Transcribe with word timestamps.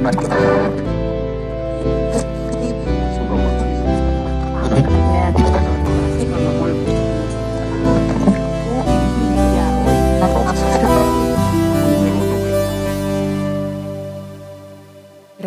tere 0.00 0.12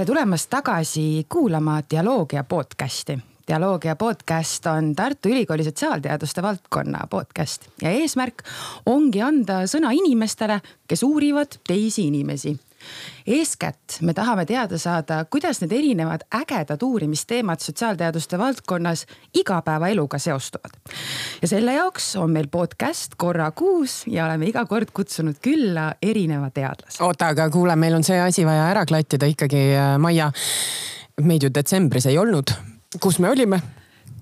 tulemast 0.05 0.49
tagasi 0.49 1.25
kuulama 1.29 1.81
Dialoogia 1.89 2.43
podcasti. 2.43 3.19
dialoogia 3.47 3.95
podcast 3.95 4.65
on 4.65 4.95
Tartu 4.95 5.29
Ülikooli 5.29 5.63
sotsiaalteaduste 5.63 6.41
valdkonna 6.41 7.07
podcast 7.09 7.65
ja 7.81 7.89
eesmärk 7.89 8.43
ongi 8.85 9.21
anda 9.21 9.63
sõna 9.65 9.91
inimestele, 9.91 10.59
kes 10.87 11.03
uurivad 11.03 11.57
teisi 11.67 12.07
inimesi 12.07 12.59
eeskätt 13.27 14.01
me 14.01 14.13
tahame 14.13 14.45
teada 14.45 14.77
saada, 14.77 15.25
kuidas 15.25 15.61
need 15.61 15.71
erinevad 15.71 16.25
ägedad 16.35 16.81
uurimisteemad 16.83 17.59
sotsiaalteaduste 17.59 18.37
valdkonnas 18.37 19.05
igapäevaeluga 19.33 20.17
seostuvad. 20.17 20.77
ja 21.41 21.47
selle 21.47 21.73
jaoks 21.73 22.15
on 22.15 22.31
meil 22.31 22.47
podcast 22.47 23.15
korra 23.17 23.51
kuus 23.51 24.03
ja 24.07 24.25
oleme 24.25 24.47
iga 24.47 24.65
kord 24.65 24.91
kutsunud 24.93 25.39
külla 25.41 25.93
erineva 26.01 26.49
teadlase. 26.49 27.03
oota, 27.03 27.27
aga 27.27 27.49
kuule, 27.49 27.75
meil 27.75 27.95
on 27.95 28.03
see 28.03 28.19
asi 28.21 28.45
vaja 28.45 28.67
ära 28.71 28.85
klattida 28.85 29.25
ikkagi, 29.25 29.63
äh, 29.75 29.97
Maia. 29.97 30.31
meid 31.21 31.43
ju 31.43 31.49
detsembris 31.53 32.05
ei 32.05 32.17
olnud, 32.17 32.51
kus 32.99 33.19
me 33.19 33.29
olime? 33.29 33.61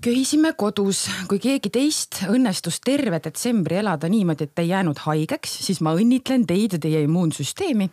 Köhisime 0.02 0.54
kodus, 0.58 1.04
kui 1.30 1.40
keegi 1.42 1.70
teist 1.74 2.22
õnnestus 2.30 2.80
terve 2.84 3.20
detsembri 3.24 3.78
elada 3.82 4.10
niimoodi, 4.10 4.48
et 4.50 4.62
ei 4.64 4.72
jäänud 4.72 5.02
haigeks, 5.06 5.54
siis 5.68 5.82
ma 5.86 5.94
õnnitlen 5.98 6.46
teid 6.50 6.78
ja 6.78 6.80
teie 6.82 7.04
immuunsüsteemi. 7.06 7.90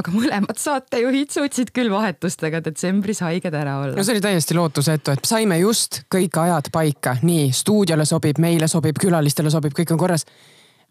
aga 0.00 0.14
mõlemad 0.14 0.60
saatejuhid 0.60 1.32
suutsid 1.34 1.72
küll 1.76 1.92
vahetustega 1.92 2.62
detsembris 2.64 3.20
haiged 3.26 3.54
ära 3.54 3.78
olla. 3.82 3.96
no 3.96 4.04
see 4.04 4.16
oli 4.16 4.24
täiesti 4.24 4.56
lootusetu, 4.56 5.16
et 5.16 5.28
saime 5.28 5.58
just 5.60 6.02
kõik 6.14 6.40
ajad 6.40 6.72
paika, 6.72 7.16
nii 7.22 7.50
stuudiole 7.52 8.08
sobib, 8.08 8.40
meile 8.40 8.68
sobib, 8.68 8.98
külalistele 9.00 9.52
sobib, 9.52 9.76
kõik 9.76 9.92
on 9.92 10.00
korras 10.00 10.26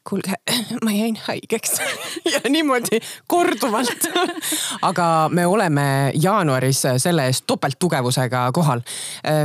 kuulge, 0.10 0.34
ma 0.86 0.92
jäin 0.92 1.18
haigeks 1.28 1.80
ja 2.34 2.42
niimoodi 2.50 3.00
korduvalt 3.28 4.08
aga 4.90 5.30
me 5.34 5.46
oleme 5.46 6.12
jaanuaris 6.16 6.84
selle 6.98 7.26
eest 7.30 7.46
topelttugevusega 7.48 8.50
kohal. 8.54 8.82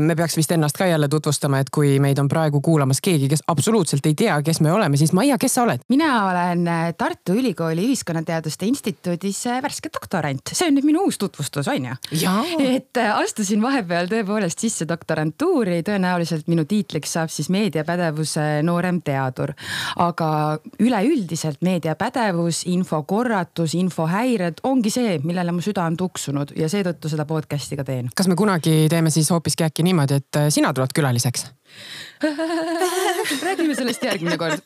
me 0.01 0.17
peaks 0.17 0.37
vist 0.37 0.53
ennast 0.53 0.77
ka 0.77 0.87
jälle 0.87 1.09
tutvustama, 1.09 1.59
et 1.59 1.71
kui 1.71 1.99
meid 2.01 2.19
on 2.19 2.29
praegu 2.29 2.61
kuulamas 2.61 3.01
keegi, 3.05 3.29
kes 3.29 3.45
absoluutselt 3.49 4.07
ei 4.07 4.15
tea, 4.15 4.37
kes 4.43 4.61
me 4.61 4.73
oleme, 4.73 4.97
siis 4.97 5.13
Maia, 5.13 5.39
kes 5.39 5.55
sa 5.55 5.63
oled? 5.63 5.85
mina 5.89 6.11
olen 6.31 6.69
Tartu 6.99 7.35
Ülikooli 7.39 7.87
Ühiskonnateaduste 7.89 8.67
Instituudis 8.67 9.45
värske 9.63 9.91
doktorant, 9.95 10.53
see 10.53 10.69
on 10.69 10.79
nüüd 10.79 10.89
minu 10.89 11.07
uus 11.09 11.19
tutvustus, 11.19 11.69
on 11.69 11.91
ju? 11.91 11.99
et 12.65 13.03
astusin 13.15 13.63
vahepeal 13.63 14.09
tõepoolest 14.11 14.65
sisse 14.65 14.89
doktorantuuri, 14.89 15.83
tõenäoliselt 15.87 16.49
minu 16.51 16.65
tiitliks 16.69 17.17
saab 17.17 17.33
siis 17.33 17.51
meediapädevuse 17.53 18.63
noorem 18.67 19.01
teadur. 19.05 19.55
aga 19.97 20.54
üleüldiselt 20.81 21.63
meediapädevus, 21.65 22.65
infokorratus, 22.71 23.75
infohäired 23.79 24.63
ongi 24.63 24.93
see, 24.95 25.19
millele 25.25 25.53
mu 25.55 25.65
süda 25.65 25.87
on 25.89 25.99
tuksunud 26.01 26.55
ja 26.59 26.69
seetõttu 26.71 27.11
seda 27.13 27.27
podcast'i 27.29 27.79
ka 27.79 27.87
teen. 27.87 28.11
kas 28.17 28.29
me 28.31 28.39
kunagi 28.39 28.87
teeme 28.91 29.11
siis 29.15 29.31
hoopiski 29.35 29.67
äkki 29.67 29.87
niimoodi, 29.87 30.21
et 30.23 30.41
äh, 30.41 30.49
sina 30.55 30.73
tuled 30.75 30.95
külaliseks? 30.95 31.47
räägime 33.43 33.75
sellest 33.75 34.03
järgmine 34.05 34.39
kord. 34.39 34.63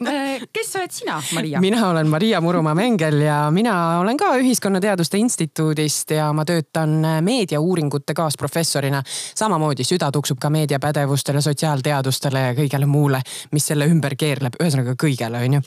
kes 0.53 0.77
oled 0.77 0.91
sina, 0.92 1.23
Maria? 1.34 1.61
mina 1.61 1.89
olen 1.91 2.09
Maria 2.09 2.41
Murumaa-Mengel 2.41 3.20
ja 3.20 3.51
mina 3.51 3.98
olen 3.98 4.17
ka 4.17 4.37
Ühiskonnateaduste 4.37 5.19
Instituudist 5.19 6.11
ja 6.11 6.33
ma 6.33 6.45
töötan 6.45 7.03
meediauuringute 7.20 8.14
kaasprofessorina. 8.14 9.03
samamoodi 9.34 9.84
süda 9.84 10.11
tuksub 10.12 10.39
ka 10.39 10.51
meediapädevustele, 10.51 11.41
sotsiaalteadustele 11.42 12.41
ja 12.41 12.55
kõigele 12.55 12.86
muule, 12.86 13.23
mis 13.53 13.67
selle 13.67 13.86
ümber 13.86 14.17
keerleb, 14.17 14.59
ühesõnaga 14.62 14.95
kõigele, 15.02 15.45
onju. 15.45 15.63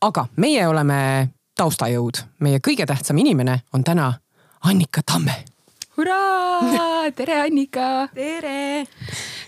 aga 0.00 0.26
meie 0.36 0.68
oleme 0.68 1.28
taustajõud, 1.56 2.24
meie 2.40 2.58
kõige 2.58 2.86
tähtsam 2.86 3.18
inimene 3.18 3.60
on 3.72 3.84
täna 3.84 4.12
Annika 4.64 5.00
Tamme 5.06 5.55
hurraa, 5.96 7.10
tere 7.16 7.40
Annika. 7.40 8.08
tere. 8.14 8.86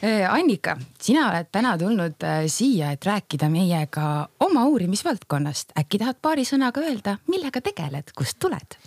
Eh, 0.02 0.24
Annika, 0.30 0.76
sina 1.00 1.26
oled 1.30 1.50
täna 1.52 1.74
tulnud 1.78 2.24
eh, 2.24 2.46
siia, 2.48 2.92
et 2.94 3.04
rääkida 3.04 3.50
meiega 3.52 4.28
oma 4.40 4.64
uurimisvaldkonnast. 4.70 5.74
äkki 5.78 6.00
tahad 6.00 6.20
paari 6.22 6.46
sõnaga 6.48 6.84
öelda, 6.84 7.18
millega 7.28 7.60
tegeled, 7.60 8.14
kust 8.16 8.38
tuled? 8.40 8.78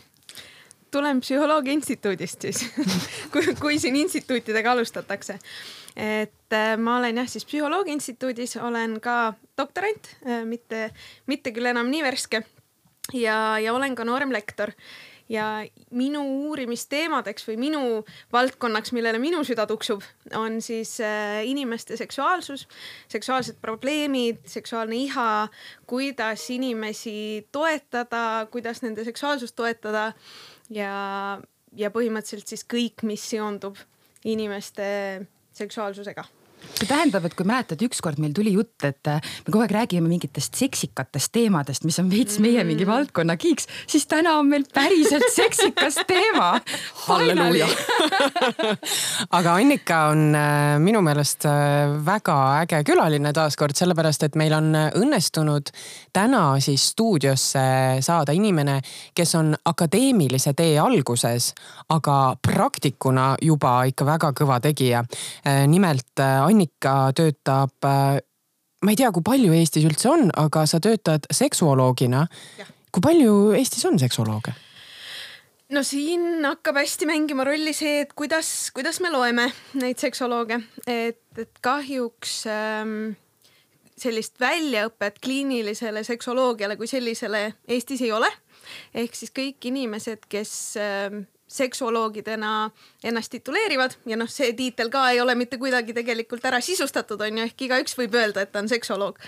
tulen 0.91 1.21
Psühholoogia 1.23 1.71
Instituudist 1.71 2.41
siis 2.41 2.65
kui, 3.31 3.53
kui 3.59 3.77
siin 3.79 3.95
instituutidega 3.95 4.71
alustatakse. 4.71 5.37
et 5.95 6.57
eh, 6.57 6.73
ma 6.77 6.97
olen 6.97 7.21
jah, 7.21 7.29
siis 7.29 7.45
Psühholoogia 7.45 7.93
Instituudis 7.93 8.57
olen 8.57 8.97
ka 9.03 9.35
doktorant, 9.57 10.15
mitte, 10.45 10.89
mitte 11.27 11.53
küll 11.53 11.69
enam 11.69 11.93
nii 11.93 12.03
värske. 12.09 12.43
ja, 13.13 13.59
ja 13.59 13.73
olen 13.73 13.95
ka 13.95 14.07
nooremlektor 14.07 14.73
ja 15.31 15.45
minu 15.95 16.21
uurimisteemadeks 16.49 17.45
või 17.47 17.57
minu 17.61 17.81
valdkonnaks, 18.33 18.91
millele 18.95 19.21
minu 19.21 19.43
süda 19.47 19.65
tuksub, 19.69 20.03
on 20.37 20.59
siis 20.63 20.97
äh, 21.03 21.41
inimeste 21.47 21.97
seksuaalsus, 21.99 22.67
seksuaalsed 23.11 23.61
probleemid, 23.63 24.43
seksuaalne 24.49 24.99
iha, 25.05 25.29
kuidas 25.89 26.49
inimesi 26.51 27.47
toetada, 27.51 28.47
kuidas 28.51 28.83
nende 28.83 29.05
seksuaalsust 29.07 29.55
toetada 29.55 30.11
ja, 30.69 30.91
ja 31.77 31.93
põhimõtteliselt 31.95 32.51
siis 32.51 32.67
kõik, 32.67 33.07
mis 33.07 33.23
seondub 33.31 33.79
inimeste 34.27 34.91
seksuaalsusega 35.55 36.27
see 36.81 36.87
tähendab, 36.89 37.25
et 37.27 37.35
kui 37.37 37.47
mäletad, 37.47 37.81
ükskord 37.85 38.19
meil 38.21 38.33
tuli 38.35 38.53
jutt, 38.55 38.77
et 38.87 39.09
äh, 39.09 39.21
me 39.45 39.53
kogu 39.53 39.63
aeg 39.65 39.73
räägime 39.75 40.09
mingitest 40.09 40.57
seksikatest 40.59 41.31
teemadest, 41.35 41.85
mis 41.87 41.99
on 42.01 42.09
veits 42.11 42.39
meie 42.43 42.63
mingi 42.67 42.85
mm. 42.85 42.91
valdkonna 42.91 43.37
kiiks, 43.39 43.67
siis 43.89 44.07
täna 44.09 44.37
on 44.39 44.49
meil 44.51 44.65
päriselt 44.73 45.27
seksikas 45.39 46.01
teema. 46.07 46.53
halleluuja 47.07 47.67
aga 49.37 49.55
Annika 49.55 50.01
on 50.11 50.35
äh, 50.35 50.77
minu 50.83 51.03
meelest 51.05 51.45
äh, 51.49 51.91
väga 52.05 52.37
äge 52.61 52.83
külaline 52.87 53.33
taaskord, 53.35 53.75
sellepärast 53.77 54.27
et 54.27 54.37
meil 54.39 54.55
on 54.57 54.71
õnnestunud 54.75 55.71
täna 56.13 56.43
siis 56.63 56.89
stuudiosse 56.91 57.65
saada 58.03 58.33
inimene, 58.35 58.79
kes 59.15 59.35
on 59.39 59.53
akadeemilise 59.65 60.53
tee 60.57 60.75
alguses, 60.81 61.51
aga 61.89 62.17
praktikuna 62.41 63.35
juba 63.41 63.81
ikka 63.89 64.05
väga 64.07 64.31
kõva 64.37 64.59
tegija. 64.63 65.03
nimelt 65.67 66.21
Annika 66.51 67.11
töötab, 67.15 67.77
äh, 67.87 68.19
ma 68.83 68.91
ei 68.91 68.99
tea, 68.99 69.11
kui 69.15 69.23
palju 69.25 69.53
Eestis 69.55 69.85
üldse 69.87 70.11
on, 70.11 70.27
aga 70.37 70.65
sa 70.67 70.81
töötad 70.83 71.29
seksuoloogina. 71.31 72.27
kui 72.91 73.01
palju 73.01 73.53
Eestis 73.55 73.85
on 73.87 73.99
seksuolooge? 73.99 74.53
no 75.71 75.83
siin 75.87 76.43
hakkab 76.43 76.81
hästi 76.81 77.07
mängima 77.07 77.45
rolli 77.47 77.73
see, 77.75 78.01
et 78.03 78.13
kuidas, 78.17 78.71
kuidas 78.75 78.99
me 78.99 79.11
loeme 79.13 79.47
neid 79.79 80.01
seksolooge, 80.01 80.59
et, 80.83 81.21
et 81.39 81.61
kahjuks 81.63 82.41
ähm, 82.51 83.13
sellist 84.01 84.39
väljaõpet 84.41 85.21
kliinilisele 85.23 86.03
seksoloogiale 86.03 86.77
kui 86.79 86.89
sellisele 86.91 87.45
Eestis 87.67 88.03
ei 88.03 88.11
ole. 88.11 88.29
ehk 88.93 89.15
siis 89.15 89.31
kõik 89.31 89.71
inimesed, 89.71 90.27
kes 90.29 90.51
ähm, 90.81 91.23
seksuoloogidena 91.51 92.69
ennast 93.03 93.31
tituleerivad. 93.35 93.97
Ja 94.09 94.17
noh, 94.19 94.29
see 94.31 94.53
tiitel 94.57 94.91
ka 94.93 95.09
ei 95.11 95.21
ole 95.21 95.35
mitte 95.35 95.59
kuidagi 95.61 95.95
tegelikult 95.97 96.45
ära 96.47 96.61
sisustatud, 96.63 97.21
on 97.21 97.41
ju, 97.41 97.49
ehk 97.49 97.67
igaüks 97.67 97.97
võib 97.99 98.15
öelda, 98.15 98.45
et 98.45 98.53
ta 98.53 98.63
on 98.63 98.71
seksuoloog. 98.71 99.19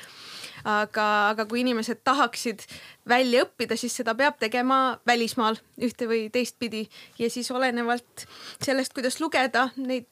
aga, 0.64 1.06
aga 1.34 1.44
kui 1.46 1.60
inimesed 1.60 2.00
tahaksid 2.08 2.62
välja 3.10 3.44
õppida, 3.44 3.76
siis 3.76 3.96
seda 4.00 4.14
peab 4.16 4.38
tegema 4.40 4.98
välismaal 5.08 5.60
ühte 5.84 6.08
või 6.08 6.30
teistpidi. 6.32 6.86
Ja 7.20 7.30
siis 7.30 7.52
olenevalt 7.52 8.24
sellest, 8.64 8.96
kuidas 8.96 9.20
lugeda 9.20 9.70
neid 9.76 10.08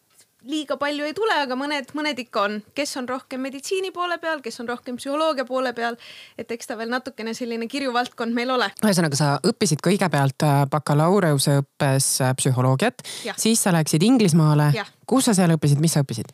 liiga 0.49 0.77
palju 0.81 1.05
ei 1.05 1.13
tule, 1.17 1.35
aga 1.43 1.55
mõned, 1.57 1.91
mõned 1.97 2.19
ikka 2.23 2.45
on, 2.47 2.57
kes 2.77 2.95
on 2.97 3.07
rohkem 3.09 3.43
meditsiini 3.45 3.91
poole 3.93 4.17
peal, 4.21 4.41
kes 4.41 4.57
on 4.63 4.69
rohkem 4.69 4.97
psühholoogia 4.97 5.45
poole 5.45 5.73
peal. 5.77 5.97
et 6.37 6.51
eks 6.51 6.67
ta 6.67 6.77
veel 6.77 6.89
natukene 6.89 7.33
selline 7.37 7.67
kirju 7.67 7.93
valdkond 7.93 8.33
meil 8.33 8.49
ole. 8.51 8.71
ühesõnaga, 8.83 9.17
sa 9.17 9.35
õppisid 9.45 9.83
kõigepealt 9.85 10.47
äh, 10.47 10.63
bakalaureuseõppes 10.71 12.09
äh, 12.21 12.33
psühholoogiat, 12.37 13.05
siis 13.37 13.61
sa 13.61 13.73
läksid 13.75 14.03
Inglismaale. 14.03 14.71
kus 15.05 15.29
sa 15.29 15.37
seal 15.37 15.53
õppisid, 15.57 15.81
mis 15.83 15.93
sa 15.93 16.05
õppisid? 16.05 16.33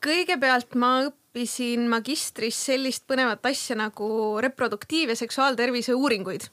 kõigepealt 0.00 0.74
ma 0.80 0.92
õppisin 1.06 1.86
magistris 1.92 2.58
sellist 2.70 3.06
põnevat 3.06 3.44
asja 3.46 3.76
nagu 3.76 4.40
reproduktiiv- 4.42 5.14
ja 5.14 5.16
seksuaaltervise 5.16 5.94
uuringuid. 5.94 6.50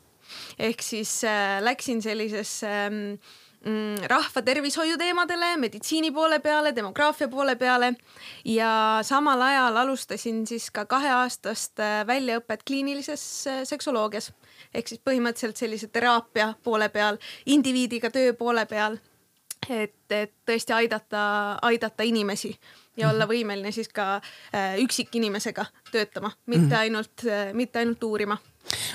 ehk 0.60 0.82
siis 0.82 1.24
äh, 1.24 1.58
läksin 1.64 2.02
sellisesse 2.02 2.68
äh, 2.68 3.46
Mm, 3.65 4.06
rahva 4.06 4.42
tervishoiu 4.45 5.00
teemadele, 5.01 5.56
meditsiini 5.57 6.12
poole 6.13 6.38
peale, 6.39 6.75
demograafia 6.75 7.27
poole 7.27 7.56
peale. 7.56 7.94
Ja 8.45 9.00
samal 9.01 9.42
ajal 9.42 9.77
alustasin 9.81 10.45
siis 10.48 10.69
ka 10.71 10.86
kaheaastast 10.86 11.81
äh, 11.81 12.04
väljaõpet 12.07 12.63
kliinilises 12.68 13.24
äh, 13.48 13.62
seksoloogias. 13.65 14.30
Ehk 14.74 14.88
siis 14.88 15.01
põhimõtteliselt 15.01 15.57
sellise 15.57 15.89
teraapia 15.89 16.51
poole 16.63 16.89
peal, 16.94 17.18
indiviidiga 17.45 18.13
töö 18.13 18.33
poole 18.38 18.65
peal. 18.69 19.00
Et, 19.69 19.98
et 20.13 20.31
tõesti 20.45 20.71
aidata, 20.71 21.21
aidata 21.65 22.06
inimesi 22.06 22.54
ja 22.98 23.09
olla 23.09 23.25
võimeline 23.27 23.74
siis 23.74 23.89
ka 23.89 24.19
äh, 24.21 24.77
üksikinimesega 24.83 25.65
töötama, 25.92 26.30
mitte 26.45 26.69
mhm. 26.69 26.77
ainult, 26.77 27.25
mitte 27.57 27.81
ainult 27.81 28.06
uurima 28.06 28.38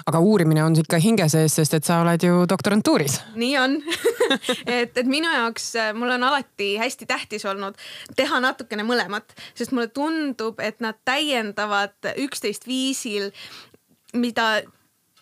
aga 0.06 0.20
uurimine 0.20 0.64
on 0.64 0.76
ikka 0.78 1.00
hinge 1.02 1.28
sees, 1.32 1.54
sest 1.58 1.74
et 1.78 1.88
sa 1.88 2.00
oled 2.02 2.26
ju 2.26 2.44
doktorantuuris. 2.48 3.20
nii 3.38 3.56
on 3.60 3.78
et, 4.80 4.96
et 4.96 5.06
minu 5.08 5.30
jaoks, 5.32 5.72
äh, 5.76 5.92
mul 5.96 6.12
on 6.14 6.28
alati 6.28 6.74
hästi 6.80 7.08
tähtis 7.08 7.46
olnud 7.48 7.78
teha 8.16 8.40
natukene 8.42 8.86
mõlemat, 8.86 9.34
sest 9.54 9.72
mulle 9.72 9.88
tundub, 9.94 10.60
et 10.60 10.80
nad 10.84 10.98
täiendavad 11.08 12.12
üksteist 12.16 12.66
viisil, 12.68 13.30
mida 14.12 14.62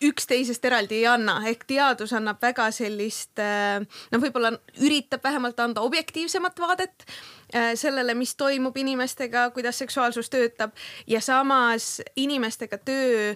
üksteisest 0.05 0.65
eraldi 0.65 1.01
ei 1.01 1.07
anna, 1.07 1.41
ehk 1.49 1.67
teadus 1.69 2.13
annab 2.17 2.41
väga 2.43 2.71
sellist, 2.75 3.39
äh, 3.39 3.83
noh, 4.13 4.23
võib-olla 4.23 4.55
üritab 4.81 5.25
vähemalt 5.25 5.61
anda 5.61 5.85
objektiivsemat 5.87 6.59
vaadet 6.61 7.07
Äh, 7.55 7.75
sellele, 7.75 8.15
mis 8.15 8.37
toimub 8.39 8.77
inimestega, 8.77 9.49
kuidas 9.51 9.79
seksuaalsus 9.79 10.31
töötab 10.31 10.71
ja 11.07 11.19
samas 11.21 11.99
inimestega 12.17 12.79
töö 12.79 13.33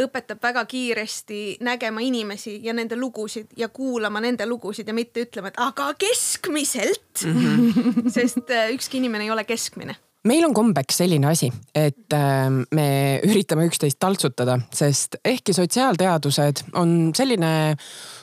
õpetab 0.00 0.40
väga 0.42 0.62
kiiresti 0.64 1.58
nägema 1.60 2.00
inimesi 2.00 2.56
ja 2.64 2.72
nende 2.72 2.96
lugusid 2.96 3.52
ja 3.56 3.68
kuulama 3.68 4.22
nende 4.24 4.46
lugusid 4.48 4.88
ja 4.88 4.96
mitte 4.96 5.26
ütlema, 5.26 5.52
et 5.52 5.60
aga 5.60 5.90
keskmiselt 6.00 7.26
mm. 7.26 7.44
-hmm. 7.44 8.10
sest 8.16 8.48
äh, 8.50 8.72
ükski 8.72 9.02
inimene 9.04 9.28
ei 9.28 9.30
ole 9.30 9.44
keskmine 9.44 9.96
meil 10.28 10.44
on 10.46 10.54
kombeks 10.56 11.00
selline 11.02 11.28
asi, 11.30 11.48
et 11.76 12.14
ähm, 12.16 12.62
me 12.74 12.88
üritame 13.26 13.66
üksteist 13.68 13.98
taltsutada, 14.02 14.58
sest 14.74 15.18
ehkki 15.24 15.54
sotsiaalteadused 15.56 16.64
on 16.80 17.12
selline 17.16 17.52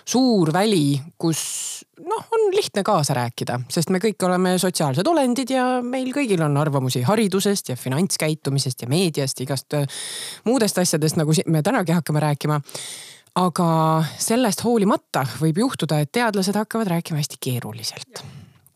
suur 0.06 0.52
väli, 0.54 1.00
kus 1.22 1.42
noh, 2.06 2.28
on 2.36 2.50
lihtne 2.54 2.84
kaasa 2.86 3.16
rääkida, 3.18 3.60
sest 3.72 3.92
me 3.94 4.02
kõik 4.04 4.22
oleme 4.28 4.56
sotsiaalsed 4.62 5.08
olendid 5.10 5.56
ja 5.56 5.66
meil 5.86 6.12
kõigil 6.16 6.44
on 6.46 6.58
arvamusi 6.62 7.02
haridusest 7.08 7.74
ja 7.74 7.80
finantskäitumisest 7.80 8.86
ja 8.86 8.92
meediast, 8.92 9.42
igast 9.46 9.78
äh, 9.78 9.88
muudest 10.46 10.80
asjadest, 10.82 11.20
nagu 11.22 11.36
me 11.48 11.64
tänagi 11.66 11.96
hakkame 11.96 12.24
rääkima. 12.24 12.62
aga 13.36 13.70
sellest 14.20 14.62
hoolimata 14.64 15.26
võib 15.42 15.58
juhtuda, 15.60 16.00
et 16.00 16.12
teadlased 16.12 16.56
hakkavad 16.56 16.88
rääkima 16.88 17.20
hästi 17.20 17.42
keeruliselt. 17.42 18.24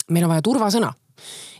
meil 0.10 0.26
on 0.26 0.34
vaja 0.34 0.42
turvasõna 0.42 0.94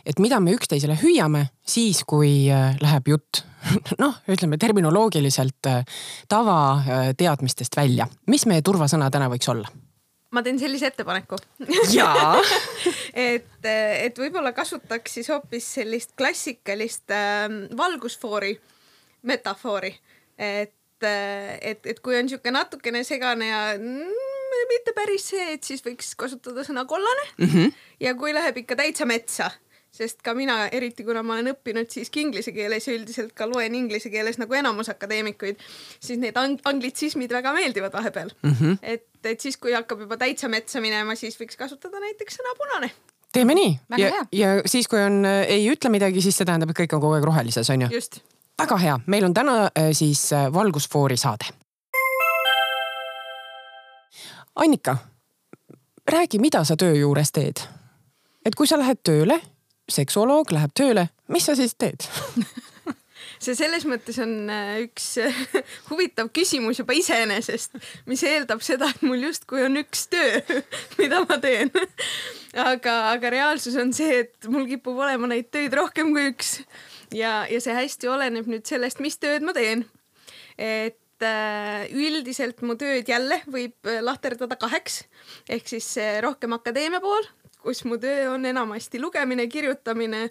et 0.06 0.18
mida 0.22 0.40
me 0.40 0.54
üksteisele 0.56 0.96
hüüame 1.02 1.46
siis, 1.66 2.04
kui 2.08 2.48
äh, 2.52 2.74
läheb 2.82 3.12
jutt 3.12 3.44
noh, 4.02 4.16
ütleme 4.30 4.58
terminoloogiliselt 4.58 5.70
äh, 5.70 5.84
tavateadmistest 6.28 7.76
välja. 7.76 8.08
mis 8.26 8.46
meie 8.46 8.62
turvasõna 8.62 9.10
täna 9.10 9.30
võiks 9.32 9.50
olla? 9.52 9.70
ma 10.30 10.42
teen 10.46 10.58
sellise 10.62 10.90
ettepaneku 10.92 11.38
jaa 11.92 12.38
et, 13.34 13.64
et 13.66 14.18
võib-olla 14.18 14.52
kasutaks 14.56 15.18
siis 15.18 15.30
hoopis 15.32 15.72
sellist 15.80 16.14
klassikalist 16.18 17.10
äh, 17.14 17.48
valgusfoori 17.76 18.56
metafoori, 19.22 19.94
et, 20.38 21.04
äh, 21.04 21.58
et, 21.60 21.86
et 21.86 22.00
kui 22.00 22.16
on 22.16 22.24
niisugune 22.26 22.56
natukene 22.56 23.02
segane 23.04 23.50
ja 23.50 23.62
mm, 23.76 24.39
mitte 24.68 24.94
päris 24.96 25.30
see, 25.32 25.48
et 25.54 25.64
siis 25.64 25.82
võiks 25.86 26.14
kasutada 26.18 26.64
sõna 26.66 26.84
kollane 26.88 27.26
mm. 27.38 27.46
-hmm. 27.46 27.74
ja 28.00 28.14
kui 28.14 28.34
läheb 28.34 28.62
ikka 28.62 28.76
täitsa 28.76 29.06
metsa 29.06 29.50
sest 29.90 30.22
ka 30.22 30.34
mina, 30.34 30.68
eriti 30.68 31.04
kuna 31.04 31.22
ma 31.26 31.34
olen 31.34 31.50
õppinud 31.52 31.90
siiski 31.90 32.22
inglise 32.22 32.52
keeles 32.54 32.86
ja 32.86 32.94
üldiselt 32.94 33.32
ka 33.34 33.48
loen 33.50 33.74
inglise 33.74 34.10
keeles 34.10 34.38
nagu 34.38 34.54
enamus 34.54 34.88
akadeemikuid, 34.92 35.58
siis 36.00 36.18
need 36.22 36.36
ang 36.38 36.60
anglitsismid 36.64 37.32
väga 37.32 37.52
meeldivad 37.56 37.92
vahepeal 37.92 38.30
mm. 38.42 38.56
-hmm. 38.60 38.78
et, 38.82 39.06
et 39.24 39.40
siis, 39.40 39.56
kui 39.56 39.72
hakkab 39.74 40.00
juba 40.06 40.16
täitsa 40.16 40.48
metsa 40.48 40.80
minema, 40.80 41.14
siis 41.14 41.40
võiks 41.40 41.58
kasutada 41.58 42.00
näiteks 42.00 42.38
sõna 42.38 42.54
punane 42.58 42.92
teeme 43.32 43.54
nii 43.54 43.78
väga 43.90 44.04
ja, 44.04 44.26
ja 44.32 44.50
siis, 44.66 44.88
kui 44.88 45.00
on 45.02 45.24
äh, 45.24 45.42
ei 45.58 45.70
ütle 45.70 45.90
midagi, 45.90 46.22
siis 46.22 46.38
see 46.38 46.46
tähendab, 46.48 46.70
et 46.70 46.82
kõik 46.82 46.94
on 46.96 47.02
kogu 47.02 47.18
aeg 47.18 47.26
rohelises, 47.26 47.70
on 47.70 47.86
ju? 47.86 48.02
väga 48.60 48.76
hea, 48.76 48.98
meil 49.06 49.24
on 49.24 49.34
täna 49.34 49.56
äh, 49.70 49.90
siis 49.96 50.32
äh, 50.36 50.48
valgusfoori 50.52 51.16
saade. 51.16 51.50
Annika, 54.54 54.96
räägi, 56.06 56.38
mida 56.38 56.64
sa 56.64 56.76
töö 56.76 56.94
juures 56.94 57.32
teed? 57.32 57.62
et 58.44 58.54
kui 58.56 58.66
sa 58.66 58.78
lähed 58.80 59.02
tööle 59.04 59.36
seksuoloog 59.90 60.52
läheb 60.52 60.72
tööle, 60.74 61.08
mis 61.28 61.44
sa 61.46 61.54
siis 61.58 61.74
teed 61.74 62.06
see 63.44 63.56
selles 63.56 63.86
mõttes 63.88 64.18
on 64.22 64.32
äh, 64.52 64.80
üks 64.84 65.06
äh, 65.22 65.42
huvitav 65.90 66.30
küsimus 66.34 66.80
juba 66.80 66.96
iseenesest, 66.96 67.76
mis 68.10 68.22
eeldab 68.26 68.64
seda, 68.64 68.90
et 68.90 69.04
mul 69.06 69.22
justkui 69.28 69.64
on 69.64 69.80
üks 69.80 70.06
töö, 70.12 70.40
mida 71.00 71.22
ma 71.24 71.38
teen. 71.42 71.72
aga, 72.70 72.96
aga 73.14 73.32
reaalsus 73.32 73.76
on 73.80 73.94
see, 73.96 74.24
et 74.24 74.50
mul 74.50 74.66
kipub 74.70 74.98
olema 75.00 75.30
neid 75.30 75.50
töid 75.54 75.76
rohkem 75.76 76.12
kui 76.16 76.30
üks 76.32 76.58
ja, 77.14 77.44
ja 77.50 77.60
see 77.62 77.76
hästi 77.76 78.10
oleneb 78.10 78.50
nüüd 78.50 78.66
sellest, 78.68 79.00
mis 79.04 79.20
tööd 79.20 79.46
ma 79.46 79.56
teen. 79.56 79.86
et 80.58 80.98
äh, 81.26 81.90
üldiselt 81.90 82.62
mu 82.62 82.76
tööd 82.80 83.08
jälle 83.08 83.42
võib 83.50 83.90
lahterdada 84.04 84.56
kaheks. 84.60 85.04
Ehk 85.48 85.68
siis 85.68 85.94
rohkem 86.24 86.56
akadeemia 86.56 87.02
pool 87.04 87.28
kus 87.62 87.84
mu 87.84 87.98
töö 88.00 88.30
on 88.34 88.44
enamasti 88.46 89.00
lugemine, 89.00 89.46
kirjutamine, 89.48 90.28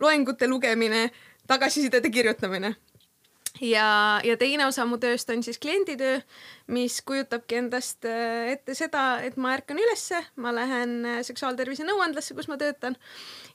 loengute 0.00 0.48
lugemine, 0.48 1.10
tagasisidede 1.48 2.10
kirjutamine. 2.10 2.74
ja, 3.60 4.20
ja 4.24 4.36
teine 4.40 4.66
osa 4.66 4.86
mu 4.86 4.96
tööst 5.02 5.30
on 5.30 5.42
siis 5.44 5.58
klienditöö, 5.60 6.20
mis 6.72 7.00
kujutabki 7.02 7.58
endast 7.60 8.06
äh, 8.08 8.52
ette 8.54 8.74
seda, 8.78 9.20
et 9.26 9.36
ma 9.36 9.52
ärkan 9.56 9.80
ülesse, 9.82 10.22
ma 10.36 10.54
lähen 10.54 11.04
äh, 11.04 11.20
seksuaaltervise 11.26 11.84
nõuandlasse, 11.88 12.36
kus 12.38 12.48
ma 12.48 12.56
töötan. 12.60 12.96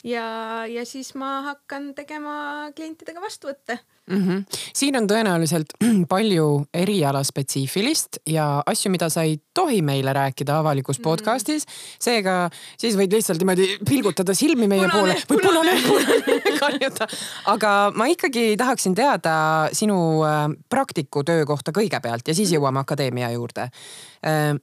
Ja, 0.03 0.65
ja 0.69 0.85
siis 0.85 1.15
ma 1.17 1.39
hakkan 1.49 1.93
tegema 1.97 2.69
klientidega 2.77 3.23
vastuvõtte 3.23 3.79
mm. 4.09 4.17
-hmm. 4.17 4.59
siin 4.73 4.95
on 4.97 5.07
tõenäoliselt 5.09 5.75
palju 6.13 6.65
erialaspetsiifilist 6.73 8.19
ja 8.29 8.63
asju, 8.65 8.91
mida 8.91 9.09
sa 9.09 9.23
ei 9.23 9.37
tohi 9.53 9.81
meile 9.81 10.13
rääkida 10.13 10.59
avalikus 10.59 10.99
mm 10.99 11.01
-hmm. 11.01 11.09
podcast'is. 11.09 11.65
seega 11.99 12.49
siis 12.77 12.97
võid 12.97 13.13
lihtsalt 13.13 13.39
niimoodi 13.39 13.77
pilgutada 13.89 14.33
silmi 14.33 14.67
meie 14.67 14.89
punane, 14.91 15.17
poole 15.27 15.41
või 15.41 15.47
punane, 15.47 15.81
punane 15.87 16.57
karjuda. 16.61 17.07
aga 17.45 17.91
ma 17.95 18.05
ikkagi 18.05 18.57
tahaksin 18.57 18.95
teada 18.95 19.69
sinu 19.73 20.23
äh, 20.23 20.49
praktiku 20.69 21.23
töö 21.23 21.45
kohta 21.45 21.71
kõigepealt 21.71 22.27
ja 22.27 22.35
siis 22.35 22.51
jõuame 22.51 22.79
akadeemia 22.79 23.31
juurde 23.31 23.61
äh, 23.61 24.55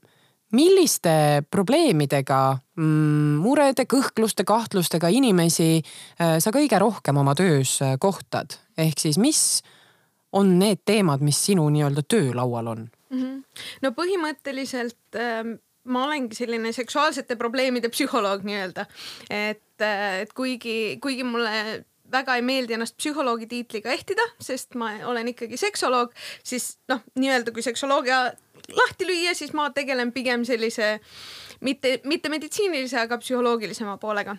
milliste 0.52 1.42
probleemidega, 1.50 2.40
mm, 2.76 3.40
murede, 3.42 3.86
kõhkluste, 3.88 4.44
kahtlustega 4.48 5.10
inimesi 5.12 5.80
äh, 5.80 6.38
sa 6.42 6.52
kõige 6.54 6.80
rohkem 6.82 7.20
oma 7.22 7.34
töös 7.38 7.78
äh, 7.82 7.96
kohtad? 8.00 8.58
ehk 8.78 9.00
siis, 9.00 9.18
mis 9.20 9.62
on 10.32 10.56
need 10.58 10.80
teemad, 10.88 11.20
mis 11.20 11.38
sinu 11.44 11.66
nii-öelda 11.72 12.04
töölaual 12.08 12.72
on 12.72 12.86
mm? 13.10 13.20
-hmm. 13.20 13.62
no 13.82 13.92
põhimõtteliselt 13.96 15.20
ähm, 15.20 15.56
ma 15.84 16.04
olengi 16.06 16.38
selline 16.38 16.72
seksuaalsete 16.72 17.36
probleemide 17.36 17.90
psühholoog 17.92 18.44
nii-öelda, 18.46 18.86
et, 19.30 19.80
äh, 19.80 20.20
et 20.22 20.32
kuigi, 20.32 20.98
kuigi 21.02 21.24
mulle 21.24 21.84
väga 22.12 22.36
ei 22.38 22.44
meeldi 22.46 22.76
ennast 22.76 22.96
psühholoogi 23.00 23.48
tiitliga 23.50 23.92
ehtida, 23.92 24.24
sest 24.40 24.76
ma 24.78 24.92
olen 25.08 25.32
ikkagi 25.32 25.58
seksoloog, 25.60 26.14
siis 26.44 26.76
noh, 26.92 27.02
nii-öelda 27.18 27.54
kui 27.54 27.64
seksoloogia 27.64 28.22
lahti 28.76 29.08
lüüa, 29.08 29.34
siis 29.34 29.52
ma 29.56 29.70
tegelen 29.74 30.12
pigem 30.14 30.46
sellise 30.48 30.94
mitte, 31.60 31.98
mitte 32.08 32.32
meditsiinilise, 32.32 33.00
aga 33.02 33.18
psühholoogilisema 33.22 33.98
poolega 34.02 34.36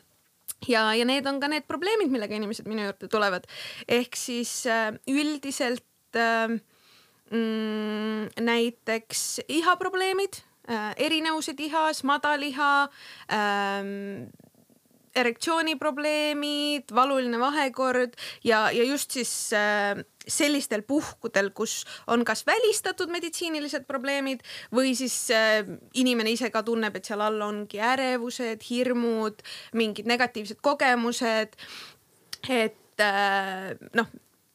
ja, 0.68 0.86
ja 0.96 1.06
need 1.08 1.28
on 1.30 1.40
ka 1.42 1.50
need 1.52 1.66
probleemid, 1.70 2.12
millega 2.14 2.38
inimesed 2.38 2.68
minu 2.70 2.88
juurde 2.88 3.10
tulevad. 3.12 3.48
ehk 3.88 4.16
siis 4.20 4.66
äh, 4.68 4.94
üldiselt 5.10 5.84
äh, 6.16 6.56
mm, 7.32 8.32
näiteks 8.40 9.44
ihaprobleemid 9.48 10.42
äh,, 10.70 10.94
erinevused 10.98 11.60
ihas, 11.60 12.04
madal 12.04 12.44
iha 12.44 12.72
äh,, 13.28 13.84
erektsiooniprobleemid, 15.16 16.90
valuline 16.96 17.40
vahekord 17.42 18.16
ja, 18.44 18.66
ja 18.74 18.84
just 18.84 19.14
siis 19.14 19.32
äh, 19.54 20.02
sellistel 20.28 20.84
puhkudel, 20.88 21.52
kus 21.56 21.84
on 22.08 22.24
kas 22.26 22.46
välistatud 22.48 23.12
meditsiinilised 23.14 23.86
probleemid 23.90 24.44
või 24.74 24.96
siis 24.98 25.16
äh, 25.34 25.62
inimene 26.00 26.34
ise 26.34 26.50
ka 26.54 26.64
tunneb, 26.66 26.96
et 26.98 27.10
seal 27.10 27.22
all 27.24 27.42
ongi 27.46 27.82
ärevused, 27.84 28.64
hirmud, 28.70 29.44
mingid 29.78 30.10
negatiivsed 30.10 30.62
kogemused. 30.66 31.58
et 32.50 33.02
äh, 33.02 33.74
noh 33.94 34.10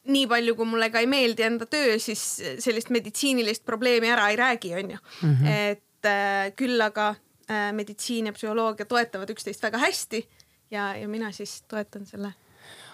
nii 0.09 0.25
palju, 0.29 0.55
kui 0.57 0.65
mulle 0.65 0.89
ka 0.89 1.01
ei 1.03 1.09
meeldi 1.09 1.45
enda 1.45 1.67
töö, 1.69 1.97
siis 2.01 2.21
sellist 2.63 2.89
meditsiinilist 2.93 3.65
probleemi 3.67 4.09
ära 4.09 4.29
ei 4.31 4.39
räägi, 4.39 4.73
onju. 4.75 4.97
-hmm. 4.97 5.47
et 5.71 6.05
äh, 6.05 6.51
küll 6.55 6.81
aga 6.81 7.15
äh, 7.49 7.71
meditsiin 7.73 8.25
ja 8.25 8.33
psühholoogia 8.33 8.85
toetavad 8.85 9.29
üksteist 9.29 9.63
väga 9.63 9.77
hästi 9.77 10.25
ja, 10.71 10.93
ja 10.97 11.07
mina 11.07 11.31
siis 11.35 11.61
toetan 11.67 12.05
selle. 12.09 12.33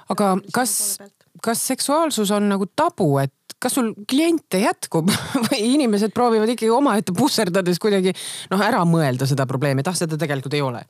aga 0.09 0.35
kas, 0.53 0.97
kas 1.43 1.63
seksuaalsus 1.67 2.31
on 2.35 2.49
nagu 2.49 2.67
tabu, 2.75 3.17
et 3.23 3.33
kas 3.59 3.77
sul 3.77 3.93
kliente 4.09 4.61
jätkub 4.61 5.09
või 5.47 5.61
inimesed 5.75 6.13
proovivad 6.13 6.53
ikkagi 6.53 6.71
omaette 6.73 7.15
pusserdades 7.17 7.81
kuidagi 7.81 8.13
noh, 8.51 8.61
ära 8.61 8.83
mõelda 8.87 9.27
seda 9.29 9.47
probleemi, 9.49 9.83
et 9.83 9.91
ah, 9.91 9.97
seda 9.97 10.19
tegelikult 10.21 10.57
ei 10.57 10.63
ole? 10.65 10.85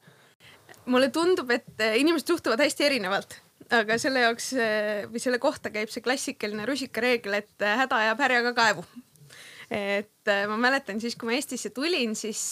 mulle 0.85 1.09
tundub, 1.09 1.49
et 1.49 1.81
inimesed 1.97 2.29
suhtuvad 2.29 2.61
hästi 2.61 2.85
erinevalt 2.85 3.39
aga 3.73 3.97
selle 4.01 4.21
jaoks 4.25 4.51
või 5.09 5.21
selle 5.21 5.39
kohta 5.41 5.71
käib 5.73 5.89
see 5.89 6.03
klassikaline 6.05 6.67
rusikareegel, 6.69 7.39
et 7.39 7.65
häda 7.65 8.01
ajab 8.03 8.21
härjaga 8.21 8.53
kaevu. 8.57 8.83
et 9.73 10.33
ma 10.49 10.57
mäletan 10.57 11.01
siis, 11.01 11.15
kui 11.15 11.31
ma 11.31 11.37
Eestisse 11.37 11.71
tulin, 11.73 12.13
siis 12.15 12.43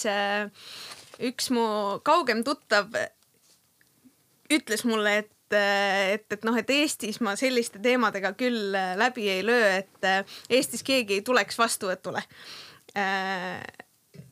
üks 1.22 1.52
mu 1.54 1.66
kaugem 2.04 2.42
tuttav 2.44 2.90
ütles 4.60 4.86
mulle, 4.90 5.22
et 5.24 5.32
et, 5.54 6.26
et 6.34 6.46
noh, 6.48 6.56
et 6.58 6.70
Eestis 6.74 7.20
ma 7.22 7.36
selliste 7.38 7.78
teemadega 7.84 8.32
küll 8.34 8.74
läbi 8.74 9.28
ei 9.30 9.44
löö, 9.46 9.68
et 9.84 10.08
Eestis 10.50 10.82
keegi 10.82 11.20
ei 11.20 11.22
tuleks 11.22 11.60
vastuvõtule. 11.60 12.24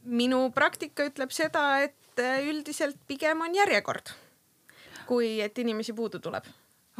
minu 0.03 0.39
praktika 0.55 1.05
ütleb 1.05 1.29
seda, 1.29 1.83
et 1.85 2.23
üldiselt 2.47 2.97
pigem 3.05 3.45
on 3.45 3.53
järjekord, 3.53 4.09
kui 5.05 5.37
et 5.45 5.61
inimesi 5.61 5.93
puudu 5.93 6.17
tuleb 6.17 6.49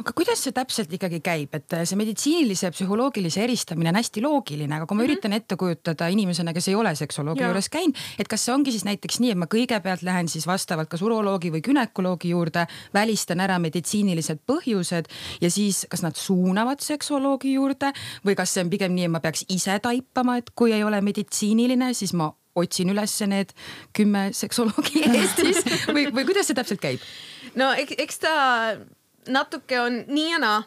aga 0.02 0.14
kuidas 0.16 0.40
see 0.42 0.54
täpselt 0.54 0.92
ikkagi 0.96 1.20
käib, 1.24 1.54
et 1.54 1.76
see 1.86 1.98
meditsiinilise 1.98 2.66
ja 2.66 2.74
psühholoogilise 2.74 3.42
eristamine 3.44 3.92
on 3.92 3.98
hästi 4.00 4.22
loogiline, 4.24 4.74
aga 4.76 4.86
kui 4.86 4.96
ma 4.96 5.02
mm 5.02 5.06
-hmm. 5.06 5.12
üritan 5.12 5.32
ette 5.36 5.56
kujutada 5.56 6.08
inimesena, 6.10 6.52
kes 6.52 6.68
ei 6.68 6.74
ole 6.74 6.94
seksoloogi 6.98 7.42
juures 7.42 7.68
käinud, 7.68 7.96
et 8.18 8.28
kas 8.28 8.44
see 8.44 8.54
ongi 8.54 8.72
siis 8.72 8.84
näiteks 8.84 9.20
nii, 9.20 9.30
et 9.30 9.38
ma 9.38 9.46
kõigepealt 9.46 10.02
lähen 10.02 10.28
siis 10.28 10.46
vastavalt 10.46 10.88
kas 10.88 11.02
uroloogi 11.02 11.52
või 11.54 11.62
günekoloogi 11.62 12.34
juurde, 12.34 12.66
välistan 12.94 13.40
ära 13.40 13.58
meditsiinilised 13.58 14.42
põhjused 14.46 15.10
ja 15.40 15.50
siis 15.50 15.86
kas 15.88 16.02
nad 16.02 16.16
suunavad 16.16 16.80
seksoloogi 16.80 17.52
juurde 17.54 17.92
või 18.26 18.34
kas 18.34 18.54
see 18.54 18.64
on 18.64 18.70
pigem 18.70 18.94
nii, 18.94 19.04
et 19.04 19.10
ma 19.10 19.20
peaks 19.20 19.44
ise 19.48 19.78
taipama, 19.78 20.36
et 20.36 20.50
kui 20.54 20.72
ei 20.72 20.84
ole 20.84 21.00
meditsiiniline, 21.00 21.94
siis 21.94 22.12
ma 22.12 22.32
otsin 22.54 22.90
üles 22.92 23.14
need 23.26 23.52
kümme 23.96 24.30
seksoloogi 24.32 25.04
Eestis 25.18 25.62
või, 25.88 26.08
või 26.12 26.26
kuidas 26.28 26.50
see 26.50 26.58
täpselt 26.58 26.80
käib? 26.80 27.00
no 27.54 27.72
eks, 27.72 27.94
eks 27.98 28.18
ta 28.18 28.34
natuke 29.28 29.80
on 29.80 30.04
nii 30.08 30.30
ja 30.30 30.38
naa, 30.42 30.62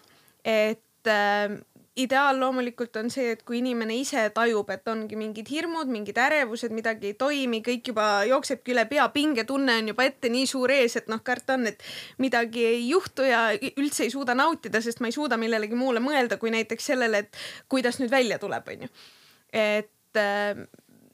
et 0.46 1.10
äh, 1.12 1.56
ideaal 1.96 2.40
loomulikult 2.40 2.98
on 3.00 3.10
see, 3.12 3.32
et 3.36 3.44
kui 3.48 3.62
inimene 3.62 3.96
ise 3.96 4.26
tajub, 4.36 4.70
et 4.74 4.88
ongi 4.92 5.16
mingid 5.20 5.48
hirmud, 5.52 5.88
mingid 5.92 6.18
ärevused, 6.20 6.74
midagi 6.76 7.14
ei 7.14 7.18
toimi, 7.20 7.62
kõik 7.64 7.92
juba 7.92 8.08
jooksebki 8.28 8.74
üle 8.76 8.84
pea, 8.90 9.08
pingetunne 9.16 9.78
on 9.80 9.92
juba 9.94 10.08
ette 10.08 10.32
nii 10.32 10.48
suur 10.50 10.74
ees, 10.76 10.98
et 11.00 11.08
noh, 11.12 11.22
karta 11.24 11.56
on, 11.56 11.70
et 11.72 11.84
midagi 12.22 12.66
ei 12.68 12.82
juhtu 12.90 13.28
ja 13.30 13.46
üldse 13.56 14.04
ei 14.08 14.12
suuda 14.14 14.36
nautida, 14.36 14.82
sest 14.84 15.00
ma 15.00 15.12
ei 15.12 15.16
suuda 15.16 15.40
millelegi 15.40 15.80
muule 15.80 16.04
mõelda, 16.04 16.40
kui 16.42 16.52
näiteks 16.56 16.92
sellele, 16.92 17.24
et 17.24 17.40
kuidas 17.72 18.02
nüüd 18.02 18.12
välja 18.12 18.40
tuleb, 18.44 18.68
onju. 18.76 18.92
et, 19.56 20.20
äh, 20.20 20.66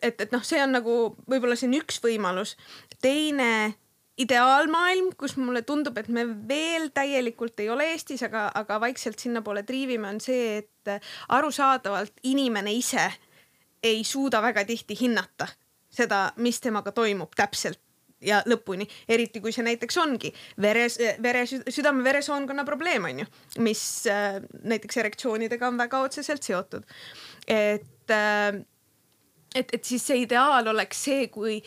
et, 0.02 0.18
et 0.18 0.34
noh, 0.34 0.42
see 0.42 0.64
on 0.64 0.74
nagu 0.80 0.98
võib-olla 1.30 1.60
on 1.62 1.78
üks 1.78 2.02
võimalus. 2.02 2.58
teine 3.02 3.76
ideaalmaailm, 4.22 5.12
kus 5.18 5.36
mulle 5.40 5.63
tundub, 5.68 5.98
et 5.98 6.10
me 6.13 6.25
veel 6.48 6.90
täielikult 6.94 7.60
ei 7.63 7.70
ole 7.74 7.92
Eestis, 7.94 8.24
aga, 8.28 8.48
aga 8.56 8.80
vaikselt 8.84 9.20
sinnapoole 9.20 9.63
triivime, 9.68 10.10
on 10.10 10.22
see, 10.24 10.62
et 10.62 10.94
arusaadavalt 11.30 12.24
inimene 12.30 12.74
ise 12.74 13.08
ei 13.84 14.04
suuda 14.06 14.42
väga 14.42 14.66
tihti 14.66 14.98
hinnata 15.00 15.48
seda, 15.92 16.32
mis 16.38 16.62
temaga 16.63 16.94
toimub 16.96 17.34
täpselt 17.36 17.82
ja 18.22 18.42
lõpuni, 18.46 18.86
eriti 19.10 19.42
kui 19.42 19.54
see 19.54 19.66
näiteks 19.66 19.98
ongi 19.98 20.32
veres, 20.62 21.00
vere, 21.24 21.44
südame-veresoonkonna 21.50 22.66
probleem 22.68 23.08
on 23.10 23.24
ju, 23.24 23.30
mis 23.66 23.84
äh, 24.10 24.38
näiteks 24.62 25.01
erektsioonidega 25.01 25.68
on 25.68 25.80
väga 25.82 26.04
otseselt 26.06 26.46
seotud. 26.46 26.86
et 27.48 28.13
äh, 28.13 28.62
et, 29.56 29.74
et 29.74 29.84
siis 29.84 30.04
see 30.08 30.22
ideaal 30.24 30.70
oleks 30.72 31.01
see, 31.10 31.28
kui 31.34 31.58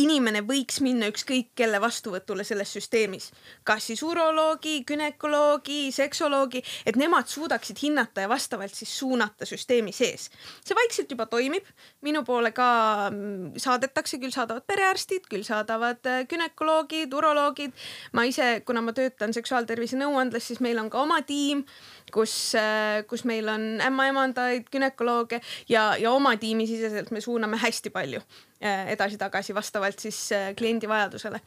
inimene 0.00 0.42
võiks 0.44 0.80
minna 0.84 1.08
ükskõik 1.10 1.52
kelle 1.56 1.80
vastuvõtule 1.80 2.44
selles 2.44 2.72
süsteemis, 2.76 3.30
kas 3.64 3.86
siis 3.88 4.02
uroloogi, 4.04 4.82
günekoloogi, 4.88 5.90
seksoloogi, 5.94 6.62
et 6.86 6.98
nemad 7.00 7.28
suudaksid 7.32 7.80
hinnata 7.82 8.26
ja 8.26 8.30
vastavalt 8.30 8.74
siis 8.76 8.92
suunata 8.98 9.48
süsteemi 9.48 9.92
sees. 9.96 10.28
see 10.64 10.76
vaikselt 10.76 11.10
juba 11.10 11.26
toimib, 11.26 11.64
minu 12.04 12.24
poole 12.24 12.52
ka 12.52 12.68
mm, 13.10 13.56
saadetakse, 13.62 14.20
küll 14.20 14.34
saadavad 14.34 14.66
perearstid, 14.68 15.28
küll 15.30 15.46
saadavad 15.48 16.04
äh, 16.06 16.24
gümnakoloogid, 16.28 17.12
uroloogid. 17.12 17.72
ma 18.12 18.26
ise, 18.28 18.62
kuna 18.66 18.84
ma 18.84 18.92
töötan 18.92 19.32
seksuaaltervise 19.32 19.96
nõuandlas, 19.96 20.44
siis 20.46 20.60
meil 20.60 20.78
on 20.78 20.90
ka 20.90 21.00
oma 21.00 21.22
tiim 21.22 21.64
kus, 22.12 22.54
äh, 22.54 23.02
kus 23.08 23.24
meil 23.24 23.48
on 23.48 23.80
ämmaemandaid, 23.82 24.70
günekolooge 24.72 25.40
ja, 25.68 25.96
ja 25.98 26.12
oma 26.12 26.36
tiimi 26.36 26.66
siseselt 26.66 27.10
me 27.10 27.20
suuname 27.20 27.58
hästi 27.60 27.90
palju 27.90 28.20
äh, 28.20 28.86
edasi-tagasi 28.94 29.54
vastavalt 29.54 29.98
siis 30.02 30.20
äh, 30.32 30.54
kliendi 30.56 30.88
vajadusele. 30.88 31.40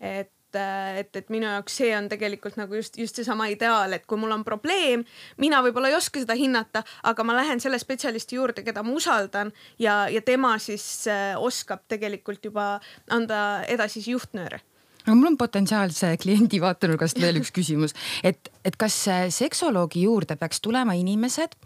et 0.00 0.30
et, 0.54 1.16
et 1.16 1.30
minu 1.34 1.48
jaoks 1.48 1.80
see 1.80 1.88
on 1.98 2.04
tegelikult 2.06 2.54
nagu 2.54 2.76
just, 2.78 2.94
just 2.94 3.16
seesama 3.18 3.48
ideaal, 3.50 3.90
et 3.96 4.04
kui 4.06 4.20
mul 4.22 4.30
on 4.30 4.44
probleem, 4.46 5.00
mina 5.42 5.58
võib-olla 5.66 5.88
ei 5.90 5.96
oska 5.98 6.20
seda 6.22 6.36
hinnata, 6.38 6.84
aga 7.10 7.24
ma 7.26 7.34
lähen 7.34 7.58
selle 7.58 7.80
spetsialisti 7.82 8.38
juurde, 8.38 8.62
keda 8.62 8.84
ma 8.86 8.94
usaldan 8.94 9.50
ja, 9.82 10.04
ja 10.06 10.22
tema 10.22 10.52
siis 10.62 11.08
oskab 11.42 11.82
tegelikult 11.90 12.46
juba 12.46 12.68
anda 13.10 13.40
edasisi 13.66 14.14
juhtnööre 14.14 14.62
aga 15.04 15.16
mul 15.16 15.32
on 15.32 15.38
potentsiaalse 15.40 16.14
kliendi 16.22 16.60
vaatenurgast 16.62 17.20
veel 17.22 17.40
üks 17.40 17.52
küsimus, 17.54 17.94
et, 18.24 18.50
et 18.64 18.78
kas 18.80 18.96
seksoloogi 19.36 20.04
juurde 20.06 20.38
peaks 20.40 20.62
tulema 20.64 20.96
inimesed, 20.98 21.56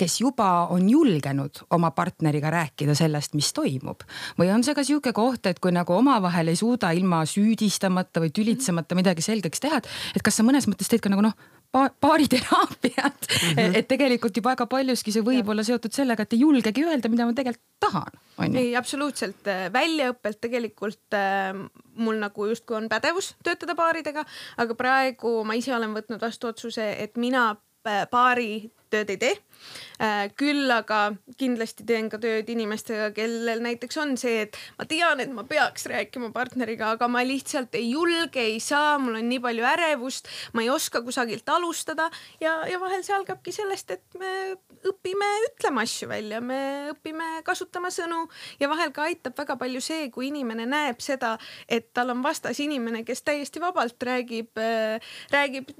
kes 0.00 0.20
juba 0.22 0.50
on 0.74 0.88
julgenud 0.90 1.64
oma 1.76 1.92
partneriga 1.96 2.50
rääkida 2.54 2.96
sellest, 2.98 3.36
mis 3.38 3.52
toimub? 3.56 4.04
Või 4.40 4.50
on 4.54 4.66
see 4.66 4.76
ka 4.76 4.84
sihuke 4.86 5.14
koht, 5.16 5.46
et 5.46 5.62
kui 5.62 5.74
nagu 5.74 5.94
omavahel 5.96 6.52
ei 6.52 6.58
suuda 6.58 6.92
ilma 6.96 7.22
süüdistamata 7.28 8.22
või 8.24 8.34
tülitsemata 8.34 8.98
midagi 8.98 9.24
selgeks 9.24 9.62
teha, 9.62 9.82
et 10.14 10.26
kas 10.26 10.40
sa 10.40 10.46
mõnes 10.46 10.68
mõttes 10.70 10.90
teed 10.90 11.04
ka 11.04 11.12
nagu 11.12 11.24
noh 11.24 11.59
baariteraapiat 11.72 13.26
mm. 13.30 13.54
-hmm. 13.54 13.76
et 13.78 13.88
tegelikult 13.88 14.36
ju 14.36 14.42
väga 14.44 14.66
paljuski 14.66 15.12
see 15.12 15.22
võib 15.22 15.44
ja. 15.44 15.50
olla 15.54 15.62
seotud 15.66 15.94
sellega, 15.94 16.22
et 16.22 16.32
ei 16.32 16.40
julgegi 16.40 16.84
öelda, 16.84 17.08
mida 17.08 17.26
ma 17.26 17.34
tegelikult 17.36 17.66
tahan. 17.80 18.18
ei, 18.54 18.76
absoluutselt 18.76 19.46
väljaõppelt 19.72 20.40
tegelikult 20.40 21.14
äh, 21.14 21.54
mul 21.94 22.18
nagu 22.18 22.46
justkui 22.50 22.76
on 22.76 22.88
pädevus 22.88 23.34
töötada 23.44 23.74
baaridega, 23.78 24.24
aga 24.56 24.74
praegu 24.74 25.40
ma 25.44 25.54
ise 25.54 25.74
olen 25.76 25.94
võtnud 25.94 26.20
vastu 26.20 26.50
otsuse, 26.50 26.92
et 26.98 27.16
mina 27.16 27.54
äh, 27.88 28.04
baari 28.10 28.70
tööd 28.90 29.10
ei 29.12 29.18
tee. 29.20 29.34
Äh, 30.00 30.30
küll 30.38 30.70
aga 30.72 31.12
kindlasti 31.38 31.84
teen 31.86 32.08
ka 32.10 32.18
tööd 32.20 32.48
inimestega, 32.50 33.10
kellel 33.16 33.60
näiteks 33.62 33.98
on 34.00 34.16
see, 34.20 34.46
et 34.46 34.56
ma 34.78 34.86
tean, 34.88 35.20
et 35.22 35.30
ma 35.34 35.44
peaks 35.48 35.86
rääkima 35.90 36.30
partneriga, 36.34 36.94
aga 36.96 37.08
ma 37.12 37.22
lihtsalt 37.26 37.76
ei 37.78 37.90
julge, 37.92 38.40
ei 38.40 38.58
saa, 38.64 38.96
mul 39.02 39.18
on 39.20 39.28
nii 39.30 39.42
palju 39.44 39.66
ärevust, 39.74 40.30
ma 40.56 40.64
ei 40.64 40.72
oska 40.72 41.04
kusagilt 41.06 41.48
alustada 41.52 42.08
ja, 42.40 42.60
ja 42.70 42.80
vahel 42.82 43.04
see 43.06 43.14
algabki 43.16 43.54
sellest, 43.54 43.94
et 43.98 44.18
me 44.20 44.32
õpime 44.90 45.28
ütlema 45.50 45.84
asju 45.84 46.08
välja, 46.10 46.40
me 46.40 46.60
õpime 46.94 47.44
kasutama 47.46 47.92
sõnu 47.94 48.24
ja 48.62 48.70
vahel 48.72 48.94
ka 48.96 49.04
aitab 49.10 49.36
väga 49.38 49.58
palju 49.60 49.84
see, 49.84 50.08
kui 50.14 50.30
inimene 50.30 50.66
näeb 50.70 51.04
seda, 51.04 51.36
et 51.68 51.92
tal 51.94 52.14
on 52.16 52.24
vastas 52.24 52.58
inimene, 52.64 53.04
kes 53.04 53.22
täiesti 53.28 53.62
vabalt 53.62 54.00
räägib 54.08 54.56
äh,, 54.58 55.12
räägib 55.34 55.76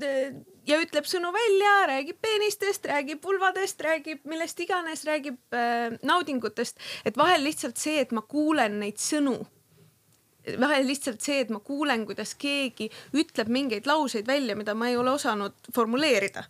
ja 0.71 0.81
ütleb 0.81 1.07
sõnu 1.09 1.33
välja, 1.35 1.77
räägib 1.91 2.19
peenistest, 2.23 2.87
räägib 2.91 3.25
vulvadest, 3.25 3.81
räägib 3.85 4.27
millest 4.31 4.61
iganes, 4.63 5.05
räägib 5.09 5.57
äh, 5.57 5.97
naudingutest, 6.07 6.79
et 7.05 7.19
vahel 7.19 7.45
lihtsalt 7.47 7.81
see, 7.81 8.01
et 8.05 8.15
ma 8.17 8.23
kuulen 8.23 8.79
neid 8.83 9.01
sõnu 9.03 9.39
vahel 10.61 10.87
lihtsalt 10.89 11.21
see, 11.23 11.43
et 11.45 11.51
ma 11.53 11.61
kuulen, 11.65 12.07
kuidas 12.09 12.33
keegi 12.41 12.89
ütleb 13.17 13.51
mingeid 13.53 13.87
lauseid 13.87 14.27
välja, 14.27 14.57
mida 14.57 14.75
ma 14.75 14.89
ei 14.89 14.97
ole 14.97 15.13
osanud 15.13 15.69
formuleerida, 15.75 16.47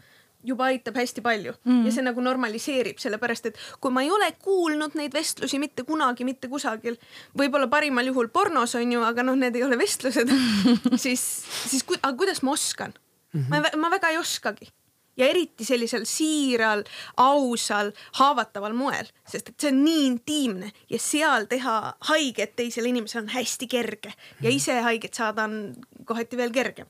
juba 0.47 0.71
aitab 0.71 0.97
hästi 0.97 1.25
palju. 1.25 1.57
Mm. 1.65 1.83
ja 1.85 1.93
see 1.93 2.05
nagu 2.07 2.23
normaliseerib, 2.25 3.01
sellepärast 3.03 3.51
et 3.51 3.61
kui 3.83 3.93
ma 3.93 4.05
ei 4.07 4.13
ole 4.15 4.31
kuulnud 4.41 4.95
neid 4.97 5.15
vestlusi 5.17 5.59
mitte 5.61 5.85
kunagi 5.89 6.25
mitte 6.25 6.49
kusagil, 6.49 6.97
võib-olla 7.37 7.69
parimal 7.73 8.09
juhul 8.13 8.31
pornos 8.33 8.77
on 8.79 8.97
ju, 8.97 9.05
aga 9.05 9.27
noh, 9.27 9.37
need 9.37 9.59
ei 9.59 9.67
ole 9.67 9.79
vestlused 9.81 10.31
siis, 11.05 11.27
siis 11.67 11.85
ku, 11.85 11.99
aga 12.01 12.17
kuidas 12.17 12.45
ma 12.47 12.55
oskan 12.57 12.95
mm? 13.33 13.41
-hmm. 13.41 13.49
ma, 13.49 13.77
ma 13.77 13.91
väga 13.91 14.11
ei 14.11 14.19
oskagi 14.19 14.73
ja 15.21 15.29
eriti 15.29 15.65
sellisel 15.65 16.07
siiral, 16.09 16.83
ausal, 17.21 17.93
haavataval 18.19 18.75
moel, 18.77 19.11
sest 19.29 19.53
et 19.53 19.61
see 19.61 19.73
on 19.73 19.83
nii 19.85 20.05
intiimne 20.09 20.71
ja 20.91 21.01
seal 21.03 21.47
teha 21.51 21.77
haiget 22.13 22.57
teisele 22.59 22.93
inimesele 22.93 23.27
on 23.27 23.35
hästi 23.35 23.69
kerge 23.71 24.15
ja 24.41 24.53
ise 24.53 24.81
haiget 24.87 25.15
saada 25.15 25.49
on 25.49 25.75
kohati 26.09 26.41
veel 26.41 26.55
kergem. 26.55 26.89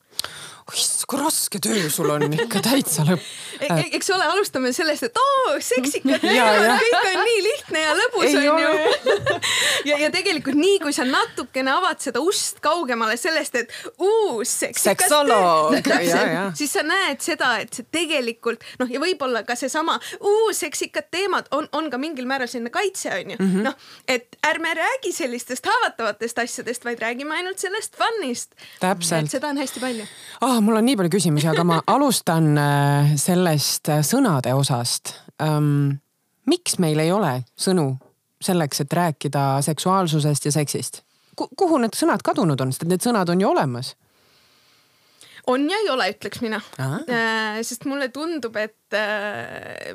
Kui 1.11 1.21
raske 1.21 1.59
töö 1.63 1.89
sul 1.91 2.11
on 2.13 2.27
ikka 2.31 2.63
täitsa 2.65 3.05
lõpp. 3.09 3.25
E-, 3.61 3.69
e-, 3.69 3.89
eks 3.99 4.11
ole, 4.15 4.27
alustame 4.31 4.73
sellest, 4.77 5.09
et 5.09 5.19
oo, 5.21 5.57
seksikad 5.65 6.23
teemad, 6.23 6.81
kõik 6.81 7.09
on 7.11 7.23
nii 7.27 7.43
lihtne 7.47 7.83
ja 7.83 7.97
lõbus 7.99 8.37
onju. 8.41 8.69
ja, 9.91 9.99
ja 10.05 10.11
tegelikult 10.15 10.59
nii, 10.61 10.79
kui 10.83 10.95
sa 10.97 11.07
natukene 11.09 11.73
avad 11.75 12.01
seda 12.03 12.23
ust 12.25 12.61
kaugemale 12.65 13.17
sellest, 13.21 13.59
et 13.63 13.75
uus 13.99 14.55
seksikas 14.65 15.11
teema, 15.11 16.47
siis 16.57 16.73
sa 16.77 16.85
näed 16.87 17.23
seda, 17.25 17.53
et 17.63 17.75
see 17.75 17.87
tegelikult 17.93 18.65
noh, 18.81 18.91
ja 18.91 19.03
võib-olla 19.03 19.43
ka 19.47 19.57
seesama 19.59 19.99
uus 20.19 20.61
seksikad 20.63 21.11
teemad 21.13 21.51
on, 21.57 21.69
on 21.77 21.91
ka 21.93 21.99
mingil 22.01 22.29
määral 22.31 22.51
selline 22.51 22.73
kaitse 22.75 23.11
onju 23.15 23.37
mm 23.39 23.47
-hmm.. 23.47 23.67
noh, 23.67 23.75
et 24.09 24.37
ärme 24.47 24.75
räägi 24.77 25.13
sellistest 25.13 25.67
haavatavatest 25.67 26.39
asjadest, 26.39 26.85
vaid 26.85 27.03
räägime 27.03 27.35
ainult 27.35 27.59
sellest 27.59 27.97
fun'ist. 27.99 28.55
seda 29.29 29.49
on 29.49 29.59
hästi 29.59 29.81
palju 29.81 30.07
oh,. 30.61 30.67
mul 30.67 30.79
on 30.79 30.87
nii 30.87 30.97
palju 31.01 31.17
küsimusi, 31.17 31.49
aga 31.51 31.65
ma 31.65 31.81
alustan 31.97 32.53
äh, 32.61 33.17
sellest 33.21 33.91
äh, 33.91 34.05
sõnade 34.07 34.55
osast 34.55 35.17
miks 36.51 36.77
meil 36.83 37.01
ei 37.01 37.13
ole 37.13 37.41
sõnu 37.59 37.95
selleks, 38.41 38.83
et 38.85 38.93
rääkida 38.93 39.45
seksuaalsusest 39.65 40.49
ja 40.49 40.53
seksist? 40.53 41.03
kuhu 41.57 41.79
need 41.81 41.97
sõnad 41.97 42.21
kadunud 42.21 42.61
on, 42.61 42.73
sest 42.75 42.85
need 42.85 43.01
sõnad 43.01 43.31
on 43.33 43.41
ju 43.41 43.49
olemas 43.49 43.95
on 45.47 45.65
ja 45.71 45.79
ei 45.81 45.91
ole, 45.91 46.09
ütleks 46.15 46.43
mina. 46.45 46.61
Äh, 46.81 47.61
sest 47.67 47.87
mulle 47.89 48.11
tundub, 48.15 48.57
et 48.61 48.97
äh, 48.97 49.93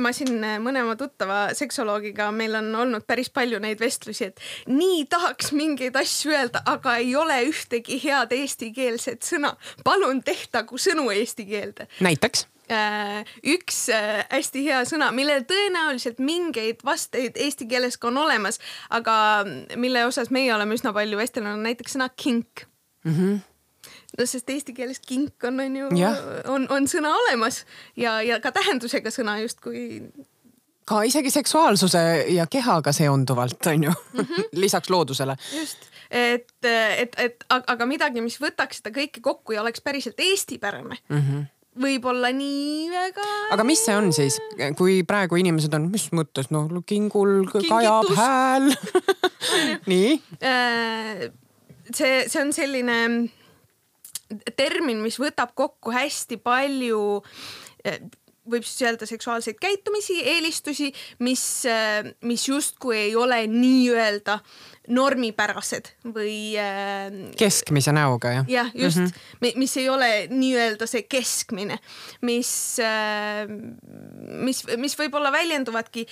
ma 0.00 0.12
siin 0.14 0.40
mõne 0.62 0.84
oma 0.84 0.96
tuttava 1.00 1.42
seksoloogiga, 1.56 2.30
meil 2.34 2.56
on 2.58 2.70
olnud 2.84 3.06
päris 3.08 3.30
palju 3.34 3.60
neid 3.62 3.82
vestlusi, 3.82 4.30
et 4.30 4.70
nii 4.70 5.04
tahaks 5.12 5.52
mingeid 5.56 5.96
asju 5.98 6.34
öelda, 6.34 6.64
aga 6.72 6.96
ei 7.02 7.14
ole 7.18 7.42
ühtegi 7.50 8.00
head 8.02 8.34
eestikeelset 8.36 9.26
sõna. 9.26 9.54
palun 9.84 10.22
tehtagu 10.22 10.78
sõnu 10.80 11.10
eesti 11.14 11.46
keelde. 11.48 11.88
näiteks? 12.00 12.48
Äh, 12.72 13.28
üks 13.44 13.84
hästi 14.30 14.62
hea 14.64 14.82
sõna, 14.88 15.10
millel 15.12 15.42
tõenäoliselt 15.44 16.22
mingeid 16.22 16.80
vasteid 16.86 17.36
eesti 17.36 17.66
keeles 17.68 17.98
ka 18.00 18.08
on 18.08 18.20
olemas, 18.22 18.60
aga 18.88 19.14
mille 19.76 20.06
osas 20.06 20.30
meie 20.32 20.54
oleme 20.54 20.78
üsna 20.78 20.94
palju 20.96 21.18
vestelnud, 21.18 21.58
on 21.58 21.66
näiteks 21.66 21.98
sõna 21.98 22.08
kink 22.16 22.66
mm. 23.04 23.12
-hmm 23.12 23.40
no 24.18 24.26
sest 24.28 24.50
eesti 24.52 24.74
keeles 24.76 25.00
kink 25.06 25.44
on, 25.48 25.60
on 25.60 25.78
ju, 25.78 25.88
on, 26.52 26.66
on 26.72 26.88
sõna 26.90 27.12
olemas 27.22 27.62
ja, 27.96 28.18
ja 28.24 28.40
ka 28.44 28.52
tähendusega 28.54 29.12
sõna 29.14 29.38
justkui. 29.42 30.02
ka 30.88 31.02
isegi 31.08 31.30
seksuaalsuse 31.30 32.02
ja 32.34 32.46
kehaga 32.50 32.92
seonduvalt 32.92 33.72
on 33.72 33.88
ju 33.88 33.94
mm, 33.94 34.20
-hmm. 34.20 34.50
lisaks 34.64 34.90
loodusele. 34.90 35.36
just, 35.58 35.88
et, 36.10 36.54
et, 36.64 37.16
et 37.18 37.44
aga 37.50 37.86
midagi, 37.86 38.20
mis 38.20 38.40
võtaks 38.40 38.82
seda 38.82 38.94
kõike 38.94 39.20
kokku 39.20 39.52
ja 39.52 39.62
oleks 39.62 39.80
päriselt 39.80 40.20
eestipärane 40.20 40.98
mm. 41.08 41.18
-hmm 41.18 41.50
võib-olla 41.72 42.28
nii 42.36 42.90
väga. 42.92 43.26
aga 43.54 43.64
mis 43.64 43.80
see 43.84 43.96
on 43.96 44.12
siis, 44.12 44.38
kui 44.76 45.02
praegu 45.08 45.38
inimesed 45.40 45.72
on, 45.72 45.88
mis 45.92 46.10
mõttes 46.12 46.50
noh, 46.52 46.68
kingul 46.86 47.46
Kingitus. 47.48 47.68
kajab 47.70 48.10
hääl 48.16 48.66
nii? 49.92 50.22
Äh, 50.44 51.30
see, 51.94 52.28
see 52.28 52.42
on 52.42 52.52
selline 52.52 52.98
termin, 54.56 55.02
mis 55.04 55.18
võtab 55.20 55.54
kokku 55.58 55.94
hästi 55.94 56.38
palju 56.42 57.22
eh, 57.84 58.02
võib 58.42 58.66
siis 58.66 58.82
öelda 58.88 59.06
seksuaalseid 59.06 59.58
käitumisi, 59.62 60.18
eelistusi, 60.34 60.90
mis, 61.22 61.44
eh, 61.70 62.12
mis 62.26 62.48
justkui 62.48 62.98
ei 62.98 63.16
ole 63.16 63.44
nii-öelda 63.50 64.38
normipärased 64.92 65.92
või 66.10 66.56
äh,. 66.58 67.12
keskmise 67.38 67.94
näoga 67.94 68.32
jah? 68.40 68.48
jah, 68.50 68.72
just 68.74 68.98
mm, 68.98 69.12
-hmm. 69.12 69.58
mis 69.62 69.76
ei 69.78 69.88
ole 69.88 70.10
nii-öelda 70.30 70.88
see 70.90 71.04
keskmine, 71.06 71.78
mis 72.26 72.50
mis, 74.42 74.64
mis 74.76 74.98
võib-olla 74.98 75.30
väljenduvadki 75.32 76.06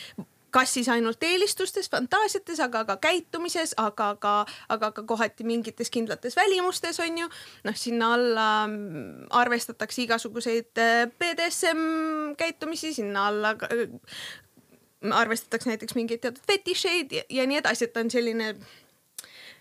kas 0.51 0.75
siis 0.75 0.89
ainult 0.89 1.23
eelistustes, 1.23 1.91
fantaasiates, 1.91 2.61
aga 2.61 2.85
ka 2.85 2.97
käitumises, 2.97 3.75
aga 3.77 4.11
ka, 4.21 4.35
aga 4.69 4.91
ka 4.93 5.03
kohati 5.03 5.45
mingites 5.45 5.91
kindlates 5.91 6.37
välimustes 6.37 7.01
on 7.01 7.19
ju. 7.19 7.29
noh, 7.65 7.77
sinna 7.77 8.15
alla 8.15 8.67
mm, 8.67 9.27
arvestatakse 9.31 10.03
igasuguseid 10.03 10.79
äh, 10.79 11.07
BDSM 11.19 12.35
käitumisi, 12.39 12.95
sinna 12.95 13.27
alla 13.29 13.51
äh, 13.51 13.89
arvestatakse 15.11 15.71
näiteks 15.71 15.95
mingeid 15.95 16.21
teatud 16.21 16.45
fetišeid 16.47 17.13
ja, 17.13 17.23
ja 17.31 17.47
nii 17.47 17.61
edasi, 17.63 17.89
et 17.89 17.97
on 17.97 18.11
selline 18.11 18.55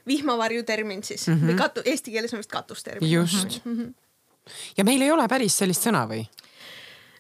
vihmavarju 0.08 0.64
termin 0.64 1.04
siis 1.04 1.28
mm 1.28 1.34
-hmm. 1.34 1.52
või 1.52 1.58
katu, 1.58 1.82
eesti 1.86 2.12
keeles 2.12 2.34
on 2.34 2.40
vist 2.44 2.52
katustermin. 2.52 3.12
just 3.12 3.66
mm. 3.66 3.78
-hmm. 3.78 3.94
ja 4.78 4.84
meil 4.84 5.02
ei 5.02 5.12
ole 5.12 5.28
päris 5.28 5.58
sellist 5.58 5.86
sõna 5.88 6.08
või? 6.10 6.26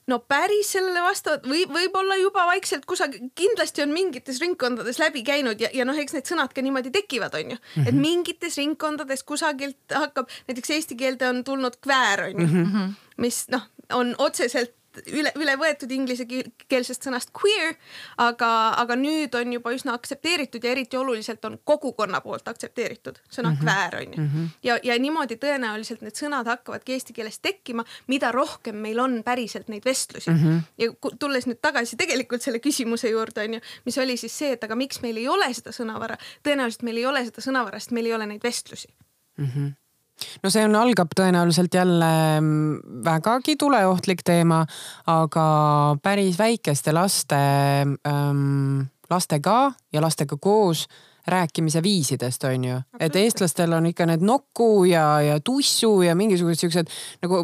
No 0.09 0.19
päris 0.19 0.71
sellele 0.75 1.03
vastavad 1.05 1.45
või 1.49 1.65
võib-olla 1.69 2.17
juba 2.19 2.45
vaikselt 2.49 2.87
kusagil, 2.89 3.29
kindlasti 3.37 3.83
on 3.85 3.93
mingites 3.95 4.41
ringkondades 4.43 4.99
läbi 5.01 5.23
käinud 5.27 5.61
ja, 5.61 5.71
ja 5.73 5.85
noh, 5.87 5.97
eks 5.99 6.15
need 6.17 6.29
sõnad 6.29 6.55
ka 6.55 6.63
niimoodi 6.65 6.91
tekivad, 6.95 7.35
on 7.37 7.55
ju 7.55 7.57
mm, 7.57 7.61
-hmm. 7.75 7.87
et 7.87 7.93
mhm. 7.93 8.01
mingites 8.01 8.57
ringkondades 8.61 9.23
kusagilt 9.23 9.95
hakkab, 9.95 10.31
näiteks 10.49 10.75
eesti 10.77 10.99
keelde 10.99 11.29
on 11.29 11.43
tulnud 11.43 11.79
kväär, 11.83 12.29
on 12.29 12.41
ju 12.41 12.47
mm, 12.47 12.65
-hmm. 12.73 12.97
mis 13.17 13.45
noh, 13.53 13.69
on 13.93 14.15
otseselt 14.17 14.75
üle, 15.07 15.31
üle 15.39 15.55
võetud 15.59 15.91
inglisekeelsest 15.91 17.07
sõnast 17.07 17.31
queer, 17.35 17.75
aga, 18.17 18.49
aga 18.81 18.97
nüüd 18.99 19.35
on 19.39 19.53
juba 19.53 19.73
üsna 19.75 19.95
aktsepteeritud 19.97 20.63
ja 20.63 20.73
eriti 20.73 20.97
oluliselt 20.97 21.45
on 21.45 21.57
kogukonna 21.63 22.21
poolt 22.25 22.47
aktsepteeritud 22.47 23.19
sõna 23.29 23.51
mm 23.51 23.55
-hmm. 23.55 23.63
kväär 23.63 23.95
on 24.01 24.13
ju 24.13 24.21
mm. 24.21 24.29
-hmm. 24.33 24.47
ja, 24.63 24.79
ja 24.83 24.99
niimoodi 24.99 25.35
tõenäoliselt 25.35 26.01
need 26.01 26.15
sõnad 26.15 26.45
hakkavadki 26.45 26.93
eesti 26.93 27.13
keeles 27.13 27.39
tekkima, 27.39 27.85
mida 28.07 28.31
rohkem 28.31 28.75
meil 28.75 28.99
on 28.99 29.23
päriselt 29.23 29.67
neid 29.67 29.85
vestlusi 29.85 30.29
mm. 30.29 30.37
-hmm. 30.37 30.61
ja 30.77 30.91
tulles 31.19 31.47
nüüd 31.47 31.61
tagasi 31.61 31.97
tegelikult 31.97 32.41
selle 32.41 32.59
küsimuse 32.59 33.09
juurde 33.09 33.43
on 33.43 33.53
ju, 33.53 33.59
mis 33.85 33.97
oli 33.97 34.17
siis 34.17 34.37
see, 34.37 34.51
et 34.51 34.63
aga 34.63 34.75
miks 34.75 35.01
meil 35.01 35.17
ei 35.17 35.27
ole 35.27 35.53
seda 35.53 35.71
sõnavara, 35.71 36.17
tõenäoliselt 36.43 36.83
meil 36.83 36.97
ei 36.97 37.05
ole 37.05 37.25
seda 37.25 37.41
sõnavara, 37.41 37.79
sest 37.79 37.91
meil 37.91 38.05
ei 38.05 38.13
ole 38.13 38.25
neid 38.25 38.43
vestlusi 38.43 38.87
mm. 39.37 39.45
-hmm 39.45 39.88
no 40.43 40.51
see 40.53 40.63
on, 40.67 40.77
algab 40.79 41.13
tõenäoliselt 41.17 41.75
jälle 41.75 42.11
mm, 42.39 43.03
vägagi 43.05 43.55
tuleohtlik 43.59 44.23
teema, 44.27 44.63
aga 45.07 45.45
päris 46.03 46.39
väikeste 46.39 46.95
laste 46.95 47.43
ähm,, 48.07 48.89
lastega 49.09 49.71
ja 49.93 50.01
lastega 50.01 50.37
koos 50.37 50.87
rääkimise 51.29 51.83
viisidest, 51.83 52.43
on 52.43 52.63
ju. 52.63 52.77
et 52.99 53.15
eestlastel 53.15 53.73
on 53.73 53.85
ikka 53.91 54.05
need 54.09 54.23
noku 54.25 54.83
ja, 54.89 55.21
ja 55.21 55.39
tussu 55.45 56.01
ja 56.01 56.15
mingisugused 56.17 56.63
siuksed 56.63 56.93
nagu 57.21 57.43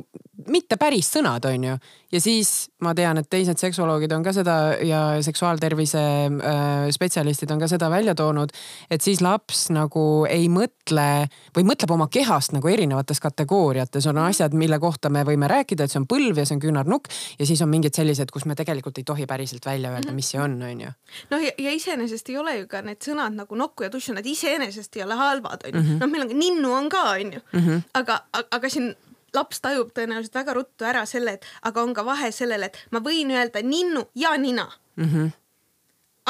mitte 0.51 0.77
päris 0.79 1.07
sõnad, 1.13 1.45
on 1.47 1.63
ju. 1.63 1.75
ja 2.11 2.21
siis 2.21 2.69
ma 2.83 2.93
tean, 2.95 3.19
et 3.19 3.29
teised 3.31 3.59
seksuoloogid 3.59 4.11
on 4.15 4.23
ka 4.25 4.33
seda 4.35 4.55
ja 4.83 5.01
seksuaaltervise 5.23 6.01
äh, 6.01 6.87
spetsialistid 6.93 7.51
on 7.51 7.61
ka 7.61 7.69
seda 7.71 7.89
välja 7.91 8.15
toonud, 8.15 8.51
et 8.91 9.05
siis 9.05 9.21
laps 9.23 9.69
nagu 9.73 10.25
ei 10.29 10.49
mõtle 10.51 11.07
või 11.55 11.67
mõtleb 11.71 11.95
oma 11.95 12.09
kehast 12.11 12.55
nagu 12.55 12.69
erinevates 12.71 13.21
kategooriates. 13.23 14.07
on 14.11 14.19
asjad, 14.25 14.53
mille 14.53 14.79
kohta 14.79 15.09
me 15.09 15.23
võime 15.27 15.49
rääkida, 15.51 15.85
et 15.85 15.93
see 15.93 16.01
on 16.01 16.09
põlv 16.09 16.41
ja 16.41 16.45
see 16.45 16.57
on 16.57 16.63
küünarnukk 16.67 17.09
ja 17.39 17.45
siis 17.47 17.61
on 17.61 17.71
mingid 17.71 17.95
sellised, 17.95 18.31
kus 18.31 18.45
me 18.45 18.55
tegelikult 18.55 18.97
ei 18.97 19.07
tohi 19.07 19.25
päriselt 19.25 19.65
välja 19.65 19.93
öelda, 19.95 20.13
mis 20.15 20.33
see 20.33 20.41
on, 20.41 20.59
on 20.61 20.85
ju. 20.87 20.91
noh, 21.31 21.47
ja, 21.47 21.55
ja 21.57 21.75
iseenesest 21.75 22.29
ei 22.29 22.37
ole 22.41 22.59
ju 22.59 22.69
ka 22.71 22.83
need 22.85 23.01
sõnad 23.03 23.35
nagu 23.35 23.55
nokku 23.55 23.87
ja 23.87 23.89
tussu, 23.93 24.13
nad 24.13 24.25
iseenesest 24.25 24.99
ei 24.99 25.07
ole 25.07 25.15
halvad, 25.19 25.67
on 25.67 25.79
ju. 25.79 25.81
Mhm. 25.81 26.03
noh, 26.03 26.11
meil 26.11 26.27
on 26.27 26.31
ka 26.33 26.39
ninnu 26.43 26.75
on 26.75 26.89
ka, 26.89 27.03
on 27.15 27.35
ju. 27.39 27.43
Mhm. 27.53 27.83
aga, 28.03 28.21
aga 28.51 28.69
siin 28.69 28.93
laps 29.35 29.61
tajub 29.61 29.93
tõenäoliselt 29.95 30.35
väga 30.35 30.53
ruttu 30.57 30.85
ära 30.85 31.05
selle, 31.09 31.37
et 31.37 31.47
aga 31.61 31.83
on 31.83 31.93
ka 31.93 32.05
vahe 32.05 32.31
sellele, 32.35 32.69
et 32.71 32.79
ma 32.91 33.01
võin 33.03 33.31
öelda 33.35 33.63
ninnu 33.63 34.07
ja 34.15 34.35
nina 34.37 34.67
mm. 34.95 35.05
-hmm. 35.05 35.31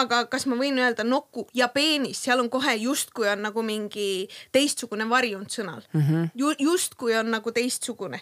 aga 0.04 0.26
kas 0.26 0.46
ma 0.46 0.56
võin 0.60 0.80
öelda 0.80 1.04
noku 1.04 1.48
ja 1.54 1.68
peenis, 1.68 2.24
seal 2.24 2.40
on 2.40 2.50
kohe 2.50 2.76
justkui 2.76 3.30
on 3.30 3.42
nagu 3.42 3.64
mingi 3.64 4.28
teistsugune 4.52 5.10
varjund 5.10 5.50
sõnal 5.50 5.84
mm. 5.94 6.02
-hmm. 6.02 6.30
Ju, 6.36 6.56
justkui 6.60 7.16
on 7.16 7.32
nagu 7.32 7.52
teistsugune 7.52 8.22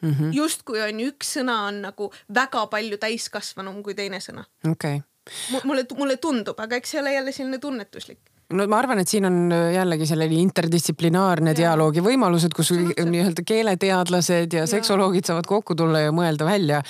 mm 0.00 0.12
-hmm.. 0.12 0.32
justkui 0.32 0.80
on 0.82 1.00
üks 1.00 1.36
sõna 1.38 1.56
on 1.68 1.82
nagu 1.82 2.12
väga 2.34 2.66
palju 2.66 2.98
täiskasvanum 2.98 3.82
kui 3.82 3.94
teine 3.94 4.20
sõna. 4.20 4.44
okei 4.70 4.96
okay. 4.96 5.60
mulle, 5.64 5.86
mulle 5.96 6.16
tundub, 6.16 6.60
aga 6.60 6.76
eks 6.76 6.90
see 6.90 7.00
ole 7.00 7.14
jälle 7.14 7.32
selline 7.32 7.58
tunnetuslik 7.58 8.33
no 8.52 8.66
ma 8.68 8.78
arvan, 8.78 9.00
et 9.00 9.08
siin 9.08 9.24
on 9.28 9.38
äh, 9.54 9.70
jällegi 9.76 10.06
selline 10.08 10.36
interdistsiplinaarne 10.42 11.54
dialoogi 11.56 12.02
võimalused, 12.04 12.52
kus 12.56 12.72
nii-öelda 12.74 13.44
keeleteadlased 13.46 14.52
ja, 14.52 14.64
ja 14.64 14.66
seksoloogid 14.70 15.28
saavad 15.28 15.48
kokku 15.48 15.76
tulla 15.78 16.04
ja 16.04 16.12
mõelda 16.14 16.48
välja 16.48 16.82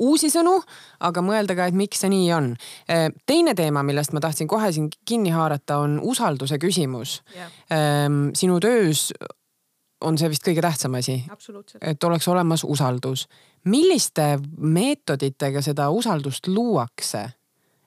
uusi 0.00 0.32
sõnu, 0.32 0.56
aga 1.04 1.24
mõelda 1.24 1.56
ka, 1.58 1.68
et 1.68 1.76
miks 1.76 2.02
see 2.02 2.12
nii 2.12 2.32
on. 2.36 2.50
Äh, 2.90 3.06
teine 3.28 3.56
teema, 3.58 3.84
millest 3.86 4.16
ma 4.16 4.24
tahtsin 4.24 4.50
kohe 4.50 4.72
siin 4.72 4.88
kinni 5.08 5.34
haarata, 5.34 5.82
on 5.84 5.98
usalduse 6.00 6.58
küsimus. 6.62 7.20
Ähm, 7.72 8.30
sinu 8.38 8.58
töös 8.62 9.10
on 10.02 10.18
see 10.18 10.30
vist 10.32 10.44
kõige 10.46 10.62
tähtsam 10.64 10.96
asi. 10.98 11.20
et 11.80 12.04
oleks 12.04 12.28
olemas 12.28 12.64
usaldus. 12.64 13.28
milliste 13.64 14.38
meetoditega 14.58 15.62
seda 15.62 15.90
usaldust 15.90 16.46
luuakse? 16.46 17.28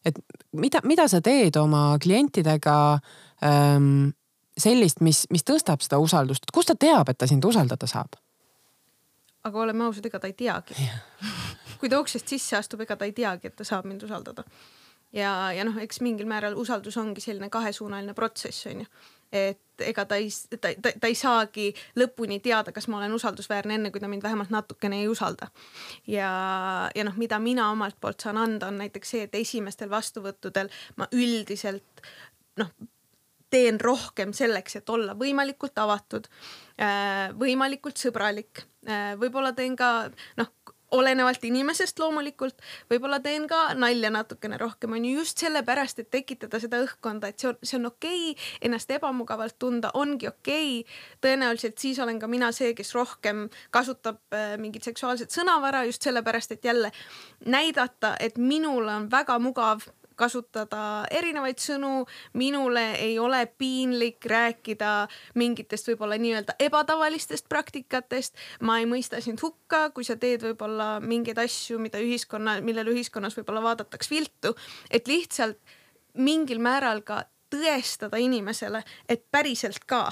Et 0.05 0.19
mida, 0.53 0.81
mida 0.83 1.07
sa 1.11 1.21
teed 1.25 1.57
oma 1.59 1.97
klientidega 2.01 2.77
ähm, 3.45 4.13
sellist, 4.57 5.01
mis, 5.01 5.25
mis 5.33 5.43
tõstab 5.43 5.83
seda 5.83 5.99
usaldust, 6.01 6.47
kust 6.53 6.71
ta 6.71 6.77
teab, 6.79 7.09
et 7.09 7.17
ta 7.17 7.27
sind 7.29 7.45
usaldada 7.45 7.89
saab? 7.89 8.19
aga 9.45 9.59
oleme 9.61 9.85
ausad, 9.85 10.05
ega 10.09 10.17
ta 10.17 10.25
ei 10.25 10.33
teagi. 10.33 10.73
kui 11.79 11.89
ta 11.91 11.99
uksest 12.01 12.31
sisse 12.33 12.57
astub, 12.57 12.81
ega 12.81 12.95
ta 12.97 13.05
ei 13.05 13.13
teagi, 13.13 13.51
et 13.51 13.55
ta 13.59 13.67
saab 13.67 13.85
mind 13.85 14.01
usaldada. 14.07 14.45
ja, 15.13 15.51
ja 15.53 15.65
noh, 15.67 15.77
eks 15.81 16.01
mingil 16.01 16.25
määral 16.25 16.57
usaldus 16.57 16.97
ongi 16.97 17.21
selline 17.21 17.49
kahesuunaline 17.53 18.15
protsess 18.17 18.65
on 18.71 18.81
ju 18.81 18.87
et 19.35 19.83
ega 19.83 20.05
ta 20.07 20.15
ei, 20.15 20.29
ta, 20.55 20.71
ta, 20.81 20.91
ta 21.01 21.11
ei 21.11 21.17
saagi 21.19 21.67
lõpuni 21.99 22.39
teada, 22.43 22.71
kas 22.75 22.87
ma 22.87 23.01
olen 23.01 23.15
usaldusväärne, 23.17 23.79
enne 23.79 23.91
kui 23.91 24.03
ta 24.03 24.09
mind 24.11 24.23
vähemalt 24.23 24.53
natukene 24.53 25.01
ei 25.03 25.09
usalda. 25.11 25.49
ja, 26.07 26.31
ja 26.95 27.07
noh, 27.07 27.17
mida 27.19 27.39
mina 27.39 27.69
omalt 27.71 27.99
poolt 28.01 28.23
saan 28.23 28.39
anda, 28.41 28.71
on 28.71 28.79
näiteks 28.83 29.15
see, 29.15 29.27
et 29.27 29.35
esimestel 29.35 29.91
vastuvõttudel 29.91 30.71
ma 30.95 31.09
üldiselt 31.11 32.05
noh, 32.61 32.71
teen 33.49 33.79
rohkem 33.79 34.33
selleks, 34.35 34.79
et 34.79 34.89
olla 34.89 35.15
võimalikult 35.17 35.77
avatud, 35.79 36.27
äh, 36.81 37.31
võimalikult 37.39 37.99
sõbralik. 38.01 38.65
Äh, 38.87 39.13
võib-olla 39.19 39.53
teen 39.57 39.75
ka 39.79 40.09
noh, 40.39 40.51
olenevalt 40.95 41.43
inimesest 41.47 41.99
loomulikult, 41.99 42.61
võib-olla 42.91 43.19
teen 43.23 43.47
ka 43.51 43.73
nalja 43.77 44.11
natukene 44.13 44.59
rohkem, 44.61 44.95
on 44.95 45.05
ju 45.05 45.19
just 45.19 45.41
sellepärast, 45.43 46.01
et 46.01 46.11
tekitada 46.13 46.59
seda 46.63 46.79
õhkkonda, 46.85 47.31
et 47.31 47.41
see 47.41 47.51
on, 47.51 47.59
see 47.63 47.79
on 47.79 47.89
okei 47.91 48.31
okay,, 48.31 48.49
ennast 48.65 48.91
ebamugavalt 48.95 49.57
tunda 49.59 49.91
ongi 49.93 50.29
okei. 50.31 50.79
Okay.. 50.81 50.95
tõenäoliselt 51.21 51.81
siis 51.81 51.99
olen 51.99 52.19
ka 52.19 52.29
mina 52.31 52.51
see, 52.55 52.73
kes 52.77 52.93
rohkem 52.95 53.45
kasutab 53.75 54.21
äh, 54.35 54.55
mingit 54.61 54.87
seksuaalset 54.87 55.33
sõnavara 55.33 55.85
just 55.89 56.05
sellepärast, 56.05 56.55
et 56.55 56.65
jälle 56.65 56.91
näidata, 57.45 58.15
et 58.19 58.37
minul 58.37 58.87
on 58.89 59.11
väga 59.11 59.39
mugav 59.39 59.85
kasutada 60.15 61.05
erinevaid 61.11 61.59
sõnu. 61.61 62.05
minule 62.33 62.83
ei 62.99 63.19
ole 63.19 63.45
piinlik 63.45 64.25
rääkida 64.25 65.07
mingitest 65.35 65.87
võib-olla 65.87 66.17
nii-öelda 66.17 66.57
ebatavalistest 66.59 67.49
praktikatest. 67.49 68.35
ma 68.61 68.79
ei 68.79 68.85
mõista 68.85 69.21
sind 69.21 69.41
hukka, 69.41 69.89
kui 69.89 70.03
sa 70.03 70.15
teed 70.15 70.43
võib-olla 70.43 70.99
mingeid 70.99 71.37
asju, 71.37 71.79
mida 71.79 71.99
ühiskonna, 71.99 72.59
millele 72.61 72.91
ühiskonnas 72.91 73.37
võib-olla 73.37 73.61
vaadatakse 73.61 74.09
viltu, 74.09 74.55
et 74.89 75.07
lihtsalt 75.07 75.59
mingil 76.13 76.59
määral 76.59 77.01
ka 77.01 77.25
tõestada 77.51 78.17
inimesele, 78.17 78.83
et 79.09 79.25
päriselt 79.31 79.83
ka 79.85 80.11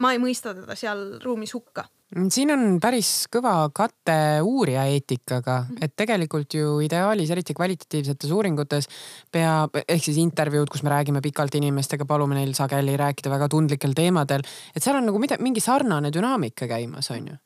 ma 0.00 0.12
ei 0.14 0.20
mõista 0.22 0.54
teda 0.56 0.76
seal 0.78 1.18
ruumis 1.24 1.54
hukka 1.54 1.84
siin 2.32 2.50
on 2.54 2.64
päris 2.82 3.10
kõva 3.32 3.54
kate 3.74 4.40
uurija 4.46 4.84
eetikaga, 4.90 5.60
mhm. 5.64 5.82
et 5.84 5.94
tegelikult 5.96 6.56
ju 6.58 6.78
ideaalis, 6.84 7.30
eriti 7.30 7.54
kvalitatiivsetes 7.56 8.32
uuringutes 8.34 8.90
peab, 9.32 9.76
ehk 9.86 10.08
siis 10.08 10.18
intervjuud, 10.22 10.70
kus 10.72 10.82
me 10.86 10.94
räägime 10.94 11.22
pikalt 11.24 11.54
inimestega, 11.60 12.08
palume 12.08 12.38
neil 12.38 12.54
sageli 12.58 12.96
rääkida 13.00 13.32
väga 13.32 13.50
tundlikel 13.52 13.94
teemadel, 13.96 14.46
et 14.74 14.82
seal 14.82 14.98
on 14.98 15.08
nagu 15.10 15.22
mida, 15.22 15.38
mingi 15.42 15.62
sarnane 15.64 16.12
dünaamika 16.14 16.68
käimas, 16.70 17.10
on 17.14 17.32
ju 17.32 17.38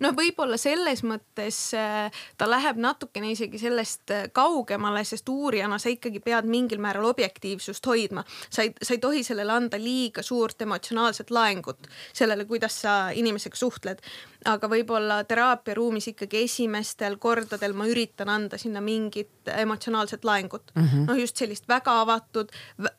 no 0.00 0.12
võib-olla 0.16 0.56
selles 0.60 1.02
mõttes 1.06 1.58
äh, 1.76 2.12
ta 2.38 2.48
läheb 2.48 2.78
natukene 2.80 3.30
isegi 3.34 3.60
sellest 3.60 4.12
äh, 4.14 4.28
kaugemale, 4.32 5.04
sest 5.04 5.28
uurijana 5.28 5.78
sa 5.82 5.92
ikkagi 5.92 6.22
pead 6.24 6.48
mingil 6.50 6.80
määral 6.82 7.08
objektiivsust 7.10 7.86
hoidma. 7.86 8.24
sa 8.50 8.66
ei, 8.66 8.72
sa 8.80 8.94
ei 8.94 9.02
tohi 9.02 9.24
sellele 9.26 9.52
anda 9.52 9.80
liiga 9.80 10.22
suurt 10.22 10.62
emotsionaalset 10.62 11.30
laengut 11.30 11.88
sellele, 12.12 12.44
kuidas 12.44 12.80
sa 12.86 12.96
inimesega 13.12 13.56
suhtled 13.56 14.00
aga 14.46 14.68
võib-olla 14.70 15.18
teraapiaruumis 15.28 16.10
ikkagi 16.12 16.42
esimestel 16.46 17.18
kordadel 17.22 17.74
ma 17.76 17.86
üritan 17.90 18.30
anda 18.30 18.58
sinna 18.60 18.80
mingit 18.84 19.50
emotsionaalset 19.50 20.24
laengut. 20.24 20.72
Mm 20.74 20.82
-hmm.. 20.82 21.06
noh, 21.06 21.18
just 21.18 21.36
sellist 21.36 21.68
väga 21.68 22.00
avatud, 22.00 22.50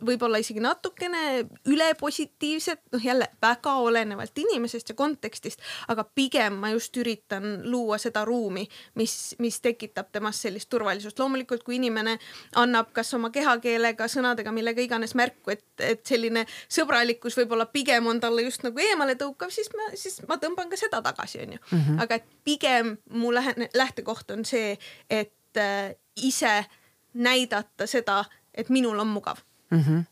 võib-olla 0.06 0.40
isegi 0.44 0.60
natukene 0.64 1.46
ülepositiivset, 1.68 2.82
noh 2.92 3.06
jälle 3.06 3.28
väga 3.42 3.74
olenevalt 3.74 4.38
inimesest 4.38 4.90
ja 4.90 4.96
kontekstist, 4.96 5.60
aga 5.88 6.04
pigem 6.04 6.54
ma 6.54 6.70
just 6.70 6.98
üritan 6.98 7.62
luua 7.64 7.98
seda 7.98 8.26
ruumi, 8.26 8.68
mis, 8.96 9.36
mis 9.40 9.62
tekitab 9.62 10.12
temas 10.12 10.42
sellist 10.42 10.70
turvalisust. 10.70 11.20
loomulikult, 11.20 11.64
kui 11.64 11.76
inimene 11.76 12.20
annab 12.56 12.92
kas 12.94 13.14
oma 13.14 13.30
kehakeelega, 13.30 14.08
sõnadega, 14.08 14.52
millega 14.52 14.82
iganes 14.82 15.16
märku, 15.16 15.52
et, 15.52 15.66
et 15.80 16.06
selline 16.06 16.46
sõbralikkus 16.70 17.38
võib-olla 17.38 17.66
pigem 17.66 18.08
on 18.08 18.20
talle 18.20 18.42
just 18.42 18.64
nagu 18.64 18.80
eemale 18.80 19.16
tõukav, 19.16 19.50
siis 19.50 19.70
ma, 19.76 19.90
siis 19.96 20.22
ma 20.28 20.38
tõmban 20.38 20.70
ka 20.70 20.78
seda 20.78 21.02
tagasi 21.02 21.37
tagasi, 21.38 21.58
onju. 21.58 21.58
-hmm. 21.72 22.02
aga 22.02 22.16
et 22.16 22.26
pigem 22.44 22.98
mu 23.10 23.32
lähe-, 23.32 23.70
lähtekoht 23.74 24.32
on 24.32 24.46
see, 24.46 24.78
et 25.10 25.58
äh, 25.58 25.96
ise 26.16 26.66
näidata 27.14 27.88
seda, 27.88 28.26
et 28.54 28.70
minul 28.70 29.00
on 29.00 29.08
mugav 29.08 29.38
mm. 29.72 29.82
-hmm. 29.82 30.04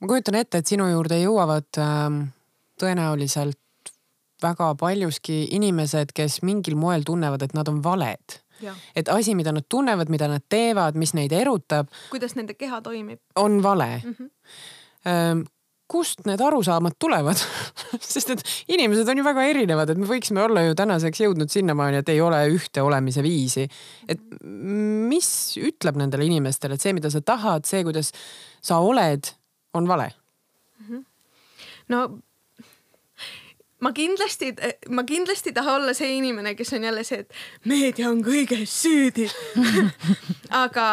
ma 0.00 0.06
kujutan 0.06 0.34
ette, 0.34 0.58
et 0.58 0.66
sinu 0.66 0.88
juurde 0.90 1.22
jõuavad 1.22 1.78
äh, 1.78 2.28
tõenäoliselt 2.82 3.58
väga 4.42 4.74
paljuski 4.74 5.48
inimesed, 5.50 6.12
kes 6.14 6.42
mingil 6.42 6.76
moel 6.76 7.02
tunnevad, 7.02 7.42
et 7.42 7.54
nad 7.54 7.68
on 7.68 7.82
valed. 7.84 8.40
et 8.96 9.08
asi, 9.08 9.34
mida 9.34 9.52
nad 9.52 9.64
tunnevad, 9.68 10.08
mida 10.08 10.28
nad 10.28 10.42
teevad, 10.48 10.94
mis 10.94 11.14
neid 11.14 11.32
erutab. 11.32 11.88
kuidas 12.10 12.34
nende 12.34 12.54
keha 12.54 12.80
toimib. 12.80 13.20
on 13.36 13.62
vale 13.62 14.02
mm. 14.04 14.14
-hmm 14.18 15.44
kust 15.90 16.24
need 16.28 16.40
arusaamad 16.44 16.96
tulevad 17.02 17.40
sest 18.12 18.34
et 18.34 18.44
inimesed 18.70 19.08
on 19.10 19.20
ju 19.20 19.26
väga 19.26 19.44
erinevad, 19.50 19.90
et 19.90 20.00
me 20.00 20.08
võiksime 20.08 20.44
olla 20.44 20.64
ju 20.66 20.78
tänaseks 20.78 21.24
jõudnud 21.24 21.52
sinnamaani, 21.52 22.00
et 22.02 22.12
ei 22.12 22.22
ole 22.22 22.40
ühte 22.52 22.84
olemise 22.84 23.24
viisi. 23.26 23.66
et 24.08 24.22
mis 25.10 25.30
ütleb 25.60 25.98
nendele 26.00 26.26
inimestele, 26.28 26.78
et 26.78 26.86
see, 26.86 26.94
mida 26.96 27.10
sa 27.12 27.22
tahad, 27.24 27.66
see, 27.68 27.84
kuidas 27.86 28.12
sa 28.62 28.80
oled, 28.84 29.32
on 29.74 29.86
vale 29.88 30.10
mm? 30.10 30.86
-hmm. 30.86 31.04
no 31.88 32.02
ma 33.80 33.92
kindlasti, 33.96 34.54
ma 34.92 35.04
kindlasti 35.08 35.50
ei 35.50 35.56
taha 35.56 35.76
olla 35.80 35.94
see 35.96 36.16
inimene, 36.18 36.54
kes 36.54 36.72
on 36.76 36.84
jälle 36.84 37.04
see, 37.04 37.24
et 37.24 37.32
meedia 37.64 38.10
on 38.10 38.22
kõiges 38.24 38.72
süüdi 38.82 39.28
aga, 40.64 40.88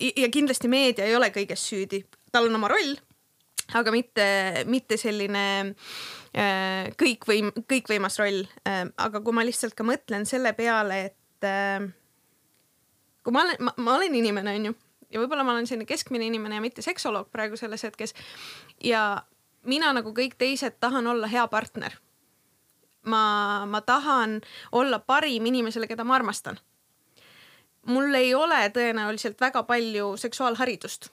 ja 0.00 0.28
kindlasti 0.32 0.68
meedia 0.68 1.08
ei 1.08 1.16
ole 1.16 1.30
kõiges 1.34 1.64
süüdi, 1.72 2.04
tal 2.32 2.50
on 2.50 2.60
oma 2.60 2.68
roll 2.68 2.98
aga 3.78 3.92
mitte, 3.94 4.26
mitte 4.70 4.98
selline 5.00 5.44
äh, 5.70 6.90
kõikvõim, 6.98 7.52
kõikvõimas 7.70 8.18
roll 8.20 8.44
äh,. 8.66 8.84
aga 8.96 9.22
kui 9.24 9.36
ma 9.36 9.46
lihtsalt 9.46 9.76
ka 9.78 9.86
mõtlen 9.86 10.26
selle 10.28 10.52
peale, 10.58 11.00
et 11.10 11.48
äh, 11.48 11.88
kui 13.24 13.34
ma 13.34 13.44
olen, 13.46 13.72
ma 13.76 13.96
olen 13.96 14.16
inimene, 14.20 14.54
onju, 14.60 14.74
ja 15.10 15.22
võib-olla 15.22 15.44
ma 15.46 15.56
olen 15.56 15.68
selline 15.68 15.88
keskmine 15.88 16.26
inimene 16.30 16.58
ja 16.58 16.64
mitte 16.64 16.82
seksoloog 16.82 17.30
praegu 17.32 17.58
selles 17.60 17.84
hetkes. 17.86 18.14
ja 18.84 19.22
mina 19.62 19.92
nagu 19.92 20.14
kõik 20.16 20.38
teised 20.38 20.78
tahan 20.80 21.06
olla 21.06 21.26
hea 21.26 21.46
partner. 21.48 21.98
ma, 23.02 23.66
ma 23.66 23.80
tahan 23.80 24.40
olla 24.72 24.98
parim 24.98 25.46
inimesele, 25.46 25.86
keda 25.86 26.04
ma 26.04 26.14
armastan. 26.14 26.58
mul 27.86 28.14
ei 28.14 28.34
ole 28.34 28.68
tõenäoliselt 28.74 29.40
väga 29.40 29.62
palju 29.62 30.16
seksuaalharidust 30.16 31.10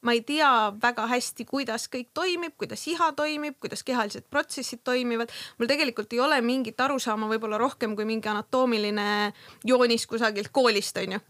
ma 0.00 0.14
ei 0.14 0.20
tea 0.22 0.50
väga 0.82 1.06
hästi, 1.10 1.44
kuidas 1.48 1.88
kõik 1.90 2.12
toimib, 2.14 2.54
kuidas 2.58 2.84
iha 2.90 3.10
toimib, 3.18 3.56
kuidas 3.60 3.82
kehalised 3.82 4.28
protsessid 4.30 4.84
toimivad. 4.84 5.32
mul 5.58 5.68
tegelikult 5.70 6.12
ei 6.12 6.20
ole 6.20 6.40
mingit 6.40 6.80
arusaama, 6.80 7.28
võib-olla 7.28 7.58
rohkem 7.58 7.96
kui 7.96 8.04
mingi 8.04 8.28
anatoomiline 8.28 9.32
joonis 9.64 10.06
kusagilt 10.06 10.52
koolist 10.52 10.96
onju. 10.96 11.20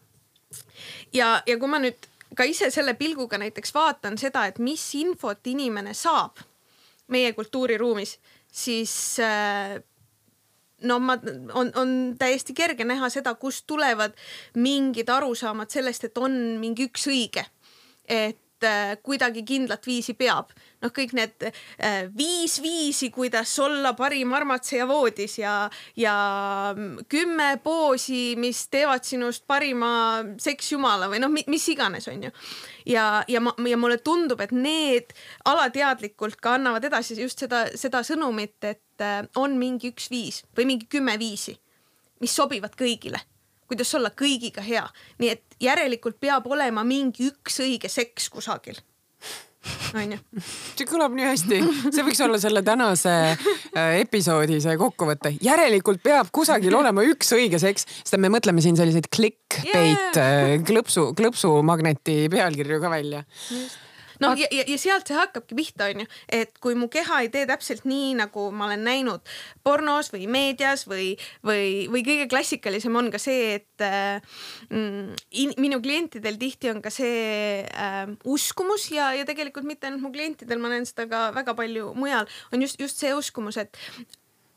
ja, 1.12 1.42
ja 1.46 1.58
kui 1.58 1.68
ma 1.68 1.80
nüüd 1.80 2.08
ka 2.36 2.44
ise 2.44 2.70
selle 2.70 2.94
pilguga 2.94 3.38
näiteks 3.38 3.74
vaatan 3.74 4.18
seda, 4.18 4.46
et 4.46 4.58
mis 4.58 4.84
infot 4.94 5.46
inimene 5.46 5.94
saab 5.94 6.42
meie 7.08 7.32
kultuuriruumis, 7.32 8.18
siis 8.52 8.92
äh, 9.24 9.78
no 10.82 10.98
ma, 11.00 11.16
on, 11.54 11.72
on 11.74 11.94
täiesti 12.18 12.54
kerge 12.54 12.84
näha 12.84 13.08
seda, 13.08 13.32
kust 13.34 13.64
tulevad 13.66 14.12
mingid 14.60 15.08
arusaamad 15.08 15.72
sellest, 15.72 16.04
et 16.04 16.20
on 16.20 16.36
mingi 16.60 16.88
üks 16.90 17.08
õige. 17.08 17.46
et 18.08 18.38
kuidagi 19.02 19.44
kindlat 19.46 19.86
viisi 19.86 20.14
peab. 20.18 20.50
noh, 20.82 20.92
kõik 20.94 21.12
need 21.18 21.44
äh, 21.48 22.06
viis 22.14 22.58
viisi, 22.62 23.10
kuidas 23.10 23.50
olla 23.58 23.92
parim 23.98 24.32
armatseja 24.32 24.86
voodis 24.86 25.38
ja, 25.40 25.70
ja 25.98 26.14
kümme 27.08 27.48
poosi, 27.62 28.36
mis 28.38 28.64
teevad 28.70 29.02
sinust 29.04 29.46
parima 29.46 30.22
seksjumala 30.38 31.08
või 31.10 31.22
noh, 31.22 31.32
mis 31.34 31.68
iganes, 31.68 32.06
on 32.08 32.28
ju. 32.28 32.34
ja, 32.94 33.24
ja 33.28 33.42
ma, 33.42 33.54
ja 33.66 33.78
mulle 33.80 33.98
tundub, 33.98 34.40
et 34.40 34.54
need 34.54 35.14
alateadlikult 35.50 36.38
ka 36.42 36.54
annavad 36.58 36.84
edasi 36.86 37.18
just 37.20 37.42
seda, 37.42 37.66
seda 37.74 38.04
sõnumit, 38.06 38.58
et 38.62 39.02
äh, 39.02 39.24
on 39.36 39.58
mingi 39.58 39.90
üks 39.94 40.10
viis 40.14 40.44
või 40.56 40.70
mingi 40.74 40.86
kümme 40.90 41.18
viisi, 41.18 41.58
mis 42.22 42.34
sobivad 42.34 42.78
kõigile 42.78 43.22
kuidas 43.68 43.94
olla 43.94 44.10
kõigiga 44.10 44.64
hea. 44.64 44.86
nii 45.18 45.34
et 45.36 45.58
järelikult 45.60 46.20
peab 46.20 46.46
olema 46.46 46.84
mingi 46.84 47.28
üks 47.32 47.60
õige 47.64 47.90
seks 47.92 48.30
kusagil 48.32 48.80
onju. 49.98 50.18
see 50.76 50.86
kõlab 50.88 51.14
nii 51.16 51.26
hästi, 51.26 51.58
see 51.94 52.04
võiks 52.06 52.20
olla 52.24 52.38
selle 52.40 52.62
tänase 52.66 53.14
äh, 53.32 53.98
episoodi 54.02 54.60
see 54.64 54.76
kokkuvõte. 54.80 55.34
järelikult 55.44 56.02
peab 56.04 56.30
kusagil 56.34 56.76
olema 56.78 57.04
üks 57.06 57.32
õige 57.36 57.60
seks, 57.62 57.88
sest 58.02 58.18
me 58.22 58.30
mõtleme 58.32 58.62
siin 58.64 58.78
selliseid 58.78 59.10
clickbait 59.14 60.16
yeah. 60.20 60.54
klõpsu, 60.68 61.10
klõpsumagneti 61.18 62.24
pealkirju 62.32 62.80
ka 62.84 62.92
välja. 62.92 63.24
Noh, 64.22 64.34
ja, 64.38 64.48
ja, 64.54 64.64
ja 64.66 64.78
sealt 64.80 65.08
see 65.08 65.16
hakkabki 65.18 65.56
pihta, 65.58 65.88
onju, 65.92 66.06
et 66.32 66.54
kui 66.62 66.76
mu 66.78 66.88
keha 66.92 67.22
ei 67.24 67.30
tee 67.32 67.46
täpselt 67.48 67.86
nii, 67.88 68.14
nagu 68.18 68.48
ma 68.54 68.68
olen 68.68 68.84
näinud 68.86 69.32
pornos 69.66 70.12
või 70.14 70.28
meedias 70.30 70.86
või, 70.90 71.12
või, 71.46 71.86
või 71.92 72.04
kõige 72.06 72.28
klassikalisem 72.30 72.96
on 72.98 73.10
ka 73.14 73.20
see, 73.22 73.58
et 73.58 73.84
äh, 73.84 74.20
mm, 74.70 75.58
minu 75.60 75.80
klientidel 75.84 76.38
tihti 76.40 76.72
on 76.72 76.82
ka 76.84 76.92
see 76.94 77.64
äh, 77.64 78.04
uskumus 78.28 78.90
ja, 78.94 79.12
ja 79.16 79.26
tegelikult 79.28 79.68
mitte 79.68 79.88
ainult 79.88 80.04
mu 80.04 80.14
klientidel, 80.14 80.62
ma 80.62 80.72
näen 80.72 80.88
seda 80.88 81.08
ka 81.10 81.26
väga 81.36 81.56
palju 81.58 81.92
mujal, 81.98 82.30
on 82.52 82.64
just, 82.64 82.80
just 82.80 83.00
see 83.00 83.14
uskumus, 83.16 83.60
et 83.60 83.76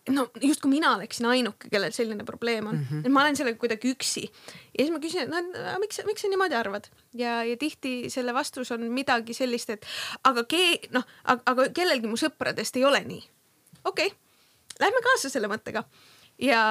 no 0.10 0.26
justkui 0.42 0.72
mina 0.72 0.96
oleksin 0.96 1.28
ainuke, 1.30 1.70
kellel 1.70 1.94
selline 1.94 2.24
probleem 2.26 2.68
on 2.68 2.76
mm, 2.76 2.86
-hmm. 2.90 3.06
et 3.06 3.14
ma 3.14 3.22
olen 3.22 3.36
sellega 3.38 3.60
kuidagi 3.60 3.92
üksi. 3.94 4.24
ja 4.78 4.86
siis 4.86 4.92
ma 4.92 5.00
küsin, 5.00 5.22
et 5.22 5.30
no 5.30 5.80
miks, 5.80 6.02
miks 6.06 6.22
sa 6.22 6.32
niimoodi 6.32 6.58
arvad 6.58 6.90
ja, 7.14 7.44
ja 7.44 7.58
tihti 7.58 8.10
selle 8.10 8.34
vastus 8.34 8.72
on 8.72 8.88
midagi 8.92 9.34
sellist, 9.34 9.70
et 9.70 9.86
aga 10.24 10.44
ke-, 10.44 10.90
noh, 10.92 11.06
aga 11.26 11.70
kellelgi 11.70 12.10
mu 12.10 12.18
sõpradest 12.18 12.78
ei 12.78 12.86
ole 12.86 13.04
nii. 13.06 13.22
okei 13.84 14.08
okay., 14.08 14.18
lähme 14.80 15.06
kaasa 15.06 15.30
selle 15.30 15.48
mõttega 15.52 15.86
ja, 16.42 16.64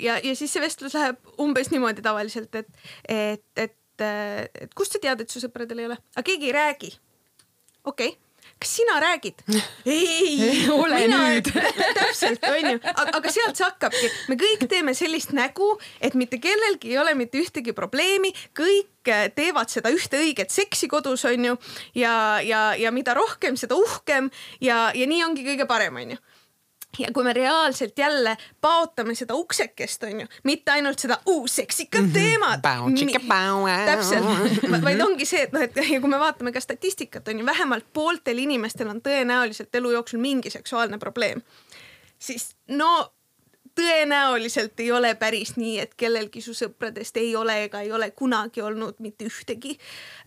ja, 0.00 0.18
ja 0.18 0.36
siis 0.36 0.52
see 0.52 0.60
vestlus 0.60 0.94
läheb 0.94 1.16
umbes 1.40 1.70
niimoodi 1.72 2.02
tavaliselt, 2.04 2.54
et, 2.54 2.68
et, 3.08 3.44
et, 3.56 3.76
et 4.54 4.74
kust 4.74 4.92
sa 4.92 5.00
tead, 5.00 5.20
et 5.20 5.30
su 5.30 5.40
sõpradel 5.40 5.80
ei 5.80 5.92
ole, 5.92 6.00
aga 6.14 6.26
keegi 6.26 6.52
ei 6.52 6.58
räägi. 6.58 6.98
okei 7.84 8.08
okay 8.08 8.29
kas 8.60 8.76
sina 8.76 9.00
räägid? 9.00 9.42
ei, 9.86 10.68
ole 10.70 11.02
mina, 11.06 11.20
nüüd. 11.32 11.50
täpselt, 11.96 12.44
onju, 12.44 12.80
aga 12.92 13.32
sealt 13.32 13.56
see 13.56 13.66
hakkabki, 13.66 14.10
me 14.28 14.38
kõik 14.40 14.66
teeme 14.70 14.94
sellist 14.96 15.34
nägu, 15.36 15.72
et 16.00 16.16
mitte 16.18 16.40
kellelgi 16.42 16.92
ei 16.92 16.98
ole 17.00 17.14
mitte 17.18 17.40
ühtegi 17.40 17.74
probleemi, 17.76 18.32
kõik 18.56 19.08
äh, 19.08 19.28
teevad 19.34 19.72
seda 19.72 19.92
ühte 19.94 20.20
õiget 20.20 20.52
seksi 20.52 20.90
kodus, 20.92 21.24
onju, 21.28 21.56
ja, 21.96 22.14
ja, 22.44 22.66
ja 22.76 22.92
mida 22.92 23.16
rohkem, 23.16 23.56
seda 23.60 23.78
uhkem. 23.80 24.28
Ja, 24.60 24.90
ja 24.94 25.08
nii 25.08 25.24
ongi 25.24 25.46
kõige 25.46 25.66
parem, 25.70 25.96
onju 26.02 26.20
ja 26.98 27.12
kui 27.14 27.24
me 27.24 27.32
reaalselt 27.32 27.98
jälle 27.98 28.36
paotame 28.60 29.14
seda 29.14 29.34
uksekest, 29.34 30.02
onju, 30.08 30.26
mitte 30.44 30.72
ainult 30.72 30.98
seda 30.98 31.20
seksikat 31.46 32.02
mhm. 32.02 32.12
teemat. 32.12 32.62
täpselt, 33.86 34.82
vaid 34.86 35.00
ongi 35.04 35.28
see, 35.28 35.44
et 35.46 35.54
noh, 35.54 35.62
et 35.62 35.76
ja 35.76 36.00
kui 36.00 36.10
me 36.10 36.18
vaatame 36.20 36.52
ka 36.52 36.60
statistikat, 36.60 37.28
onju, 37.28 37.46
vähemalt 37.46 37.86
pooltel 37.92 38.42
inimestel 38.42 38.90
on 38.90 39.02
tõenäoliselt 39.04 39.74
elu 39.74 39.94
jooksul 39.98 40.22
mingi 40.22 40.50
seksuaalne 40.50 40.98
probleem. 40.98 41.42
siis 42.18 42.50
no 42.68 42.90
tõenäoliselt 43.74 44.80
ei 44.80 44.90
ole 44.92 45.14
päris 45.14 45.54
nii, 45.56 45.78
et 45.82 45.94
kellelgi 45.98 46.42
su 46.44 46.54
sõpradest 46.56 47.16
ei 47.20 47.34
ole 47.36 47.56
ega 47.64 47.80
ei 47.84 47.92
ole 47.92 48.10
kunagi 48.10 48.62
olnud 48.62 48.98
mitte 48.98 49.28
ühtegi 49.28 49.76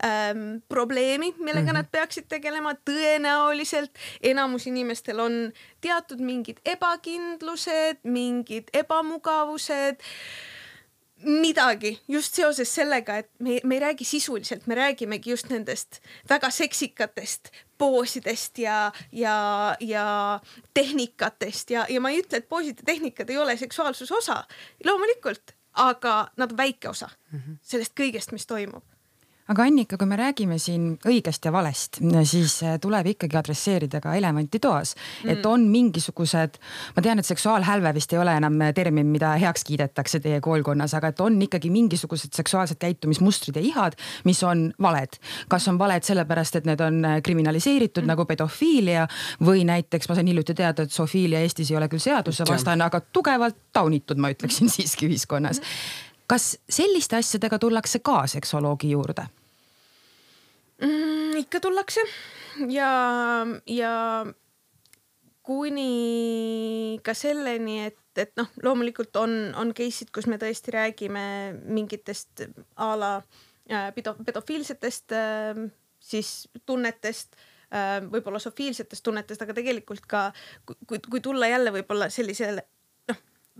ähm, 0.04 0.62
probleemi, 0.68 1.34
millega 1.38 1.60
mm 1.60 1.68
-hmm. 1.68 1.74
nad 1.74 1.90
peaksid 1.90 2.28
tegelema. 2.28 2.74
tõenäoliselt 2.74 3.90
enamus 4.22 4.66
inimestel 4.66 5.20
on 5.20 5.52
teatud 5.80 6.20
mingid 6.20 6.60
ebakindlused, 6.64 8.02
mingid 8.04 8.68
ebamugavused 8.72 10.02
midagi 11.24 12.00
just 12.08 12.34
seoses 12.34 12.74
sellega, 12.74 13.16
et 13.22 13.30
me, 13.38 13.60
me 13.64 13.74
ei 13.74 13.80
räägi 13.80 14.04
sisuliselt, 14.04 14.66
me 14.66 14.74
räägimegi 14.74 15.30
just 15.30 15.48
nendest 15.48 16.00
väga 16.28 16.50
seksikatest 16.50 17.50
poosidest 17.78 18.58
ja, 18.58 18.92
ja, 19.12 19.36
ja 19.80 20.06
tehnikatest 20.74 21.70
ja, 21.70 21.86
ja 21.88 22.00
ma 22.00 22.10
ei 22.10 22.22
ütle, 22.22 22.40
et 22.40 22.48
poosid 22.48 22.82
ja 22.82 22.86
tehnikad 22.86 23.30
ei 23.30 23.38
ole 23.38 23.56
seksuaalsuse 23.56 24.14
osa, 24.14 24.44
loomulikult, 24.84 25.56
aga 25.72 26.16
nad 26.36 26.52
on 26.52 26.56
väike 26.56 26.88
osa 26.88 27.08
-hmm. 27.32 27.56
sellest 27.62 27.94
kõigest, 28.00 28.32
mis 28.32 28.46
toimub 28.46 28.93
aga 29.52 29.62
Annika, 29.68 29.98
kui 30.00 30.08
me 30.08 30.16
räägime 30.16 30.56
siin 30.58 30.94
õigest 31.04 31.44
ja 31.44 31.52
valest, 31.52 31.98
siis 32.24 32.56
äh, 32.64 32.78
tuleb 32.80 33.10
ikkagi 33.12 33.36
adresseerida 33.36 34.00
ka 34.00 34.14
elevanti 34.16 34.60
toas 34.62 34.94
mm., 34.96 35.34
et 35.34 35.46
on 35.48 35.66
mingisugused, 35.68 36.56
ma 36.96 37.04
tean, 37.04 37.20
et 37.20 37.28
seksuaalhälve 37.28 37.92
vist 37.96 38.12
ei 38.14 38.20
ole 38.22 38.36
enam 38.40 38.56
termin, 38.74 39.10
mida 39.12 39.34
heaks 39.40 39.66
kiidetakse 39.68 40.22
teie 40.24 40.40
koolkonnas, 40.44 40.94
aga 40.96 41.12
et 41.12 41.20
on 41.20 41.36
ikkagi 41.44 41.68
mingisugused 41.74 42.32
seksuaalsed 42.36 42.80
käitumismustrid 42.80 43.60
ja 43.60 43.64
ihad, 43.64 43.98
mis 44.24 44.40
on 44.48 44.70
valed. 44.80 45.20
kas 45.48 45.68
on 45.68 45.78
valed 45.78 46.08
sellepärast, 46.08 46.56
et 46.62 46.70
need 46.70 46.80
on 46.80 47.02
äh, 47.04 47.18
kriminaliseeritud 47.22 48.04
mm. 48.04 48.14
nagu 48.14 48.24
pedofiilia 48.24 49.04
või 49.44 49.66
näiteks 49.68 50.08
ma 50.08 50.16
sain 50.16 50.32
hiljuti 50.32 50.56
teada, 50.56 50.88
et 50.88 50.96
zoofiilia 50.96 51.44
Eestis 51.44 51.70
ei 51.70 51.76
ole 51.76 51.90
küll 51.92 52.02
seadusevastane, 52.02 52.88
aga 52.88 53.04
tugevalt 53.12 53.60
taunitud, 53.76 54.16
ma 54.16 54.32
ütleksin 54.32 54.72
siiski 54.78 55.10
ühiskonnas 55.10 55.60
mm 55.60 56.03
kas 56.26 56.54
selliste 56.70 57.16
asjadega 57.16 57.58
tullakse 57.58 58.00
ka 58.04 58.24
seksoloogi 58.30 58.90
juurde 58.94 59.26
mm,? 60.82 61.36
ikka 61.44 61.60
tullakse 61.60 62.04
ja, 62.70 62.90
ja 63.66 63.92
kuni 65.44 66.98
ka 67.04 67.14
selleni, 67.16 67.80
et, 67.90 68.00
et 68.16 68.32
noh, 68.40 68.50
loomulikult 68.64 69.16
on, 69.20 69.34
on 69.60 69.72
case'id, 69.76 70.12
kus 70.14 70.28
me 70.30 70.38
tõesti 70.40 70.72
räägime 70.72 71.24
mingitest 71.64 72.46
a 72.80 72.92
la 72.96 73.16
äh, 73.18 73.90
pedo, 73.96 74.16
pedofiilsetest 74.24 75.16
äh, 75.16 75.64
siis 76.00 76.48
tunnetest 76.64 77.36
äh,, 77.36 77.98
võib-olla 78.08 78.40
sofiilsetest 78.40 79.04
tunnetest, 79.04 79.44
aga 79.44 79.56
tegelikult 79.56 80.06
ka 80.08 80.30
kui, 80.64 80.98
kui 80.98 81.20
tulla 81.20 81.50
jälle 81.52 81.74
võib-olla 81.74 82.08
sellisele 82.12 82.64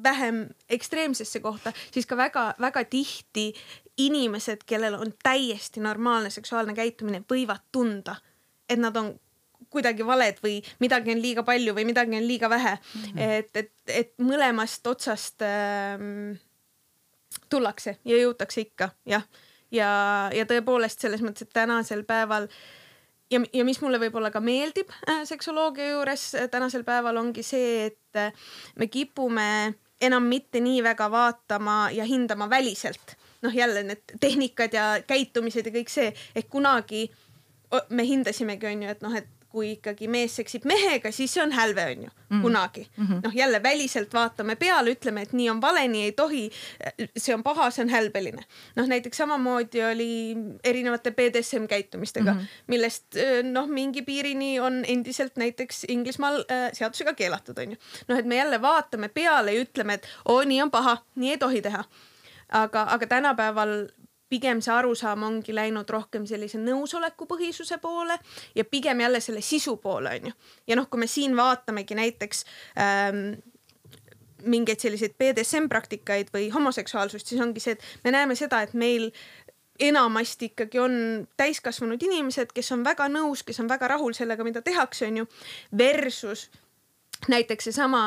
vähem 0.02 0.48
ekstreemsesse 0.68 1.40
kohta, 1.40 1.72
siis 1.90 2.06
ka 2.06 2.16
väga-väga 2.16 2.84
tihti 2.90 3.52
inimesed, 3.98 4.64
kellel 4.66 4.94
on 4.94 5.12
täiesti 5.22 5.80
normaalne 5.80 6.30
seksuaalne 6.30 6.74
käitumine, 6.74 7.22
võivad 7.30 7.62
tunda, 7.72 8.16
et 8.68 8.78
nad 8.78 8.96
on 8.96 9.14
kuidagi 9.70 10.06
valed 10.06 10.38
või 10.42 10.58
midagi 10.82 11.14
on 11.14 11.22
liiga 11.22 11.42
palju 11.46 11.74
või 11.74 11.86
midagi 11.88 12.16
on 12.18 12.26
liiga 12.26 12.50
vähe 12.50 12.76
mm. 12.76 13.00
-hmm. 13.02 13.38
et, 13.38 13.56
et, 13.56 13.72
et 13.86 14.12
mõlemast 14.22 14.86
otsast 14.86 15.42
ähm, 15.42 16.36
tullakse 17.50 17.98
ja 18.04 18.18
jõutakse 18.18 18.60
ikka 18.60 18.90
jah, 19.06 19.26
ja, 19.70 19.88
ja, 20.30 20.40
ja 20.40 20.46
tõepoolest 20.46 21.00
selles 21.00 21.22
mõttes, 21.22 21.46
et 21.46 21.54
tänasel 21.54 22.04
päeval 22.06 22.48
ja, 23.30 23.40
ja 23.52 23.64
mis 23.66 23.80
mulle 23.82 23.98
võib-olla 24.02 24.30
ka 24.34 24.42
meeldib 24.44 24.90
äh, 25.08 25.22
seksoloogia 25.28 25.94
juures 25.94 26.28
äh, 26.38 26.48
tänasel 26.50 26.84
päeval 26.86 27.18
ongi 27.20 27.42
see, 27.46 27.90
et 27.90 28.20
äh, 28.20 28.32
me 28.78 28.86
kipume 28.86 29.48
enam 30.00 30.26
mitte 30.28 30.60
nii 30.60 30.82
väga 30.82 31.10
vaatama 31.10 31.90
ja 31.92 32.04
hindama 32.04 32.50
väliselt. 32.50 33.16
noh, 33.44 33.52
jälle 33.54 33.82
need 33.82 34.16
tehnikad 34.20 34.72
ja 34.72 34.84
käitumised 35.06 35.66
ja 35.66 35.72
kõik 35.72 35.90
see, 35.92 36.14
et 36.34 36.46
kunagi 36.48 37.10
me 37.90 38.06
hindasimegi, 38.08 38.66
onju, 38.66 38.88
et 38.88 39.02
noh, 39.04 39.16
et 39.16 39.28
kui 39.54 39.74
ikkagi 39.76 40.08
mees 40.10 40.34
seksib 40.40 40.66
mehega, 40.68 41.12
siis 41.14 41.34
see 41.36 41.42
on 41.44 41.54
hälve, 41.54 41.84
onju 41.94 42.10
mm., 42.10 42.42
kunagi 42.42 42.84
mm 42.96 43.06
-hmm.. 43.06 43.20
noh, 43.24 43.36
jälle 43.36 43.62
väliselt 43.62 44.14
vaatame 44.14 44.56
peale, 44.60 44.94
ütleme, 44.96 45.22
et 45.22 45.32
nii 45.32 45.50
on 45.50 45.60
vale, 45.62 45.86
nii 45.88 46.04
ei 46.08 46.12
tohi. 46.12 46.44
see 47.16 47.34
on 47.34 47.42
paha, 47.42 47.70
see 47.70 47.84
on 47.84 47.92
hälbeline. 47.92 48.44
noh, 48.76 48.86
näiteks 48.86 49.22
samamoodi 49.22 49.84
oli 49.84 50.10
erinevate 50.64 51.10
BDSM 51.10 51.68
käitumistega 51.68 52.32
mm, 52.32 52.40
-hmm. 52.40 52.64
millest 52.66 53.20
noh, 53.52 53.68
mingi 53.68 54.02
piirini 54.02 54.60
on 54.60 54.84
endiselt 54.88 55.36
näiteks 55.36 55.84
Inglismaal 55.88 56.44
äh, 56.50 56.70
seadusega 56.72 57.14
keelatud, 57.14 57.58
onju. 57.58 57.76
noh, 58.08 58.18
et 58.18 58.26
me 58.26 58.36
jälle 58.36 58.62
vaatame 58.62 59.08
peale 59.08 59.54
ja 59.54 59.62
ütleme, 59.62 59.94
et 59.94 60.08
oo, 60.24 60.42
nii 60.44 60.62
on 60.62 60.70
paha, 60.70 60.98
nii 61.14 61.30
ei 61.30 61.38
tohi 61.38 61.62
teha 61.62 61.84
aga, 62.48 62.86
aga 62.94 63.06
tänapäeval 63.06 63.86
pigem 64.34 64.60
see 64.64 64.74
arusaam 64.74 65.22
ongi 65.28 65.54
läinud 65.54 65.90
rohkem 65.90 66.26
sellise 66.26 66.58
nõusoleku 66.58 67.28
põhisuse 67.30 67.78
poole 67.82 68.18
ja 68.58 68.66
pigem 68.66 69.04
jälle 69.04 69.22
selle 69.22 69.42
sisu 69.44 69.76
poole 69.82 70.18
onju. 70.18 70.34
ja 70.66 70.78
noh, 70.78 70.90
kui 70.90 71.04
me 71.04 71.10
siin 71.10 71.36
vaatamegi 71.38 71.98
näiteks 71.98 72.44
ähm, 72.82 73.26
mingeid 74.44 74.82
selliseid 74.82 75.14
BDSM 75.18 75.70
praktikaid 75.72 76.32
või 76.34 76.50
homoseksuaalsust, 76.52 77.30
siis 77.30 77.40
ongi 77.40 77.62
see, 77.62 77.78
et 77.78 78.04
me 78.04 78.12
näeme 78.12 78.36
seda, 78.36 78.60
et 78.64 78.74
meil 78.76 79.10
enamasti 79.80 80.50
ikkagi 80.52 80.78
on 80.78 80.96
täiskasvanud 81.40 82.02
inimesed, 82.02 82.52
kes 82.54 82.70
on 82.76 82.84
väga 82.86 83.08
nõus, 83.10 83.42
kes 83.46 83.58
on 83.64 83.70
väga 83.70 83.88
rahul 83.96 84.14
sellega, 84.14 84.44
mida 84.46 84.62
tehakse, 84.62 85.08
onju, 85.10 85.26
versus 85.78 86.46
näiteks 87.28 87.64
seesama, 87.70 88.04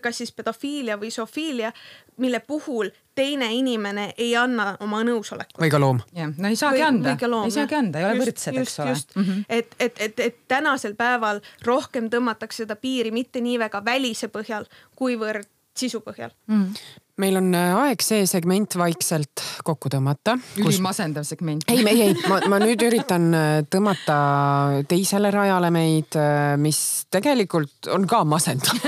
kas 0.00 0.18
siis 0.18 0.32
pedofiilia 0.32 0.96
või 1.00 1.10
sofiilia, 1.10 1.72
mille 2.16 2.40
puhul 2.40 2.90
teine 3.14 3.52
inimene 3.52 4.10
ei 4.18 4.36
anna 4.36 4.76
oma 4.80 5.02
nõusolekut. 5.04 5.60
või 5.60 5.70
ka 5.70 5.80
loom. 5.80 6.00
jah, 6.16 6.32
no 6.36 6.48
ei 6.48 6.56
saagi 6.56 6.80
või, 6.80 6.86
anda, 6.86 7.16
ei 7.44 7.54
saagi 7.54 7.74
anda, 7.74 8.00
ei 8.00 8.08
ole 8.08 8.24
võrdsed, 8.24 8.58
eks 8.62 8.80
ole. 8.80 8.96
Mm 9.14 9.24
-hmm. 9.24 9.44
et, 9.48 9.76
et, 9.78 10.00
et, 10.00 10.20
et 10.20 10.40
tänasel 10.48 10.94
päeval 10.94 11.40
rohkem 11.64 12.10
tõmmatakse 12.10 12.64
seda 12.64 12.76
piiri 12.76 13.10
mitte 13.10 13.40
nii 13.40 13.58
väga 13.58 13.84
välise 13.84 14.28
põhjal, 14.28 14.68
kuivõrd 14.96 15.48
sisu 15.76 16.00
põhjal 16.04 16.30
mm 16.46 16.74
meil 17.20 17.38
on 17.40 17.50
äh, 17.56 17.72
aeg 17.84 18.02
see 18.04 18.24
segment 18.28 18.76
vaikselt 18.80 19.42
kokku 19.66 19.90
tõmmata. 19.92 20.36
ülimasendav 20.60 21.26
segment. 21.28 21.66
ei, 21.70 21.82
ei, 21.86 22.02
ei, 22.08 22.16
ma, 22.30 22.40
ma 22.50 22.60
nüüd 22.62 22.82
üritan 22.88 23.30
äh, 23.36 23.48
tõmmata 23.70 24.18
teisele 24.90 25.32
rajale 25.34 25.72
meid, 25.74 26.16
äh, 26.18 26.56
mis 26.60 26.80
tegelikult 27.12 27.90
on 27.92 28.06
ka 28.10 28.22
masendav 28.28 28.80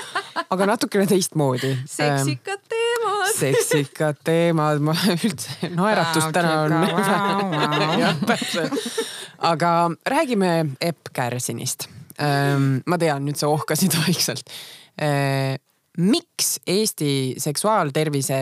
aga 0.54 0.68
natukene 0.72 1.06
teistmoodi. 1.10 1.72
seksikad 1.90 2.62
teemad. 2.70 3.32
seksikad 3.36 4.20
teemad, 4.26 4.82
ma 4.84 4.94
üldse 5.14 5.70
naeratust 5.74 6.34
täna 6.34 6.56
on. 6.66 6.76
jah, 8.02 8.20
täpselt 8.26 8.76
aga 9.50 9.72
räägime 10.04 10.76
Epp 10.84 11.14
Kärsinist. 11.16 11.88
ma 12.20 12.98
tean, 13.00 13.24
nüüd 13.24 13.38
sa 13.40 13.48
ohkasid 13.48 13.94
vaikselt 14.02 14.50
miks 16.00 16.54
Eesti 16.66 17.36
seksuaaltervise 17.40 18.38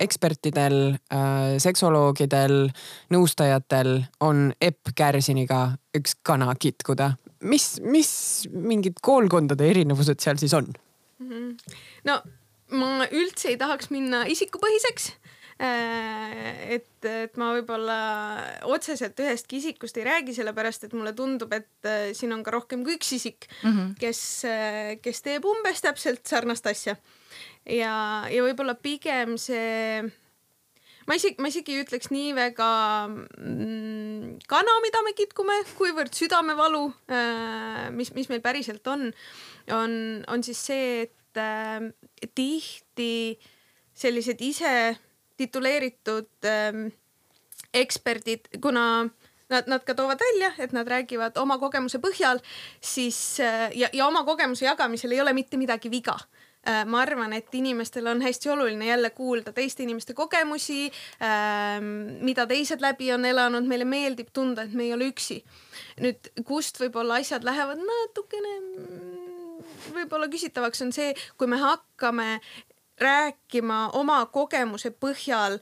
ekspertidel, 0.00 0.78
äh, 1.12 1.56
seksoloogidel, 1.62 2.70
nõustajatel 3.12 3.98
on 4.24 4.48
Epp 4.60 4.94
Kärsiniga 4.96 5.66
üks 5.96 6.16
kana 6.24 6.54
kitkuda? 6.56 7.12
mis, 7.42 7.66
mis 7.82 8.12
mingid 8.52 9.00
koolkondade 9.04 9.66
erinevused 9.70 10.22
seal 10.22 10.38
siis 10.40 10.54
on 10.54 10.68
mm? 10.70 11.28
-hmm. 11.28 11.76
no 12.08 12.20
ma 12.78 13.06
üldse 13.10 13.52
ei 13.52 13.58
tahaks 13.60 13.90
minna 13.90 14.24
isikupõhiseks 14.30 15.12
et, 15.62 17.06
et 17.06 17.36
ma 17.38 17.52
võib-olla 17.56 17.98
otseselt 18.70 19.18
ühestki 19.22 19.60
isikust 19.60 19.98
ei 20.00 20.06
räägi, 20.08 20.34
sellepärast 20.34 20.88
et 20.88 20.96
mulle 20.96 21.12
tundub, 21.16 21.52
et 21.54 21.88
äh, 21.88 22.10
siin 22.16 22.34
on 22.34 22.42
ka 22.42 22.54
rohkem 22.54 22.82
kui 22.86 22.96
üks 22.98 23.12
isik 23.18 23.46
mm, 23.62 23.68
-hmm. 23.70 23.92
kes, 24.00 24.22
äh, 24.48 24.96
kes 25.02 25.22
teeb 25.22 25.46
umbes 25.46 25.84
täpselt 25.84 26.26
sarnast 26.26 26.66
asja. 26.66 26.96
ja, 27.66 28.26
ja 28.30 28.42
võib-olla 28.42 28.74
pigem 28.74 29.36
see 29.38 30.02
ma 31.06 31.14
isegi, 31.18 31.38
ma 31.38 31.48
isegi 31.48 31.76
ei 31.76 31.84
ütleks 31.84 32.10
nii 32.10 32.34
väga 32.34 32.72
mm, 33.06 34.42
kana, 34.50 34.76
mida 34.82 35.02
me 35.06 35.14
kitkume, 35.18 35.62
kuivõrd 35.78 36.14
südamevalu, 36.14 36.84
mis, 37.94 38.12
mis 38.14 38.28
meil 38.30 38.42
päriselt 38.42 38.86
on, 38.86 39.12
on, 39.70 40.24
on 40.28 40.42
siis 40.42 40.58
see, 40.66 41.02
et 41.06 41.38
äh, 41.38 41.90
tihti 42.34 43.38
sellised 43.94 44.40
ise 44.40 44.98
tituleeritud 45.36 46.48
ähm, 46.48 46.86
eksperdid, 47.74 48.48
kuna 48.60 49.08
nad, 49.52 49.68
nad 49.68 49.84
ka 49.84 49.94
toovad 49.94 50.20
välja, 50.20 50.52
et 50.58 50.72
nad 50.72 50.88
räägivad 50.88 51.36
oma 51.40 51.58
kogemuse 51.60 52.00
põhjal, 52.02 52.40
siis 52.80 53.18
äh, 53.40 53.70
ja, 53.76 53.90
ja 53.92 54.06
oma 54.08 54.24
kogemuse 54.28 54.66
jagamisel 54.66 55.12
ei 55.12 55.20
ole 55.20 55.34
mitte 55.36 55.60
midagi 55.60 55.90
viga 55.92 56.16
äh,. 56.66 56.84
ma 56.86 57.02
arvan, 57.02 57.32
et 57.36 57.54
inimestel 57.54 58.06
on 58.06 58.22
hästi 58.22 58.52
oluline 58.52 58.86
jälle 58.86 59.10
kuulda 59.10 59.52
teiste 59.52 59.82
inimeste 59.82 60.14
kogemusi 60.14 60.86
äh,, 60.88 61.80
mida 62.20 62.46
teised 62.46 62.84
läbi 62.84 63.12
on 63.12 63.24
elanud, 63.24 63.68
meile 63.68 63.84
meeldib 63.88 64.32
tunda, 64.32 64.66
et 64.66 64.72
me 64.72 64.88
ei 64.88 64.94
ole 64.94 65.10
üksi. 65.12 65.42
nüüd, 66.00 66.32
kust 66.48 66.80
võib-olla 66.80 67.20
asjad 67.20 67.44
lähevad 67.44 67.80
natukene 67.82 68.58
mm, 68.60 69.22
võib-olla 69.96 70.28
küsitavaks 70.32 70.84
on 70.86 70.92
see, 70.94 71.14
kui 71.36 71.50
me 71.50 71.58
hakkame 71.60 72.38
rääkima 73.02 73.88
oma 73.98 74.20
kogemuse 74.26 74.90
põhjal 74.90 75.58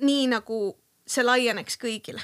nii, 0.00 0.26
nagu 0.32 0.76
see 1.06 1.24
laieneks 1.24 1.78
kõigile. 1.80 2.22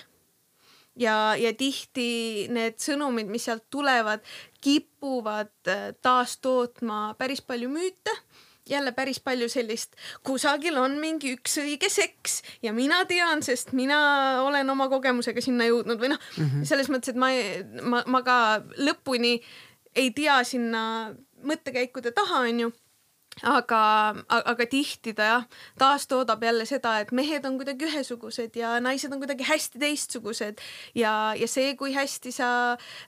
ja, 0.98 1.34
ja 1.40 1.52
tihti 1.56 2.48
need 2.52 2.76
sõnumid, 2.82 3.30
mis 3.32 3.46
sealt 3.48 3.64
tulevad, 3.70 4.20
kipuvad 4.60 5.54
äh, 5.68 5.92
taastootma 6.02 7.14
päris 7.18 7.40
palju 7.40 7.70
müüte 7.72 8.12
jälle 8.68 8.92
päris 8.92 9.20
palju 9.20 9.48
sellist, 9.48 9.96
kusagil 10.22 10.76
on 10.78 10.94
mingi 11.00 11.32
üks 11.36 11.56
õige 11.58 11.88
seks 11.90 12.42
ja 12.62 12.72
mina 12.72 13.02
tean, 13.10 13.42
sest 13.42 13.72
mina 13.76 13.98
olen 14.44 14.70
oma 14.70 14.88
kogemusega 14.88 15.42
sinna 15.42 15.66
jõudnud 15.66 15.98
või 15.98 16.12
noh 16.12 16.20
mm 16.36 16.44
-hmm., 16.44 16.68
selles 16.68 16.90
mõttes, 16.92 17.10
et 17.10 17.18
ma, 17.18 17.32
ma, 17.82 18.04
ma 18.06 18.22
ka 18.22 18.36
lõpuni 18.78 19.40
ei 19.94 20.10
tea 20.14 20.38
sinna 20.44 20.84
mõttekäikude 21.42 22.12
taha, 22.14 22.44
onju 22.46 22.70
aga, 23.40 23.80
aga 24.28 24.66
tihti 24.68 25.14
ta 25.16 25.26
jah, 25.26 25.46
taastoodab 25.80 26.42
jälle 26.44 26.66
seda, 26.68 26.98
et 27.02 27.12
mehed 27.16 27.46
on 27.48 27.56
kuidagi 27.60 27.88
ühesugused 27.88 28.56
ja 28.58 28.74
naised 28.84 29.12
on 29.12 29.22
kuidagi 29.22 29.46
hästi 29.48 29.80
teistsugused 29.82 30.60
ja, 30.98 31.12
ja 31.38 31.48
see, 31.50 31.72
kui 31.80 31.94
hästi 31.96 32.32
sa 32.34 32.50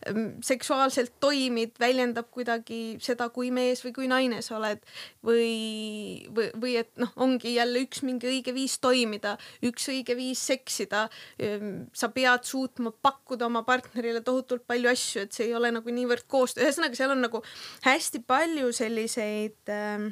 mm, 0.09 0.41
seksuaalselt 0.45 1.19
toimid, 1.23 1.77
väljendab 1.81 2.31
kuidagi 2.35 2.97
seda, 3.05 3.29
kui 3.35 3.53
mees 3.55 3.85
või 3.85 3.95
kui 3.99 4.09
naine 4.11 4.41
sa 4.45 4.57
oled 4.59 4.83
või, 5.25 6.25
või, 6.35 6.49
või 6.63 6.79
et 6.83 6.91
noh, 7.01 7.13
ongi 7.21 7.55
jälle 7.59 7.85
üks 7.85 8.03
mingi 8.07 8.31
õige 8.31 8.57
viis 8.57 8.79
toimida, 8.83 9.37
üks 9.65 9.89
õige 9.93 10.17
viis 10.19 10.41
seksida. 10.49 11.07
Ehm, 11.39 11.87
sa 11.95 12.09
pead 12.15 12.49
suutma 12.49 12.95
pakkuda 13.05 13.47
oma 13.51 13.65
partnerile 13.67 14.25
tohutult 14.25 14.67
palju 14.67 14.91
asju, 14.91 15.29
et 15.29 15.37
see 15.37 15.49
ei 15.51 15.55
ole 15.57 15.71
nagu 15.75 15.95
niivõrd 15.95 16.27
koostöö, 16.31 16.67
ühesõnaga 16.67 16.99
seal 16.99 17.15
on 17.15 17.25
nagu 17.27 17.45
hästi 17.85 18.25
palju 18.27 18.73
selliseid 18.75 19.73
äh, 19.73 20.11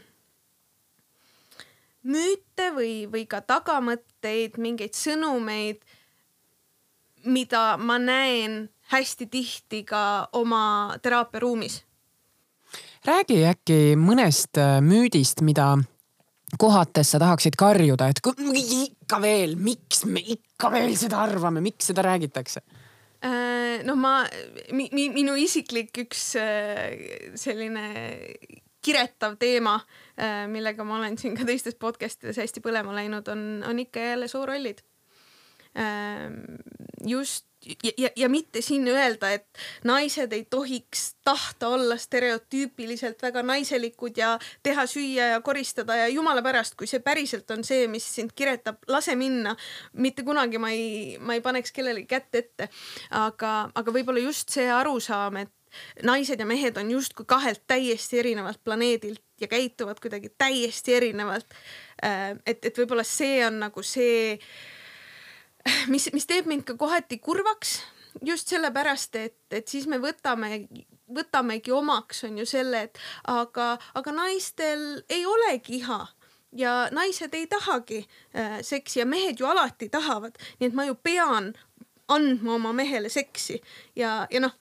müüte 2.02 2.70
või, 2.74 3.06
või 3.10 3.26
ka 3.30 3.42
tagamõtteid, 3.46 4.58
mingeid 4.58 4.96
sõnumeid, 4.98 5.82
mida 7.24 7.76
ma 7.78 7.98
näen 8.02 8.66
hästi 8.92 9.28
tihti 9.30 9.84
ka 9.86 10.28
oma 10.32 10.96
teraapiaruumis. 11.02 11.82
räägi 13.04 13.44
äkki 13.46 13.96
mõnest 13.96 14.58
äh, 14.58 14.80
müüdist, 14.80 15.40
mida 15.42 15.76
kohates 16.58 17.10
sa 17.10 17.18
tahaksid 17.18 17.56
karjuda, 17.58 18.08
et 18.08 18.20
ikka 18.20 19.20
veel, 19.20 19.56
miks 19.56 20.04
me 20.04 20.20
ikka 20.20 20.70
veel 20.72 20.96
seda 20.96 21.22
arvame, 21.22 21.60
miks 21.60 21.86
seda 21.90 22.02
räägitakse? 22.02 22.62
Äh, 23.22 23.84
no 23.86 23.94
ma 23.96 24.24
mi,, 24.72 24.88
minu 24.90 25.36
isiklik 25.38 25.96
üks 26.04 26.32
äh, 26.40 27.36
selline 27.38 27.86
kiretav 28.82 29.36
teema, 29.40 29.78
äh, 30.18 30.46
millega 30.50 30.84
ma 30.84 30.98
olen 30.98 31.18
siin 31.18 31.36
ka 31.38 31.46
teistes 31.48 31.78
podcast 31.80 32.24
ides 32.24 32.40
hästi 32.42 32.64
põlema 32.64 32.94
läinud, 32.96 33.28
on, 33.32 33.46
on 33.68 33.78
ikka 33.78 34.12
jälle 34.12 34.28
soorollid. 34.28 34.82
Ähm, 35.78 36.42
just 37.06 37.46
ja, 37.84 37.92
ja, 37.98 38.10
ja 38.16 38.28
mitte 38.28 38.60
siin 38.62 38.88
öelda, 38.88 39.30
et 39.30 39.58
naised 39.84 40.32
ei 40.32 40.44
tohiks 40.50 41.14
tahta 41.24 41.68
olla 41.68 41.96
stereotüüpiliselt 41.96 43.22
väga 43.22 43.42
naiselikud 43.42 44.18
ja 44.18 44.34
teha 44.62 44.86
süüa 44.86 45.30
ja 45.34 45.40
koristada 45.40 45.96
ja 45.96 46.08
jumala 46.08 46.42
pärast, 46.42 46.74
kui 46.76 46.90
see 46.90 47.00
päriselt 47.00 47.50
on 47.50 47.64
see, 47.64 47.86
mis 47.88 48.06
sind 48.14 48.34
kiretab, 48.34 48.82
lase 48.88 49.16
minna. 49.16 49.56
mitte 49.92 50.22
kunagi 50.22 50.58
ma 50.58 50.70
ei, 50.70 51.18
ma 51.20 51.34
ei 51.34 51.40
paneks 51.40 51.72
kellelegi 51.72 52.06
kätt 52.06 52.34
ette. 52.34 52.68
aga, 53.10 53.70
aga 53.74 53.92
võib-olla 53.92 54.22
just 54.22 54.50
see 54.50 54.70
arusaam, 54.70 55.36
et 55.36 55.52
naised 56.02 56.40
ja 56.40 56.46
mehed 56.46 56.76
on 56.76 56.90
justkui 56.90 57.26
kahelt 57.28 57.62
täiesti 57.66 58.18
erinevalt 58.18 58.60
planeedilt 58.64 59.22
ja 59.40 59.48
käituvad 59.48 60.00
kuidagi 60.02 60.32
täiesti 60.38 60.94
erinevalt. 60.94 61.54
Äh, 62.04 62.30
et, 62.46 62.64
et 62.64 62.78
võib-olla 62.78 63.04
see 63.06 63.40
on 63.46 63.60
nagu 63.62 63.82
see, 63.82 64.38
mis, 65.92 66.10
mis 66.12 66.28
teeb 66.28 66.50
mind 66.50 66.66
ka 66.68 66.76
kohati 66.78 67.18
kurvaks 67.18 67.80
just 68.24 68.48
sellepärast, 68.48 69.16
et, 69.16 69.38
et 69.50 69.68
siis 69.68 69.86
me 69.88 69.98
võtame, 70.02 70.66
võtamegi 71.12 71.72
omaks, 71.72 72.24
on 72.28 72.38
ju 72.42 72.46
selle, 72.48 72.86
et 72.88 72.98
aga, 73.30 73.76
aga 73.94 74.14
naistel 74.16 75.02
ei 75.08 75.24
olegi 75.26 75.78
iha 75.80 76.02
ja 76.56 76.72
naised 76.92 77.34
ei 77.34 77.46
tahagi 77.46 78.02
äh, 78.36 78.58
seksi 78.60 79.00
ja 79.00 79.06
mehed 79.06 79.40
ju 79.40 79.48
alati 79.48 79.88
tahavad, 79.88 80.36
nii 80.60 80.68
et 80.68 80.76
ma 80.76 80.84
ju 80.84 80.94
pean 80.94 81.52
andma 82.12 82.54
oma 82.54 82.72
mehele 82.76 83.08
seksi 83.08 83.60
ja, 83.96 84.26
ja 84.30 84.42
noh, 84.44 84.52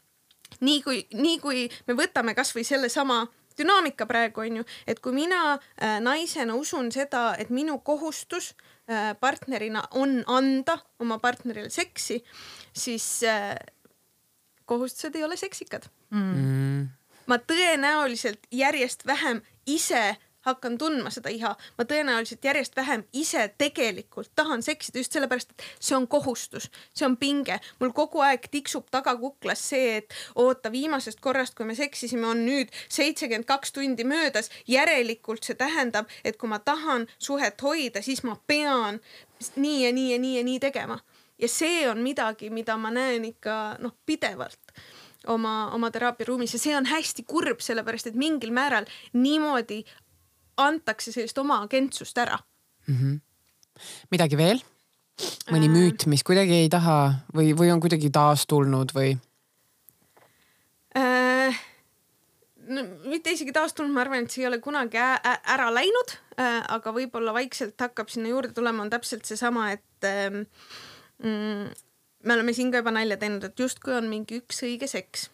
nii 0.60 0.82
kui, 0.84 1.06
nii 1.14 1.40
kui 1.40 1.70
me 1.88 1.96
võtame 1.98 2.36
kasvõi 2.38 2.64
sellesama 2.68 3.24
dünaamika 3.58 4.06
praegu 4.06 4.44
on 4.46 4.62
ju, 4.62 4.64
et 4.88 5.00
kui 5.04 5.14
mina 5.16 5.42
äh, 5.54 6.00
naisena 6.04 6.56
usun 6.56 6.92
seda, 6.92 7.36
et 7.40 7.52
minu 7.54 7.80
kohustus 7.86 8.52
äh, 8.90 9.12
partnerina 9.20 9.84
on 9.92 10.22
anda 10.28 10.78
oma 11.00 11.20
partnerile 11.20 11.70
seksi, 11.70 12.22
siis 12.74 13.24
äh, 13.28 13.56
kohustused 14.66 15.16
ei 15.16 15.24
ole 15.24 15.38
seksikad. 15.38 15.88
Mm.. 16.12 16.90
ma 17.28 17.38
tõenäoliselt 17.48 18.50
järjest 18.52 19.06
vähem 19.08 19.40
ise 19.70 20.18
hakkan 20.42 20.78
tundma 20.78 21.12
seda 21.14 21.30
iha, 21.30 21.54
ma 21.78 21.86
tõenäoliselt 21.86 22.46
järjest 22.46 22.76
vähem 22.76 23.04
ise 23.14 23.48
tegelikult 23.58 24.32
tahan 24.36 24.64
seksida 24.66 25.02
just 25.02 25.14
sellepärast, 25.14 25.52
et 25.54 25.66
see 25.80 25.96
on 25.98 26.08
kohustus, 26.08 26.70
see 26.94 27.06
on 27.06 27.18
pinge. 27.18 27.60
mul 27.80 27.94
kogu 27.94 28.24
aeg 28.26 28.48
tiksub 28.52 28.90
tagakuklas 28.92 29.64
see, 29.70 29.98
et 30.02 30.14
oota, 30.36 30.72
viimasest 30.72 31.20
korrast, 31.22 31.56
kui 31.56 31.66
me 31.66 31.76
seksisime, 31.76 32.28
on 32.28 32.46
nüüd 32.46 32.74
seitsekümmend 32.90 33.46
kaks 33.46 33.72
tundi 33.72 34.04
möödas. 34.04 34.50
järelikult 34.68 35.44
see 35.44 35.56
tähendab, 35.56 36.10
et 36.24 36.38
kui 36.38 36.50
ma 36.50 36.60
tahan 36.60 37.08
suhet 37.20 37.62
hoida, 37.62 38.02
siis 38.02 38.24
ma 38.24 38.38
pean 38.48 39.00
nii 39.56 39.86
ja 39.86 39.92
nii 39.92 40.12
ja 40.14 40.20
nii 40.20 40.38
ja 40.38 40.44
nii 40.44 40.60
tegema. 40.60 41.00
ja 41.40 41.48
see 41.48 41.90
on 41.90 42.02
midagi, 42.02 42.50
mida 42.50 42.78
ma 42.78 42.92
näen 42.92 43.26
ikka 43.26 43.78
noh, 43.80 43.96
pidevalt 44.06 44.74
oma, 45.28 45.72
oma 45.74 45.92
teraapiaruumis 45.92 46.54
ja 46.54 46.60
see 46.60 46.78
on 46.78 46.86
hästi 46.86 47.26
kurb, 47.28 47.62
sellepärast 47.62 48.12
et 48.12 48.18
mingil 48.18 48.54
määral 48.54 48.86
niimoodi 49.14 49.84
antakse 50.58 51.12
sellist 51.14 51.38
oma 51.38 51.62
agentsust 51.66 52.18
ära 52.18 52.40
mm. 52.88 52.96
-hmm. 52.96 53.20
midagi 54.12 54.38
veel? 54.38 54.62
mõni 55.52 55.68
äh... 55.68 55.74
müüt, 55.74 56.08
mis 56.08 56.24
kuidagi 56.24 56.64
ei 56.64 56.70
taha 56.70 57.26
või, 57.36 57.52
või 57.58 57.72
on 57.74 57.82
kuidagi 57.84 58.10
taastulnud 58.10 58.94
või 58.96 59.18
äh,? 60.98 61.62
no 62.72 62.86
mitte 63.12 63.32
isegi 63.36 63.54
taastulnud, 63.56 63.94
ma 63.94 64.06
arvan, 64.06 64.26
et 64.26 64.32
see 64.32 64.44
ei 64.44 64.50
ole 64.50 64.62
kunagi 64.64 64.98
ära 65.02 65.70
läinud 65.74 66.16
äh,, 66.40 66.62
aga 66.68 66.96
võib-olla 66.96 67.34
vaikselt 67.34 67.80
hakkab 67.80 68.10
sinna 68.10 68.32
juurde 68.32 68.54
tulema, 68.54 68.84
on 68.84 68.90
täpselt 68.94 69.26
seesama, 69.26 69.72
et 69.72 70.08
äh, 70.08 70.30
mm, 71.24 71.70
me 72.24 72.34
oleme 72.34 72.54
siin 72.54 72.72
ka 72.72 72.82
juba 72.82 72.96
nalja 72.96 73.18
teinud, 73.18 73.44
et 73.44 73.60
justkui 73.60 73.96
on 73.98 74.10
mingi 74.12 74.42
üks 74.42 74.64
õige 74.68 74.90
seks 74.90 75.30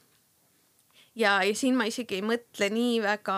ja, 1.18 1.38
ja 1.43 1.55
siin 1.57 1.78
ma 1.78 1.88
isegi 1.89 2.20
ei 2.20 2.26
mõtle 2.26 2.70
nii 2.74 3.01
väga 3.03 3.38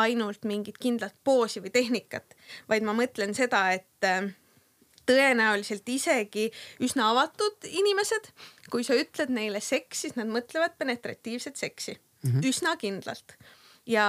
ainult 0.00 0.46
mingit 0.48 0.78
kindlat 0.80 1.16
poosi 1.24 1.62
või 1.64 1.74
tehnikat, 1.74 2.36
vaid 2.70 2.86
ma 2.86 2.94
mõtlen 2.96 3.34
seda, 3.36 3.64
et 3.76 4.06
äh, 4.06 4.30
tõenäoliselt 5.08 5.88
isegi 5.88 6.48
üsna 6.84 7.10
avatud 7.12 7.68
inimesed, 7.68 8.32
kui 8.72 8.84
sa 8.86 8.96
ütled 8.98 9.32
neile 9.32 9.62
seks, 9.64 10.04
siis 10.04 10.18
nad 10.18 10.28
mõtlevad 10.30 10.76
penetratiivset 10.78 11.56
seksi 11.56 11.96
mm 11.96 12.30
-hmm. 12.30 12.50
üsna 12.52 12.76
kindlalt 12.76 13.36
ja, 13.88 14.08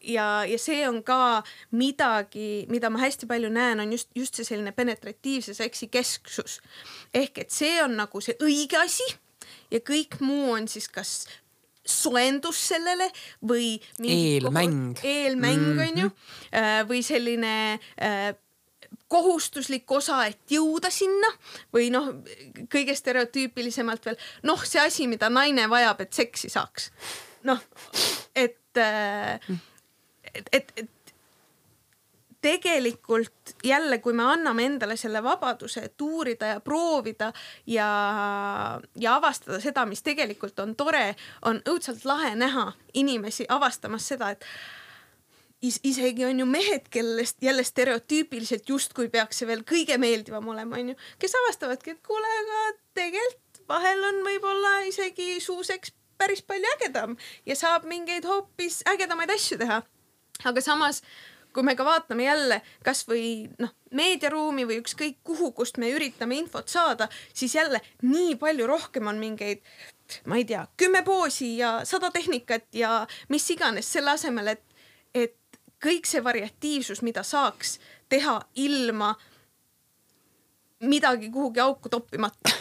ja, 0.00 0.44
ja 0.48 0.58
see 0.58 0.88
on 0.88 1.02
ka 1.04 1.42
midagi, 1.76 2.64
mida 2.72 2.90
ma 2.90 3.02
hästi 3.04 3.28
palju 3.28 3.50
näen, 3.52 3.80
on 3.80 3.92
just, 3.92 4.08
just 4.16 4.38
see 4.38 4.48
selline 4.48 4.72
penetratiivse 4.72 5.54
seksi 5.54 5.88
kesksus. 5.92 6.60
ehk 7.14 7.38
et 7.38 7.50
see 7.50 7.82
on 7.82 7.96
nagu 7.96 8.20
see 8.24 8.36
õige 8.40 8.80
asi 8.80 9.06
ja 9.70 9.80
kõik 9.80 10.20
muu 10.20 10.52
on 10.56 10.68
siis 10.68 10.88
kas 10.88 11.26
soendus 11.86 12.60
sellele 12.68 13.10
või 13.46 13.74
eelmäng, 14.00 14.98
eelmäng 15.02 15.60
mm 15.60 15.76
-hmm. 15.78 15.88
on 15.88 15.98
ju 16.04 16.10
äh, 16.52 16.80
või 16.88 17.02
selline 17.04 17.78
äh, 18.00 18.34
kohustuslik 19.08 19.90
osa, 19.90 20.24
et 20.26 20.40
jõuda 20.50 20.90
sinna 20.90 21.28
või 21.74 21.90
noh, 21.92 22.10
kõige 22.72 22.94
stereotüüpilisemalt 22.96 24.06
veel 24.06 24.16
noh, 24.42 24.64
see 24.64 24.80
asi, 24.80 25.06
mida 25.10 25.30
naine 25.30 25.68
vajab, 25.70 26.00
et 26.00 26.12
seksi 26.12 26.48
saaks. 26.48 26.90
noh, 27.44 27.60
et, 28.34 28.76
äh, 28.80 29.40
et, 30.34 30.48
et, 30.52 30.72
et 30.76 30.90
tegelikult 32.44 33.56
jälle, 33.64 33.98
kui 34.04 34.12
me 34.12 34.26
anname 34.28 34.66
endale 34.68 34.96
selle 35.00 35.22
vabaduse, 35.24 35.86
et 35.88 36.00
uurida 36.04 36.54
ja 36.54 36.60
proovida 36.60 37.30
ja, 37.66 37.88
ja 39.00 39.16
avastada 39.16 39.60
seda, 39.64 39.86
mis 39.88 40.04
tegelikult 40.04 40.60
on 40.60 40.74
tore, 40.76 41.14
on 41.48 41.62
õudselt 41.68 42.04
lahe 42.04 42.34
näha 42.36 42.72
inimesi 43.00 43.46
avastamas 43.48 44.08
seda, 44.12 44.34
et 44.34 44.44
is 45.64 45.80
isegi 45.88 46.26
on 46.28 46.42
ju 46.42 46.46
mehed, 46.46 46.90
kellest 46.92 47.40
jälle 47.42 47.64
stereotüüpiliselt 47.64 48.68
justkui 48.68 49.08
peaks 49.08 49.40
see 49.40 49.48
veel 49.48 49.64
kõige 49.64 49.96
meeldivam 49.98 50.52
olema, 50.52 50.76
onju, 50.82 50.96
kes 51.18 51.36
avastavadki, 51.40 51.96
et 51.96 52.04
kuule, 52.04 52.36
aga 52.44 52.62
tegelikult 53.00 53.62
vahel 53.68 54.08
on 54.10 54.20
võib-olla 54.26 54.78
isegi 54.90 55.38
suuseks 55.40 55.94
päris 56.20 56.44
palju 56.44 56.68
ägedam 56.76 57.16
ja 57.46 57.56
saab 57.56 57.88
mingeid 57.88 58.28
hoopis 58.28 58.82
ägedamaid 58.92 59.32
asju 59.32 59.58
teha. 59.58 59.80
aga 60.44 60.60
samas 60.60 61.00
kui 61.54 61.62
me 61.62 61.76
ka 61.78 61.84
vaatame 61.86 62.26
jälle 62.26 62.60
kasvõi 62.84 63.48
noh, 63.62 63.72
meediaruumi 63.94 64.66
või 64.68 64.80
ükskõik 64.82 65.20
kuhu, 65.26 65.52
kust 65.56 65.78
me 65.78 65.90
üritame 65.94 66.38
infot 66.40 66.68
saada, 66.68 67.08
siis 67.32 67.54
jälle 67.54 67.80
nii 68.02 68.34
palju 68.40 68.66
rohkem 68.66 69.06
on 69.10 69.20
mingeid, 69.22 69.62
ma 70.26 70.40
ei 70.40 70.46
tea, 70.48 70.66
kümme 70.76 71.04
poosi 71.06 71.54
ja 71.60 71.76
sada 71.88 72.10
tehnikat 72.14 72.66
ja 72.74 73.04
mis 73.28 73.46
iganes 73.54 73.92
selle 73.92 74.16
asemel, 74.18 74.56
et, 74.56 74.64
et 75.14 75.60
kõik 75.84 76.08
see 76.10 76.24
variatiivsus, 76.24 77.04
mida 77.06 77.22
saaks 77.22 77.78
teha 78.12 78.40
ilma 78.60 79.14
midagi 80.84 81.30
kuhugi 81.32 81.62
auku 81.62 81.88
toppimata 81.88 82.52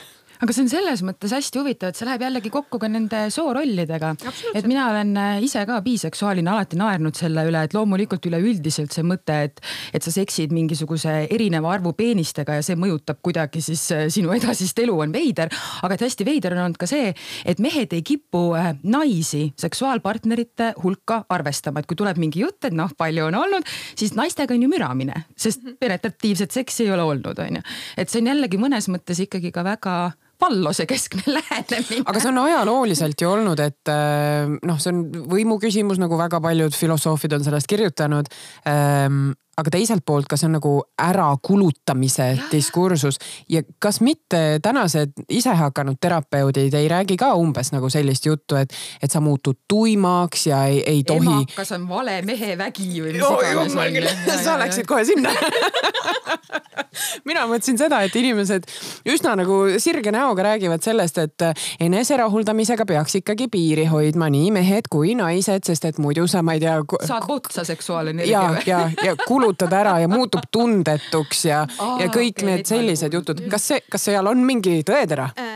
aga 0.44 0.52
see 0.52 0.66
on 0.66 0.72
selles 0.72 1.02
mõttes 1.08 1.32
hästi 1.32 1.60
huvitav, 1.62 1.94
et 1.94 2.00
see 2.00 2.08
läheb 2.08 2.24
jällegi 2.26 2.52
kokku 2.52 2.80
ka 2.82 2.89
nende 2.91 3.22
soorollidega. 3.32 4.12
et 4.54 4.66
mina 4.68 4.89
olen 4.91 5.16
äh, 5.20 5.44
ise 5.46 5.64
ka 5.68 5.80
biseksuaalina 5.86 6.52
alati 6.58 6.80
naernud 6.80 7.16
selle 7.16 7.46
üle, 7.48 7.62
et 7.64 7.76
loomulikult 7.76 8.26
üleüldiselt 8.28 8.91
see 8.96 9.06
mõte, 9.08 9.38
et, 9.48 9.62
et 9.96 10.04
sa 10.04 10.12
seksid 10.12 10.52
mingisuguse 10.56 11.14
erineva 11.32 11.72
arvu 11.72 11.94
peenistega 11.96 12.58
ja 12.60 12.66
see 12.66 12.76
mõjutab 12.80 13.22
kuidagi 13.24 13.62
siis 13.64 13.86
äh, 13.96 14.06
sinu 14.14 14.34
edasist 14.36 14.80
elu 14.84 14.98
on 15.06 15.14
veider. 15.16 15.52
aga 15.84 15.96
et 15.96 16.04
hästi 16.08 16.28
veider 16.28 16.58
on 16.58 16.66
olnud 16.66 16.82
ka 16.82 16.89
see, 16.91 17.14
et 17.46 17.64
mehed 17.64 17.96
ei 17.96 18.04
kipu 18.04 18.44
äh, 18.60 18.74
naisi 18.84 19.46
seksuaalpartnerite 19.60 20.74
hulka 20.84 21.22
arvestama, 21.32 21.80
et 21.80 21.88
kui 21.88 22.00
tuleb 22.00 22.20
mingi 22.20 22.44
jutt, 22.44 22.60
et 22.68 22.76
noh, 22.76 22.91
palju 22.98 23.30
on 23.30 23.39
olnud, 23.39 23.72
siis 23.96 24.12
naistega 24.20 24.58
on 24.58 24.68
ju 24.68 24.72
müramine, 24.72 25.24
sest 25.39 25.64
mhm. 25.64 25.80
penetratiivset 25.80 26.52
seksi 26.52 26.89
ei 26.89 26.94
ole 26.98 27.08
olnud, 27.08 27.39
onju. 27.48 27.64
et 27.98 28.12
see 28.12 28.20
on 28.20 28.34
jällegi 28.34 28.60
mõnes 28.60 28.91
mõttes 28.91 29.24
ikkagi 29.24 29.54
ka 29.56 29.64
väga 29.64 29.96
valluse 30.42 30.86
keskne 30.90 31.24
lähenemine. 31.38 32.04
aga 32.06 32.20
see 32.20 32.32
on 32.32 32.42
ajalooliselt 32.46 33.22
ju 33.22 33.30
olnud, 33.30 33.60
et 33.64 33.92
äh, 33.92 34.50
noh, 34.50 34.82
see 34.82 34.94
on 34.94 35.06
võimu 35.32 35.60
küsimus, 35.62 36.02
nagu 36.02 36.20
väga 36.20 36.42
paljud 36.44 36.76
filosoofid 36.78 37.38
on 37.38 37.48
sellest 37.48 37.70
kirjutanud 37.72 38.30
ähm, 38.70 39.32
aga 39.58 39.74
teiselt 39.74 40.01
poolt, 40.06 40.28
kas 40.30 40.41
see 40.41 40.49
on 40.49 40.56
nagu 40.58 40.72
ärakulutamise 41.01 42.28
diskursus 42.51 43.20
ja 43.49 43.62
kas 43.80 44.01
mitte 44.01 44.60
tänased 44.64 45.14
isehakanud 45.30 45.99
terapeudid 46.01 46.74
ei 46.74 46.88
räägi 46.89 47.18
ka 47.22 47.34
umbes 47.38 47.72
nagu 47.76 47.89
sellist 47.93 48.26
juttu, 48.26 48.58
et, 48.58 48.74
et 49.01 49.12
sa 49.12 49.22
muutud 49.22 49.60
tuimaks 49.68 50.47
ja 50.47 50.66
ei, 50.66 50.82
ei 50.86 51.04
tohi. 51.04 51.28
emakas 51.28 51.72
on 51.78 51.88
vale 51.89 52.22
mehe 52.26 52.58
vägi 52.58 52.89
või 53.04 53.14
mis 53.18 53.78
iganes. 53.78 54.43
sa 54.47 54.58
läksid 54.60 54.89
kohe 54.89 55.06
sinna 55.06 55.30
mina 57.30 57.45
mõtlesin 57.49 57.78
seda, 57.80 58.01
et 58.06 58.16
inimesed 58.18 58.66
üsna 59.10 59.36
nagu 59.39 59.60
sirge 59.82 60.12
näoga 60.14 60.45
räägivad 60.49 60.84
sellest, 60.86 61.20
et 61.22 61.45
eneserahuldamisega 61.84 62.86
peaks 62.89 63.20
ikkagi 63.22 63.47
piiri 63.51 63.86
hoidma 63.91 64.30
nii 64.34 64.51
mehed 64.56 64.89
kui 64.91 65.14
naised, 65.18 65.66
sest 65.68 65.88
et 65.89 66.01
muidu 66.01 66.26
sa, 66.30 66.43
ma 66.45 66.58
ei 66.58 66.64
tea. 66.64 66.80
saad 67.06 67.28
otsa 67.30 67.66
seksuaalenergia. 67.68 68.41
ja, 68.41 68.62
ja, 68.72 68.82
ja 69.12 69.16
kulutad 69.44 69.74
ära 69.76 69.98
ja 70.00 70.08
muutub 70.12 70.48
tundetuks 70.52 71.46
ja 71.50 71.64
oh,, 71.80 72.00
ja 72.02 72.08
kõik 72.08 72.39
okay, 72.39 72.50
need 72.50 72.70
sellised 72.70 73.14
jutud. 73.14 73.44
kas 73.52 73.70
see, 73.72 73.84
kas 73.91 74.10
seal 74.10 74.28
on 74.30 74.44
mingi 74.48 74.82
tõetera 74.88 75.30
äh,? 75.38 75.54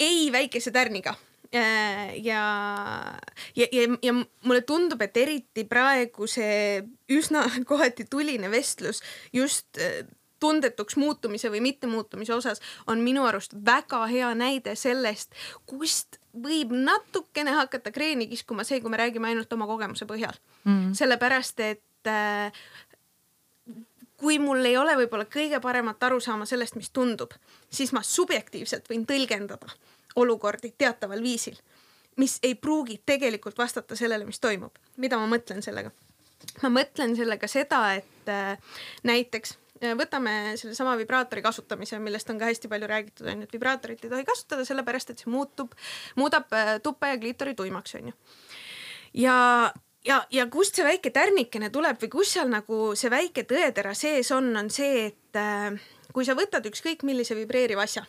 ei 0.00 0.28
väikese 0.32 0.72
tärniga 0.72 1.14
äh, 1.54 2.16
ja, 2.24 2.42
ja, 3.56 3.66
ja, 3.72 3.88
ja 4.02 4.12
mulle 4.16 4.62
tundub, 4.66 5.02
et 5.02 5.16
eriti 5.16 5.64
praegu 5.68 6.28
see 6.30 6.82
üsna 7.12 7.46
kohati 7.70 8.08
tuline 8.10 8.50
vestlus 8.52 9.02
just 9.32 9.80
äh, 9.80 10.04
tundetuks 10.40 10.96
muutumise 11.00 11.50
või 11.52 11.62
mittemuutumise 11.64 12.34
osas 12.34 12.60
on 12.86 13.00
minu 13.04 13.24
arust 13.24 13.56
väga 13.66 14.04
hea 14.10 14.34
näide 14.36 14.76
sellest, 14.76 15.32
kust 15.66 16.20
võib 16.42 16.72
natukene 16.76 17.54
hakata 17.56 17.92
kreeni 17.94 18.28
kiskuma 18.30 18.64
see, 18.64 18.80
kui 18.80 18.92
me 18.92 19.00
räägime 19.00 19.30
ainult 19.30 19.52
oma 19.52 19.68
kogemuse 19.68 20.08
põhjal 20.08 20.36
mm.. 20.64 20.92
sellepärast, 20.98 21.62
et 21.64 22.10
äh, 22.10 22.64
kui 24.16 24.38
mul 24.40 24.64
ei 24.64 24.76
ole 24.76 24.96
võib-olla 24.96 25.26
kõige 25.28 25.60
paremat 25.60 26.02
arusaama 26.08 26.46
sellest, 26.48 26.76
mis 26.76 26.90
tundub, 26.90 27.34
siis 27.70 27.92
ma 27.92 28.02
subjektiivselt 28.04 28.88
võin 28.90 29.04
tõlgendada 29.08 29.72
olukordi 30.16 30.72
teataval 30.78 31.22
viisil, 31.22 31.58
mis 32.16 32.38
ei 32.42 32.54
pruugi 32.54 33.00
tegelikult 33.06 33.58
vastata 33.58 33.96
sellele, 33.96 34.24
mis 34.24 34.40
toimub. 34.40 34.72
mida 34.96 35.18
ma 35.20 35.28
mõtlen 35.28 35.62
sellega? 35.62 35.92
Ma 36.62 36.72
mõtlen 36.80 37.16
sellega 37.18 37.48
seda, 37.50 37.82
et 38.00 38.32
äh, 38.32 38.58
näiteks 39.04 39.56
Äh, 39.84 39.92
võtame 39.98 40.56
sellesama 40.56 40.94
vibraatori 40.96 41.42
kasutamise, 41.44 41.98
millest 42.00 42.30
on 42.32 42.38
ka 42.40 42.48
hästi 42.48 42.68
palju 42.72 42.88
räägitud, 42.88 43.26
on 43.28 43.42
ju, 43.42 43.48
et 43.48 43.56
vibraatorit 43.56 44.04
ei 44.04 44.12
tohi 44.12 44.24
kasutada 44.24 44.64
sellepärast, 44.64 45.12
et 45.12 45.20
see 45.20 45.32
muutub, 45.32 45.74
muudab 46.16 46.52
äh, 46.56 46.76
tuppe 46.84 47.10
ja 47.10 47.18
kliitori 47.20 47.52
tuimaks, 47.58 47.96
on 47.98 48.08
ju. 48.08 48.14
ja, 49.20 49.36
ja, 50.08 50.22
ja 50.32 50.46
kust 50.52 50.80
see 50.80 50.86
väike 50.86 51.12
tärnikene 51.12 51.68
tuleb 51.74 52.00
või 52.00 52.12
kus 52.14 52.32
seal 52.38 52.48
nagu 52.52 52.94
see 52.96 53.12
väike 53.12 53.44
tõetera 53.50 53.92
sees 53.94 54.32
on, 54.32 54.48
on 54.56 54.72
see, 54.72 55.10
et 55.10 55.40
äh, 55.40 55.76
kui 56.16 56.24
sa 56.24 56.38
võtad 56.38 56.64
ükskõik 56.72 57.04
millise 57.04 57.36
vibreeriva 57.36 57.84
asja 57.84 58.06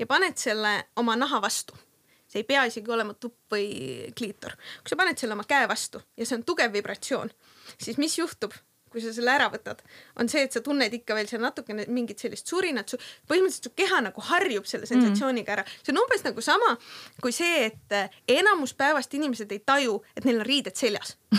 ja 0.00 0.10
paned 0.10 0.42
selle 0.42 0.74
oma 0.98 1.14
naha 1.14 1.38
vastu 1.44 1.78
see 2.26 2.42
ei 2.42 2.48
pea 2.48 2.66
isegi 2.66 2.90
olema 2.90 3.14
tupp 3.14 3.54
või 3.54 4.10
kliitor. 4.18 4.58
kui 4.82 4.90
sa 4.90 4.98
paned 4.98 5.22
selle 5.22 5.38
oma 5.38 5.46
käe 5.46 5.68
vastu 5.70 6.02
ja 6.16 6.26
see 6.26 6.40
on 6.40 6.42
tugev 6.48 6.74
vibratsioon, 6.74 7.30
siis 7.78 8.00
mis 8.02 8.18
juhtub? 8.18 8.56
kui 8.96 9.02
sa 9.04 9.10
selle 9.12 9.28
ära 9.28 9.50
võtad, 9.52 9.82
on 10.16 10.28
see, 10.30 10.46
et 10.46 10.54
sa 10.54 10.62
tunned 10.64 10.94
ikka 10.94 11.12
veel 11.18 11.26
seal 11.28 11.42
natukene 11.42 11.84
mingit 11.92 12.22
sellist 12.22 12.48
surinat, 12.48 12.88
su 12.88 12.96
põhimõtteliselt 13.28 13.68
su 13.68 13.72
keha 13.76 13.98
nagu 14.06 14.22
harjub 14.30 14.64
selle 14.64 14.88
sensatsiooniga 14.88 15.52
ära. 15.52 15.64
see 15.82 15.92
on 15.92 16.00
umbes 16.00 16.24
nagu 16.24 16.40
sama 16.40 16.76
kui 17.20 17.34
see, 17.34 17.66
et 17.66 17.96
eh, 17.98 18.14
enamus 18.38 18.72
päevast 18.78 19.12
inimesed 19.18 19.52
ei 19.52 19.60
taju, 19.60 19.98
et 20.16 20.24
neil 20.24 20.40
on 20.40 20.46
riided 20.48 20.78
seljas. 20.80 21.16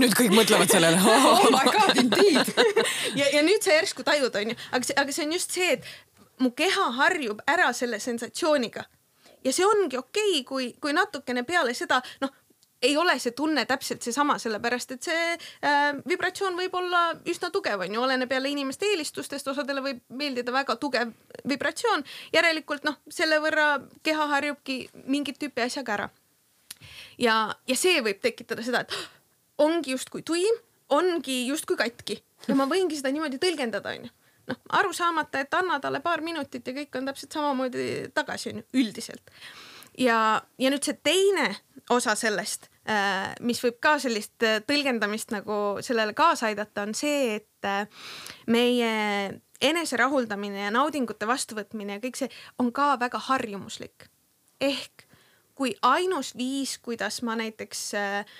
Nüüd 0.00 0.12
kõik 0.18 0.34
mõtlevad 0.34 0.72
sellele. 0.72 1.00
Oh 1.06 1.48
my 1.54 1.64
god, 1.76 1.96
indeed! 2.00 2.52
Ja, 3.16 3.28
ja 3.30 3.42
nüüd 3.46 3.64
sa 3.64 3.76
järsku 3.76 4.04
tajud, 4.06 4.34
onju, 4.36 4.56
aga 4.72 4.88
see, 4.88 4.96
aga 5.00 5.14
see 5.14 5.26
on 5.26 5.34
just 5.36 5.56
see, 5.56 5.76
et 5.78 5.88
mu 6.42 6.50
keha 6.56 6.90
harjub 6.98 7.40
ära 7.48 7.70
selle 7.76 8.00
sensatsiooniga. 8.02 8.84
Ja 9.46 9.52
see 9.54 9.64
ongi 9.64 9.96
okei 10.00 10.40
okay,, 10.40 10.44
kui, 10.48 10.72
kui 10.82 10.96
natukene 10.96 11.44
peale 11.46 11.74
seda, 11.76 12.00
noh, 12.20 12.34
ei 12.82 12.96
ole 12.96 13.16
see 13.18 13.32
tunne 13.36 13.64
täpselt 13.66 14.04
seesama, 14.04 14.36
sellepärast 14.38 14.92
et 14.96 15.06
see 15.08 15.22
äh, 15.36 15.96
vibratsioon 16.08 16.58
võib 16.58 16.74
olla 16.76 17.02
üsna 17.28 17.50
tugev, 17.54 17.80
on 17.86 17.94
ju, 17.96 18.02
oleneb 18.02 18.32
jälle 18.32 18.52
inimeste 18.52 18.88
eelistustest, 18.90 19.48
osadele 19.48 19.82
võib 19.84 20.02
meeldida 20.08 20.52
väga 20.52 20.76
tugev 20.80 21.14
vibratsioon. 21.48 22.04
järelikult 22.36 22.84
noh, 22.84 22.98
selle 23.08 23.40
võrra 23.42 23.68
keha 24.06 24.28
harjubki 24.34 24.82
mingit 25.06 25.40
tüüpi 25.40 25.64
asjaga 25.64 25.96
ära. 25.98 26.10
ja, 27.18 27.54
ja 27.66 27.76
see 27.76 28.02
võib 28.04 28.20
tekitada 28.20 28.62
seda, 28.62 28.84
et 28.84 28.92
ongi 29.58 29.96
justkui 29.96 30.22
tuim, 30.22 30.62
ongi 30.92 31.46
justkui 31.48 31.76
katki 31.76 32.20
ja 32.46 32.54
ma 32.54 32.68
võingi 32.70 32.98
seda 32.98 33.10
niimoodi 33.14 33.40
tõlgendada, 33.42 33.96
onju 33.96 34.12
noh, 34.50 34.58
aru 34.78 34.92
saamata, 34.94 35.40
et 35.42 35.54
anna 35.54 35.78
talle 35.82 36.00
paar 36.04 36.22
minutit 36.24 36.66
ja 36.66 36.74
kõik 36.76 36.98
on 36.98 37.08
täpselt 37.10 37.34
samamoodi 37.34 37.86
tagasi 38.14 38.52
on 38.52 38.60
ju 38.62 38.82
üldiselt. 38.82 39.32
Ja, 39.98 40.18
ja 40.58 40.72
nüüd 40.72 40.84
see 40.86 40.98
teine 41.04 41.48
osa 41.90 42.16
sellest, 42.18 42.68
äh, 42.88 43.32
mis 43.40 43.62
võib 43.62 43.78
ka 43.82 43.96
sellist 44.02 44.42
äh, 44.46 44.60
tõlgendamist 44.66 45.32
nagu 45.34 45.78
sellele 45.84 46.14
kaasa 46.16 46.50
aidata, 46.50 46.86
on 46.86 46.94
see, 46.98 47.36
et 47.40 47.68
äh, 47.68 47.86
meie 48.50 48.92
eneserahuldamine 49.62 50.66
ja 50.66 50.72
naudingute 50.74 51.28
vastuvõtmine 51.28 51.96
ja 51.96 52.02
kõik 52.02 52.18
see 52.18 52.30
on 52.60 52.72
ka 52.76 52.94
väga 53.00 53.20
harjumuslik. 53.30 54.10
ehk 54.60 55.06
kui 55.56 55.72
ainus 55.82 56.34
viis, 56.36 56.76
kuidas 56.78 57.22
ma 57.24 57.36
näiteks 57.36 57.82
äh, 57.96 58.36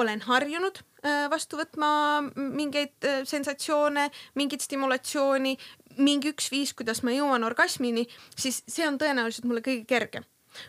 olen 0.00 0.22
harjunud 0.26 0.80
äh, 1.04 1.24
vastu 1.30 1.58
võtma 1.60 1.88
mingeid 2.34 3.06
äh, 3.06 3.22
sensatsioone, 3.28 4.08
mingit 4.38 4.64
stimulatsiooni, 4.64 5.56
mingi 6.02 6.32
üks 6.34 6.50
viis, 6.52 6.74
kuidas 6.76 7.04
ma 7.06 7.14
jõuan 7.14 7.46
orgasmini, 7.46 8.06
siis 8.36 8.62
see 8.66 8.86
on 8.88 8.98
tõenäoliselt 9.00 9.48
mulle 9.48 9.64
kõige 9.64 9.86
kergem. 9.88 10.26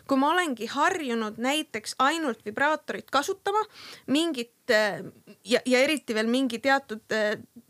Kui 0.10 0.18
ma 0.18 0.32
olengi 0.34 0.66
harjunud 0.66 1.36
näiteks 1.38 1.94
ainult 2.02 2.40
vibraatorit 2.46 3.12
kasutama 3.14 3.62
mingit 4.10 4.74
äh, 4.74 5.04
ja, 5.46 5.62
ja 5.62 5.84
eriti 5.86 6.16
veel 6.18 6.32
mingi 6.32 6.58
teatud 6.60 7.06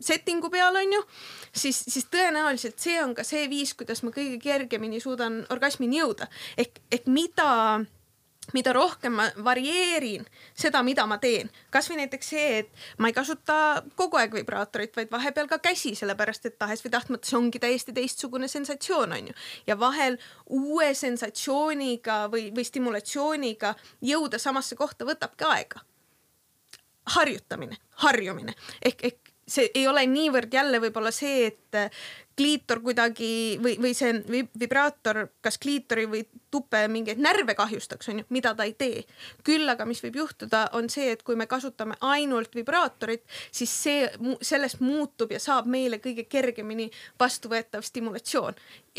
settingu 0.00 0.48
peal 0.52 0.80
on 0.80 0.96
ju, 0.96 1.02
siis, 1.52 1.82
siis 1.84 2.08
tõenäoliselt 2.12 2.80
see 2.80 2.96
on 3.02 3.12
ka 3.16 3.24
see 3.24 3.44
viis, 3.52 3.74
kuidas 3.76 4.00
ma 4.04 4.14
kõige 4.16 4.40
kergemini 4.40 5.00
suudan 5.04 5.42
orgasmini 5.52 6.00
jõuda. 6.00 6.30
Ehk, 6.56 6.80
ehk 6.92 7.12
mida 7.12 7.50
mida 8.54 8.72
rohkem 8.72 9.16
ma 9.16 9.26
varieerin 9.44 10.26
seda, 10.54 10.82
mida 10.86 11.06
ma 11.06 11.18
teen, 11.22 11.50
kasvõi 11.74 11.98
näiteks 12.02 12.30
see, 12.34 12.46
et 12.60 12.70
ma 12.98 13.10
ei 13.10 13.16
kasuta 13.16 13.82
kogu 13.98 14.20
aeg 14.20 14.34
vibraatorit, 14.38 14.94
vaid 14.96 15.10
vahepeal 15.12 15.48
ka 15.50 15.58
käsi, 15.64 15.94
sellepärast 15.98 16.46
et 16.46 16.58
tahes 16.58 16.84
või 16.84 16.94
tahtmata 16.94 17.28
see 17.28 17.38
ongi 17.38 17.62
täiesti 17.62 17.94
teistsugune 17.96 18.48
sensatsioon, 18.48 19.12
on 19.18 19.32
ju. 19.32 19.36
ja 19.66 19.78
vahel 19.80 20.18
uue 20.46 20.92
sensatsiooniga 20.94 22.26
või, 22.32 22.50
või 22.54 22.66
stimulatsiooniga 22.66 23.74
jõuda 24.02 24.38
samasse 24.38 24.76
kohta 24.76 25.08
võtabki 25.08 25.48
aega. 25.48 25.84
harjutamine, 27.16 27.76
harjumine 28.02 28.54
ehk, 28.82 29.04
ehk 29.04 29.25
see 29.46 29.70
ei 29.74 29.86
ole 29.88 30.06
niivõrd 30.10 30.52
jälle 30.52 30.80
võib-olla 30.82 31.12
see, 31.14 31.46
et 31.46 31.92
kliitor 32.36 32.80
kuidagi 32.84 33.56
või, 33.62 33.76
või 33.80 33.92
see 33.96 34.12
vibraator, 34.60 35.22
kas 35.44 35.56
kliitori 35.58 36.04
või 36.10 36.22
tupe 36.52 36.82
mingeid 36.92 37.20
närve 37.22 37.54
kahjustaks, 37.56 38.10
on 38.12 38.20
ju, 38.20 38.26
mida 38.34 38.52
ta 38.54 38.66
ei 38.68 38.74
tee. 38.76 39.04
küll 39.44 39.68
aga, 39.68 39.86
mis 39.88 40.02
võib 40.04 40.18
juhtuda, 40.20 40.66
on 40.76 40.90
see, 40.92 41.10
et 41.14 41.22
kui 41.24 41.36
me 41.36 41.46
kasutame 41.48 41.96
ainult 42.04 42.54
vibraatorit, 42.54 43.24
siis 43.50 43.72
see, 43.82 44.10
sellest 44.42 44.82
muutub 44.84 45.32
ja 45.32 45.40
saab 45.40 45.70
meile 45.70 46.00
kõige 46.02 46.26
kergemini 46.28 46.90
vastuvõetav 47.20 47.86
stimulatsioon. 47.86 48.54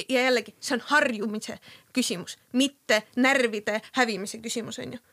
ja 0.09 0.23
jällegi, 0.23 0.55
see 0.59 0.77
on 0.77 0.85
harjumise 0.89 1.59
küsimus, 1.93 2.37
mitte 2.53 3.03
närvide 3.15 3.81
hävimise 3.99 4.41
küsimus, 4.41 4.79
on 4.79 4.97
ju 4.97 5.05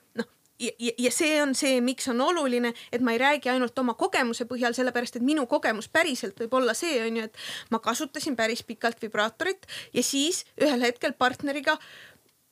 ja, 0.58 0.92
ja 0.98 1.10
see 1.12 1.42
on 1.42 1.54
see, 1.58 1.80
miks 1.84 2.08
on 2.08 2.20
oluline, 2.20 2.72
et 2.92 3.04
ma 3.04 3.14
ei 3.14 3.20
räägi 3.22 3.50
ainult 3.52 3.78
oma 3.78 3.94
kogemuse 3.98 4.46
põhjal, 4.50 4.74
sellepärast 4.76 5.18
et 5.18 5.26
minu 5.26 5.46
kogemus 5.50 5.88
päriselt 5.92 6.38
võib 6.40 6.58
olla 6.60 6.74
see 6.78 6.98
on 7.04 7.20
ju, 7.20 7.28
et 7.28 7.40
ma 7.74 7.80
kasutasin 7.82 8.36
päris 8.36 8.62
pikalt 8.66 9.02
vibraatorit 9.02 9.66
ja 9.94 10.02
siis 10.02 10.44
ühel 10.60 10.84
hetkel 10.84 11.16
partneriga 11.18 11.78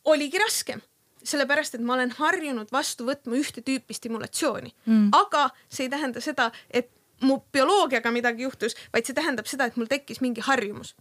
oligi 0.04 0.40
raskem 0.42 0.82
sellepärast, 1.22 1.76
et 1.76 1.84
ma 1.86 1.94
olen 1.94 2.10
harjunud 2.18 2.72
vastu 2.74 3.06
võtma 3.06 3.38
ühte 3.38 3.62
tüüpi 3.62 3.94
stimulatsiooni 3.94 4.72
mm., 4.72 5.12
aga 5.14 5.48
see 5.68 5.86
ei 5.86 5.92
tähenda 5.92 6.20
seda, 6.24 6.50
et 6.70 6.90
mu 7.22 7.38
bioloogiaga 7.54 8.10
midagi 8.10 8.42
juhtus, 8.42 8.74
vaid 8.92 9.06
see 9.06 9.14
tähendab 9.14 9.46
seda, 9.46 9.68
et 9.70 9.78
mul 9.78 9.86
tekkis 9.90 10.18
mingi 10.24 10.42
harjumus 10.42 10.96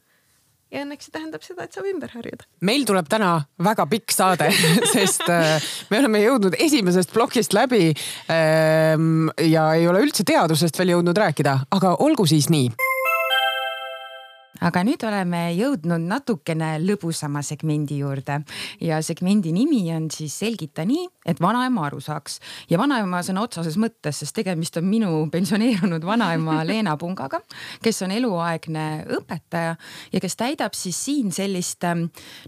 ja 0.72 0.86
õnneks 0.86 1.08
see 1.08 1.16
tähendab 1.16 1.44
seda, 1.46 1.66
et 1.66 1.76
saab 1.76 1.90
ümber 1.92 2.14
harjuda. 2.16 2.48
meil 2.68 2.86
tuleb 2.88 3.10
täna 3.12 3.34
väga 3.62 3.88
pikk 3.92 4.16
saade 4.16 4.52
sest 4.96 5.28
äh, 5.30 5.58
me 5.92 6.02
oleme 6.02 6.24
jõudnud 6.24 6.58
esimesest 6.60 7.14
plokist 7.16 7.56
läbi 7.58 7.92
ähm, 8.32 9.28
ja 9.42 9.72
ei 9.76 9.88
ole 9.92 10.06
üldse 10.08 10.28
teadusest 10.28 10.80
veel 10.80 10.96
jõudnud 10.98 11.18
rääkida, 11.18 11.60
aga 11.78 11.98
olgu 12.04 12.28
siis 12.30 12.50
nii 12.54 12.91
aga 14.62 14.84
nüüd 14.86 15.04
oleme 15.08 15.42
jõudnud 15.58 16.06
natukene 16.08 16.76
lõbusama 16.84 17.44
segmendi 17.46 18.00
juurde 18.02 18.42
ja 18.84 19.02
segmendi 19.06 19.54
nimi 19.56 19.84
on 19.96 20.10
siis 20.14 20.38
Selgita 20.42 20.86
nii, 20.88 21.08
et 21.26 21.42
vanaema 21.42 21.88
aru 21.88 22.02
saaks. 22.02 22.40
ja 22.70 22.80
vanaema 22.82 23.22
sõna 23.26 23.46
otseses 23.46 23.78
mõttes, 23.82 24.22
sest 24.22 24.36
tegemist 24.36 24.78
on 24.78 24.88
minu 24.90 25.12
pensioneerunud 25.32 26.06
vanaema 26.06 26.62
Leena 26.70 26.98
Pungaga, 26.98 27.42
kes 27.84 28.04
on 28.06 28.14
eluaegne 28.16 28.88
õpetaja 29.18 29.76
ja 30.12 30.22
kes 30.22 30.38
täidab 30.40 30.78
siis 30.78 31.00
siin 31.06 31.32
sellist 31.36 31.86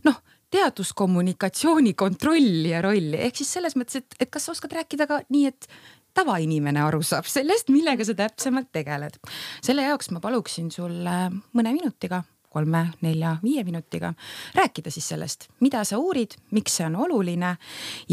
noh 0.04 0.22
teaduskommunikatsiooni 0.54 1.96
kontrolli 1.98 2.70
ja 2.70 2.82
rolli 2.86 3.18
ehk 3.26 3.42
siis 3.42 3.56
selles 3.58 3.74
mõttes, 3.80 4.04
et, 4.04 4.18
et 4.22 4.30
kas 4.30 4.46
sa 4.46 4.54
oskad 4.54 4.76
rääkida 4.78 5.08
ka 5.10 5.24
nii, 5.34 5.50
et 5.50 5.68
tavainimene 6.14 6.82
aru 6.84 7.02
saab 7.06 7.28
sellest, 7.30 7.72
millega 7.74 8.06
sa 8.06 8.16
täpsemalt 8.18 8.72
tegeled. 8.72 9.18
selle 9.64 9.88
jaoks 9.90 10.12
ma 10.12 10.22
paluksin 10.24 10.72
sul 10.72 11.02
mõne 11.04 11.74
minutiga 11.74 12.24
kolme, 12.54 12.84
nelja, 13.02 13.38
viie 13.44 13.64
minutiga 13.66 14.14
rääkida 14.56 14.92
siis 14.94 15.08
sellest, 15.10 15.48
mida 15.66 15.82
sa 15.88 15.98
uurid, 15.98 16.36
miks 16.54 16.78
see 16.78 16.86
on 16.86 16.98
oluline 17.06 17.56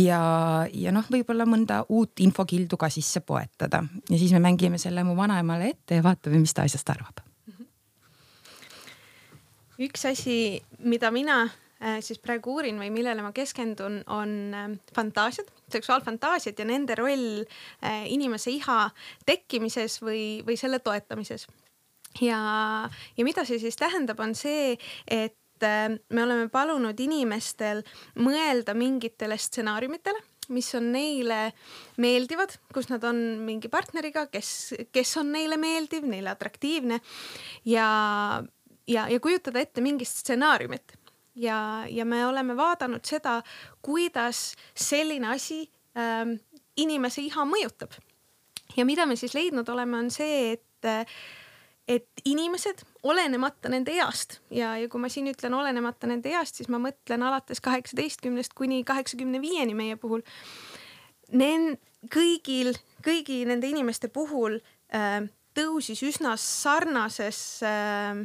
ja, 0.01 0.21
ja 0.73 0.93
noh, 0.97 1.09
võib-olla 1.13 1.45
mõnda 1.49 1.83
uut 1.93 2.23
infokildu 2.25 2.79
ka 2.81 2.89
sisse 2.93 3.21
poetada 3.21 3.83
ja 4.09 4.21
siis 4.21 4.33
me 4.37 4.41
mängime 4.45 4.81
selle 4.81 5.05
mu 5.05 5.17
vanaemale 5.19 5.75
ette 5.75 6.01
ja 6.01 6.07
vaatame, 6.07 6.41
mis 6.41 6.57
ta 6.57 6.65
asjast 6.65 6.89
arvab. 6.95 7.21
üks 9.81 10.05
asi, 10.09 10.37
mida 10.85 11.11
mina 11.13 11.43
siis 12.05 12.21
praegu 12.21 12.59
uurin 12.59 12.79
või 12.81 12.91
millele 12.93 13.23
ma 13.25 13.33
keskendun, 13.33 14.03
on 14.13 14.33
ähm, 14.57 14.77
fantaasiad, 14.97 15.49
seksuaalfantaasiad 15.73 16.59
ja 16.61 16.67
nende 16.69 16.97
roll 16.99 17.41
äh, 17.41 18.05
inimese 18.13 18.53
iha 18.53 18.83
tekkimises 19.27 20.01
või, 20.05 20.43
või 20.47 20.59
selle 20.61 20.83
toetamises. 20.85 21.47
ja, 22.21 22.41
ja 23.17 23.25
mida 23.25 23.47
see 23.49 23.61
siis 23.63 23.79
tähendab, 23.81 24.21
on 24.21 24.35
see, 24.37 24.77
et 25.07 25.65
äh, 25.65 25.89
me 26.11 26.27
oleme 26.27 26.51
palunud 26.53 27.01
inimestel 27.01 27.85
mõelda 28.21 28.77
mingitele 28.77 29.39
stsenaariumitele 29.39 30.27
mis 30.51 30.67
on 30.75 30.89
neile 30.91 31.53
meeldivad, 32.03 32.57
kus 32.75 32.89
nad 32.91 33.05
on 33.07 33.21
mingi 33.47 33.71
partneriga, 33.71 34.27
kes, 34.33 34.75
kes 34.91 35.13
on 35.21 35.31
neile 35.31 35.55
meeldiv, 35.61 36.09
neile 36.11 36.33
atraktiivne 36.33 36.99
ja, 37.71 37.91
ja, 38.91 39.07
ja 39.07 39.21
kujutada 39.23 39.63
ette 39.63 39.85
mingit 39.85 40.11
stsenaariumit 40.11 40.97
ja, 41.35 41.85
ja 41.89 42.05
me 42.05 42.27
oleme 42.27 42.57
vaadanud 42.57 43.05
seda, 43.05 43.41
kuidas 43.83 44.55
selline 44.75 45.35
asi 45.35 45.63
ähm, 45.99 46.39
inimese 46.77 47.23
iha 47.23 47.45
mõjutab. 47.45 47.95
ja 48.77 48.85
mida 48.85 49.07
me 49.07 49.17
siis 49.17 49.35
leidnud 49.35 49.69
oleme, 49.69 49.99
on 49.99 50.11
see, 50.11 50.53
et, 50.53 51.09
et 51.89 52.25
inimesed, 52.25 52.85
olenemata 53.03 53.69
nende 53.69 53.93
east 53.97 54.39
ja, 54.51 54.77
ja 54.79 54.89
kui 54.89 55.01
ma 55.01 55.09
siin 55.09 55.31
ütlen 55.33 55.55
olenemata 55.55 56.07
nende 56.07 56.31
east, 56.31 56.61
siis 56.61 56.69
ma 56.69 56.79
mõtlen 56.79 57.23
alates 57.27 57.61
kaheksateistkümnest 57.61 58.55
kuni 58.55 58.85
kaheksakümne 58.85 59.41
viieni 59.41 59.75
meie 59.75 59.97
puhul. 59.97 60.23
Nen-, 61.33 61.79
kõigil, 62.13 62.75
kõigi 63.05 63.43
nende 63.49 63.69
inimeste 63.71 64.09
puhul 64.13 64.59
äh, 64.95 65.23
tõusis 65.57 66.03
üsna 66.07 66.37
sarnases 66.41 67.41
äh,, 67.67 68.23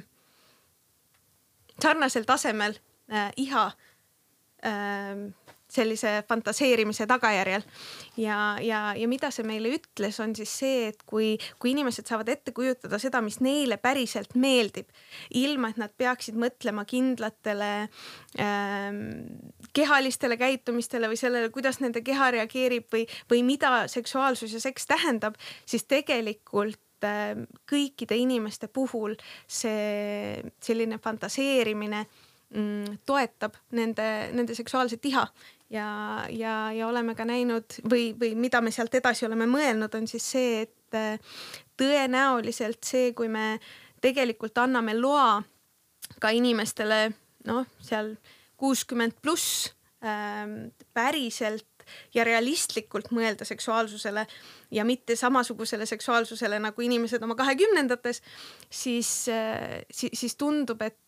sarnasel 1.82 2.26
tasemel 2.28 2.78
äh, 3.12 3.32
iha 3.38 3.66
äh, 4.66 5.26
sellise 5.76 6.24
fantaseerimise 6.28 7.08
tagajärjel. 7.08 7.64
ja, 8.18 8.58
ja, 8.62 8.80
ja 8.95 9.08
mida 9.08 9.32
see 9.34 9.45
meile 9.47 9.74
ütles, 9.76 10.20
on 10.24 10.36
siis 10.38 10.51
see, 10.62 10.89
et 10.91 11.03
kui, 11.10 11.36
kui 11.60 11.74
inimesed 11.74 12.08
saavad 12.08 12.30
ette 12.32 12.53
kujutada 12.56 12.99
seda, 13.01 13.22
mis 13.26 13.39
neile 13.43 13.78
päriselt 13.82 14.36
meeldib, 14.39 14.89
ilma 15.36 15.72
et 15.72 15.82
nad 15.82 15.93
peaksid 15.97 16.38
mõtlema 16.39 16.86
kindlatele 16.89 17.72
ähm, 18.41 19.01
kehalistele 19.76 20.38
käitumistele 20.39 21.10
või 21.12 21.20
sellele, 21.20 21.51
kuidas 21.53 21.82
nende 21.84 22.03
keha 22.06 22.32
reageerib 22.38 22.89
või, 22.93 23.06
või 23.32 23.43
mida 23.47 23.86
seksuaalsus 23.91 24.56
ja 24.56 24.64
seks 24.64 24.88
tähendab, 24.91 25.39
siis 25.66 25.88
tegelikult 25.89 27.08
ähm, 27.08 27.47
kõikide 27.70 28.18
inimeste 28.22 28.70
puhul 28.72 29.18
see 29.47 30.39
selline 30.64 31.01
fantaseerimine 31.01 32.06
mm, 32.56 33.01
toetab 33.06 33.60
nende, 33.76 34.08
nende 34.34 34.56
seksuaalset 34.56 35.06
iha. 35.12 35.26
Ja, 35.70 35.88
ja, 36.30 36.56
ja 36.72 36.88
oleme 36.88 37.16
ka 37.18 37.26
näinud 37.26 37.80
või, 37.89 38.12
või 38.20 38.36
mida 38.38 38.62
me 38.62 38.72
sealt 38.72 38.93
edasi 38.95 39.26
oleme 39.26 39.47
mõelnud, 39.49 39.95
on 39.97 40.06
siis 40.08 40.28
see, 40.36 40.62
et 40.68 40.97
äh, 40.97 41.38
tõenäoliselt 41.78 42.86
see, 42.86 43.12
kui 43.18 43.32
me 43.34 43.56
tegelikult 44.01 44.58
anname 44.62 44.93
loa 44.97 45.39
ka 46.22 46.30
inimestele 46.38 47.08
noh, 47.49 47.66
seal 47.82 48.14
kuuskümmend 48.62 49.18
pluss 49.22 49.72
ähm, 50.06 50.70
päriselt 50.93 51.68
ja 52.13 52.25
realistlikult 52.27 53.11
mõelda 53.15 53.47
seksuaalsusele 53.47 54.25
ja 54.71 54.86
mitte 54.86 55.15
samasugusele 55.15 55.86
seksuaalsusele 55.86 56.59
nagu 56.59 56.81
inimesed 56.81 57.23
oma 57.23 57.36
kahekümnendates, 57.36 58.21
siis, 58.69 59.11
siis, 59.91 60.13
siis 60.13 60.36
tundub, 60.36 60.81
et 60.81 60.99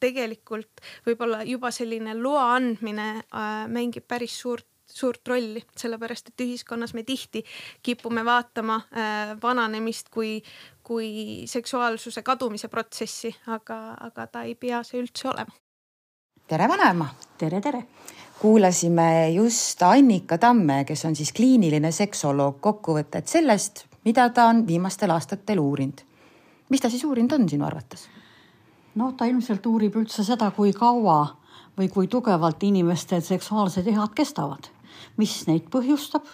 tegelikult 0.00 0.82
võib-olla 1.06 1.42
juba 1.48 1.70
selline 1.72 2.16
loa 2.18 2.50
andmine 2.58 3.08
äh, 3.24 3.64
mängib 3.72 4.06
päris 4.08 4.36
suurt 4.40 4.66
suurt 4.94 5.28
rolli, 5.28 5.62
sellepärast 5.76 6.28
et 6.30 6.42
ühiskonnas 6.44 6.94
me 6.94 7.02
tihti 7.02 7.44
kipume 7.82 8.24
vaatama 8.24 8.76
äh, 8.76 9.34
vananemist 9.42 10.10
kui, 10.12 10.42
kui 10.82 11.44
seksuaalsuse 11.50 12.22
kadumise 12.22 12.68
protsessi, 12.68 13.32
aga, 13.46 13.78
aga 14.00 14.26
ta 14.26 14.44
ei 14.44 14.54
pea 14.54 14.82
see 14.86 15.00
üldse 15.02 15.28
olema. 15.32 15.56
tere, 16.46 16.68
vanaema. 16.68 17.08
tere, 17.38 17.60
tere. 17.60 17.86
Kuulasime 18.44 19.30
just 19.32 19.82
Annika 19.82 20.38
Tamme, 20.38 20.84
kes 20.84 21.04
on 21.04 21.16
siis 21.16 21.32
kliiniline 21.32 21.88
seksoloog, 21.92 22.58
kokkuvõtet 22.60 23.30
sellest, 23.32 23.86
mida 24.04 24.28
ta 24.36 24.50
on 24.52 24.66
viimastel 24.66 25.10
aastatel 25.10 25.62
uurinud. 25.62 26.04
mis 26.68 26.80
ta 26.80 26.90
siis 26.90 27.04
uurinud 27.04 27.32
on 27.32 27.48
sinu 27.48 27.64
arvates? 27.64 28.08
no 28.94 29.12
ta 29.12 29.24
ilmselt 29.24 29.66
uurib 29.66 29.96
üldse 29.96 30.24
seda, 30.24 30.50
kui 30.50 30.72
kaua 30.72 31.36
või 31.78 31.88
kui 31.88 32.06
tugevalt 32.06 32.62
inimestel 32.62 33.24
seksuaalsed 33.24 33.86
ihad 33.86 34.12
kestavad 34.14 34.68
mis 35.16 35.34
neid 35.48 35.66
põhjustab 35.72 36.28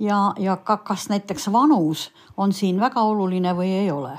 ja, 0.00 0.32
ja 0.38 0.56
ka, 0.56 0.80
kas 0.86 1.08
näiteks 1.12 1.48
vanus 1.52 2.10
on 2.36 2.52
siin 2.52 2.80
väga 2.80 3.02
oluline 3.02 3.54
või 3.56 3.72
ei 3.84 3.90
ole. 3.90 4.16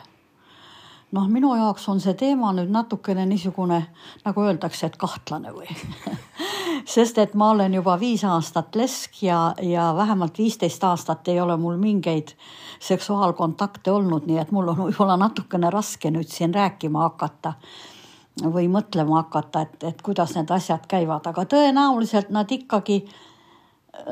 Noh, 1.14 1.28
minu 1.30 1.54
jaoks 1.56 1.86
on 1.92 2.02
see 2.02 2.16
teema 2.18 2.52
nüüd 2.58 2.72
natukene 2.74 3.26
niisugune, 3.30 3.80
nagu 4.26 4.46
öeldakse, 4.46 4.90
et 4.90 4.98
kahtlane 5.00 5.54
või? 5.54 5.70
Sest 6.94 7.20
et 7.22 7.36
ma 7.38 7.52
olen 7.54 7.74
juba 7.78 7.96
viis 8.02 8.24
aastat 8.28 8.76
lesk 8.76 9.22
ja, 9.24 9.54
ja 9.62 9.92
vähemalt 9.96 10.38
viisteist 10.38 10.84
aastat 10.84 11.28
ei 11.32 11.40
ole 11.42 11.58
mul 11.58 11.78
mingeid 11.80 12.34
seksuaalkontakte 12.84 13.92
olnud, 13.92 14.26
nii 14.28 14.42
et 14.42 14.52
mul 14.52 14.74
on 14.74 14.80
võib-olla 14.88 15.18
natukene 15.22 15.70
raske 15.72 16.12
nüüd 16.12 16.32
siin 16.32 16.54
rääkima 16.54 17.06
hakata 17.08 17.54
või 18.42 18.66
mõtlema 18.72 19.22
hakata, 19.22 19.62
et, 19.62 19.84
et 19.94 20.02
kuidas 20.02 20.34
need 20.36 20.50
asjad 20.52 20.88
käivad, 20.90 21.30
aga 21.30 21.46
tõenäoliselt 21.46 22.34
nad 22.34 22.50
ikkagi 22.52 23.04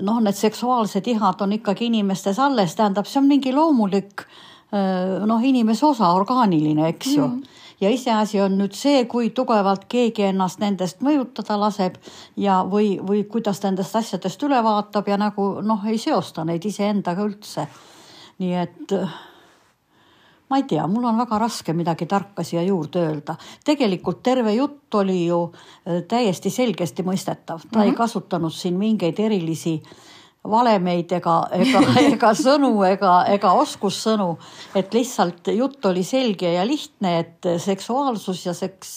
noh, 0.06 0.22
need 0.22 0.38
seksuaalsed 0.38 1.08
ihad 1.10 1.42
on 1.42 1.58
ikkagi 1.58 1.90
inimestes 1.90 2.40
alles, 2.40 2.78
tähendab, 2.78 3.10
see 3.10 3.20
on 3.24 3.28
mingi 3.32 3.54
loomulik 3.54 4.28
noh, 4.72 5.42
inimese 5.44 5.86
osa, 5.86 6.14
orgaaniline, 6.16 6.88
eks 6.94 7.16
ju 7.16 7.26
mm. 7.28 7.58
ja 7.82 7.90
iseasi 7.92 8.40
on 8.42 8.58
nüüd 8.62 8.76
see, 8.78 9.06
kui 9.12 9.30
tugevalt 9.36 9.84
keegi 9.92 10.30
ennast 10.30 10.62
nendest 10.64 11.02
mõjutada 11.04 11.58
laseb 11.60 11.98
ja, 12.40 12.62
või, 12.64 12.94
või 13.04 13.26
kuidas 13.28 13.60
nendest 13.66 13.96
asjadest 14.00 14.44
üle 14.48 14.62
vaatab 14.64 15.12
ja 15.12 15.18
nagu 15.20 15.50
noh, 15.62 15.84
ei 15.88 16.00
seosta 16.00 16.46
neid 16.48 16.66
iseendaga 16.66 17.28
üldse. 17.28 17.68
nii 18.40 18.56
et 18.64 18.96
ma 20.52 20.60
ei 20.60 20.64
tea, 20.68 20.84
mul 20.88 21.08
on 21.08 21.20
väga 21.22 21.40
raske 21.40 21.74
midagi 21.74 22.06
tarka 22.12 22.44
siia 22.44 22.62
juurde 22.68 23.00
öelda. 23.08 23.36
tegelikult 23.66 24.20
terve 24.24 24.54
jutt 24.54 24.96
oli 25.00 25.26
ju 25.26 25.40
äh, 25.48 26.02
täiesti 26.08 26.52
selgesti 26.52 27.04
mõistetav, 27.08 27.64
ta 27.64 27.68
mm 27.68 27.72
-hmm. 27.72 27.84
ei 27.84 27.92
mhm. 27.92 27.98
kasutanud 27.98 28.54
siin 28.54 28.78
mingeid 28.78 29.20
erilisi 29.20 29.82
valemeid 30.50 31.12
ega, 31.12 31.36
ega, 31.54 31.82
ega 32.14 32.32
sõnu 32.38 32.74
ega, 32.88 33.26
ega 33.30 33.54
oskussõnu. 33.62 34.38
et 34.76 34.94
lihtsalt 34.94 35.52
jutt 35.56 35.86
oli 35.86 36.04
selge 36.04 36.54
ja 36.54 36.66
lihtne, 36.66 37.20
et 37.20 37.52
seksuaalsus 37.62 38.46
ja 38.46 38.54
seks, 38.54 38.90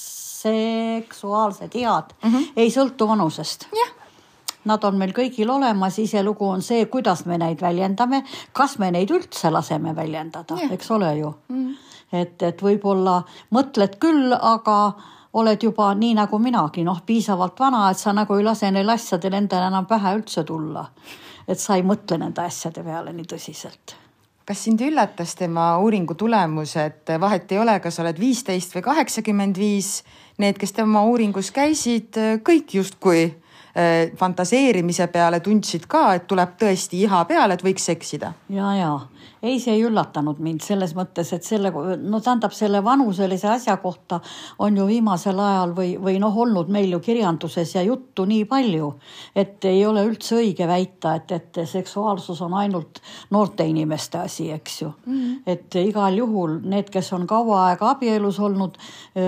seksuaalsed 0.45 1.75
head 1.75 2.17
mm 2.23 2.31
-hmm. 2.31 2.49
ei 2.57 2.71
sõltu 2.71 3.09
vanusest. 3.09 3.69
jah 3.73 4.01
Nad 4.65 4.85
on 4.85 4.97
meil 4.97 5.13
kõigil 5.13 5.51
olemas, 5.51 5.99
iselugu 5.99 6.47
on 6.49 6.63
see, 6.63 6.87
kuidas 6.87 7.27
me 7.29 7.37
neid 7.39 7.61
väljendame, 7.61 8.23
kas 8.53 8.79
me 8.79 8.91
neid 8.91 9.11
üldse 9.11 9.51
laseme 9.53 9.93
väljendada, 9.97 10.57
eks 10.71 10.91
ole 10.91 11.17
ju 11.19 11.35
mm.. 11.49 11.75
et, 12.13 12.43
et 12.43 12.63
võib-olla 12.63 13.23
mõtled 13.53 13.99
küll, 14.01 14.33
aga 14.41 14.93
oled 15.35 15.63
juba 15.63 15.91
nii 15.99 16.15
nagu 16.15 16.39
minagi, 16.39 16.85
noh, 16.87 17.03
piisavalt 17.07 17.61
vana, 17.61 17.91
et 17.91 17.99
sa 17.99 18.13
nagu 18.17 18.39
ei 18.39 18.45
lase 18.47 18.71
neil 18.71 18.89
asjadel 18.95 19.35
endale 19.35 19.67
enam 19.67 19.87
pähe 19.91 20.15
üldse 20.17 20.45
tulla. 20.45 20.87
Et 21.49 21.61
sa 21.61 21.77
ei 21.77 21.85
mõtle 21.87 22.19
nende 22.21 22.43
asjade 22.43 22.83
peale 22.85 23.13
nii 23.13 23.29
tõsiselt. 23.35 23.97
Kas 24.45 24.67
sind 24.67 24.83
üllatas 24.85 25.33
tema 25.39 25.79
uuringu 25.81 26.15
tulemus, 26.21 26.75
et 26.77 27.09
vahet 27.21 27.53
ei 27.53 27.59
ole, 27.63 27.79
kas 27.81 27.97
oled 28.03 28.19
viisteist 28.21 28.75
või 28.77 28.85
kaheksakümmend 28.85 29.57
viis, 29.57 30.03
need, 30.39 30.59
kes 30.61 30.77
tema 30.77 31.01
uuringus 31.09 31.49
käisid, 31.55 32.19
kõik 32.45 32.77
justkui 32.77 33.31
fantaseerimise 34.16 35.09
peale 35.11 35.41
tundsid 35.43 35.89
ka, 35.91 36.14
et 36.14 36.29
tuleb 36.31 36.53
tõesti 36.61 37.01
iha 37.03 37.25
peale, 37.27 37.55
et 37.55 37.64
võiks 37.64 37.91
seksida. 37.91 38.33
ja, 38.49 38.75
ja 38.79 38.93
ei, 39.45 39.59
see 39.61 39.75
ei 39.77 39.83
üllatanud 39.85 40.39
mind 40.43 40.62
selles 40.64 40.95
mõttes, 40.97 41.31
et 41.37 41.45
selle, 41.45 41.70
no 42.01 42.20
tähendab 42.25 42.55
selle 42.57 42.81
vanuselise 42.85 43.49
asja 43.53 43.77
kohta 43.83 44.20
on 44.64 44.77
ju 44.79 44.87
viimasel 44.89 45.39
ajal 45.41 45.75
või, 45.77 45.91
või 46.01 46.16
noh, 46.22 46.37
olnud 46.45 46.70
meil 46.72 46.95
ju 46.95 47.01
kirjanduses 47.05 47.75
ja 47.77 47.83
juttu 47.85 48.25
nii 48.29 48.47
palju, 48.49 48.91
et 49.37 49.64
ei 49.68 49.83
ole 49.87 50.05
üldse 50.09 50.39
õige 50.39 50.68
väita, 50.68 51.16
et, 51.20 51.35
et 51.37 51.61
seksuaalsus 51.68 52.41
on 52.45 52.57
ainult 52.61 53.03
noorte 53.35 53.66
inimeste 53.68 54.22
asi, 54.25 54.49
eks 54.55 54.81
ju 54.83 54.89
mm. 54.89 55.12
-hmm. 55.12 55.37
et 55.47 55.79
igal 55.83 56.16
juhul 56.16 56.59
need, 56.62 56.89
kes 56.91 57.12
on 57.12 57.27
kaua 57.27 57.66
aega 57.68 57.91
abielus 57.91 58.41
olnud, 58.41 58.79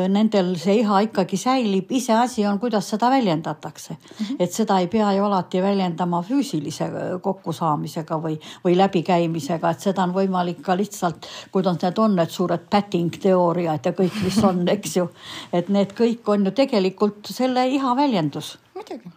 nendel 0.09 0.55
see 0.57 0.81
iha 0.81 1.01
ikkagi 1.11 1.37
säilib, 1.37 1.93
iseasi 1.93 2.47
on, 2.47 2.59
kuidas 2.59 2.89
seda 2.91 3.11
väljendatakse 3.11 3.97
mm. 3.97 4.36
-hmm. 4.37 4.45
et 4.45 4.53
seda 4.53 4.79
ei 4.79 4.87
pea 4.87 5.13
ju 5.13 5.25
alati 5.25 5.63
väljendama 5.63 6.23
füüsilise 6.23 6.91
kokkusaamisega 7.23 8.19
või, 8.23 8.39
või 8.65 8.77
läbikäimisega, 8.77 9.71
et 9.71 9.81
seda 9.81 10.03
on 10.03 10.15
võimalik 10.15 10.63
ka 10.63 10.77
lihtsalt, 10.77 11.27
kuidas 11.53 11.83
need 11.83 11.99
on, 11.99 12.17
need 12.17 12.31
suured 12.31 12.69
päting 12.71 13.17
teooriad 13.23 13.87
ja 13.87 13.93
kõik, 13.93 14.23
mis 14.25 14.39
on, 14.45 14.69
eks 14.77 14.97
ju. 14.97 15.09
et 15.53 15.69
need 15.69 15.93
kõik 15.93 16.29
on 16.29 16.47
ju 16.47 16.51
tegelikult 16.51 17.27
selle 17.27 17.69
iha 17.69 17.97
väljendus. 17.97 18.59
muidugi. 18.75 19.11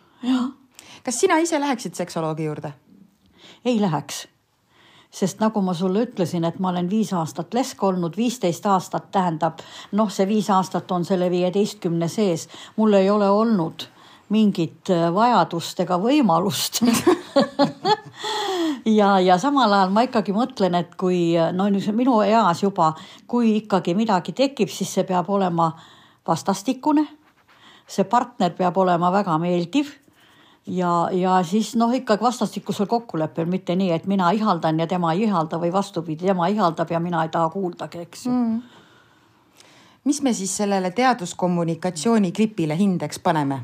kas 1.04 1.20
sina 1.20 1.38
ise 1.38 1.60
läheksid 1.60 1.96
seksoloogi 1.96 2.44
juurde? 2.44 2.74
ei 3.66 3.82
läheks 3.82 4.28
sest 5.12 5.40
nagu 5.40 5.62
ma 5.62 5.74
sulle 5.74 6.04
ütlesin, 6.06 6.46
et 6.46 6.60
ma 6.60 6.70
olen 6.70 6.90
viis 6.90 7.14
aastat 7.14 7.54
lesk 7.54 7.84
olnud, 7.84 8.18
viisteist 8.18 8.66
aastat 8.66 9.12
tähendab 9.12 9.64
noh, 9.92 10.10
see 10.10 10.28
viis 10.28 10.50
aastat 10.50 10.92
on 10.92 11.06
selle 11.06 11.32
viieteistkümne 11.32 12.08
sees, 12.08 12.48
mul 12.78 12.94
ei 12.94 13.10
ole 13.10 13.30
olnud 13.30 13.88
mingit 14.30 14.90
vajadust 15.14 15.80
ega 15.84 15.98
võimalust 16.02 16.82
ja, 19.00 19.14
ja 19.20 19.38
samal 19.42 19.74
ajal 19.74 19.94
ma 19.94 20.06
ikkagi 20.08 20.34
mõtlen, 20.36 20.78
et 20.80 20.94
kui 21.00 21.34
no 21.54 21.70
minu 21.96 22.20
eas 22.26 22.64
juba, 22.64 22.94
kui 23.28 23.56
ikkagi 23.60 23.96
midagi 23.98 24.36
tekib, 24.38 24.70
siis 24.70 24.92
see 24.94 25.08
peab 25.08 25.30
olema 25.30 25.72
vastastikune. 26.28 27.08
see 27.90 28.06
partner 28.06 28.54
peab 28.54 28.78
olema 28.78 29.10
väga 29.12 29.38
meeldiv 29.42 29.90
ja, 30.70 31.10
ja 31.12 31.44
siis 31.44 31.76
noh, 31.76 31.94
ikkagi 31.94 32.24
vastastikusel 32.24 32.88
kokkuleppel, 32.88 33.48
mitte 33.50 33.76
nii, 33.76 33.92
et 33.92 34.06
mina 34.06 34.32
ihaldan 34.32 34.80
ja 34.80 34.88
tema 34.88 35.14
ei 35.14 35.24
ihalda 35.24 35.58
või 35.58 35.72
vastupidi, 35.74 36.28
tema 36.28 36.48
ihaldab 36.48 36.92
ja 36.92 37.00
mina 37.00 37.24
ei 37.24 37.34
taha 37.34 37.50
kuuldagi, 37.50 38.06
eks 38.06 38.26
ju 38.26 38.32
mm. 38.32 38.62
mis 40.04 40.22
me 40.22 40.34
siis 40.34 40.58
sellele 40.58 40.92
teaduskommunikatsiooni 40.92 42.32
klipile 42.32 42.78
hindeks 42.78 43.20
paneme? 43.20 43.62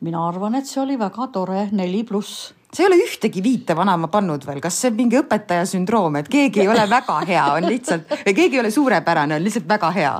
Mina 0.00 0.28
arvan, 0.28 0.54
et 0.58 0.68
see 0.68 0.82
oli 0.82 0.98
väga 1.00 1.28
tore, 1.32 1.68
neli 1.72 2.04
pluss 2.04 2.52
sa 2.76 2.82
ei 2.82 2.88
ole 2.90 2.98
ühtegi 3.00 3.40
viite 3.40 3.76
vanaema 3.76 4.10
pannud 4.12 4.44
veel, 4.44 4.60
kas 4.60 4.76
see 4.82 4.90
on 4.92 4.96
mingi 4.98 5.16
õpetaja 5.20 5.64
sündroom, 5.70 6.18
et 6.20 6.28
keegi 6.28 6.64
ei 6.64 6.68
ole 6.68 6.84
väga 6.90 7.18
hea, 7.28 7.44
on 7.56 7.68
lihtsalt, 7.70 8.12
keegi 8.26 8.58
ei 8.58 8.60
ole 8.60 8.72
suurepärane, 8.74 9.38
on 9.38 9.44
lihtsalt 9.46 9.68
väga 9.70 9.90
hea. 9.96 10.12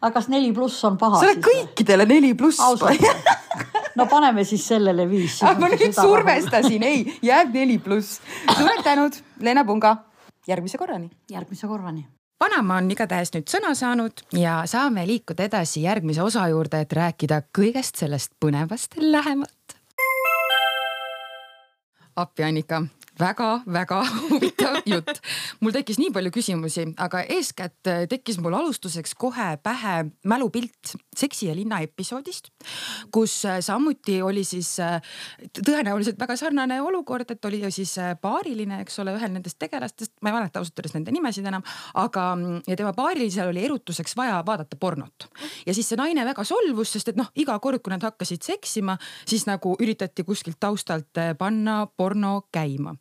aga 0.00 0.12
kas 0.14 0.30
neli 0.32 0.52
pluss 0.56 0.84
on 0.88 0.96
paha? 1.00 1.20
sa 1.20 1.28
oled 1.28 1.44
kõikidele 1.44 2.08
neli 2.08 2.32
pluss. 2.38 2.62
no 3.98 4.06
paneme 4.08 4.44
siis 4.48 4.64
sellele 4.72 5.08
viis. 5.10 5.40
Ma 5.42 5.68
nüüd 5.68 5.96
survestasin, 5.96 6.86
ei, 6.88 7.04
jääb 7.22 7.52
neli 7.52 7.80
pluss. 7.82 8.22
suured 8.54 8.84
tänud, 8.86 9.24
Leena 9.44 9.66
Punga. 9.68 9.96
järgmise 10.48 10.78
korrani. 10.80 11.10
järgmise 11.28 11.66
korrani 11.66 12.06
vanaema 12.40 12.76
on 12.80 12.90
igatahes 12.90 13.32
nüüd 13.34 13.48
sõna 13.50 13.74
saanud 13.74 14.24
ja 14.32 14.62
saame 14.66 15.06
liikuda 15.06 15.48
edasi 15.48 15.82
järgmise 15.82 16.22
osa 16.22 16.48
juurde, 16.48 16.80
et 16.80 16.92
rääkida 16.92 17.42
kõigest 17.58 18.00
sellest 18.00 18.32
põnevast 18.40 18.98
lähemalt 19.00 19.78
appi, 22.18 22.42
Annika. 22.42 22.82
Väga-väga 23.18 23.98
huvitav 24.30 24.78
jutt. 24.86 25.20
mul 25.60 25.74
tekkis 25.74 25.98
nii 26.00 26.12
palju 26.14 26.32
küsimusi, 26.34 26.84
aga 27.00 27.22
eeskätt 27.36 27.90
äh, 27.90 28.04
tekkis 28.10 28.38
mul 28.42 28.54
alustuseks 28.58 29.14
kohe 29.18 29.56
pähe 29.62 30.00
mälupilt 30.24 30.96
Seksi 31.18 31.48
ja 31.48 31.54
linna 31.56 31.80
episoodist, 31.82 32.52
kus 33.10 33.40
äh, 33.48 33.58
samuti 33.64 34.20
oli 34.22 34.44
siis 34.46 34.76
äh, 34.80 35.00
tõenäoliselt 35.58 36.20
väga 36.20 36.36
sarnane 36.38 36.78
olukord, 36.82 37.30
et 37.30 37.44
oli 37.48 37.58
ju 37.64 37.70
siis 37.74 37.96
paariline, 38.22 38.82
eks 38.84 39.00
ole, 39.02 39.16
ühel 39.18 39.32
nendest 39.34 39.58
tegelastest, 39.58 40.12
ma 40.22 40.30
ei 40.30 40.36
mäleta 40.36 40.62
ausalt 40.62 40.78
öeldes 40.78 40.94
nende 40.94 41.14
nimesid 41.14 41.48
enam, 41.50 41.64
aga 41.98 42.28
ja 42.68 42.76
tema 42.78 42.92
paarilisel 42.94 43.50
oli 43.50 43.64
erutuseks 43.66 44.14
vaja 44.16 44.38
vaadata 44.46 44.78
pornot. 44.78 45.26
ja 45.66 45.74
siis 45.74 45.90
see 45.90 45.98
naine 45.98 46.24
väga 46.28 46.44
solvus, 46.46 46.92
sest 46.94 47.10
et 47.10 47.18
noh, 47.18 47.32
iga 47.34 47.58
kord, 47.58 47.82
kui 47.82 47.94
nad 47.94 48.06
hakkasid 48.06 48.46
seksima, 48.46 48.94
siis 49.26 49.48
nagu 49.50 49.74
üritati 49.82 50.22
kuskilt 50.28 50.60
taustalt 50.62 51.18
panna 51.38 51.80
porno 51.96 52.46
käima 52.54 52.94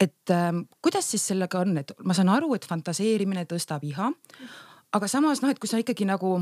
et 0.00 0.34
äh, 0.34 0.50
kuidas 0.82 1.10
siis 1.10 1.26
sellega 1.32 1.62
on, 1.64 1.78
et 1.78 1.94
ma 2.04 2.16
saan 2.16 2.32
aru, 2.32 2.54
et 2.54 2.66
fantaseerimine 2.68 3.46
tõstab 3.50 3.84
iha. 3.84 4.10
aga 4.94 5.08
samas 5.08 5.42
noh, 5.42 5.50
et 5.50 5.58
kui 5.58 5.68
sa 5.68 5.80
ikkagi 5.82 6.06
nagu 6.08 6.38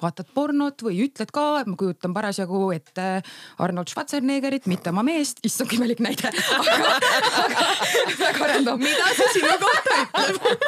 vaatad 0.00 0.30
pornot 0.34 0.82
või 0.84 1.02
ütled 1.06 1.30
ka, 1.34 1.44
et 1.62 1.68
ma 1.70 1.76
kujutan 1.78 2.14
parasjagu 2.14 2.60
ette 2.74 3.06
Arnold 3.62 3.90
Schwarzeneggerit, 3.90 4.66
mitte 4.70 4.90
oma 4.90 5.04
meest, 5.06 5.40
issand 5.46 5.72
imelik 5.76 6.02
näide. 6.04 6.32
väga 8.24 8.48
random. 8.50 8.82
mida 8.82 9.10
see 9.16 9.28
sinu 9.36 9.52
kohta 9.62 10.00
ütleb 10.34 10.64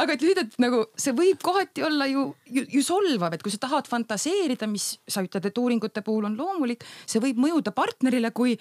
aga 0.00 0.14
et 0.14 0.22
lühidalt 0.24 0.54
nagu 0.62 0.84
see 0.98 1.14
võib 1.16 1.42
kohati 1.42 1.84
olla 1.86 2.06
ju, 2.10 2.28
ju, 2.46 2.66
ju 2.76 2.84
solvav, 2.86 3.34
et 3.34 3.42
kui 3.44 3.52
sa 3.52 3.62
tahad 3.66 3.90
fantaseerida, 3.90 4.68
mis 4.70 4.92
sa 5.08 5.24
ütled, 5.24 5.50
et 5.50 5.58
uuringute 5.58 6.04
puhul 6.06 6.28
on 6.30 6.38
loomulik, 6.38 6.86
see 7.06 7.22
võib 7.22 7.40
mõjuda 7.42 7.74
partnerile 7.76 8.32
kui, 8.36 8.56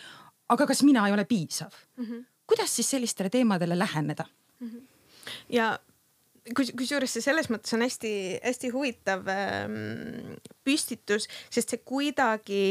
aga 0.49 0.67
kas 0.69 0.83
mina 0.87 1.05
ei 1.07 1.15
ole 1.15 1.25
piisav 1.29 1.71
mm. 1.71 2.05
-hmm 2.05 2.27
kuidas 2.49 2.75
siis 2.75 2.89
sellistele 2.95 3.29
teemadele 3.29 3.77
läheneda? 3.79 4.25
-hmm. 4.59 4.81
ja 5.49 5.77
kus, 6.55 6.73
kusjuures 6.77 7.13
see 7.13 7.23
selles 7.23 7.49
mõttes 7.53 7.75
on 7.77 7.85
hästi-hästi 7.85 8.73
huvitav 8.73 9.29
ähm, 9.33 10.35
püstitus, 10.65 11.29
sest 11.53 11.73
see 11.73 11.81
kuidagi 11.85 12.65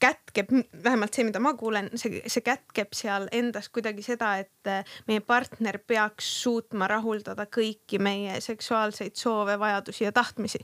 kätkeb, 0.00 0.52
vähemalt 0.84 1.14
see, 1.14 1.26
mida 1.28 1.42
ma 1.42 1.52
kuulen, 1.60 1.90
see, 2.00 2.22
see 2.24 2.44
kätkeb 2.44 2.94
seal 2.96 3.28
endas 3.36 3.68
kuidagi 3.68 4.04
seda, 4.06 4.32
et 4.40 4.70
äh, 4.70 4.84
meie 5.10 5.20
partner 5.20 5.78
peaks 5.86 6.28
suutma 6.42 6.88
rahuldada 6.90 7.46
kõiki 7.46 8.00
meie 8.02 8.40
seksuaalseid 8.44 9.18
soove, 9.20 9.58
vajadusi 9.60 10.06
ja 10.06 10.12
tahtmisi 10.16 10.62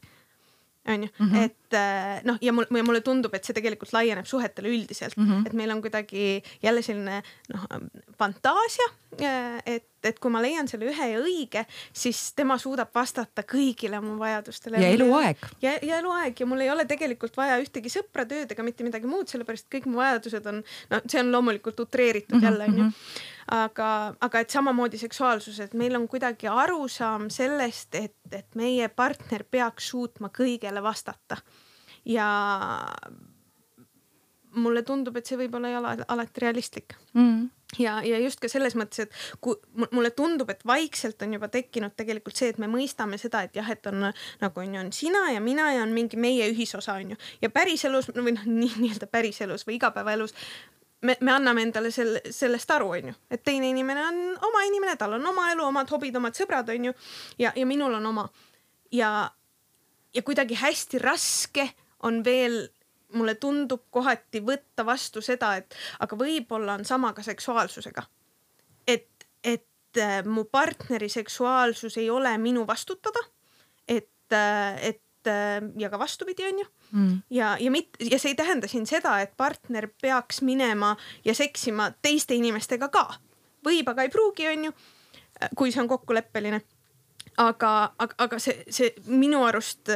onju 0.89 1.09
mm, 1.19 1.31
-hmm. 1.31 1.45
et 1.45 1.75
äh, 1.75 2.25
noh, 2.25 2.39
ja 2.41 2.53
mul, 2.53 2.67
mulle 2.71 3.01
tundub, 3.01 3.35
et 3.35 3.45
see 3.45 3.57
tegelikult 3.57 3.93
laieneb 3.93 4.27
suhetele 4.27 4.69
üldiselt 4.69 5.17
mm, 5.17 5.27
-hmm. 5.27 5.47
et 5.47 5.53
meil 5.53 5.71
on 5.71 5.83
kuidagi 5.83 6.43
jälle 6.63 6.83
selline 6.83 7.23
noh 7.53 7.67
fantaasia, 8.19 8.89
et, 9.21 9.87
et 10.05 10.19
kui 10.23 10.31
ma 10.31 10.43
leian 10.45 10.69
selle 10.69 10.89
ühe 10.91 11.09
ja 11.13 11.21
õige, 11.23 11.65
siis 11.93 12.33
tema 12.37 12.59
suudab 12.59 12.91
vastata 12.95 13.43
kõigile 13.43 14.01
mu 14.05 14.17
vajadustele. 14.21 14.81
ja 14.83 14.91
eluaeg. 14.97 15.47
ja, 15.63 15.77
ja 15.83 16.01
eluaeg 16.03 16.41
ja 16.41 16.47
mul 16.47 16.65
ei 16.65 16.71
ole 16.71 16.85
tegelikult 16.89 17.37
vaja 17.37 17.61
ühtegi 17.63 17.93
sõpra, 17.93 18.27
tööd 18.29 18.53
ega 18.53 18.67
mitte 18.67 18.85
midagi 18.87 19.09
muud, 19.11 19.29
sellepärast 19.29 19.71
kõik 19.73 19.89
mu 19.91 20.03
vajadused 20.03 20.53
on, 20.53 20.63
no 20.91 21.01
see 21.07 21.23
on 21.23 21.33
loomulikult 21.33 21.81
utreeritud 21.87 22.37
mm 22.37 22.41
-hmm. 22.41 22.51
jälle 22.51 22.65
onju 22.65 22.85
-hmm 22.85 23.33
aga, 23.47 24.15
aga 24.21 24.41
et 24.43 24.51
samamoodi 24.51 24.99
seksuaalsus, 24.99 25.61
et 25.61 25.75
meil 25.75 25.95
on 25.97 26.09
kuidagi 26.09 26.49
arusaam 26.51 27.29
sellest, 27.31 27.95
et, 27.95 28.17
et 28.33 28.59
meie 28.59 28.89
partner 28.89 29.45
peaks 29.51 29.91
suutma 29.93 30.31
kõigele 30.35 30.83
vastata. 30.83 31.37
ja 32.05 32.27
mulle 34.57 34.83
tundub, 34.87 35.17
et 35.17 35.29
see 35.29 35.39
võib-olla 35.41 35.71
ei 35.71 35.79
ole 35.79 35.95
alati 36.09 36.43
realistlik 36.45 36.97
mm. 37.15 37.43
ja, 37.83 37.99
ja 38.07 38.21
just 38.23 38.41
ka 38.43 38.51
selles 38.51 38.77
mõttes, 38.79 39.07
et 39.07 39.41
kui 39.45 39.57
mulle 39.93 40.13
tundub, 40.17 40.51
et 40.53 40.63
vaikselt 40.67 41.23
on 41.27 41.37
juba 41.37 41.51
tekkinud 41.53 41.97
tegelikult 41.97 42.39
see, 42.39 42.53
et 42.55 42.63
me 42.63 42.71
mõistame 42.71 43.19
seda, 43.21 43.45
et 43.47 43.57
jah, 43.59 43.69
et 43.73 43.91
on 43.91 44.09
nagu 44.09 44.63
on 44.63 44.79
ju, 44.79 44.85
on 44.85 44.93
sina 44.97 45.27
ja 45.35 45.43
mina 45.45 45.71
ja 45.77 45.85
on 45.85 45.93
mingi 45.97 46.21
meie 46.21 46.49
ühisosa 46.53 46.97
on 47.01 47.15
ju 47.15 47.21
ja 47.43 47.53
päriselus 47.53 48.11
või 48.15 48.37
noh, 48.37 48.49
nii 48.49 48.73
nii-öelda 48.81 49.11
päriselus 49.13 49.67
või 49.69 49.81
igapäevaelus 49.81 50.35
me, 51.03 51.17
me 51.21 51.33
anname 51.33 51.63
endale 51.67 51.91
selle, 51.95 52.21
sellest 52.35 52.71
aru, 52.75 52.91
onju, 52.99 53.15
et 53.31 53.43
teine 53.45 53.69
inimene 53.71 54.05
on 54.07 54.21
oma 54.49 54.63
inimene, 54.69 54.97
tal 54.99 55.17
on 55.19 55.27
oma 55.33 55.51
elu, 55.53 55.65
omad 55.67 55.91
hobid, 55.93 56.17
omad 56.19 56.39
sõbrad, 56.39 56.71
onju. 56.73 56.95
ja, 57.43 57.53
ja 57.57 57.67
minul 57.69 57.99
on 57.99 58.07
oma. 58.13 58.29
ja, 58.95 59.11
ja 60.15 60.23
kuidagi 60.23 60.59
hästi 60.61 61.03
raske 61.03 61.69
on 62.07 62.23
veel, 62.25 62.67
mulle 63.15 63.35
tundub 63.35 63.87
kohati 63.91 64.41
võtta 64.45 64.87
vastu 64.87 65.23
seda, 65.23 65.55
et 65.61 65.75
aga 66.03 66.19
võib-olla 66.19 66.77
on 66.79 66.85
sama 66.85 67.13
ka 67.13 67.23
seksuaalsusega. 67.23 68.03
et, 68.87 69.27
et 69.45 69.99
äh, 69.99 70.25
mu 70.25 70.45
partneri 70.45 71.09
seksuaalsus 71.09 71.97
ei 71.97 72.11
ole 72.11 72.39
minu 72.39 72.67
vastutada. 72.67 73.21
et, 73.89 74.33
äh, 74.33 74.83
et 74.83 75.27
äh, 75.27 75.63
ja 75.79 75.91
ka 75.91 75.99
vastupidi, 75.99 76.45
onju 76.45 76.67
mm.. 76.91 77.23
ja, 77.31 77.57
ja 77.61 77.71
mit- 77.71 77.97
ja 78.01 78.19
see 78.19 78.31
ei 78.31 78.35
tähenda 78.35 78.69
siin 78.69 78.87
seda, 78.87 79.21
et 79.21 79.37
partner 79.37 79.89
peaks 80.03 80.43
minema 80.43 80.97
ja 81.25 81.35
seksima 81.35 81.93
teiste 82.03 82.35
inimestega 82.35 82.89
ka. 82.89 83.09
võib, 83.67 83.89
aga 83.89 84.03
ei 84.03 84.09
pruugi, 84.09 84.49
onju. 84.49 84.73
kui 85.57 85.73
see 85.73 85.83
on 85.83 85.89
kokkuleppeline. 85.89 86.61
aga, 87.37 87.93
aga, 87.99 88.15
aga 88.19 88.39
see, 88.39 88.65
see 88.71 88.95
minu 89.07 89.45
arust 89.45 89.91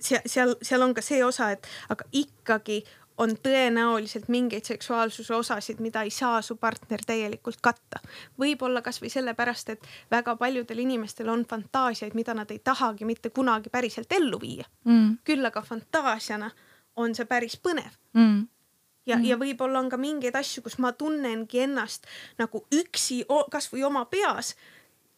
seal, 0.00 0.24
seal, 0.26 0.54
seal 0.62 0.82
on 0.82 0.94
ka 0.94 1.04
see 1.04 1.24
osa, 1.24 1.50
et 1.56 1.66
aga 1.92 2.06
ikkagi 2.12 2.82
on 3.20 3.34
tõenäoliselt 3.36 4.30
mingeid 4.32 4.64
seksuaalsuse 4.64 5.34
osasid, 5.34 5.80
mida 5.84 6.02
ei 6.06 6.10
saa 6.10 6.40
su 6.42 6.56
partner 6.56 7.02
täielikult 7.06 7.60
katta. 7.60 8.00
võib-olla 8.40 8.82
kasvõi 8.82 9.10
sellepärast, 9.12 9.68
et 9.68 9.90
väga 10.10 10.36
paljudel 10.40 10.78
inimestel 10.78 11.28
on 11.28 11.44
fantaasiaid, 11.44 12.14
mida 12.14 12.34
nad 12.34 12.50
ei 12.50 12.58
tahagi 12.58 13.04
mitte 13.04 13.30
kunagi 13.30 13.68
päriselt 13.68 14.12
ellu 14.12 14.40
viia 14.40 14.64
mm.. 14.84 15.18
küll 15.24 15.44
aga 15.44 15.62
fantaasiana 15.62 16.50
on 16.96 17.14
see 17.14 17.28
päris 17.28 17.60
põnev 17.60 17.92
mm 18.14 18.48
ja 19.06 19.16
mm., 19.16 19.24
ja 19.24 19.36
võib-olla 19.40 19.80
on 19.80 19.88
ka 19.90 19.98
mingeid 20.00 20.36
asju, 20.36 20.62
kus 20.62 20.78
ma 20.78 20.92
tunnengi 20.92 21.64
ennast 21.64 22.06
nagu 22.38 22.64
üksi 22.74 23.22
kasvõi 23.50 23.84
oma 23.88 24.04
peas 24.10 24.54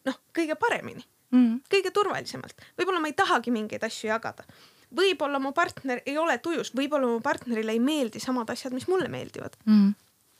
noh, 0.07 0.19
kõige 0.35 0.55
paremini 0.59 1.03
mm., 1.31 1.63
kõige 1.71 1.91
turvalisemalt. 1.91 2.55
võib-olla 2.79 3.03
ma 3.03 3.11
ei 3.11 3.17
tahagi 3.17 3.51
mingeid 3.51 3.83
asju 3.83 4.11
jagada 4.11 4.47
võib-olla 4.95 5.39
mu 5.41 5.51
partner 5.55 6.01
ei 6.05 6.17
ole 6.17 6.37
tujus, 6.43 6.73
võib-olla 6.75 7.09
mu 7.09 7.19
partnerile 7.23 7.75
ei 7.75 7.81
meeldi 7.83 8.21
samad 8.23 8.49
asjad, 8.53 8.73
mis 8.73 8.87
mulle 8.87 9.09
meeldivad. 9.11 9.57
Mm.. 9.65 9.93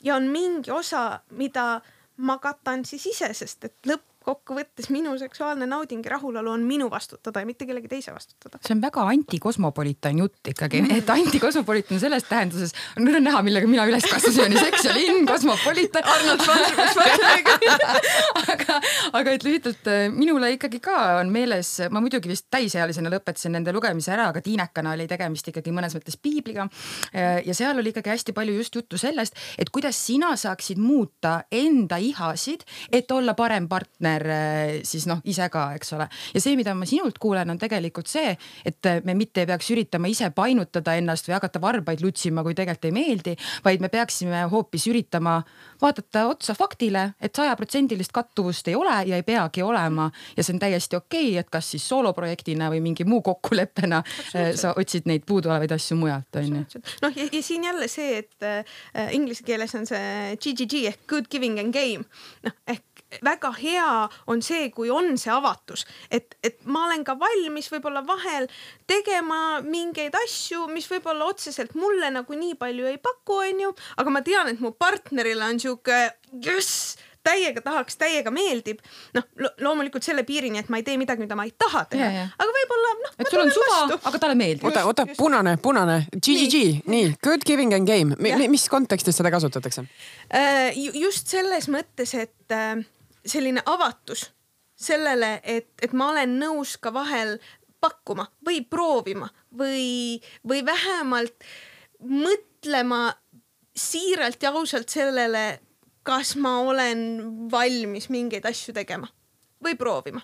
ja 0.03 0.15
on 0.15 0.29
mingi 0.31 0.71
osa, 0.71 1.19
mida 1.31 1.81
ma 2.17 2.37
katan 2.37 2.85
siis 2.85 3.05
ise, 3.09 3.33
sest 3.33 3.65
et 3.65 3.89
lõpp 3.89 4.12
kokkuvõttes 4.25 4.89
minu 4.93 5.13
seksuaalne 5.19 5.67
nauding 5.69 6.03
ja 6.05 6.15
rahulolu 6.15 6.51
on 6.53 6.63
minu 6.67 6.89
vastutada 6.91 7.43
ja 7.43 7.49
mitte 7.49 7.67
kellegi 7.69 7.89
teise 7.91 8.13
vastutada. 8.15 8.59
see 8.65 8.75
on 8.75 8.81
väga 8.81 9.05
antikosmopolitan 9.13 10.19
jutt 10.23 10.51
ikkagi, 10.53 10.83
et 10.97 11.09
antikosmopolitan 11.09 11.99
selles 11.99 12.27
tähenduses, 12.29 12.73
nüüd 12.99 13.19
on 13.19 13.27
näha, 13.27 13.41
millega 13.45 13.69
mina 13.69 13.85
üles 13.89 14.07
kasvasin, 14.09 14.47
oli 14.47 14.59
seks 14.59 14.87
ja 14.87 14.93
linn, 14.95 15.27
kosmopolitan. 15.27 16.07
Arnold 16.13 16.43
Schwarzenegger 16.43 17.67
aga, 18.53 18.79
aga 19.19 19.35
et 19.35 19.45
lühidalt 19.45 19.89
äh, 19.91 20.05
minule 20.13 20.53
ikkagi 20.55 20.79
ka 20.83 20.97
on 21.19 21.31
meeles, 21.33 21.75
ma 21.93 22.01
muidugi 22.03 22.31
vist 22.31 22.47
täisealisena 22.53 23.11
lõpetasin 23.13 23.55
nende 23.57 23.73
lugemise 23.75 24.13
ära, 24.15 24.29
aga 24.31 24.43
tiinekana 24.43 24.93
oli 24.97 25.07
tegemist 25.09 25.49
ikkagi 25.51 25.73
mõnes 25.75 25.95
mõttes 25.97 26.17
piibliga. 26.21 26.67
Äh, 27.11 27.41
ja 27.47 27.55
seal 27.57 27.79
oli 27.79 27.93
ikkagi 27.93 28.13
hästi 28.13 28.35
palju 28.35 28.57
just 28.59 28.75
juttu 28.79 28.99
sellest, 29.01 29.37
et 29.59 29.71
kuidas 29.73 29.99
sina 29.99 30.33
saaksid 30.39 30.81
muuta 30.81 31.41
enda 31.51 31.99
ihasid, 32.01 32.65
et 32.91 33.11
olla 33.11 33.35
parem 33.37 33.67
partner 33.69 34.12
partner 34.13 34.29
eh, 34.29 34.81
siis 34.83 35.05
noh, 35.07 35.21
ise 35.25 35.47
ka, 35.49 35.73
eks 35.77 35.93
ole. 35.93 36.07
ja 36.33 36.41
see, 36.41 36.55
mida 36.57 36.73
ma 36.75 36.85
sinult 36.89 37.17
kuulen, 37.21 37.49
on 37.49 37.59
tegelikult 37.59 38.07
see, 38.07 38.33
et 38.65 38.89
me 39.05 39.15
mitte 39.17 39.43
ei 39.43 39.49
peaks 39.49 39.69
üritama 39.73 40.09
ise 40.11 40.29
painutada 40.35 40.95
ennast 40.99 41.27
või 41.27 41.37
hakata 41.37 41.61
varbaid 41.61 42.03
lutsima, 42.03 42.43
kui 42.43 42.55
tegelikult 42.55 42.89
ei 42.89 42.95
meeldi, 42.95 43.35
vaid 43.65 43.81
me 43.81 43.89
peaksime 43.89 44.45
hoopis 44.51 44.87
üritama 44.91 45.39
vaadata 45.81 46.27
otsa 46.31 46.55
faktile, 46.57 47.13
et 47.21 47.35
sajaprotsendilist 47.35 48.13
kattuvust 48.13 48.67
ei 48.67 48.75
ole 48.75 48.95
ja 49.09 49.19
ei 49.19 49.23
peagi 49.23 49.63
olema 49.63 50.09
ja 50.37 50.43
see 50.43 50.55
on 50.55 50.61
täiesti 50.61 50.97
okei 50.99 51.31
okay,, 51.33 51.41
et 51.43 51.51
kas 51.53 51.73
siis 51.73 51.85
sooloprojektina 51.89 52.69
või 52.73 52.81
mingi 52.83 53.07
muu 53.07 53.21
kokkuleppena 53.25 54.03
eh, 54.33 54.53
sa 54.59 54.73
otsid 54.77 55.07
neid 55.09 55.25
puuduolevaid 55.27 55.71
asju 55.75 55.97
mujalt, 55.99 56.41
onju. 56.41 56.63
noh, 57.05 57.17
ja, 57.17 57.27
ja 57.29 57.43
siin 57.43 57.67
jälle 57.67 57.89
see, 57.91 58.23
et 58.23 58.47
äh, 58.47 59.13
inglise 59.15 59.45
keeles 59.45 59.73
on 59.77 59.87
see 59.89 60.37
GGG 60.43 60.85
ehk 60.93 61.07
good 61.09 61.29
giving 61.31 61.59
and 61.61 61.73
game 61.75 62.05
noh 62.43 62.55
ehk 62.69 62.92
väga 63.25 63.53
hea 63.57 64.09
on 64.27 64.41
see, 64.45 64.69
kui 64.73 64.91
on 64.93 65.17
see 65.19 65.31
avatus, 65.33 65.85
et, 66.11 66.37
et 66.43 66.59
ma 66.65 66.85
olen 66.87 67.05
ka 67.07 67.17
valmis 67.19 67.69
võib-olla 67.73 68.03
vahel 68.07 68.49
tegema 68.89 69.61
mingeid 69.65 70.15
asju, 70.23 70.67
mis 70.73 70.89
võib-olla 70.91 71.29
otseselt 71.31 71.75
mulle 71.79 72.11
nagu 72.13 72.37
nii 72.37 72.57
palju 72.59 72.89
ei 72.91 72.99
paku, 73.01 73.41
onju, 73.47 73.73
aga 74.01 74.13
ma 74.13 74.23
tean, 74.25 74.51
et 74.53 74.61
mu 74.63 74.73
partnerile 74.77 75.45
on 75.47 75.61
sihuke 75.61 76.03
jess 76.43 76.95
täiega 77.23 77.61
tahaks, 77.63 77.97
täiega 77.99 78.31
meeldib. 78.33 78.81
noh 79.15 79.25
lo, 79.39 79.51
loomulikult 79.63 80.03
selle 80.05 80.23
piirini, 80.27 80.59
et 80.59 80.71
ma 80.73 80.79
ei 80.79 80.85
tee 80.87 80.97
midagi, 80.99 81.23
mida 81.23 81.37
ma 81.39 81.45
ei 81.47 81.53
taha 81.57 81.85
teha, 81.91 82.09
aga 82.35 82.55
võib-olla 82.57 82.93
noh. 82.99 83.13
et 83.17 83.31
sul 83.31 83.43
on 83.43 83.53
suva, 83.53 83.79
aga 83.95 84.19
talle 84.19 84.37
meeldib. 84.39 84.65
oota, 84.67 84.85
oota, 84.89 85.07
punane, 85.17 85.55
punane, 85.63 85.99
GGG, 86.15 86.63
nii, 86.91 87.13
good 87.23 87.45
giving 87.47 87.75
and 87.75 87.89
game, 87.89 88.17
mis 88.51 88.67
kontekstis 88.71 89.19
seda 89.19 89.31
kasutatakse? 89.33 89.85
Äh, 90.33 90.75
just 90.99 91.31
selles 91.31 91.69
mõttes, 91.71 92.15
et 92.19 92.55
äh, 92.55 92.83
selline 93.25 93.63
avatus 93.65 94.31
sellele, 94.75 95.39
et, 95.43 95.69
et 95.81 95.93
ma 95.93 96.09
olen 96.11 96.37
nõus 96.39 96.75
ka 96.81 96.93
vahel 96.93 97.37
pakkuma 97.83 98.25
või 98.45 98.63
proovima 98.65 99.29
või, 99.57 100.19
või 100.47 100.63
vähemalt 100.65 101.45
mõtlema 102.03 103.13
siiralt 103.75 104.43
ja 104.43 104.51
ausalt 104.51 104.91
sellele, 104.91 105.59
kas 106.03 106.35
ma 106.35 106.59
olen 106.67 107.49
valmis 107.51 108.09
mingeid 108.11 108.45
asju 108.49 108.75
tegema 108.75 109.07
või 109.63 109.77
proovima 109.79 110.23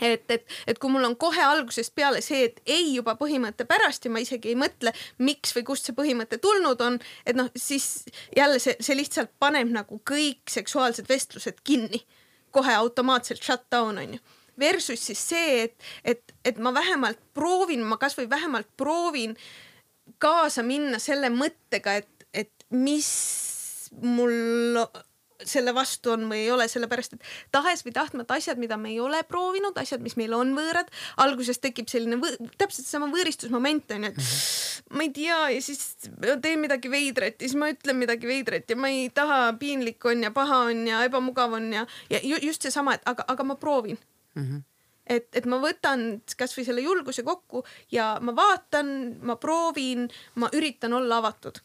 et, 0.00 0.30
et, 0.30 0.46
et 0.66 0.78
kui 0.78 0.90
mul 0.90 1.04
on 1.06 1.16
kohe 1.20 1.42
algusest 1.42 1.94
peale 1.94 2.22
see, 2.24 2.48
et 2.48 2.60
ei 2.66 2.94
juba 2.96 3.14
põhimõtte 3.20 3.66
pärast 3.68 4.06
ja 4.06 4.12
ma 4.12 4.22
isegi 4.22 4.52
ei 4.52 4.58
mõtle, 4.58 4.94
miks 5.22 5.54
või 5.56 5.66
kust 5.68 5.88
see 5.88 5.96
põhimõte 5.96 6.40
tulnud 6.42 6.82
on, 6.84 6.98
et 7.26 7.38
noh, 7.38 7.50
siis 7.56 8.04
jälle 8.36 8.60
see, 8.62 8.76
see 8.80 8.98
lihtsalt 8.98 9.34
paneb 9.38 9.70
nagu 9.74 10.00
kõik 10.10 10.50
seksuaalsed 10.50 11.08
vestlused 11.10 11.62
kinni. 11.64 12.02
Kohe 12.54 12.74
automaatselt 12.78 13.42
shut 13.42 13.66
down 13.72 13.98
on 13.98 14.16
ju. 14.16 14.22
Versus 14.60 15.02
siis 15.02 15.18
see, 15.18 15.64
et, 15.64 15.86
et, 16.06 16.34
et 16.46 16.58
ma 16.62 16.70
vähemalt 16.74 17.18
proovin, 17.34 17.82
ma 17.82 17.98
kasvõi 17.98 18.28
vähemalt 18.30 18.68
proovin 18.78 19.34
kaasa 20.22 20.62
minna 20.62 21.00
selle 21.02 21.30
mõttega, 21.34 21.96
et, 21.98 22.28
et 22.30 22.66
mis 22.70 23.08
mul 24.02 24.78
selle 25.42 25.74
vastu 25.74 26.12
on 26.14 26.28
või 26.30 26.44
ei 26.44 26.50
ole, 26.54 26.66
sellepärast 26.70 27.16
et 27.16 27.30
tahes 27.54 27.82
või 27.86 27.94
tahtmata 27.96 28.36
asjad, 28.38 28.60
mida 28.60 28.76
me 28.80 28.92
ei 28.92 29.00
ole 29.02 29.22
proovinud, 29.28 29.76
asjad, 29.80 30.02
mis 30.04 30.16
meil 30.20 30.34
on 30.36 30.52
võõrad, 30.56 30.90
alguses 31.24 31.58
tekib 31.62 31.90
selline 31.90 32.20
võ, 32.22 32.30
täpselt 32.60 32.86
seesama 32.86 33.10
võõristusmoment 33.12 33.96
on 33.96 34.06
ju, 34.06 34.12
et 34.12 34.20
mhm. 34.20 34.98
ma 34.98 35.06
ei 35.06 35.14
tea 35.16 35.40
ja 35.56 35.64
siis 35.64 35.82
teen 36.42 36.62
midagi 36.62 36.92
veidrat 36.92 37.40
ja 37.40 37.48
siis 37.48 37.58
ma 37.58 37.72
ütlen 37.72 37.98
midagi 38.00 38.30
veidrat 38.30 38.70
ja 38.70 38.78
ma 38.78 38.92
ei 38.92 39.08
taha, 39.14 39.40
piinlik 39.60 40.04
on 40.10 40.22
ja 40.26 40.30
paha 40.34 40.64
on 40.70 40.86
ja 40.88 41.02
ebamugav 41.08 41.58
on 41.58 41.72
ja, 41.72 41.86
ja 42.12 42.22
just 42.22 42.62
seesama, 42.62 42.98
et 42.98 43.10
aga, 43.10 43.26
aga 43.34 43.50
ma 43.50 43.58
proovin 43.60 43.98
mm. 44.34 44.46
-hmm 44.46 44.62
et, 45.06 45.28
et 45.36 45.46
ma 45.46 45.58
võtan 45.60 46.22
kasvõi 46.38 46.64
selle 46.64 46.80
julguse 46.80 47.22
kokku 47.22 47.60
ja 47.92 48.14
ma 48.24 48.32
vaatan, 48.36 49.18
ma 49.28 49.36
proovin, 49.36 50.08
ma 50.40 50.48
üritan 50.56 50.96
olla 50.96 51.20
avatud. 51.20 51.60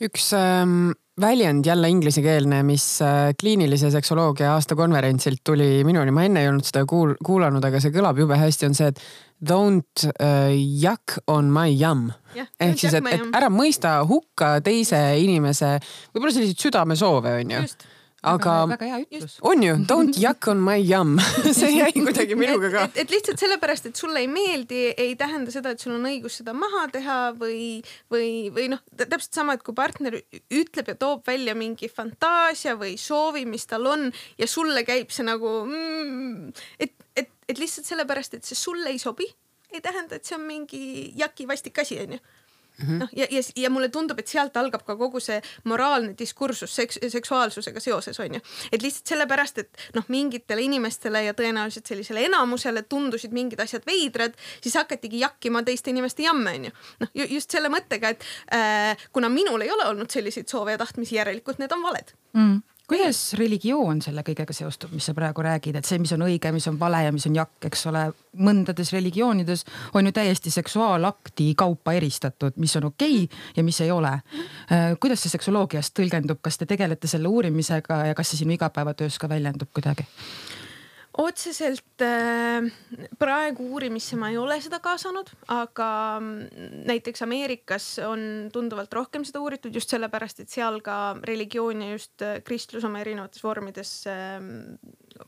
üks 0.00 0.32
ähm 0.38 0.92
väljend 1.20 1.66
jälle 1.66 1.88
inglisekeelne, 1.88 2.62
mis 2.62 3.02
äh, 3.02 3.30
kliinilise 3.40 3.90
seksoloogia 3.90 4.52
aastakonverentsilt 4.54 5.40
tuli 5.44 5.84
minuni, 5.84 6.12
ma 6.12 6.26
enne 6.26 6.42
ei 6.44 6.50
olnud 6.50 6.66
seda 6.66 6.84
kuul-, 6.88 7.16
kuulanud, 7.24 7.64
aga 7.64 7.80
see 7.80 7.94
kõlab 7.94 8.20
jube 8.20 8.36
hästi, 8.36 8.68
on 8.68 8.76
see, 8.76 8.90
et 8.92 9.00
don't 9.40 10.06
uh, 10.10 10.52
yuck 10.52 11.16
on 11.32 11.48
my 11.52 11.72
yum. 11.72 12.10
ehk 12.36 12.78
siis, 12.80 12.94
et, 12.96 13.08
et 13.12 13.36
ära 13.36 13.48
mõista 13.52 13.98
hukka 14.08 14.58
teise 14.64 15.00
inimese 15.20 15.76
võib-olla 16.12 16.36
selliseid 16.36 16.66
südamesoove, 16.68 17.36
on 17.40 17.54
ju. 17.56 17.64
just 17.64 17.88
aga 18.26 18.54
väga 18.72 18.88
hea 18.90 19.00
ütlus. 19.04 19.36
on 19.46 19.62
ju, 19.62 19.74
don't 19.88 20.18
yuck 20.24 20.48
on 20.50 20.62
my 20.62 20.76
yum 20.80 21.16
see 21.58 21.70
jäi 21.76 21.92
kuidagi 21.94 22.38
minuga 22.38 22.70
ka. 22.72 22.84
et 22.98 23.12
lihtsalt 23.12 23.40
sellepärast, 23.42 23.90
et 23.90 24.00
sulle 24.00 24.22
ei 24.24 24.30
meeldi, 24.30 24.82
ei 24.96 25.14
tähenda 25.18 25.54
seda, 25.54 25.74
et 25.74 25.82
sul 25.82 25.94
on 25.96 26.08
õigus 26.10 26.40
seda 26.40 26.54
maha 26.56 26.86
teha 26.92 27.18
või, 27.38 27.80
või, 28.12 28.30
või 28.54 28.68
noh, 28.74 28.82
täpselt 28.98 29.38
sama, 29.38 29.56
et 29.56 29.64
kui 29.66 29.76
partner 29.76 30.18
ütleb 30.18 30.92
ja 30.92 30.98
toob 30.98 31.26
välja 31.26 31.56
mingi 31.58 31.90
fantaasia 31.92 32.76
või 32.80 32.96
soovi, 33.00 33.46
mis 33.48 33.66
tal 33.70 33.86
on 33.90 34.08
ja 34.40 34.50
sulle 34.50 34.82
käib 34.86 35.14
see 35.14 35.26
nagu 35.26 35.58
mm,, 35.66 36.54
et, 36.82 36.94
et, 37.16 37.30
et 37.48 37.60
lihtsalt 37.60 37.88
sellepärast, 37.88 38.38
et 38.38 38.48
see 38.48 38.58
sulle 38.58 38.90
ei 38.90 39.02
sobi, 39.02 39.28
ei 39.72 39.82
tähenda, 39.84 40.18
et 40.18 40.26
see 40.26 40.38
on 40.38 40.46
mingi 40.46 40.82
jaki 41.18 41.46
vastik 41.48 41.78
asi, 41.82 42.00
onju. 42.02 42.20
Noh, 43.00 43.08
ja, 43.16 43.26
ja, 43.30 43.42
ja 43.56 43.70
mulle 43.70 43.88
tundub, 43.88 44.18
et 44.20 44.28
sealt 44.28 44.56
algab 44.56 44.84
ka 44.86 44.96
kogu 44.96 45.20
see 45.22 45.40
moraalne 45.64 46.14
diskursus 46.18 46.74
seks, 46.76 46.98
seksuaalsusega 47.12 47.80
seoses 47.80 48.20
on 48.20 48.38
ju. 48.38 48.40
et 48.72 48.82
lihtsalt 48.82 49.14
sellepärast, 49.14 49.58
et 49.58 49.82
noh, 49.94 50.04
mingitele 50.12 50.62
inimestele 50.66 51.24
ja 51.24 51.34
tõenäoliselt 51.36 51.86
sellisele 51.86 52.26
enamusele 52.28 52.82
tundusid 52.82 53.32
mingid 53.32 53.60
asjad 53.60 53.86
veidrad, 53.86 54.36
siis 54.60 54.76
hakatigi 54.76 55.20
jakkima 55.24 55.62
teiste 55.66 55.90
inimeste 55.90 56.26
jamme 56.26 56.54
on 56.58 56.70
ju. 56.70 56.76
noh, 57.04 57.12
just 57.24 57.50
selle 57.50 57.72
mõttega, 57.72 58.14
et 58.14 58.24
äh, 58.54 59.08
kuna 59.12 59.28
minul 59.32 59.64
ei 59.64 59.72
ole 59.72 59.88
olnud 59.90 60.10
selliseid 60.10 60.48
soove 60.48 60.76
ja 60.76 60.80
tahtmisi, 60.80 61.16
järelikult 61.16 61.62
need 61.62 61.72
on 61.72 61.84
valed 61.86 62.16
mm 62.32 62.64
kuidas 62.88 63.20
religioon 63.38 64.00
selle 64.02 64.22
kõigega 64.26 64.54
seostub, 64.54 64.92
mis 64.94 65.06
sa 65.08 65.14
praegu 65.14 65.42
räägid, 65.42 65.78
et 65.78 65.88
see, 65.88 65.98
mis 66.02 66.12
on 66.14 66.24
õige, 66.26 66.52
mis 66.54 66.66
on 66.70 66.78
vale 66.80 67.02
ja 67.06 67.14
mis 67.14 67.26
on 67.28 67.38
jakk, 67.38 67.68
eks 67.68 67.86
ole, 67.90 68.04
mõndades 68.46 68.92
religioonides 68.94 69.64
on 69.98 70.06
ju 70.06 70.14
täiesti 70.14 70.52
seksuaalakti 70.54 71.52
kaupa 71.58 71.96
eristatud, 71.98 72.58
mis 72.62 72.76
on 72.78 72.90
okei 72.92 73.24
okay 73.24 73.56
ja 73.56 73.64
mis 73.66 73.80
ei 73.82 73.90
ole. 73.90 74.12
Äh, 74.70 74.92
kuidas 75.00 75.24
see 75.24 75.34
seksoloogias 75.34 75.90
tõlgendub, 75.96 76.42
kas 76.42 76.60
te 76.60 76.68
tegelete 76.68 77.10
selle 77.10 77.28
uurimisega 77.32 78.04
ja 78.10 78.18
kas 78.18 78.32
see 78.32 78.44
sinu 78.44 78.54
igapäevatöös 78.54 79.18
ka 79.18 79.28
väljendub 79.28 79.72
kuidagi? 79.74 80.06
Otseselt 81.22 82.04
äh, 82.04 82.66
praegu 83.18 83.70
uurimisse 83.72 84.18
ma 84.20 84.30
ei 84.32 84.38
ole 84.40 84.58
seda 84.64 84.80
kaasanud, 84.84 85.30
aga 85.54 85.88
mm, 86.20 86.82
näiteks 86.88 87.24
Ameerikas 87.26 87.88
on 88.06 88.50
tunduvalt 88.52 88.92
rohkem 88.96 89.24
seda 89.26 89.40
uuritud 89.44 89.74
just 89.74 89.92
sellepärast, 89.92 90.44
et 90.44 90.52
seal 90.52 90.80
ka 90.84 91.16
religioon 91.24 91.86
ja 91.86 91.94
just 91.94 92.24
äh, 92.26 92.38
kristlus 92.44 92.84
oma 92.88 93.00
erinevates 93.04 93.44
vormides 93.44 93.96
äh, 94.10 94.38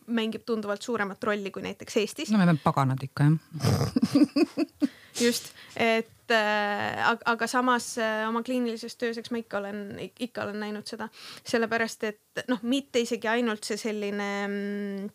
mängib 0.07 0.45
tunduvalt 0.49 0.85
suuremat 0.85 1.25
rolli 1.25 1.53
kui 1.55 1.65
näiteks 1.65 2.01
Eestis. 2.03 2.33
no 2.33 2.41
me 2.41 2.49
oleme 2.49 2.61
paganad 2.65 3.03
ikka 3.09 3.31
jah 3.31 4.89
just, 5.21 5.53
et 5.77 6.31
äh, 6.31 7.15
aga 7.27 7.47
samas 7.51 7.97
äh, 7.99 8.27
oma 8.29 8.43
kliinilises 8.47 8.97
töös, 8.99 9.19
eks 9.19 9.33
ma 9.33 9.43
ikka 9.43 9.61
olen, 9.63 9.81
ikka 9.99 10.45
olen 10.45 10.61
näinud 10.63 10.89
seda, 10.89 11.09
sellepärast 11.49 12.07
et 12.09 12.45
noh, 12.51 12.63
mitte 12.69 13.03
isegi 13.03 13.31
ainult 13.31 13.67
see 13.67 13.81
selline 13.81 14.31
mm, 14.47 15.09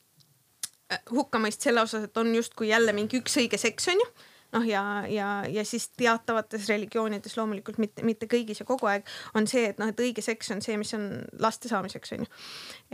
hukkamõist 1.12 1.66
selle 1.66 1.82
osas, 1.82 2.08
et 2.08 2.18
on 2.18 2.30
justkui 2.36 2.70
jälle 2.70 2.94
mingi 2.94 3.20
üks 3.22 3.38
õige 3.42 3.60
seks, 3.62 3.90
on 3.94 4.04
ju 4.04 4.10
noh, 4.54 4.66
ja, 4.68 5.04
ja, 5.10 5.28
ja 5.50 5.66
siis 5.66 5.90
teatavates 5.98 6.68
religioonides 6.70 7.38
loomulikult 7.38 7.80
mitte, 7.82 8.06
mitte 8.06 8.30
kõigis 8.32 8.62
ja 8.62 8.68
kogu 8.70 8.90
aeg 8.90 9.08
on 9.38 9.48
see, 9.50 9.66
et 9.72 9.82
noh, 9.82 9.90
et 9.90 10.04
õige 10.06 10.24
seks 10.26 10.54
on 10.54 10.62
see, 10.62 10.78
mis 10.78 10.94
on 10.98 11.08
laste 11.42 11.72
saamiseks 11.72 12.16
on 12.16 12.26
ju. 12.26 12.30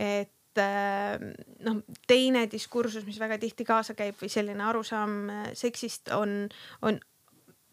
et 0.00 0.62
äh, 0.62 1.20
noh, 1.66 1.82
teine 2.08 2.46
diskursus, 2.50 3.04
mis 3.08 3.20
väga 3.20 3.38
tihti 3.42 3.66
kaasa 3.68 3.96
käib 3.98 4.18
või 4.20 4.32
selline 4.32 4.64
arusaam 4.66 5.16
äh, 5.28 5.46
seksist 5.58 6.12
on, 6.16 6.48
on 6.80 7.00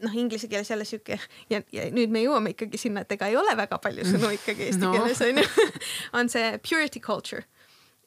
noh, 0.04 0.18
inglise 0.20 0.50
keeles 0.52 0.70
jälle 0.70 0.86
sihuke 0.86 1.20
ja, 1.50 1.62
ja 1.72 1.88
nüüd 1.94 2.14
me 2.14 2.24
jõuame 2.26 2.56
ikkagi 2.56 2.80
sinna, 2.82 3.06
et 3.06 3.16
ega 3.16 3.32
ei 3.32 3.40
ole 3.40 3.56
väga 3.58 3.80
palju 3.84 4.08
sõnu 4.10 4.34
ikkagi 4.40 4.68
eesti 4.70 4.84
no. 4.84 4.94
keeles 4.98 5.24
on 5.26 5.44
ju 5.44 5.70
on 6.20 6.34
see 6.34 6.58
purity 6.60 7.04
culture 7.04 7.46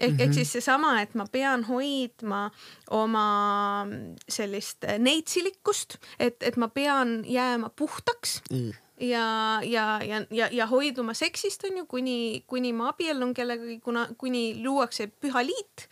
ehk 0.00 0.12
mm, 0.12 0.18
-hmm. 0.18 0.34
siis 0.34 0.52
seesama, 0.52 1.00
et 1.02 1.14
ma 1.14 1.26
pean 1.32 1.64
hoidma 1.64 2.50
oma 2.90 3.86
sellist 4.28 4.84
neitsilikkust, 4.98 5.98
et, 6.18 6.42
et 6.42 6.56
ma 6.56 6.68
pean 6.68 7.20
jääma 7.24 7.70
puhtaks 7.76 8.42
mm 8.50 8.72
ja, 9.00 9.60
ja, 9.64 10.00
ja, 10.04 10.26
ja, 10.30 10.48
ja 10.52 10.66
hoiduma 10.66 11.14
seksist 11.14 11.64
on 11.64 11.76
ju, 11.76 11.86
kuni, 11.86 12.44
kuni 12.46 12.72
ma 12.76 12.90
abiellun 12.92 13.34
kellegagi, 13.34 13.80
kuna, 13.80 14.06
kuni 14.18 14.60
luuakse 14.64 15.08
püha 15.20 15.42
liit 15.46 15.88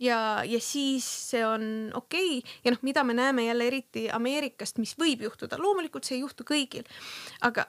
ja, 0.00 0.42
ja 0.44 0.60
siis 0.60 1.06
see 1.30 1.42
on 1.46 1.64
okei 1.94 2.38
okay. 2.38 2.56
ja 2.64 2.74
noh, 2.74 2.82
mida 2.82 3.04
me 3.04 3.14
näeme 3.14 3.46
jälle 3.46 3.66
eriti 3.70 4.08
Ameerikast, 4.10 4.78
mis 4.82 4.96
võib 4.98 5.22
juhtuda, 5.28 5.60
loomulikult 5.62 6.08
see 6.08 6.18
ei 6.18 6.24
juhtu 6.24 6.46
kõigil, 6.48 6.88
aga, 7.46 7.68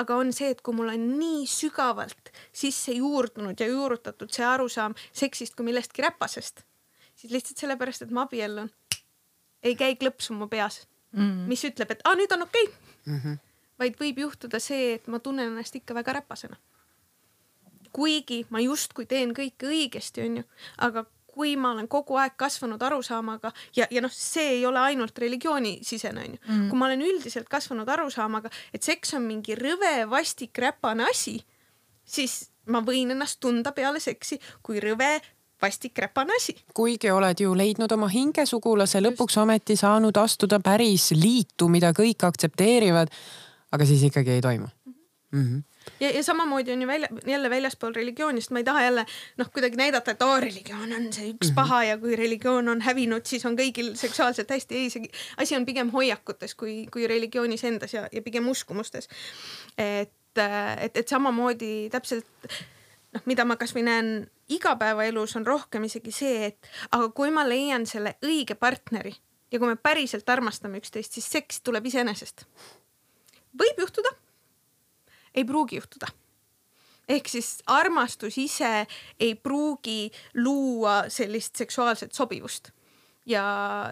aga 0.00 0.16
on 0.20 0.32
see, 0.36 0.50
et 0.52 0.60
kui 0.64 0.76
mul 0.76 0.92
on 0.92 1.06
nii 1.18 1.44
sügavalt 1.50 2.32
sisse 2.52 2.94
juurdunud 2.96 3.60
ja 3.60 3.68
juurutatud 3.70 4.32
see 4.32 4.46
arusaam 4.46 4.96
seksist 5.12 5.56
kui 5.56 5.66
millestki 5.68 6.04
räpasest, 6.04 6.62
siis 7.14 7.32
lihtsalt 7.32 7.64
sellepärast, 7.64 8.06
et 8.06 8.14
ma 8.14 8.26
abiellun, 8.26 8.70
ei 9.62 9.74
käi 9.78 9.96
klõpsu 10.00 10.36
mu 10.36 10.48
peas 10.52 10.84
mm, 11.12 11.22
-hmm. 11.22 11.48
mis 11.48 11.64
ütleb, 11.64 11.90
et 11.90 12.04
aa, 12.04 12.14
nüüd 12.14 12.32
on 12.32 12.46
okei 12.46 12.68
okay. 12.68 12.78
mm. 13.06 13.20
-hmm. 13.20 13.38
vaid 13.78 13.98
võib 14.00 14.22
juhtuda 14.26 14.60
see, 14.60 14.94
et 14.94 15.06
ma 15.06 15.18
tunnen 15.18 15.52
ennast 15.52 15.76
ikka 15.76 15.94
väga 15.94 16.20
räpasena. 16.20 16.56
kuigi 17.92 18.46
ma 18.50 18.60
justkui 18.60 19.06
teen 19.06 19.32
kõike 19.32 19.66
õigesti, 19.72 20.20
onju, 20.20 20.42
aga 20.78 21.06
kui 21.36 21.52
ma 21.60 21.74
olen 21.74 21.88
kogu 21.92 22.16
aeg 22.16 22.36
kasvanud 22.40 22.82
arusaamaga 22.88 23.52
ja, 23.76 23.86
ja 23.92 24.00
noh, 24.04 24.12
see 24.12 24.46
ei 24.56 24.66
ole 24.66 24.80
ainult 24.80 25.18
religioonisisene 25.18 26.24
onju 26.24 26.38
mm. 26.38 26.48
-hmm. 26.48 26.68
kui 26.70 26.78
ma 26.80 26.88
olen 26.88 27.04
üldiselt 27.04 27.48
kasvanud 27.52 27.88
arusaamaga, 27.88 28.50
et 28.74 28.82
seks 28.82 29.14
on 29.18 29.26
mingi 29.28 29.54
rõve, 29.54 29.94
vastik, 30.10 30.58
räpane 30.58 31.04
asi, 31.10 31.38
siis 32.04 32.50
ma 32.72 32.80
võin 32.80 33.12
ennast 33.12 33.40
tunda 33.40 33.72
peale 33.72 34.00
seksi 34.00 34.40
kui 34.62 34.80
rõve, 34.80 35.20
vastik 35.62 35.98
räpane 35.98 36.32
asi. 36.40 36.56
kuigi 36.74 37.10
oled 37.10 37.40
ju 37.40 37.54
leidnud 37.56 37.92
oma 37.92 38.08
hingesugulase, 38.08 39.00
lõpuks 39.04 39.36
ometi 39.42 39.76
saanud 39.76 40.16
astuda 40.16 40.60
päris 40.60 41.10
liitu, 41.12 41.68
mida 41.68 41.92
kõik 41.92 42.26
aktsepteerivad. 42.30 43.12
aga 43.72 43.84
siis 43.84 44.02
ikkagi 44.02 44.30
ei 44.30 44.40
toimu 44.40 44.66
mm. 44.66 44.94
-hmm 45.44 45.75
ja, 46.00 46.10
ja 46.10 46.22
samamoodi 46.22 46.72
on 46.72 46.82
ju 46.82 46.88
välja, 46.88 47.08
jälle 47.26 47.50
väljaspool 47.50 47.94
religiooni, 47.94 48.40
sest 48.40 48.50
ma 48.50 48.62
ei 48.62 48.64
taha 48.64 48.82
jälle 48.82 49.06
noh, 49.36 49.50
kuidagi 49.52 49.76
näidata, 49.76 50.10
et 50.10 50.22
oo, 50.22 50.40
religioon 50.40 50.92
on 50.92 51.12
see 51.12 51.30
üks 51.30 51.50
-hmm. 51.50 51.54
paha 51.54 51.84
ja 51.84 51.98
kui 51.98 52.16
religioon 52.16 52.68
on 52.68 52.80
hävinud, 52.80 53.26
siis 53.26 53.46
on 53.46 53.58
kõigil 53.58 53.94
seksuaalselt 53.96 54.50
hästi. 54.50 54.76
ei, 54.76 54.90
see 54.90 55.10
asi 55.36 55.56
on 55.56 55.66
pigem 55.66 55.90
hoiakutes 55.90 56.54
kui, 56.54 56.86
kui 56.92 57.06
religioonis 57.06 57.64
endas 57.64 57.94
ja, 57.94 58.08
ja 58.12 58.22
pigem 58.22 58.48
uskumustes. 58.48 59.08
et, 59.78 60.12
et, 60.80 60.96
et 60.96 61.08
samamoodi 61.08 61.88
täpselt 61.90 62.26
noh, 63.16 63.22
mida 63.24 63.44
ma 63.44 63.56
kasvõi 63.56 63.84
näen 63.86 64.10
igapäevaelus 64.48 65.36
on 65.36 65.46
rohkem 65.46 65.84
isegi 65.88 66.12
see, 66.14 66.50
et 66.50 66.68
aga 66.90 67.08
kui 67.08 67.32
ma 67.34 67.46
leian 67.48 67.86
selle 67.86 68.16
õige 68.24 68.54
partneri 68.54 69.14
ja 69.52 69.58
kui 69.58 69.70
me 69.70 69.76
päriselt 69.76 70.28
armastame 70.28 70.80
üksteist, 70.82 71.16
siis 71.16 71.28
seks 71.38 71.60
tuleb 71.66 71.86
iseenesest. 71.86 72.46
võib 73.56 73.78
juhtuda, 73.80 74.12
ei 75.36 75.44
pruugi 75.44 75.76
juhtuda. 75.80 76.06
ehk 77.08 77.28
siis 77.30 77.62
armastus 77.66 78.38
ise 78.38 78.86
ei 79.20 79.34
pruugi 79.34 80.10
luua 80.34 81.04
sellist 81.08 81.56
seksuaalset 81.56 82.12
sobivust 82.12 82.72
ja, 83.26 83.44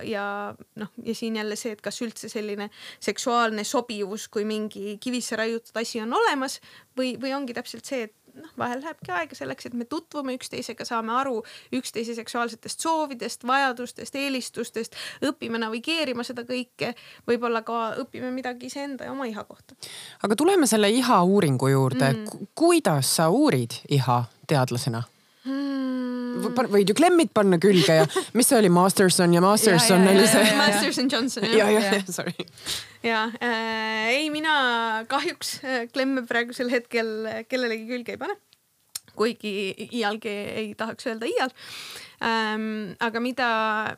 ja 0.03 0.55
noh, 0.75 0.91
ja 1.03 1.15
siin 1.15 1.37
jälle 1.37 1.57
see, 1.57 1.75
et 1.75 1.83
kas 1.83 2.01
üldse 2.03 2.31
selline 2.31 2.71
seksuaalne 3.03 3.65
sobivus 3.65 4.29
kui 4.29 4.47
mingi 4.49 4.97
kivisse 5.03 5.37
raiutud 5.37 5.77
asi 5.81 6.01
on 6.03 6.15
olemas 6.15 6.61
või, 6.99 7.15
või 7.21 7.35
ongi 7.37 7.57
täpselt 7.57 7.87
see, 7.87 8.09
et 8.09 8.15
noh, 8.35 8.51
vahel 8.59 8.83
lähebki 8.83 9.13
aega 9.15 9.37
selleks, 9.39 9.69
et 9.69 9.77
me 9.79 9.87
tutvume 9.89 10.35
üksteisega, 10.39 10.87
saame 10.89 11.15
aru 11.17 11.41
üksteise 11.75 12.15
seksuaalsetest 12.19 12.85
soovidest, 12.85 13.47
vajadustest, 13.47 14.15
eelistustest, 14.19 14.99
õpime 15.25 15.61
navigeerima 15.63 16.27
seda 16.27 16.47
kõike. 16.49 16.95
võib-olla 17.29 17.63
ka 17.67 17.81
õpime 18.05 18.33
midagi 18.35 18.71
iseenda 18.73 19.09
ja 19.09 19.13
oma 19.13 19.29
iha 19.31 19.45
kohta. 19.45 19.75
aga 20.23 20.37
tuleme 20.37 20.67
selle 20.67 20.91
iha 20.91 21.23
uuringu 21.23 21.69
juurde 21.69 22.13
mm.. 22.13 22.53
kuidas 22.55 23.17
sa 23.17 23.31
uurid 23.31 23.81
iha 23.89 24.25
teadlasena? 24.47 25.03
Mm. 25.45 26.71
võid 26.73 26.91
ju 26.91 26.97
klemmid 26.97 27.33
panna 27.37 27.59
külge 27.63 27.99
ja 28.01 28.07
mis 28.37 28.49
see 28.51 28.59
oli, 28.59 28.71
Masterson 28.73 29.35
ja 29.37 29.43
Masterson 29.45 30.07
oli 30.11 30.27
see. 30.31 30.55
Masterson 30.63 31.11
Johnson 31.13 31.47
jah. 31.49 31.57
ja, 31.59 31.69
ja, 31.77 31.85
ja 31.99 32.03
sorry. 32.09 32.49
ja 33.05 33.27
äh, 33.39 34.09
ei, 34.17 34.31
mina 34.35 35.05
kahjuks 35.11 35.59
äh, 35.65 35.85
klemme 35.93 36.27
praegusel 36.29 36.73
hetkel 36.73 37.15
kellelegi 37.49 37.89
külge 37.91 38.17
ei 38.17 38.21
pane. 38.21 38.39
kuigi 39.15 39.89
iialgi 39.93 40.31
ei 40.65 40.73
tahaks 40.79 41.07
öelda 41.11 41.29
iial 41.31 41.53
ähm,. 42.25 42.95
aga 42.99 43.21
mida, 43.23 43.49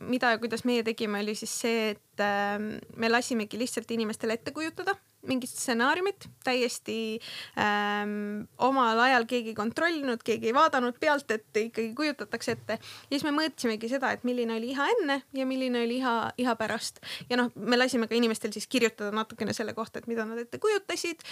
mida 0.01 0.34
ja 0.34 0.40
kuidas 0.42 0.66
meie 0.68 0.84
tegime, 0.84 1.22
oli 1.24 1.36
siis 1.38 1.55
see, 1.62 1.90
et 1.94 2.24
ähm, 2.24 2.76
me 2.97 3.12
lasimegi 3.12 3.59
lihtsalt 3.61 3.90
inimestel 3.97 4.34
ette 4.36 4.53
kujutada 4.57 4.97
mingit 5.28 5.50
stsenaariumit 5.50 6.28
täiesti 6.44 7.18
ähm, 7.60 8.46
omal 8.58 9.00
ajal 9.06 9.26
keegi 9.28 9.52
ei 9.52 9.58
kontrollinud, 9.58 10.22
keegi 10.26 10.50
ei 10.50 10.54
vaadanud 10.56 10.98
pealt, 11.00 11.30
et 11.34 11.60
ikkagi 11.62 11.92
kujutatakse 11.98 12.56
ette. 12.56 12.78
ja 12.80 13.12
siis 13.12 13.26
me 13.26 13.34
mõõtsimegi 13.36 13.90
seda, 13.90 14.12
et 14.14 14.24
milline 14.28 14.56
oli 14.56 14.72
iha 14.74 14.88
enne 14.96 15.20
ja 15.36 15.46
milline 15.48 15.82
oli 15.84 16.00
iha, 16.00 16.14
iha 16.38 16.56
pärast. 16.58 17.02
ja 17.30 17.40
noh, 17.40 17.52
me 17.56 17.78
lasime 17.78 18.08
ka 18.08 18.18
inimestel 18.18 18.54
siis 18.54 18.68
kirjutada 18.70 19.12
natukene 19.14 19.54
selle 19.56 19.74
kohta, 19.76 20.00
et 20.00 20.10
mida 20.10 20.26
nad 20.28 20.40
ette 20.42 20.60
kujutasid 20.62 21.22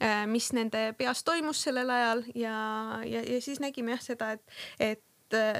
äh,, 0.00 0.24
mis 0.30 0.52
nende 0.56 0.90
peas 0.98 1.24
toimus 1.24 1.62
sellel 1.66 1.90
ajal 1.90 2.24
ja, 2.34 2.56
ja, 3.04 3.22
ja 3.22 3.40
siis 3.42 3.60
nägime 3.60 3.96
jah 3.96 4.04
seda, 4.10 4.32
et, 4.38 4.60
et 4.80 5.04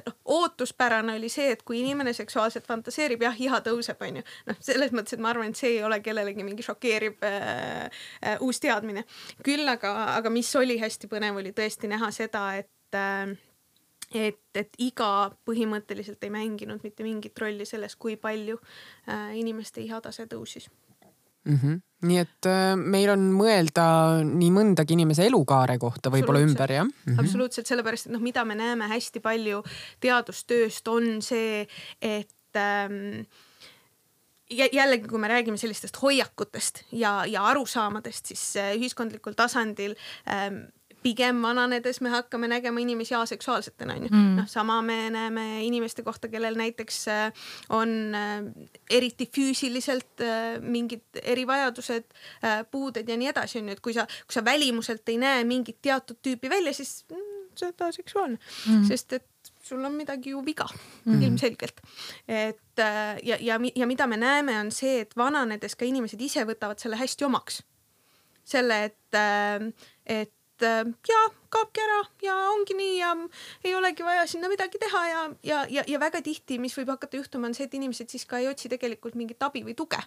noh, 0.07 0.17
ootuspärane 0.37 1.17
oli 1.19 1.29
see, 1.33 1.51
et 1.55 1.63
kui 1.67 1.81
inimene 1.81 2.13
seksuaalselt 2.17 2.67
fantaseerib, 2.69 3.23
jah, 3.27 3.37
iha 3.41 3.61
tõuseb, 3.67 4.01
onju. 4.07 4.25
noh, 4.51 4.59
selles 4.71 4.95
mõttes, 4.97 5.17
et 5.17 5.23
ma 5.23 5.33
arvan, 5.35 5.53
et 5.53 5.61
see 5.61 5.77
ei 5.77 5.85
ole 5.87 6.01
kellelegi 6.05 6.47
mingi 6.47 6.67
šokeeriv 6.67 7.23
äh, 7.27 7.87
äh, 8.25 8.43
uus 8.45 8.61
teadmine. 8.61 9.05
küll 9.47 9.69
aga, 9.69 9.95
aga 10.17 10.33
mis 10.33 10.51
oli 10.57 10.79
hästi 10.81 11.11
põnev, 11.11 11.41
oli 11.43 11.55
tõesti 11.57 11.91
näha 11.91 12.11
seda, 12.15 12.51
et 12.61 12.99
äh, 12.99 13.39
et, 14.11 14.43
et 14.59 14.79
iga 14.83 15.31
põhimõtteliselt 15.47 16.25
ei 16.27 16.33
mänginud 16.35 16.83
mitte 16.83 17.07
mingit 17.07 17.39
rolli 17.39 17.67
selles, 17.69 17.95
kui 17.97 18.17
palju 18.19 18.59
äh, 18.59 19.37
inimeste 19.39 19.85
ihatase 19.85 20.27
tõusis 20.27 20.67
mm. 21.45 21.57
-hmm. 21.57 21.81
nii 22.09 22.19
et 22.23 22.49
äh, 22.49 22.73
meil 22.77 23.11
on 23.13 23.29
mõelda 23.37 23.85
nii 24.25 24.51
mõndagi 24.55 24.97
inimese 24.97 25.27
elukaare 25.29 25.79
kohta 25.79 26.13
võib-olla 26.13 26.43
ümber 26.47 26.73
jah 26.73 26.85
mm 26.85 26.93
-hmm.? 27.07 27.21
absoluutselt, 27.21 27.67
sellepärast 27.67 28.07
et 28.07 28.13
noh, 28.13 28.23
mida 28.25 28.45
me 28.45 28.55
näeme 28.55 28.89
hästi 28.89 29.21
palju 29.21 29.63
teadustööst 30.01 30.89
on 30.89 31.23
see, 31.23 31.67
et 32.01 32.57
ähm, 32.57 33.25
jällegi, 34.51 35.09
kui 35.09 35.19
me 35.19 35.29
räägime 35.29 35.57
sellistest 35.57 36.03
hoiakutest 36.03 36.85
ja, 36.93 37.25
ja 37.27 37.45
arusaamadest, 37.53 38.27
siis 38.27 38.57
äh, 38.57 38.75
ühiskondlikul 38.77 39.37
tasandil 39.39 39.95
ähm, 40.29 40.65
pigem 41.03 41.43
vananedes 41.43 42.01
me 42.05 42.13
hakkame 42.13 42.49
nägema 42.51 42.81
inimesi 42.81 43.15
aseksuaalsetena 43.15 43.97
onju 43.97 44.09
mm.. 44.11 44.37
noh, 44.41 44.49
sama 44.49 44.81
me 44.83 44.99
näeme 45.11 45.65
inimeste 45.65 46.03
kohta, 46.03 46.29
kellel 46.29 46.59
näiteks 46.59 47.01
äh, 47.09 47.33
on 47.69 48.15
äh, 48.15 48.45
eriti 48.91 49.29
füüsiliselt 49.37 50.25
äh, 50.25 50.61
mingid 50.61 51.21
erivajadused, 51.23 52.07
puuded 52.71 53.09
ja 53.09 53.17
nii 53.17 53.31
edasi 53.31 53.61
onju, 53.61 53.77
et 53.77 53.83
kui 53.85 53.95
sa, 53.97 54.07
kui 54.27 54.37
sa 54.37 54.45
välimuselt 54.45 55.09
ei 55.09 55.19
näe 55.21 55.45
mingit 55.49 55.81
teatud 55.83 56.21
tüüpi 56.25 56.51
välja, 56.51 56.73
siis 56.77 57.05
mm, 57.11 57.51
sa 57.55 57.69
oled 57.69 57.85
aseksuaalne 57.89 58.39
mm., 58.39 58.89
sest 58.89 59.17
et 59.19 59.53
sul 59.65 59.85
on 59.85 59.95
midagi 59.95 60.35
ju 60.35 60.43
viga 60.45 60.67
mm. 61.05 61.23
ilmselgelt. 61.23 61.81
et 62.29 62.83
ja, 63.25 63.37
ja, 63.41 63.59
ja 63.75 63.87
mida 63.87 64.07
me 64.07 64.17
näeme, 64.21 64.59
on 64.61 64.73
see, 64.75 65.01
et 65.05 65.17
vananedes 65.17 65.77
ka 65.77 65.89
inimesed 65.89 66.21
ise 66.21 66.45
võtavad 66.49 66.81
selle 66.83 66.99
hästi 67.01 67.25
omaks. 67.29 67.63
selle, 68.51 68.85
et, 68.91 69.19
et 70.07 70.35
et 70.61 70.87
äh, 70.87 70.93
ja 71.09 71.21
kaobki 71.49 71.83
ära 71.83 72.01
ja 72.23 72.37
ongi 72.53 72.77
nii 72.77 72.97
ja 72.99 73.15
ei 73.65 73.75
olegi 73.75 74.05
vaja 74.05 74.27
sinna 74.27 74.49
midagi 74.49 74.79
teha 74.79 75.07
ja, 75.09 75.23
ja, 75.43 75.67
ja, 75.69 75.85
ja 75.87 76.01
väga 76.01 76.23
tihti, 76.23 76.59
mis 76.59 76.77
võib 76.79 76.93
hakata 76.95 77.17
juhtuma, 77.17 77.49
on 77.49 77.55
see, 77.55 77.67
et 77.67 77.75
inimesed 77.75 78.11
siis 78.11 78.27
ka 78.29 78.39
ei 78.39 78.49
otsi 78.51 78.69
tegelikult 78.69 79.19
mingit 79.19 79.43
abi 79.43 79.65
või 79.65 79.75
tuge. 79.75 80.01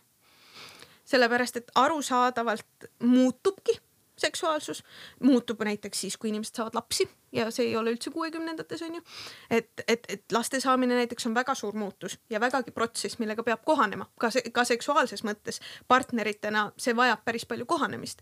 sellepärast, 1.05 1.57
et 1.57 1.71
arusaadavalt 1.75 2.85
muutubki 3.03 3.75
seksuaalsus, 4.17 4.83
muutub 5.19 5.61
näiteks 5.65 6.01
siis, 6.01 6.17
kui 6.17 6.29
inimesed 6.29 6.55
saavad 6.55 6.75
lapsi 6.77 7.09
ja 7.31 7.49
see 7.51 7.65
ei 7.65 7.75
ole 7.75 7.91
üldse 7.91 8.11
kuuekümnendates 8.13 8.81
on 8.85 8.95
ju. 8.95 9.01
et, 9.49 9.69
et, 9.87 10.05
et 10.09 10.31
laste 10.31 10.59
saamine 10.59 10.95
näiteks 10.95 11.25
on 11.27 11.35
väga 11.35 11.55
suur 11.55 11.75
muutus 11.75 12.19
ja 12.29 12.39
vägagi 12.39 12.71
protsess, 12.71 13.19
millega 13.19 13.43
peab 13.43 13.65
kohanema 13.65 14.07
ka, 14.19 14.29
ka 14.53 14.63
seksuaalses 14.63 15.25
mõttes 15.27 15.59
partneritena, 15.87 16.69
see 16.77 16.95
vajab 16.95 17.25
päris 17.25 17.45
palju 17.49 17.65
kohanemist 17.65 18.21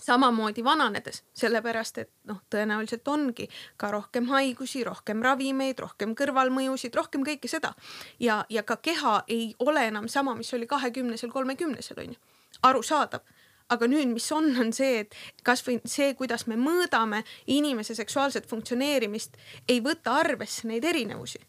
samamoodi 0.00 0.64
vananedes, 0.64 1.22
sellepärast 1.34 1.98
et 1.98 2.10
noh, 2.28 2.42
tõenäoliselt 2.52 3.08
ongi 3.08 3.48
ka 3.76 3.90
rohkem 3.90 4.28
haigusi, 4.28 4.84
rohkem 4.84 5.22
ravimeid, 5.24 5.78
rohkem 5.78 6.14
kõrvalmõjusid, 6.18 6.94
rohkem 6.94 7.24
kõike 7.24 7.48
seda. 7.48 7.74
ja, 8.20 8.44
ja 8.48 8.62
ka 8.62 8.76
keha 8.76 9.22
ei 9.28 9.54
ole 9.58 9.86
enam 9.88 10.08
sama, 10.08 10.34
mis 10.34 10.52
oli 10.54 10.66
kahekümnesel, 10.66 11.30
kolmekümnesel 11.30 12.04
on 12.04 12.14
ju, 12.14 12.20
arusaadav 12.62 13.24
aga 13.68 13.88
nüüd, 13.90 14.12
mis 14.14 14.28
on, 14.32 14.52
on 14.60 14.70
see, 14.74 15.00
et 15.02 15.42
kasvõi 15.46 15.80
see, 15.88 16.12
kuidas 16.18 16.46
me 16.46 16.58
mõõdame 16.60 17.22
inimese 17.50 17.96
seksuaalset 17.98 18.46
funktsioneerimist, 18.46 19.36
ei 19.68 19.80
võta 19.82 20.14
arvesse 20.20 20.68
neid 20.70 20.84
erinevusi. 20.84 21.40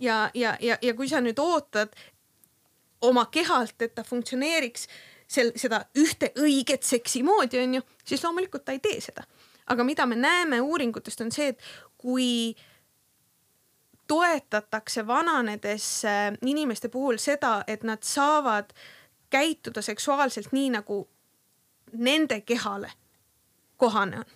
ja, 0.00 0.30
ja, 0.34 0.56
ja, 0.60 0.78
ja 0.82 0.94
kui 0.94 1.08
sa 1.08 1.20
nüüd 1.20 1.38
ootad 1.42 1.94
oma 3.00 3.26
kehalt, 3.30 3.82
et 3.82 3.94
ta 3.94 4.04
funktsioneeriks 4.04 4.88
sel-, 5.28 5.52
seda 5.56 5.82
ühte 5.98 6.32
õiget 6.40 6.86
seksi 6.86 7.22
moodi, 7.26 7.60
on 7.62 7.78
ju, 7.78 7.84
siis 8.04 8.24
loomulikult 8.24 8.64
ta 8.64 8.74
ei 8.76 8.82
tee 8.84 9.00
seda. 9.04 9.26
aga 9.68 9.84
mida 9.84 10.06
me 10.06 10.16
näeme 10.16 10.60
uuringutest, 10.64 11.20
on 11.20 11.32
see, 11.32 11.48
et 11.52 11.60
kui 12.00 12.56
toetatakse 14.08 15.06
vananedes 15.06 15.88
inimeste 16.40 16.88
puhul 16.88 17.18
seda, 17.20 17.64
et 17.66 17.84
nad 17.84 18.00
saavad 18.02 18.72
käituda 19.30 19.82
seksuaalselt 19.84 20.52
nii, 20.56 20.70
nagu 20.78 21.02
nende 21.92 22.40
kehale 22.40 22.92
kohane 23.76 24.22
on. 24.22 24.32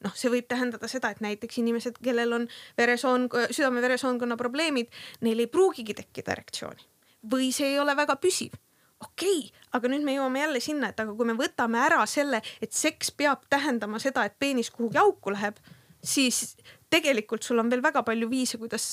Noh, 0.00 0.14
see 0.16 0.32
võib 0.32 0.48
tähendada 0.48 0.88
seda, 0.88 1.10
et 1.12 1.20
näiteks 1.20 1.60
inimesed, 1.60 1.98
kellel 2.00 2.32
on 2.32 2.48
veresoon, 2.78 3.28
südame-veresoonkonna 3.52 4.40
probleemid, 4.40 4.88
neil 5.20 5.44
ei 5.44 5.52
pruugigi 5.52 5.92
tekkida 5.98 6.32
erektsiooni. 6.32 6.86
Või 7.28 7.50
see 7.52 7.74
ei 7.74 7.78
ole 7.82 7.92
väga 7.96 8.16
püsiv 8.16 8.56
okei 9.00 9.38
okay,, 9.46 9.60
aga 9.76 9.90
nüüd 9.92 10.04
me 10.06 10.16
jõuame 10.16 10.42
jälle 10.44 10.62
sinna, 10.64 10.90
et 10.90 11.00
aga 11.00 11.14
kui 11.16 11.28
me 11.28 11.36
võtame 11.38 11.80
ära 11.82 12.00
selle, 12.10 12.42
et 12.62 12.72
seks 12.76 13.12
peab 13.16 13.46
tähendama 13.52 14.00
seda, 14.02 14.24
et 14.26 14.36
peenis 14.38 14.70
kuhugi 14.74 15.00
auku 15.00 15.32
läheb, 15.34 15.60
siis 16.02 16.56
tegelikult 16.90 17.46
sul 17.46 17.62
on 17.62 17.70
veel 17.70 17.82
väga 17.84 18.02
palju 18.06 18.28
viise, 18.30 18.58
kuidas, 18.58 18.86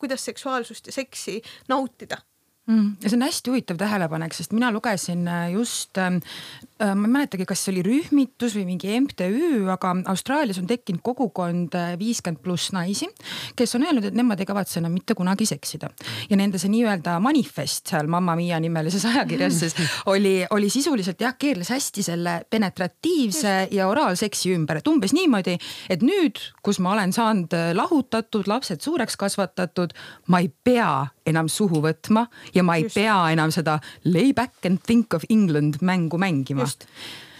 kuidas 0.00 0.24
seksuaalsust 0.30 0.90
ja 0.90 0.96
seksi 1.00 1.38
nautida. 1.68 2.20
Ja 2.68 3.08
see 3.08 3.16
on 3.16 3.24
hästi 3.24 3.50
huvitav 3.50 3.78
tähelepanek, 3.80 4.34
sest 4.36 4.52
mina 4.52 4.68
lugesin 4.72 5.28
äh, 5.28 5.52
just 5.52 5.98
ähm, 5.98 6.18
äh,, 6.82 6.92
ma 6.94 7.08
ei 7.08 7.12
mäletagi, 7.14 7.46
kas 7.48 7.62
see 7.64 7.72
oli 7.72 7.84
rühmitus 7.86 8.56
või 8.58 8.66
mingi 8.68 8.92
MTÜ, 9.00 9.64
aga 9.72 9.94
Austraalias 10.12 10.60
on 10.60 10.68
tekkinud 10.68 11.00
kogukond 11.04 11.76
äh, 11.78 11.94
viiskümmend 12.00 12.42
pluss 12.44 12.72
naisi, 12.76 13.08
kes 13.56 13.72
on 13.78 13.86
öelnud, 13.88 14.10
et 14.10 14.18
nemad 14.18 14.40
ei 14.40 14.48
kavatse 14.48 14.82
enam 14.82 14.92
mitte 14.92 15.16
kunagi 15.16 15.48
seksida. 15.48 15.88
ja 16.28 16.36
nende 16.36 16.60
see 16.60 16.68
nii-öelda 16.74 17.16
manifest 17.24 17.94
seal 17.94 18.10
Mamma 18.10 18.36
Mia 18.36 18.60
nimelises 18.60 19.06
ajakirjas 19.08 19.60
siis 19.64 19.76
oli, 20.12 20.44
oli 20.50 20.68
sisuliselt 20.70 21.20
jah, 21.24 21.38
keerles 21.38 21.72
hästi 21.72 22.04
selle 22.04 22.42
penetratiivse 22.50 23.56
ja 23.72 23.88
oraalseksi 23.88 24.52
ümber, 24.58 24.82
et 24.82 24.92
umbes 24.92 25.16
niimoodi, 25.16 25.56
et 25.88 26.04
nüüd, 26.04 26.42
kus 26.62 26.82
ma 26.84 26.92
olen 26.92 27.16
saanud 27.16 27.56
äh, 27.56 27.70
lahutatud, 27.76 28.44
lapsed 28.50 28.84
suureks 28.84 29.16
kasvatatud, 29.16 29.96
ma 30.28 30.44
ei 30.44 30.52
pea 30.52 31.08
enam 31.28 31.48
suhu 31.52 31.82
võtma 31.84 32.26
ja 32.54 32.64
ma 32.66 32.78
ei 32.78 32.86
Just. 32.86 32.98
pea 32.98 33.18
enam 33.34 33.52
seda 33.54 33.78
lay 34.04 34.32
back 34.32 34.66
and 34.66 34.82
think 34.86 35.14
of 35.14 35.24
England 35.28 35.80
mängu 35.80 36.18
mängima. 36.18 36.66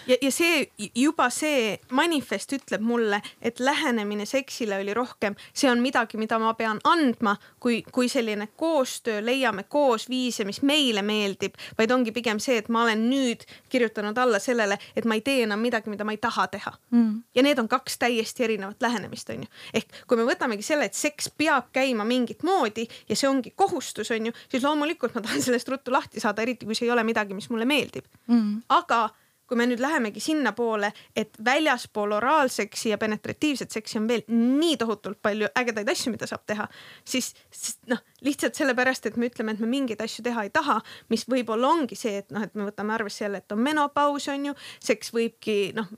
Ja, 0.09 0.17
ja 0.23 0.31
see 0.33 0.71
juba 0.97 1.29
see 1.33 1.75
manifest 1.93 2.55
ütleb 2.57 2.85
mulle, 2.85 3.21
et 3.45 3.61
lähenemine 3.61 4.25
seksile 4.27 4.79
oli 4.81 4.95
rohkem, 4.97 5.37
see 5.53 5.69
on 5.71 5.83
midagi, 5.85 6.17
mida 6.21 6.39
ma 6.41 6.55
pean 6.57 6.81
andma, 6.89 7.35
kui, 7.61 7.83
kui 7.93 8.09
selline 8.09 8.49
koostöö, 8.57 9.21
leiame 9.25 9.67
koos 9.69 10.09
viise, 10.09 10.47
mis 10.49 10.63
meile 10.65 11.03
meeldib, 11.05 11.59
vaid 11.79 11.93
ongi 11.93 12.15
pigem 12.17 12.41
see, 12.41 12.57
et 12.63 12.71
ma 12.73 12.87
olen 12.87 13.05
nüüd 13.11 13.45
kirjutanud 13.69 14.17
alla 14.19 14.41
sellele, 14.41 14.79
et 14.97 15.05
ma 15.05 15.19
ei 15.19 15.25
tee 15.27 15.45
enam 15.45 15.61
midagi, 15.61 15.93
mida 15.93 16.09
ma 16.09 16.17
ei 16.17 16.23
taha 16.23 16.49
teha. 16.57 16.73
Mm.. 16.95 17.23
ja 17.35 17.43
need 17.45 17.59
on 17.61 17.69
kaks 17.69 17.99
täiesti 18.01 18.45
erinevat 18.49 18.83
lähenemist, 18.83 19.29
on 19.35 19.45
ju. 19.45 19.53
ehk 19.77 20.03
kui 20.09 20.17
me 20.17 20.25
võtamegi 20.29 20.65
selle, 20.65 20.89
et 20.89 20.97
seks 20.97 21.29
peab 21.37 21.69
käima 21.75 22.07
mingit 22.09 22.43
moodi 22.47 22.87
ja 23.09 23.17
see 23.17 23.29
ongi 23.29 23.53
kohustus, 23.57 24.11
on 24.15 24.31
ju, 24.31 24.37
siis 24.49 24.65
loomulikult 24.65 25.17
ma 25.17 25.25
tahan 25.25 25.45
sellest 25.51 25.69
ruttu 25.69 25.93
lahti 25.93 26.25
saada, 26.25 26.43
eriti 26.43 26.67
kui 26.67 26.79
see 26.79 26.89
ei 26.89 26.97
ole 26.97 27.05
midagi, 27.05 27.37
mis 27.37 27.51
mulle 27.53 27.69
meeldib. 27.69 28.09
Mm.. 28.33 28.63
aga 28.73 29.09
kui 29.49 29.57
me 29.57 29.67
nüüd 29.69 29.81
lähemegi 29.81 30.21
sinnapoole, 30.21 30.93
et 31.17 31.39
väljaspool 31.45 32.13
oraalseksi 32.19 32.93
ja 32.93 32.99
penetratiivset 33.01 33.73
seksi 33.73 33.99
on 33.99 34.09
veel 34.09 34.25
nii 34.29 34.77
tohutult 34.81 35.23
palju 35.25 35.49
ägedaid 35.57 35.89
asju, 35.89 36.13
mida 36.13 36.29
saab 36.29 36.45
teha, 36.47 36.69
siis, 37.09 37.33
siis 37.51 37.79
noh, 37.89 38.03
lihtsalt 38.25 38.59
sellepärast, 38.59 39.09
et 39.09 39.17
me 39.17 39.31
ütleme, 39.31 39.55
et 39.55 39.63
me 39.63 39.71
mingeid 39.71 40.03
asju 40.05 40.25
teha 40.27 40.45
ei 40.45 40.53
taha, 40.53 40.79
mis 41.13 41.25
võib-olla 41.31 41.71
ongi 41.73 41.97
see, 41.97 42.19
et 42.23 42.35
noh, 42.35 42.45
et 42.45 42.55
me 42.59 42.69
võtame 42.69 42.95
arvesse 42.97 43.25
jälle, 43.25 43.41
et 43.41 43.57
on 43.57 43.63
menopaus 43.65 44.29
on 44.33 44.51
ju, 44.51 44.55
seks 44.85 45.13
võibki 45.17 45.57
noh, 45.79 45.89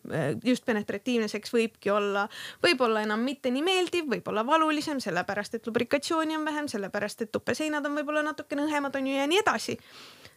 just 0.47 0.67
penetratiivne 0.69 1.29
seks 1.33 1.55
võibki 1.55 1.91
olla, 1.95 2.29
võib-olla 2.63 3.03
enam 3.07 3.27
mitte 3.27 3.51
nii 3.51 3.67
meeldiv, 3.67 4.07
võib-olla 4.15 4.47
valulisem, 4.47 5.03
sellepärast 5.03 5.59
et 5.59 5.67
lubrikatsiooni 5.67 6.39
on 6.39 6.47
vähem, 6.47 6.71
sellepärast 6.71 7.27
et 7.27 7.35
tupeseinad 7.35 7.87
on 7.87 7.99
võib-olla 7.99 8.23
natukene 8.31 8.69
õhemad 8.69 8.97
on 9.01 9.11
ju 9.11 9.19
ja 9.19 9.27
nii 9.31 9.43
edasi 9.43 9.79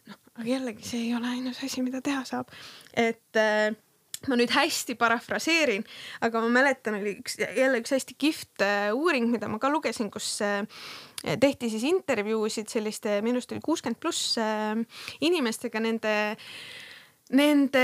noh, 0.10 0.20
aga 0.40 0.50
jällegi 0.50 0.86
see 0.88 1.08
ei 1.08 1.16
ole 1.18 1.32
ainus 1.36 1.64
asi, 1.64 1.82
mida 1.86 2.02
teha 2.02 2.24
saab. 2.28 2.52
et 2.94 3.40
äh, 3.40 3.74
ma 4.30 4.38
nüüd 4.40 4.54
hästi 4.54 4.96
parafraseerin, 5.00 5.84
aga 6.24 6.42
ma 6.44 6.52
mäletan, 6.60 6.98
oli 7.00 7.18
üks 7.20 7.38
jälle 7.42 7.82
üks 7.82 7.96
hästi 7.96 8.16
kihvt 8.20 8.64
äh, 8.64 8.92
uuring, 8.96 9.28
mida 9.32 9.50
ma 9.52 9.60
ka 9.62 9.72
lugesin, 9.72 10.12
kus 10.14 10.38
äh, 10.46 10.64
tehti 11.42 11.72
siis 11.74 11.84
intervjuusid 11.90 12.72
selliste, 12.72 13.20
minu 13.26 13.40
arust 13.40 13.52
oli 13.56 13.64
kuuskümmend 13.66 14.00
pluss 14.04 14.38
äh, 14.42 14.78
inimestega 15.24 15.82
nende, 15.84 16.16
nende, 17.36 17.84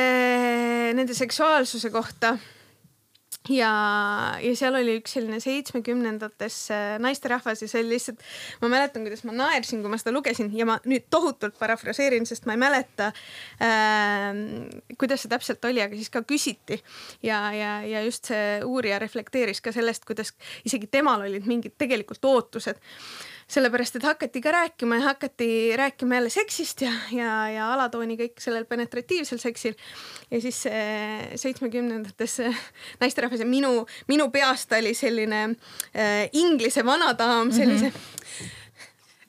nende 0.95 1.17
seksuaalsuse 1.17 1.91
kohta 1.93 2.37
ja, 3.49 3.71
ja 4.43 4.53
seal 4.57 4.77
oli 4.79 4.97
üks 4.99 5.15
selline 5.17 5.39
seitsmekümnendates 5.43 6.57
naisterahvas 7.03 7.63
ja 7.63 7.69
see 7.71 7.83
oli 7.83 7.95
lihtsalt, 7.95 8.21
ma 8.61 8.71
mäletan, 8.71 9.05
kuidas 9.07 9.25
ma 9.27 9.35
naersin, 9.35 9.81
kui 9.83 9.91
ma 9.91 9.99
seda 10.01 10.13
lugesin 10.15 10.51
ja 10.55 10.67
ma 10.69 10.79
nüüd 10.89 11.07
tohutult 11.13 11.57
parafraseerin, 11.59 12.27
sest 12.29 12.47
ma 12.49 12.55
ei 12.55 12.61
mäleta 12.61 13.09
äh,, 13.63 14.29
kuidas 14.99 15.25
see 15.25 15.33
täpselt 15.33 15.65
oli, 15.69 15.83
aga 15.83 15.97
siis 15.97 16.11
ka 16.13 16.23
küsiti. 16.27 16.79
Ja, 17.25 17.41
ja, 17.55 17.79
ja 17.87 18.03
just 18.05 18.29
see 18.31 18.59
uurija 18.65 18.99
reflekteeris 19.01 19.63
ka 19.65 19.73
sellest, 19.75 20.05
kuidas 20.07 20.33
isegi 20.67 20.89
temal 20.91 21.25
olid 21.27 21.47
mingid 21.49 21.77
tegelikult 21.79 22.25
ootused 22.29 22.79
sellepärast 23.49 23.97
et 23.97 24.05
hakati 24.05 24.41
ka 24.41 24.51
rääkima 24.53 24.99
ja 24.99 25.07
hakati 25.09 25.49
rääkima 25.77 26.19
jälle 26.19 26.29
seksist 26.29 26.81
ja, 26.85 26.91
ja, 27.11 27.31
ja 27.49 27.71
alatooni 27.73 28.17
kõik 28.19 28.37
sellel 28.41 28.67
penetratiivsel 28.69 29.41
seksil. 29.41 29.73
ja 30.31 30.41
siis 30.41 30.63
seitsmekümnendates 31.35 32.39
naisterahvas 33.01 33.41
ja 33.41 33.49
minu, 33.49 33.87
minu 34.07 34.29
peast 34.29 34.71
oli 34.77 34.93
selline 34.93 35.43
äh, 35.49 36.29
inglise 36.33 36.85
vanadaam 36.85 37.51
sellise 37.51 37.89
mm. 37.89 37.93
-hmm 37.93 38.58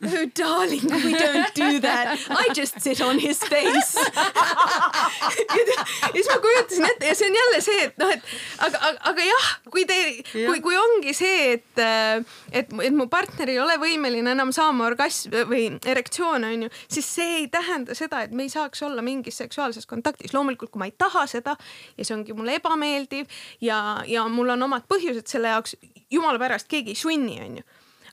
Oh 0.03 0.25
darling, 0.35 0.89
we 1.05 1.13
don't 1.13 1.55
do 1.55 1.79
that. 1.81 2.19
I 2.31 2.49
just 2.55 2.81
sit 2.81 3.03
on 3.03 3.19
his 3.19 3.39
face 3.39 3.97
ja 5.57 6.13
siis 6.13 6.29
ma 6.31 6.37
kujutasin 6.41 6.87
ette 6.89 7.07
ja 7.11 7.15
see 7.15 7.27
on 7.29 7.37
jälle 7.37 7.61
see, 7.61 7.83
et 7.85 7.99
noh, 8.01 8.13
et 8.15 8.23
aga, 8.65 8.79
aga, 8.79 9.01
aga 9.11 9.27
jah, 9.27 9.49
kui 9.75 9.85
te, 9.85 9.99
kui, 10.33 10.63
kui 10.65 10.79
ongi 10.81 11.13
see, 11.17 11.51
et, 11.59 11.83
et, 11.83 12.73
et 12.81 12.97
mu 12.97 13.11
partner 13.13 13.53
ei 13.53 13.59
ole 13.61 13.77
võimeline 13.83 14.33
enam 14.33 14.55
saama 14.57 14.87
orgasm 14.89 15.37
või 15.51 15.67
erektsioone, 15.85 16.55
onju, 16.57 16.71
siis 16.89 17.11
see 17.19 17.37
ei 17.43 17.51
tähenda 17.53 17.97
seda, 17.99 18.23
et 18.25 18.33
me 18.33 18.49
ei 18.49 18.53
saaks 18.53 18.81
olla 18.89 19.05
mingis 19.05 19.37
seksuaalses 19.43 19.85
kontaktis. 19.91 20.33
loomulikult, 20.33 20.73
kui 20.73 20.81
ma 20.81 20.89
ei 20.89 20.97
taha 20.97 21.27
seda 21.29 21.59
ja 21.99 22.09
see 22.09 22.17
ongi 22.17 22.33
mulle 22.37 22.57
ebameeldiv 22.57 23.29
ja, 23.61 24.01
ja 24.09 24.25
mul 24.33 24.57
on 24.57 24.69
omad 24.71 24.89
põhjused 24.89 25.29
selle 25.29 25.53
jaoks, 25.53 25.77
jumala 26.09 26.41
pärast, 26.41 26.73
keegi 26.73 26.97
ei 26.97 27.03
sunni, 27.05 27.37
onju 27.45 27.69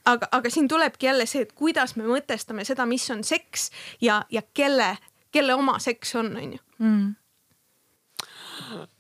aga, 0.08 0.28
aga 0.32 0.50
siin 0.50 0.68
tulebki 0.68 1.06
jälle 1.06 1.26
see, 1.26 1.46
et 1.46 1.54
kuidas 1.54 1.96
me 1.96 2.08
mõtestame 2.08 2.66
seda, 2.68 2.86
mis 2.90 3.06
on 3.14 3.24
seks 3.28 3.70
ja, 4.02 4.22
ja 4.32 4.42
kelle, 4.54 4.96
kelle 5.32 5.56
oma 5.56 5.80
seks 5.84 6.16
on, 6.20 6.36
on 6.38 6.54
ju. 6.58 6.62
Mm. 6.80 7.16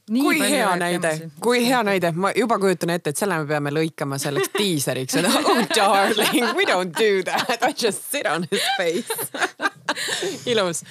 Nii 0.07 0.21
kui 0.23 0.37
hea 0.39 0.75
näide, 0.79 1.09
kui 1.43 1.65
hea 1.67 1.81
näide, 1.83 2.13
ma 2.15 2.29
juba 2.35 2.55
kujutan 2.59 2.93
ette, 2.93 3.11
et 3.11 3.19
selle 3.19 3.41
me 3.41 3.47
peame 3.49 3.73
lõikama 3.75 4.15
selleks 4.21 4.53
diiseriks, 4.53 5.17
et 5.19 5.27
oh 5.27 5.59
darling, 5.75 6.53
we 6.55 6.63
don't 6.69 6.95
do 6.95 7.25
that, 7.27 7.59
I 7.59 7.73
just 7.75 8.07
sit 8.07 8.29
on 8.31 8.47
his 8.51 8.63
face. 8.77 9.27
Ilus. 10.51 10.85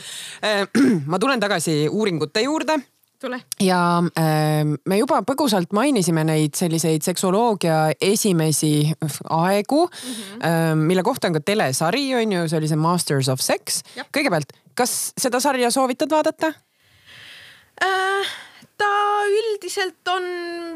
Äh, 0.44 0.66
ma 1.10 1.20
tulen 1.22 1.40
tagasi 1.40 1.86
uuringute 1.88 2.44
juurde 2.44 2.76
tule. 3.26 3.40
ja 3.62 3.80
äh, 4.18 4.62
me 4.64 5.00
juba 5.00 5.20
põgusalt 5.26 5.74
mainisime 5.76 6.24
neid 6.28 6.56
selliseid 6.58 7.04
seksuoloogia 7.06 7.92
esimesi 8.00 8.92
aegu 9.28 9.84
mm, 9.86 10.14
-hmm. 10.14 10.86
mille 10.86 11.02
kohta 11.06 11.30
on 11.30 11.38
ka 11.38 11.44
telesari 11.44 12.08
on 12.14 12.32
ju, 12.32 12.48
see 12.48 12.58
oli 12.58 12.68
see 12.68 12.80
Masters 12.80 13.28
of 13.28 13.40
Sex. 13.40 13.82
kõigepealt, 14.16 14.56
kas 14.74 15.12
seda 15.18 15.40
sarja 15.40 15.70
soovitad 15.70 16.10
vaadata 16.10 16.52
äh,? 17.84 18.36
Ta 18.78 18.88
üldiselt 19.26 20.08
on 20.10 20.24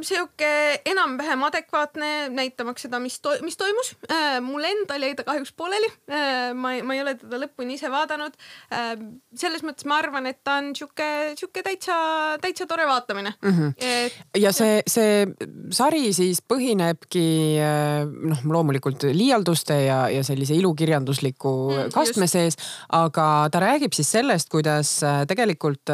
sihuke 0.05 0.49
enam-vähem 0.89 1.43
adekvaatne, 1.49 2.11
näitamaks 2.33 2.87
seda, 2.87 3.01
mis 3.03 3.19
to-, 3.21 3.37
mis 3.45 3.59
toimus 3.61 3.93
äh,. 4.09 4.39
mul 4.45 4.65
endal 4.65 5.05
jäi 5.05 5.15
ta 5.19 5.25
kahjuks 5.27 5.53
pooleli 5.57 5.91
äh,. 6.09 6.53
ma 6.57 6.75
ei, 6.77 6.85
ma 6.87 6.97
ei 6.97 7.03
ole 7.05 7.15
teda 7.21 7.41
lõpuni 7.43 7.77
ise 7.77 7.91
vaadanud 7.93 8.37
äh,. 8.73 8.95
selles 9.37 9.65
mõttes 9.67 9.89
ma 9.89 9.99
arvan, 10.01 10.29
et 10.31 10.41
ta 10.45 10.59
on 10.63 10.73
sihuke, 10.77 11.09
sihuke 11.39 11.65
täitsa, 11.67 11.97
täitsa 12.43 12.67
tore 12.71 12.87
vaatamine 12.89 13.35
mm. 13.37 13.51
-hmm. 13.59 13.75
Et... 13.77 14.17
ja 14.43 14.53
see, 14.57 14.81
see 14.89 15.27
sari 15.77 16.13
siis 16.17 16.41
põhinebki 16.41 17.27
noh, 18.31 18.45
loomulikult 18.49 19.05
liialduste 19.13 19.77
ja, 19.85 20.01
ja 20.13 20.25
sellise 20.27 20.57
ilukirjandusliku 20.57 21.55
mm, 21.71 21.95
kastme 21.95 22.31
sees, 22.31 22.57
aga 22.97 23.49
ta 23.53 23.61
räägib 23.63 23.95
siis 23.97 24.11
sellest, 24.17 24.49
kuidas 24.53 24.97
tegelikult 25.29 25.93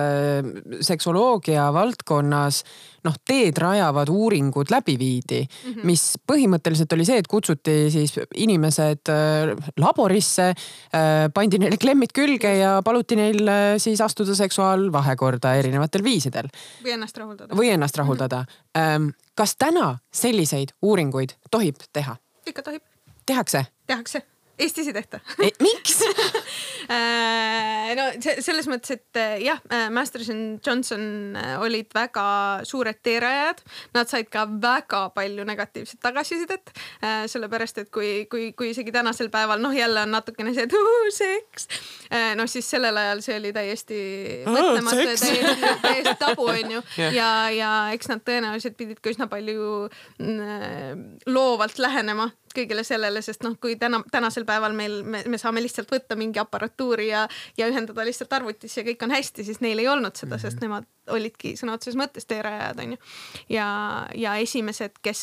seksoloogia 0.86 1.68
vald 1.74 1.95
valdkonnas 1.96 2.62
noh, 3.04 3.14
teed 3.24 3.58
rajavad 3.58 4.08
uuringud 4.08 4.70
läbi 4.70 4.98
viidi 4.98 5.40
mm, 5.42 5.72
-hmm. 5.72 5.84
mis 5.84 6.18
põhimõtteliselt 6.26 6.92
oli 6.92 7.04
see, 7.04 7.18
et 7.18 7.26
kutsuti 7.26 7.90
siis 7.90 8.14
inimesed 8.34 9.08
äh, 9.08 9.56
laborisse, 9.76 10.48
äh, 10.50 11.32
pandi 11.34 11.58
neile 11.58 11.76
klemmid 11.76 12.12
külge 12.12 12.56
ja 12.58 12.82
paluti 12.84 13.16
neil 13.16 13.48
äh, 13.48 13.78
siis 13.78 14.00
astuda 14.00 14.34
seksuaalvahekorda 14.34 15.54
erinevatel 15.54 16.04
viisidel. 16.04 16.48
või 16.84 16.92
ennast 16.92 17.16
rahuldada. 17.16 17.54
või 17.54 17.70
ennast 17.70 17.96
rahuldada 17.96 18.44
mm. 18.44 18.80
-hmm. 18.80 19.12
kas 19.34 19.56
täna 19.58 19.98
selliseid 20.12 20.74
uuringuid 20.82 21.36
tohib 21.50 21.76
teha? 21.92 22.16
ikka 22.46 22.62
tohib. 22.62 22.82
tehakse? 23.26 23.66
tehakse 23.86 24.22
Eestis 24.58 24.86
ei 24.88 24.94
tehta 24.96 25.18
e,. 25.42 25.50
miks 25.60 25.98
äh, 26.94 27.92
no 27.98 28.06
selles 28.22 28.68
mõttes, 28.70 28.94
et 28.96 29.20
äh, 29.20 29.34
jah, 29.44 29.60
äh, 29.68 29.88
Masters 29.92 30.30
and 30.32 30.64
Johnson 30.64 31.36
olid 31.60 31.92
väga 31.94 32.26
suured 32.66 33.02
teerajajad. 33.04 33.60
Nad 33.96 34.10
said 34.10 34.30
ka 34.32 34.46
väga 34.48 35.02
palju 35.16 35.44
negatiivset 35.48 36.00
tagasisidet. 36.02 36.72
sellepärast, 37.26 37.78
et 37.82 37.90
kui, 37.92 38.26
kui, 38.30 38.50
kui 38.56 38.70
isegi 38.72 38.92
tänasel 38.94 39.28
päeval 39.32 39.60
noh, 39.62 39.74
jälle 39.74 40.02
on 40.06 40.14
natukene 40.14 40.54
see, 40.54 40.64
et 40.66 40.74
seks. 41.14 41.68
noh, 42.38 42.48
siis 42.50 42.68
sellel 42.70 42.96
ajal 42.96 43.22
see 43.24 43.36
oli 43.40 43.52
täiesti 43.56 44.00
mõtlematu 44.46 45.04
ja 45.04 45.16
täiesti, 45.20 45.74
täiesti 45.82 46.16
tabu, 46.20 46.48
onju. 46.54 46.82
ja, 47.14 47.30
ja 47.54 47.70
eks 47.94 48.10
nad 48.12 48.24
tõenäoliselt 48.26 48.78
pidid 48.78 49.02
ka 49.02 49.12
üsna 49.12 49.28
palju 49.30 49.86
mm, 50.18 51.06
loovalt 51.32 51.80
lähenema 51.82 52.30
kõigele 52.56 52.84
sellele, 52.86 53.22
sest 53.24 53.44
noh, 53.46 53.56
kui 53.60 53.76
täna, 53.80 54.02
tänasel 54.12 54.46
päeval 54.48 54.76
meil, 54.76 55.00
me, 55.04 55.22
me 55.28 55.40
saame 55.40 55.62
lihtsalt 55.64 55.92
võtta 55.92 56.18
mingi 56.18 56.40
aparatuuri 56.42 57.10
ja, 57.10 57.26
ja 57.58 57.70
ühendada 57.70 58.04
lihtsalt 58.06 58.32
arvutisse 58.36 58.82
ja 58.82 58.88
kõik 58.90 59.06
on 59.06 59.16
hästi, 59.16 59.46
siis 59.46 59.62
neil 59.64 59.82
ei 59.82 59.88
olnud 59.88 60.16
seda 60.16 60.34
mm, 60.34 60.38
-hmm. 60.38 60.46
sest 60.50 60.64
nemad 60.64 60.92
olidki 61.12 61.54
sõna 61.58 61.76
otseses 61.76 61.96
mõttes 61.98 62.26
teerajajad 62.28 62.80
onju. 62.82 62.98
ja, 63.52 63.68
ja 64.14 64.34
esimesed, 64.42 64.98
kes, 65.02 65.20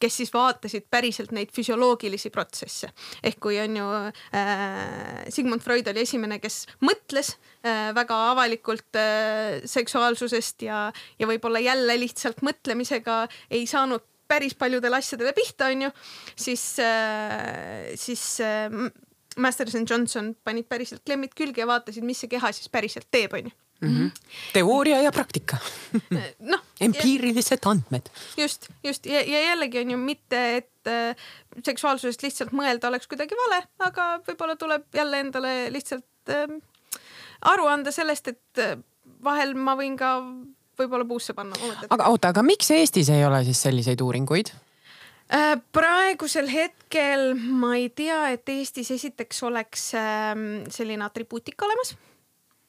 kes 0.00 0.16
siis 0.22 0.32
vaatasid 0.34 0.88
päriselt 0.90 1.32
neid 1.36 1.52
füsioloogilisi 1.54 2.30
protsesse 2.34 2.90
ehk 3.22 3.40
kui 3.40 3.58
on 3.60 3.76
ju 3.76 3.88
äh, 4.36 5.24
Sigmund 5.28 5.64
Freud 5.64 5.88
oli 5.92 6.04
esimene, 6.06 6.38
kes 6.42 6.64
mõtles 6.84 7.34
äh, 7.62 7.90
väga 7.96 8.18
avalikult 8.32 8.98
äh, 8.98 9.60
seksuaalsusest 9.64 10.62
ja, 10.68 10.88
ja 11.18 11.30
võib-olla 11.30 11.62
jälle 11.62 11.98
lihtsalt 12.00 12.42
mõtlemisega 12.46 13.26
ei 13.50 13.66
saanud 13.66 14.04
päris 14.28 14.54
paljudele 14.58 15.00
asjadele 15.00 15.32
pihta, 15.36 15.70
onju, 15.72 15.90
siis 16.36 16.64
äh,, 16.84 17.94
siis 17.98 18.24
äh, 18.44 18.72
Masters 19.38 19.74
and 19.78 19.90
Johnson 19.90 20.32
panid 20.44 20.66
päriselt 20.68 21.04
klemmid 21.06 21.34
külge 21.38 21.62
ja 21.62 21.68
vaatasid, 21.70 22.04
mis 22.06 22.20
see 22.22 22.30
keha 22.30 22.52
siis 22.54 22.70
päriselt 22.72 23.08
teeb, 23.10 23.34
onju. 23.38 23.54
Mm 23.80 23.88
-hmm. 23.94 24.10
teooria 24.52 25.00
ja 25.02 25.12
praktika 25.14 25.56
noh. 26.38 26.62
empiirilised 26.86 27.62
andmed. 27.62 28.10
just, 28.36 28.68
just 28.84 29.06
ja, 29.06 29.20
ja 29.20 29.40
jällegi 29.40 29.78
on 29.78 29.90
ju 29.90 29.98
mitte, 29.98 30.56
et 30.56 30.86
äh, 30.86 31.16
seksuaalsusest 31.64 32.22
lihtsalt 32.22 32.50
mõelda 32.50 32.88
oleks 32.88 33.06
kuidagi 33.06 33.38
vale, 33.38 33.62
aga 33.78 34.08
võib-olla 34.26 34.56
tuleb 34.56 34.82
jälle 34.94 35.20
endale 35.20 35.72
lihtsalt 35.72 36.04
äh, 36.28 36.58
aru 37.40 37.66
anda 37.66 37.92
sellest, 37.94 38.28
et 38.28 38.58
äh, 38.58 38.78
vahel 39.24 39.54
ma 39.54 39.76
võin 39.78 39.96
ka 39.96 40.10
võib-olla 40.78 41.06
puusse 41.08 41.34
panna. 41.36 41.58
aga 41.90 42.08
oota, 42.12 42.32
aga 42.34 42.42
miks 42.46 42.70
Eestis 42.74 43.10
ei 43.14 43.24
ole 43.26 43.42
siis 43.48 43.62
selliseid 43.66 44.00
uuringuid? 44.04 44.52
Äh, 45.28 45.54
praegusel 45.72 46.48
hetkel 46.48 47.34
ma 47.36 47.74
ei 47.76 47.90
tea, 47.90 48.30
et 48.32 48.48
Eestis 48.48 48.90
esiteks 48.94 49.42
oleks 49.44 49.90
ähm, 49.98 50.46
selline 50.72 51.04
atribuutika 51.04 51.68
olemas 51.68 51.96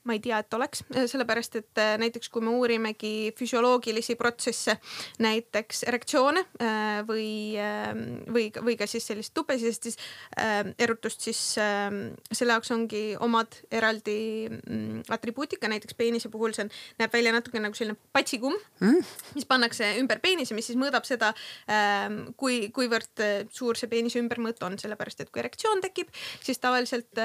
ma 0.08 0.16
ei 0.16 0.22
tea, 0.24 0.40
et 0.40 0.54
oleks, 0.56 0.84
sellepärast 1.12 1.58
et 1.60 1.82
äh, 1.82 1.94
näiteks 2.02 2.32
kui 2.32 2.44
me 2.44 2.54
uurimegi 2.56 3.32
füsioloogilisi 3.38 4.16
protsesse, 4.20 4.78
näiteks 5.24 5.84
erektsioone 5.90 6.46
äh, 6.64 7.02
või, 7.08 7.30
ähm, 7.60 8.04
või, 8.32 8.48
või 8.64 8.78
ka 8.80 8.88
siis 8.90 9.10
sellist 9.10 9.34
tupesisest 9.38 9.90
siis 9.90 10.00
äh, 10.40 10.72
erutust, 10.80 11.26
siis 11.28 11.42
ähm, 11.62 12.02
selle 12.32 12.56
jaoks 12.56 12.72
ongi 12.76 13.04
omad 13.20 13.60
eraldi 13.72 14.20
mm, 14.50 15.04
atribuutika, 15.12 15.70
näiteks 15.72 15.98
peenise 16.00 16.32
puhul 16.32 16.56
see 16.56 16.68
on, 16.68 16.72
näeb 17.02 17.14
välja 17.14 17.36
natuke 17.36 17.62
nagu 17.62 17.78
selline 17.78 18.00
patsikumm 18.16 18.56
mm., 18.80 19.12
mis 19.36 19.50
pannakse 19.50 19.92
ümber 20.00 20.24
peenise, 20.24 20.56
mis 20.58 20.70
siis 20.72 20.80
mõõdab 20.80 21.08
seda, 21.08 21.34
ähm, 21.72 22.22
kui, 22.40 22.70
kuivõrd 22.76 23.26
suur 23.54 23.78
see 23.80 23.92
peenise 23.92 24.22
ümbermõõt 24.24 24.64
on, 24.66 24.80
sellepärast 24.80 25.26
et 25.26 25.34
kui 25.34 25.44
erektsioon 25.44 25.84
tekib, 25.84 26.10
siis 26.46 26.62
tavaliselt 26.64 27.20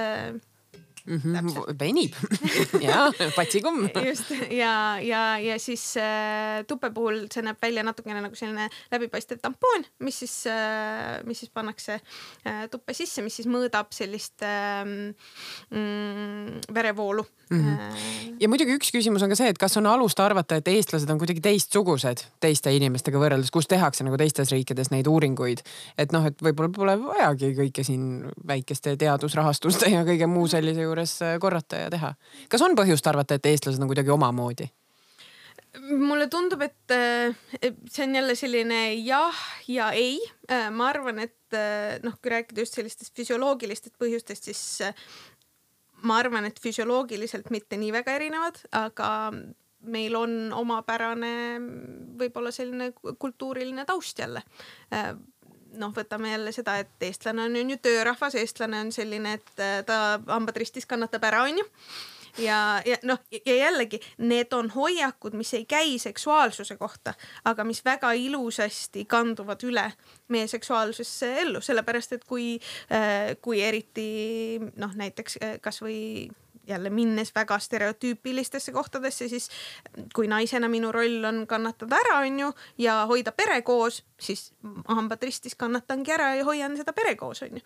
mm. 1.06 1.20
-hmm. 1.24 1.78
venib 1.78 2.14
ja 2.86 3.12
patsikumm. 3.36 3.89
just 4.06 4.31
ja, 4.51 5.01
ja, 5.01 5.39
ja 5.39 5.59
siis 5.59 5.97
äh, 5.97 6.64
tupe 6.66 6.90
puhul 6.90 7.26
see 7.35 7.43
näeb 7.44 7.60
välja 7.62 7.82
natukene 7.82 8.22
nagu 8.24 8.35
selline 8.35 8.68
läbipaistev 8.93 9.39
tampoon, 9.43 9.85
mis 9.98 10.18
siis 10.18 10.47
äh,, 10.47 11.24
mis 11.24 11.40
siis 11.40 11.51
pannakse 11.51 12.01
äh, 12.47 12.68
tuppe 12.70 12.94
sisse, 12.94 13.22
mis 13.22 13.36
siis 13.36 13.48
mõõdab 13.48 13.93
sellist 13.93 14.43
äh, 14.43 14.85
mm, 14.85 16.60
verevoolu 16.74 17.26
mm. 17.51 17.60
-hmm. 17.60 18.36
ja 18.40 18.48
muidugi 18.48 18.76
üks 18.78 18.93
küsimus 18.94 19.22
on 19.22 19.28
ka 19.28 19.36
see, 19.36 19.48
et 19.48 19.59
kas 19.59 19.76
on 19.76 19.86
alust 19.86 20.20
arvata, 20.20 20.56
et 20.56 20.68
eestlased 20.68 21.10
on 21.10 21.18
kuidagi 21.18 21.40
teistsugused 21.44 22.24
teiste 22.40 22.72
inimestega 22.72 23.20
võrreldes, 23.20 23.52
kus 23.52 23.68
tehakse 23.68 24.05
nagu 24.05 24.16
teistes 24.16 24.52
riikides 24.52 24.90
neid 24.90 25.06
uuringuid. 25.06 25.60
et 25.98 26.12
noh, 26.12 26.26
et 26.26 26.43
võib-olla 26.43 26.72
pole 26.72 26.98
vajagi 27.01 27.55
kõike 27.55 27.85
siin 27.85 28.31
väikeste 28.47 28.97
teadusrahastuste 28.97 29.90
ja 29.90 30.05
kõige 30.05 30.26
muu 30.26 30.48
sellise 30.48 30.81
juurde 30.81 30.94
juures 30.95 31.19
äh, 31.23 31.37
korrata 31.43 31.85
ja 31.85 31.91
teha. 31.93 32.15
kas 32.49 32.62
on 32.62 32.77
põhjust 32.79 33.07
arvata, 33.11 33.39
et 33.39 33.53
eestlased 33.53 33.83
on 33.83 33.91
kuidagi 33.91 34.15
omamoodi? 34.15 34.71
mulle 35.99 36.29
tundub, 36.31 36.61
et 36.62 36.93
see 37.91 38.05
on 38.05 38.12
jälle 38.15 38.37
selline 38.39 38.77
jah 39.03 39.41
ja 39.66 39.89
ei. 39.91 40.21
Äh, 40.47 40.69
ma 40.71 40.87
arvan, 40.93 41.19
et 41.19 41.57
äh, 41.57 41.99
noh, 42.05 42.15
kui 42.23 42.31
rääkida 42.31 42.62
just 42.62 42.79
sellistest 42.79 43.11
füsioloogilistest 43.19 43.97
põhjustest, 43.99 44.47
siis 44.47 44.62
ma 46.07 46.21
arvan, 46.23 46.47
et 46.47 46.62
füsioloogiliselt 46.62 47.51
mitte 47.51 47.79
nii 47.81 47.91
väga 47.97 48.15
erinevad, 48.21 48.62
aga 48.71 49.11
meil 49.91 50.15
on 50.16 50.37
omapärane 50.55 51.35
võib-olla 52.23 52.55
selline 52.55 52.93
kultuuriline 52.95 53.85
taust 53.89 54.23
jälle 54.23 54.45
noh, 55.81 55.93
võtame 55.97 56.33
jälle 56.33 56.53
seda, 56.55 56.79
et 56.83 57.07
eestlane 57.09 57.47
on, 57.49 57.61
on 57.61 57.71
ju 57.75 57.79
töörahvas, 57.83 58.37
eestlane 58.41 58.81
on 58.87 58.93
selline, 58.95 59.39
et 59.41 59.63
äh, 59.63 59.79
ta 59.87 60.19
hambad 60.27 60.59
ristis 60.61 60.87
kannatab 60.91 61.25
ära, 61.31 61.45
onju 61.49 61.67
ja, 62.39 62.83
ja 62.87 62.97
noh, 63.03 63.19
ja 63.47 63.55
jällegi 63.55 64.01
need 64.19 64.53
on 64.53 64.71
hoiakud, 64.75 65.35
mis 65.39 65.55
ei 65.55 65.65
käi 65.65 65.99
seksuaalsuse 65.99 66.77
kohta, 66.77 67.15
aga 67.45 67.65
mis 67.65 67.85
väga 67.85 68.13
ilusasti 68.13 69.05
kanduvad 69.05 69.63
üle 69.67 69.87
meie 70.29 70.49
seksuaalsesse 70.51 71.35
ellu, 71.45 71.61
sellepärast 71.61 72.17
et 72.19 72.25
kui, 72.25 72.55
äh, 72.93 73.35
kui 73.43 73.63
eriti 73.63 74.09
noh, 74.77 74.95
näiteks 74.99 75.39
äh, 75.43 75.59
kasvõi 75.63 76.31
jälle 76.69 76.91
minnes 76.91 77.35
väga 77.35 77.59
stereotüüpilistesse 77.59 78.73
kohtadesse, 78.73 79.28
siis 79.28 79.51
kui 80.15 80.28
naisena 80.28 80.69
minu 80.69 80.93
roll 80.93 81.24
on 81.24 81.45
kannatada 81.47 81.99
ära, 82.01 82.19
onju, 82.24 82.51
ja 82.78 83.05
hoida 83.11 83.32
pere 83.32 83.61
koos, 83.62 84.03
siis 84.20 84.53
hambad 84.89 85.23
ristis 85.23 85.55
kannatangi 85.61 86.15
ära 86.16 86.35
ja 86.39 86.45
hoian 86.45 86.77
seda 86.77 86.93
pere 86.93 87.16
koos, 87.20 87.43
onju. 87.47 87.62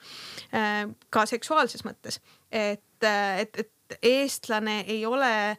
Äh, 0.54 0.84
ka 1.10 1.26
seksuaalses 1.26 1.84
mõttes, 1.86 2.20
et, 2.50 3.04
et, 3.04 3.60
et 3.64 3.98
eestlane 4.02 4.80
ei 4.86 5.04
ole 5.06 5.56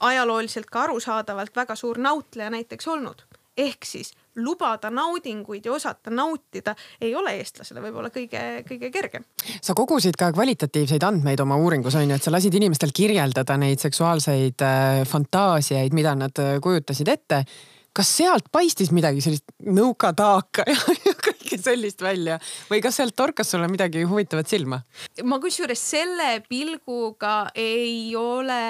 ajalooliselt 0.00 0.70
ka 0.70 0.86
arusaadavalt 0.88 1.56
väga 1.56 1.76
suur 1.76 1.98
nautleja 2.00 2.50
näiteks 2.50 2.88
olnud 2.88 3.26
ehk 3.60 3.84
siis 3.84 4.12
lubada 4.36 4.90
naudinguid 4.90 5.66
ja 5.66 5.72
osata 5.72 6.10
nautida 6.14 6.74
ei 7.00 7.14
ole 7.16 7.34
eestlasele 7.40 7.82
võib-olla 7.82 8.12
kõige-kõige 8.14 8.90
kergem. 8.94 9.24
sa 9.62 9.74
kogusid 9.74 10.18
ka 10.18 10.30
kvalitatiivseid 10.34 11.02
andmeid 11.06 11.40
oma 11.40 11.58
uuringus 11.60 11.96
on 11.98 12.08
ju, 12.08 12.16
et 12.16 12.22
sa 12.22 12.32
lasid 12.34 12.54
inimestel 12.54 12.94
kirjeldada 12.94 13.56
neid 13.60 13.82
seksuaalseid 13.82 14.62
äh, 14.66 15.02
fantaasiaid, 15.08 15.96
mida 15.96 16.14
nad 16.18 16.38
äh, 16.38 16.58
kujutasid 16.62 17.08
ette. 17.08 17.44
kas 17.92 18.10
sealt 18.16 18.46
paistis 18.52 18.92
midagi 18.94 19.20
sellist 19.20 19.50
nõukataaka 19.66 20.62
ja, 20.68 20.78
ja 21.08 21.14
kõike 21.18 21.58
sellist 21.58 22.02
välja 22.02 22.38
või 22.70 22.80
kas 22.84 23.00
sealt 23.00 23.16
torkas 23.16 23.50
sulle 23.50 23.68
midagi 23.68 24.06
huvitavat 24.06 24.48
silma? 24.48 24.82
ma 25.24 25.40
kusjuures 25.42 25.90
selle 25.90 26.40
pilguga 26.48 27.50
ei 27.54 28.14
ole 28.16 28.60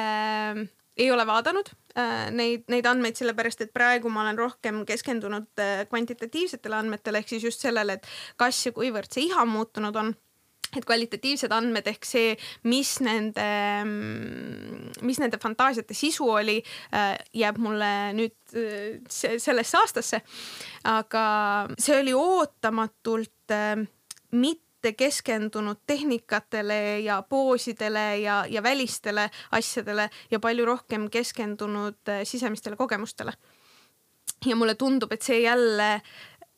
ei 1.00 1.10
ole 1.10 1.26
vaadanud 1.26 1.70
äh, 1.98 2.30
neid, 2.34 2.66
neid 2.72 2.88
andmeid, 2.88 3.18
sellepärast 3.18 3.64
et 3.64 3.74
praegu 3.76 4.12
ma 4.12 4.24
olen 4.24 4.38
rohkem 4.38 4.82
keskendunud 4.88 5.62
äh, 5.62 5.84
kvantitatiivsetele 5.90 6.80
andmetele 6.82 7.22
ehk 7.22 7.32
siis 7.32 7.46
just 7.48 7.64
sellele, 7.64 7.98
et 7.98 8.10
kas 8.40 8.58
ja 8.66 8.74
kuivõrd 8.76 9.12
see 9.12 9.28
iha 9.30 9.46
muutunud 9.48 9.96
on 10.00 10.12
et 10.70 10.84
kvalitatiivsed 10.86 11.50
andmed 11.50 11.88
ehk 11.90 12.06
see, 12.06 12.34
mis 12.70 12.92
nende, 13.02 13.46
mm, 13.82 15.00
mis 15.02 15.18
nende 15.18 15.40
fantaasiate 15.42 15.96
sisu 15.98 16.28
oli, 16.30 16.60
äh, 16.94 17.16
jääb 17.34 17.58
mulle 17.58 17.90
nüüd 18.14 18.36
sellesse 19.10 19.78
aastasse. 19.78 20.22
aga 20.90 21.24
see 21.78 21.98
oli 22.00 22.14
ootamatult 22.16 23.54
mitte 24.30 24.69
mitte 24.80 24.96
keskendunud 24.96 25.76
tehnikatele 25.86 27.00
ja 27.00 27.22
poosidele 27.22 28.18
ja, 28.18 28.44
ja 28.48 28.62
välistele 28.62 29.30
asjadele 29.52 30.10
ja 30.30 30.40
palju 30.40 30.64
rohkem 30.64 31.10
keskendunud 31.10 32.08
äh, 32.08 32.24
sisemistele 32.24 32.76
kogemustele. 32.76 33.32
ja 34.46 34.56
mulle 34.56 34.74
tundub, 34.74 35.12
et 35.12 35.22
see 35.22 35.42
jälle 35.42 36.00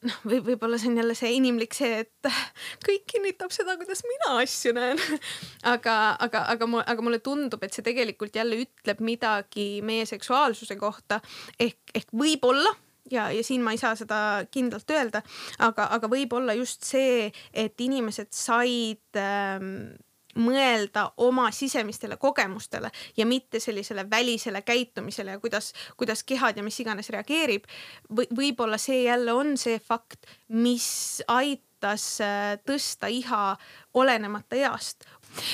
noh, 0.06 0.18
või 0.22 0.38
võib-olla 0.46 0.78
see 0.78 0.92
on 0.92 1.00
jälle 1.00 1.16
see 1.18 1.32
inimlik 1.34 1.74
see, 1.74 2.04
et 2.04 2.30
kõik 2.86 3.08
kinnitab 3.10 3.50
seda, 3.50 3.74
kuidas 3.76 4.04
mina 4.06 4.38
asju 4.38 4.72
näen. 4.76 5.02
aga, 5.74 6.16
aga, 6.22 6.46
aga, 6.54 6.70
aga 6.86 7.02
mulle 7.02 7.18
tundub, 7.18 7.62
et 7.62 7.74
see 7.74 7.82
tegelikult 7.82 8.38
jälle 8.38 8.60
ütleb 8.62 9.02
midagi 9.02 9.82
meie 9.82 10.06
seksuaalsuse 10.06 10.78
kohta 10.78 11.18
ehk, 11.58 11.80
ehk 11.94 12.14
võib-olla 12.14 12.70
ja, 13.10 13.30
ja 13.32 13.44
siin 13.44 13.62
ma 13.62 13.74
ei 13.74 13.80
saa 13.80 13.96
seda 13.98 14.18
kindlalt 14.50 14.90
öelda, 14.90 15.22
aga, 15.58 15.88
aga 15.96 16.10
võib-olla 16.10 16.54
just 16.58 16.86
see, 16.86 17.30
et 17.52 17.80
inimesed 17.80 18.32
said 18.36 19.20
ähm, 19.20 19.92
mõelda 20.38 21.10
oma 21.20 21.50
sisemistele 21.52 22.16
kogemustele 22.16 22.88
ja 23.16 23.26
mitte 23.28 23.60
sellisele 23.60 24.06
välisele 24.10 24.62
käitumisele 24.62 25.36
ja 25.36 25.40
kuidas, 25.40 25.72
kuidas 25.96 26.24
kehad 26.24 26.56
ja 26.56 26.64
mis 26.64 26.80
iganes 26.80 27.10
reageerib. 27.12 27.68
Või 28.08 28.30
võib-olla 28.32 28.78
see 28.80 29.02
jälle 29.04 29.34
on 29.36 29.56
see 29.60 29.78
fakt, 29.82 30.26
mis 30.48 31.22
aitab 31.28 31.70
aitas 31.82 32.20
äh, 32.20 32.58
tõsta 32.64 33.10
iha 33.10 33.56
olenemata 33.94 34.56
east 34.56 35.04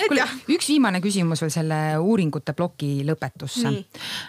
kuule, 0.08 0.26
üks 0.54 0.68
viimane 0.72 1.00
küsimus 1.04 1.42
veel 1.44 1.52
selle 1.54 1.80
uuringute 2.02 2.54
ploki 2.56 3.04
lõpetusse. 3.08 3.72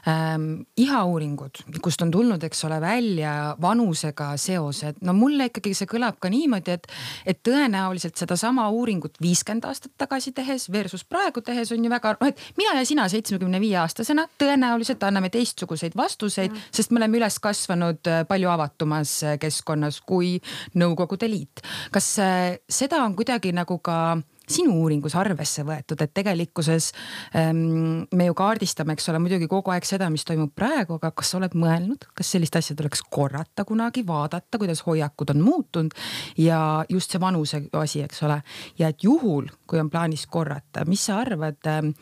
Ähm, 0.10 0.48
iha 0.80 1.04
uuringud, 1.10 1.64
kust 1.84 2.04
on 2.06 2.12
tulnud, 2.14 2.44
eks 2.48 2.64
ole, 2.68 2.80
välja 2.84 3.34
vanusega 3.62 4.32
seosed, 4.40 5.02
no 5.06 5.16
mulle 5.18 5.50
ikkagi 5.50 5.74
see 5.78 5.90
kõlab 5.90 6.20
ka 6.22 6.32
niimoodi, 6.32 6.78
et, 6.80 6.88
et 7.26 7.42
tõenäoliselt 7.46 8.20
sedasama 8.20 8.70
uuringut 8.76 9.20
viiskümmend 9.22 9.68
aastat 9.70 9.96
tagasi 10.00 10.34
tehes 10.38 10.70
versus 10.72 11.04
praegu 11.04 11.42
tehes 11.46 11.74
on 11.76 11.84
ju 11.84 11.92
väga, 11.92 12.16
noh, 12.22 12.32
et 12.32 12.60
mina 12.60 12.78
ja 12.78 12.86
sina 12.88 13.08
seitsmekümne 13.12 13.62
viie 13.62 13.80
aastasena 13.82 14.28
tõenäoliselt 14.40 15.04
anname 15.08 15.32
teistsuguseid 15.34 15.98
vastuseid 15.98 16.56
sest 16.72 16.92
me 16.92 17.02
oleme 17.02 17.20
üles 17.20 17.40
kasvanud 17.44 18.10
äh, 18.10 18.24
palju 18.30 18.52
avatumas 18.52 19.16
äh, 19.26 19.38
keskkonnas 19.42 20.02
kui 20.08 20.38
Nõukogude 20.80 21.30
Liit. 21.30 21.64
kas 21.94 22.12
äh, 22.24 22.60
seda 22.70 23.04
on 23.06 23.16
kuidagi 23.18 23.54
nagu 23.56 23.80
ka 23.84 24.20
sinu 24.50 24.76
uuringus 24.82 25.16
arvesse 25.20 25.64
võetud, 25.68 26.00
et 26.04 26.14
tegelikkuses 26.16 26.92
ähm, 27.38 28.06
me 28.16 28.30
ju 28.30 28.38
kaardistame, 28.38 28.96
eks 28.96 29.10
ole, 29.12 29.22
muidugi 29.24 29.50
kogu 29.52 29.74
aeg 29.74 29.88
seda, 29.88 30.10
mis 30.14 30.26
toimub 30.28 30.54
praegu, 30.56 31.00
aga 31.00 31.12
kas 31.16 31.34
sa 31.34 31.40
oled 31.40 31.56
mõelnud, 31.60 32.10
kas 32.18 32.34
sellist 32.36 32.58
asja 32.60 32.78
tuleks 32.80 33.04
korrata 33.12 33.66
kunagi, 33.68 34.06
vaadata, 34.08 34.62
kuidas 34.62 34.84
hoiakud 34.88 35.36
on 35.36 35.44
muutunud 35.46 35.96
ja 36.40 36.62
just 36.90 37.14
see 37.14 37.22
vanuse 37.22 37.64
asi, 37.80 38.04
eks 38.06 38.24
ole. 38.28 38.42
ja 38.80 38.90
et 38.94 39.04
juhul, 39.04 39.50
kui 39.68 39.82
on 39.82 39.92
plaanis 39.92 40.26
korrata, 40.32 40.86
mis 40.90 41.06
sa 41.10 41.22
arvad 41.24 41.70
ähm, 41.70 41.94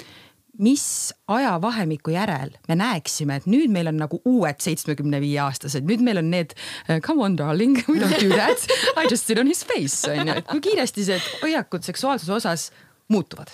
mis 0.63 1.13
ajavahemiku 1.27 2.13
järel 2.15 2.53
me 2.69 2.77
näeksime, 2.79 3.39
et 3.39 3.47
nüüd 3.49 3.71
meil 3.73 3.91
on 3.91 3.99
nagu 4.01 4.19
uued 4.25 4.61
seitsmekümne 4.63 5.21
viie 5.23 5.39
aastased, 5.43 5.85
nüüd 5.87 6.03
meil 6.05 6.21
on 6.21 6.31
need 6.33 6.55
uh, 6.87 6.97
come 7.05 7.23
on 7.25 7.37
darling, 7.37 7.79
we 7.87 8.01
don't 8.01 8.19
do 8.21 8.33
that, 8.33 8.67
I 8.97 9.07
just 9.09 9.29
sit 9.29 9.39
on 9.39 9.49
his 9.49 9.63
face 9.67 10.07
on 10.11 10.27
ju, 10.27 10.37
et 10.41 10.47
kui 10.49 10.63
kiiresti 10.69 11.07
need 11.11 11.33
hoiakud 11.43 11.85
seksuaalsuse 11.87 12.37
osas 12.39 12.69
muutuvad? 13.13 13.53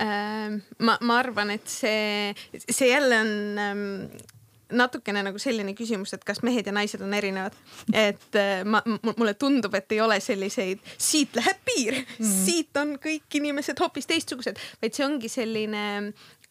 Ähm, 0.00 0.60
ma, 0.84 0.98
ma 1.00 1.20
arvan, 1.22 1.54
et 1.54 1.68
see, 1.72 2.34
see 2.68 2.90
jälle 2.90 3.20
on 3.22 3.30
ähm, 3.62 3.84
natukene 4.72 5.22
nagu 5.26 5.38
selline 5.42 5.74
küsimus, 5.78 6.14
et 6.16 6.24
kas 6.26 6.42
mehed 6.46 6.66
ja 6.66 6.74
naised 6.74 7.02
on 7.04 7.14
erinevad. 7.14 7.54
et 7.94 8.38
äh, 8.38 8.64
ma, 8.64 8.82
mulle 9.16 9.34
tundub, 9.34 9.74
et 9.74 9.92
ei 9.92 10.00
ole 10.00 10.18
selliseid, 10.20 10.82
siit 10.98 11.36
läheb 11.38 11.62
piir 11.66 12.00
mm., 12.00 12.32
siit 12.46 12.76
on 12.80 12.96
kõik 13.02 13.38
inimesed 13.40 13.78
hoopis 13.80 14.10
teistsugused, 14.10 14.58
vaid 14.82 14.96
see 14.96 15.06
ongi 15.06 15.30
selline 15.32 15.84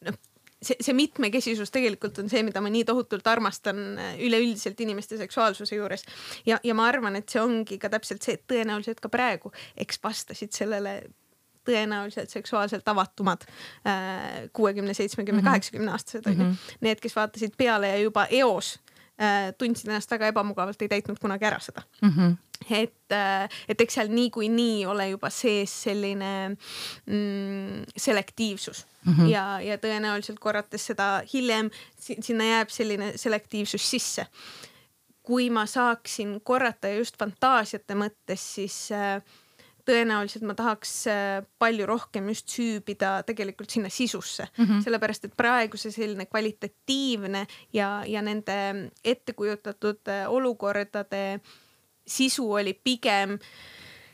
noh 0.05 0.23
see, 0.65 0.77
see 0.79 0.95
mitmekesisus 0.97 1.71
tegelikult 1.73 2.19
on 2.21 2.31
see, 2.31 2.43
mida 2.45 2.61
ma 2.63 2.71
nii 2.73 2.85
tohutult 2.87 3.27
armastan 3.29 3.81
äh, 3.99 4.15
üleüldiselt 4.25 4.79
inimeste 4.85 5.19
seksuaalsuse 5.19 5.75
juures. 5.75 6.05
ja, 6.45 6.59
ja 6.63 6.77
ma 6.77 6.87
arvan, 6.89 7.19
et 7.19 7.29
see 7.29 7.41
ongi 7.41 7.79
ka 7.81 7.91
täpselt 7.93 8.25
see, 8.25 8.39
et 8.39 8.47
tõenäoliselt 8.51 9.03
ka 9.03 9.11
praegu, 9.11 9.53
eks 9.77 10.01
vastasid 10.03 10.55
sellele 10.55 11.01
tõenäoliselt 11.65 12.29
seksuaalselt 12.29 12.87
avatumad 12.87 13.45
äh, 13.47 14.49
kuuekümne, 14.53 14.93
seitsmekümne, 14.93 15.41
mhm. 15.41 15.49
kaheksakümne 15.49 15.91
aastased 15.91 16.27
onju. 16.31 16.43
Mhm. 16.43 16.73
Need, 16.85 17.03
kes 17.03 17.15
vaatasid 17.15 17.57
peale 17.57 17.93
ja 17.93 18.01
juba 18.03 18.27
eos 18.29 18.75
äh, 19.21 19.53
tundsid 19.57 19.91
ennast 19.91 20.11
väga 20.11 20.33
ebamugavalt, 20.33 20.81
ei 20.81 20.91
täitnud 20.91 21.21
kunagi 21.21 21.51
ära 21.51 21.61
seda 21.63 21.85
mm. 22.01 22.09
-hmm 22.09 22.35
et, 22.69 23.11
äh, 23.11 23.49
et 23.67 23.81
eks 23.81 23.97
seal 23.97 24.11
niikuinii 24.13 24.85
ole 24.89 25.09
juba 25.09 25.29
sees 25.33 25.73
selline 25.85 26.31
mm, 27.05 27.83
selektiivsus 27.97 28.85
mm 29.03 29.13
-hmm. 29.13 29.29
ja, 29.29 29.61
ja 29.61 29.77
tõenäoliselt 29.77 30.39
korrates 30.39 30.85
seda 30.85 31.23
hiljem 31.33 31.69
sinna 31.99 32.43
jääb 32.43 32.69
selline 32.69 33.11
selektiivsus 33.15 33.89
sisse. 33.91 34.27
kui 35.25 35.49
ma 35.49 35.65
saaksin 35.65 36.41
korrata 36.43 36.87
just 36.87 37.17
fantaasiate 37.17 37.93
mõttes, 37.93 38.41
siis 38.55 38.91
äh, 38.91 39.21
tõenäoliselt 39.85 40.45
ma 40.47 40.55
tahaks 40.57 40.93
äh, 41.11 41.45
palju 41.59 41.85
rohkem 41.89 42.29
just 42.31 42.49
süübida 42.49 43.19
tegelikult 43.27 43.69
sinna 43.69 43.89
sisusse 43.89 44.47
mm, 44.57 44.65
-hmm. 44.65 44.83
sellepärast 44.83 45.25
et 45.25 45.37
praegu 45.37 45.77
see 45.77 45.91
selline 45.91 46.25
kvalitatiivne 46.25 47.45
ja, 47.73 48.03
ja 48.07 48.21
nende 48.21 48.91
ettekujutatud 49.03 50.07
äh, 50.07 50.25
olukordade 50.29 51.39
sisu 52.07 52.51
oli 52.53 52.73
pigem 52.73 53.39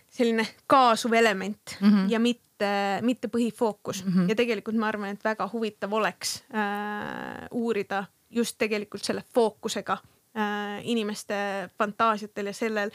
selline 0.10 0.48
kaasuv 0.68 1.14
element 1.14 1.77
mm 1.80 1.89
-hmm. 1.89 2.11
ja 2.11 2.19
mitte, 2.19 2.99
mitte 3.02 3.27
põhifookus 3.27 4.06
mm. 4.06 4.11
-hmm. 4.11 4.30
ja 4.30 4.35
tegelikult 4.35 4.76
ma 4.76 4.88
arvan, 4.88 5.10
et 5.10 5.23
väga 5.23 5.49
huvitav 5.53 5.93
oleks 5.93 6.43
äh, 6.53 7.48
uurida 7.52 8.03
just 8.30 8.56
tegelikult 8.57 9.03
selle 9.03 9.23
fookusega 9.34 9.98
äh, 10.38 10.81
inimeste 10.84 11.35
fantaasiatel 11.77 12.45
ja 12.45 12.53
sellel 12.53 12.91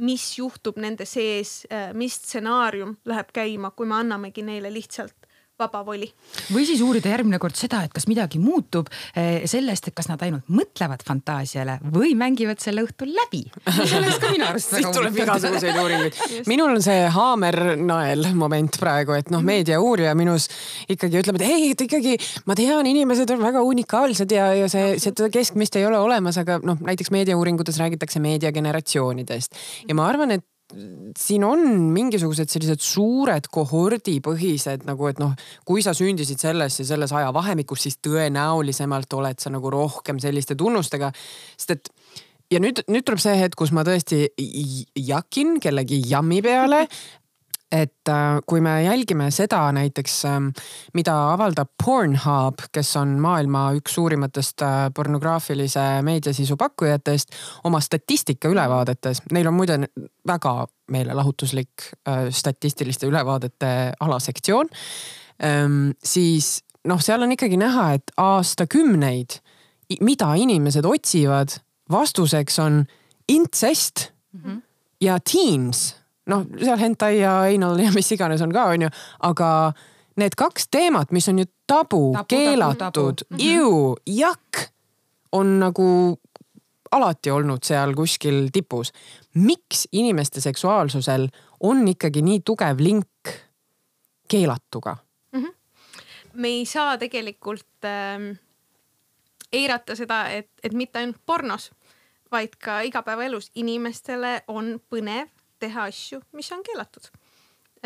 mis 0.00 0.24
juhtub 0.38 0.78
nende 0.80 1.06
sees, 1.08 1.62
äh, 1.72 1.92
mis 1.94 2.18
stsenaarium 2.20 2.96
läheb 3.08 3.32
käima, 3.34 3.72
kui 3.76 3.86
me 3.86 3.98
annamegi 3.98 4.44
neile 4.46 4.72
lihtsalt 4.72 5.17
vaba 5.58 5.82
voli. 5.86 6.06
või 6.54 6.64
siis 6.66 6.80
uurida 6.84 7.10
järgmine 7.10 7.38
kord 7.42 7.56
seda, 7.58 7.82
et 7.86 7.92
kas 7.94 8.06
midagi 8.10 8.38
muutub 8.42 8.88
eh, 9.16 9.44
sellest, 9.50 9.90
et 9.90 9.96
kas 9.96 10.08
nad 10.10 10.22
ainult 10.22 10.46
mõtlevad 10.52 11.02
fantaasiale 11.06 11.78
või 11.94 12.14
mängivad 12.18 12.62
selle 12.62 12.84
õhtul 12.86 13.10
läbi. 13.14 13.42
see 13.66 13.98
oleks 13.98 14.20
ka 14.22 14.32
minu 14.34 14.46
arust 14.48 14.72
väga 14.72 14.88
huvitav. 14.88 14.98
tuleb 15.00 15.18
igasuguseid 15.24 15.80
uuringuid. 15.82 16.20
minul 16.52 16.74
on 16.76 16.84
see 16.84 17.06
haamernael 17.14 18.28
moment 18.38 18.78
praegu, 18.80 19.16
et 19.18 19.32
noh, 19.34 19.42
meediauurija 19.44 20.14
minus 20.18 20.48
ikkagi 20.88 21.22
ütleb, 21.22 21.40
et 21.40 21.48
ei, 21.48 21.72
et 21.74 21.86
ikkagi 21.88 22.14
ma 22.46 22.58
tean, 22.58 22.86
inimesed 22.86 23.34
on 23.34 23.42
väga 23.42 23.64
unikaalsed 23.66 24.34
ja, 24.34 24.52
ja 24.62 24.70
see, 24.72 24.94
seda 25.02 25.30
keskmist 25.32 25.78
ei 25.80 25.88
ole 25.88 25.98
olemas, 25.98 26.38
aga 26.38 26.60
noh, 26.62 26.78
näiteks 26.86 27.10
meediauuringutes 27.14 27.82
räägitakse 27.82 28.22
meediageneratsioonidest 28.22 29.58
ja 29.88 29.98
ma 29.98 30.06
arvan, 30.10 30.38
et 30.38 30.46
siin 31.18 31.44
on 31.48 31.62
mingisugused 31.94 32.50
sellised 32.52 32.82
suured 32.84 33.46
kohordipõhised 33.52 34.84
nagu, 34.88 35.08
et 35.08 35.20
noh, 35.22 35.32
kui 35.68 35.84
sa 35.84 35.94
sündisid 35.96 36.40
selles 36.42 36.76
ja 36.82 36.88
selles 36.90 37.14
ajavahemikus, 37.16 37.86
siis 37.86 37.98
tõenäolisemalt 38.04 39.16
oled 39.16 39.40
sa 39.40 39.52
nagu 39.54 39.72
rohkem 39.72 40.20
selliste 40.20 40.58
tunnustega. 40.58 41.12
sest 41.56 41.70
et 41.76 41.92
ja 42.52 42.60
nüüd, 42.60 42.82
nüüd 42.88 43.06
tuleb 43.06 43.22
see 43.22 43.38
hetk, 43.40 43.56
kus 43.58 43.72
ma 43.72 43.84
tõesti 43.88 44.26
jakin 45.08 45.56
kellegi 45.62 46.02
jammi 46.10 46.42
peale 46.44 46.84
et 47.72 48.08
äh, 48.08 48.38
kui 48.46 48.60
me 48.64 48.82
jälgime 48.82 49.28
seda 49.34 49.60
näiteks, 49.76 50.14
ähm, 50.24 50.48
mida 50.96 51.14
avaldab 51.34 51.74
Pornhub, 51.84 52.62
kes 52.72 52.94
on 52.96 53.18
maailma 53.20 53.68
üks 53.76 53.98
suurimatest 53.98 54.64
äh, 54.64 54.76
pornograafilise 54.94 55.84
meediasisu 56.06 56.56
pakkujatest 56.56 57.36
oma 57.68 57.80
statistika 57.84 58.48
ülevaadetes, 58.48 59.22
neil 59.32 59.50
on 59.50 59.58
muide 59.58 59.78
väga 60.26 60.54
meelelahutuslik 60.92 61.90
äh, 62.08 62.30
statistiliste 62.30 63.06
ülevaadete 63.06 63.92
alasektsioon. 64.00 64.72
Ähm, 65.44 65.90
siis 66.04 66.62
noh, 66.88 67.02
seal 67.04 67.22
on 67.22 67.36
ikkagi 67.36 67.60
näha, 67.60 67.90
et 67.98 68.16
aastakümneid, 68.16 69.42
mida 70.00 70.32
inimesed 70.40 70.88
otsivad, 70.88 71.60
vastuseks 71.92 72.58
on 72.64 72.84
intsest 73.28 74.10
mm 74.32 74.40
-hmm. 74.40 74.60
ja 75.00 75.18
teens 75.20 75.98
noh, 76.28 76.46
seal 76.60 76.80
hentai 76.80 77.18
ja 77.20 77.40
anal 77.48 77.78
ja 77.82 77.92
mis 77.94 78.12
iganes 78.12 78.42
on 78.44 78.52
ka, 78.54 78.68
onju, 78.74 78.90
aga 79.28 79.50
need 80.18 80.34
kaks 80.38 80.68
teemat, 80.70 81.12
mis 81.14 81.28
on 81.30 81.42
ju 81.42 81.48
tabu, 81.66 82.12
tabu, 82.14 82.26
keelatud, 82.32 83.24
ju, 83.38 83.96
jakk, 84.06 84.64
on 85.32 85.58
nagu 85.60 85.88
alati 86.92 87.30
olnud 87.30 87.64
seal 87.64 87.92
kuskil 87.96 88.48
tipus. 88.52 88.92
miks 89.34 89.88
inimeste 89.92 90.40
seksuaalsusel 90.40 91.28
on 91.60 91.88
ikkagi 91.88 92.22
nii 92.22 92.40
tugev 92.40 92.80
link 92.80 93.34
keelatuga 94.28 94.96
mm? 95.32 95.42
-hmm. 95.42 95.52
me 96.32 96.48
ei 96.48 96.66
saa 96.66 96.98
tegelikult 96.98 97.84
ähm, 97.84 98.38
eirata 99.52 99.96
seda, 99.96 100.28
et, 100.28 100.50
et 100.62 100.72
mitte 100.72 100.98
ainult 100.98 101.20
pornos, 101.26 101.70
vaid 102.32 102.56
ka 102.64 102.80
igapäevaelus 102.80 103.50
inimestele 103.54 104.42
on 104.48 104.80
põnev 104.90 105.28
teha 105.58 105.88
asju, 105.90 106.20
mis 106.32 106.50
on 106.52 106.62
keelatud. 106.66 107.10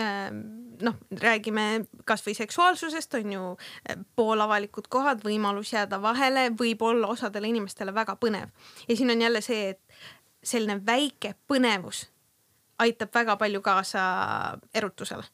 Ehm, 0.01 0.39
noh, 0.81 0.97
räägime 1.21 1.85
kasvõi 2.09 2.35
seksuaalsusest 2.35 3.15
on 3.19 3.33
ju 3.33 3.43
eh, 3.89 3.99
poolavalikud 4.17 4.89
kohad, 4.89 5.21
võimalus 5.25 5.75
jääda 5.75 6.01
vahele 6.03 6.49
võib 6.57 6.83
olla 6.83 7.11
osadele 7.13 7.51
inimestele 7.53 7.95
väga 7.95 8.17
põnev. 8.17 8.49
Ja 8.89 8.97
siin 8.97 9.13
on 9.13 9.21
jälle 9.21 9.45
see, 9.45 9.75
et 9.75 9.83
selline 10.43 10.81
väike 10.87 11.35
põnevus 11.49 12.07
aitab 12.83 13.13
väga 13.15 13.37
palju 13.37 13.61
kaasa 13.63 14.03
erutusele 14.75 15.29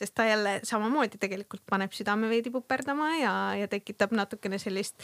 sest 0.00 0.14
ta 0.16 0.24
jälle 0.24 0.60
samamoodi 0.64 1.18
tegelikult 1.20 1.62
paneb 1.68 1.92
südame 1.92 2.28
veidi 2.30 2.52
puperdama 2.52 3.10
ja, 3.18 3.32
ja 3.60 3.68
tekitab 3.68 4.14
natukene 4.16 4.58
sellist 4.58 5.02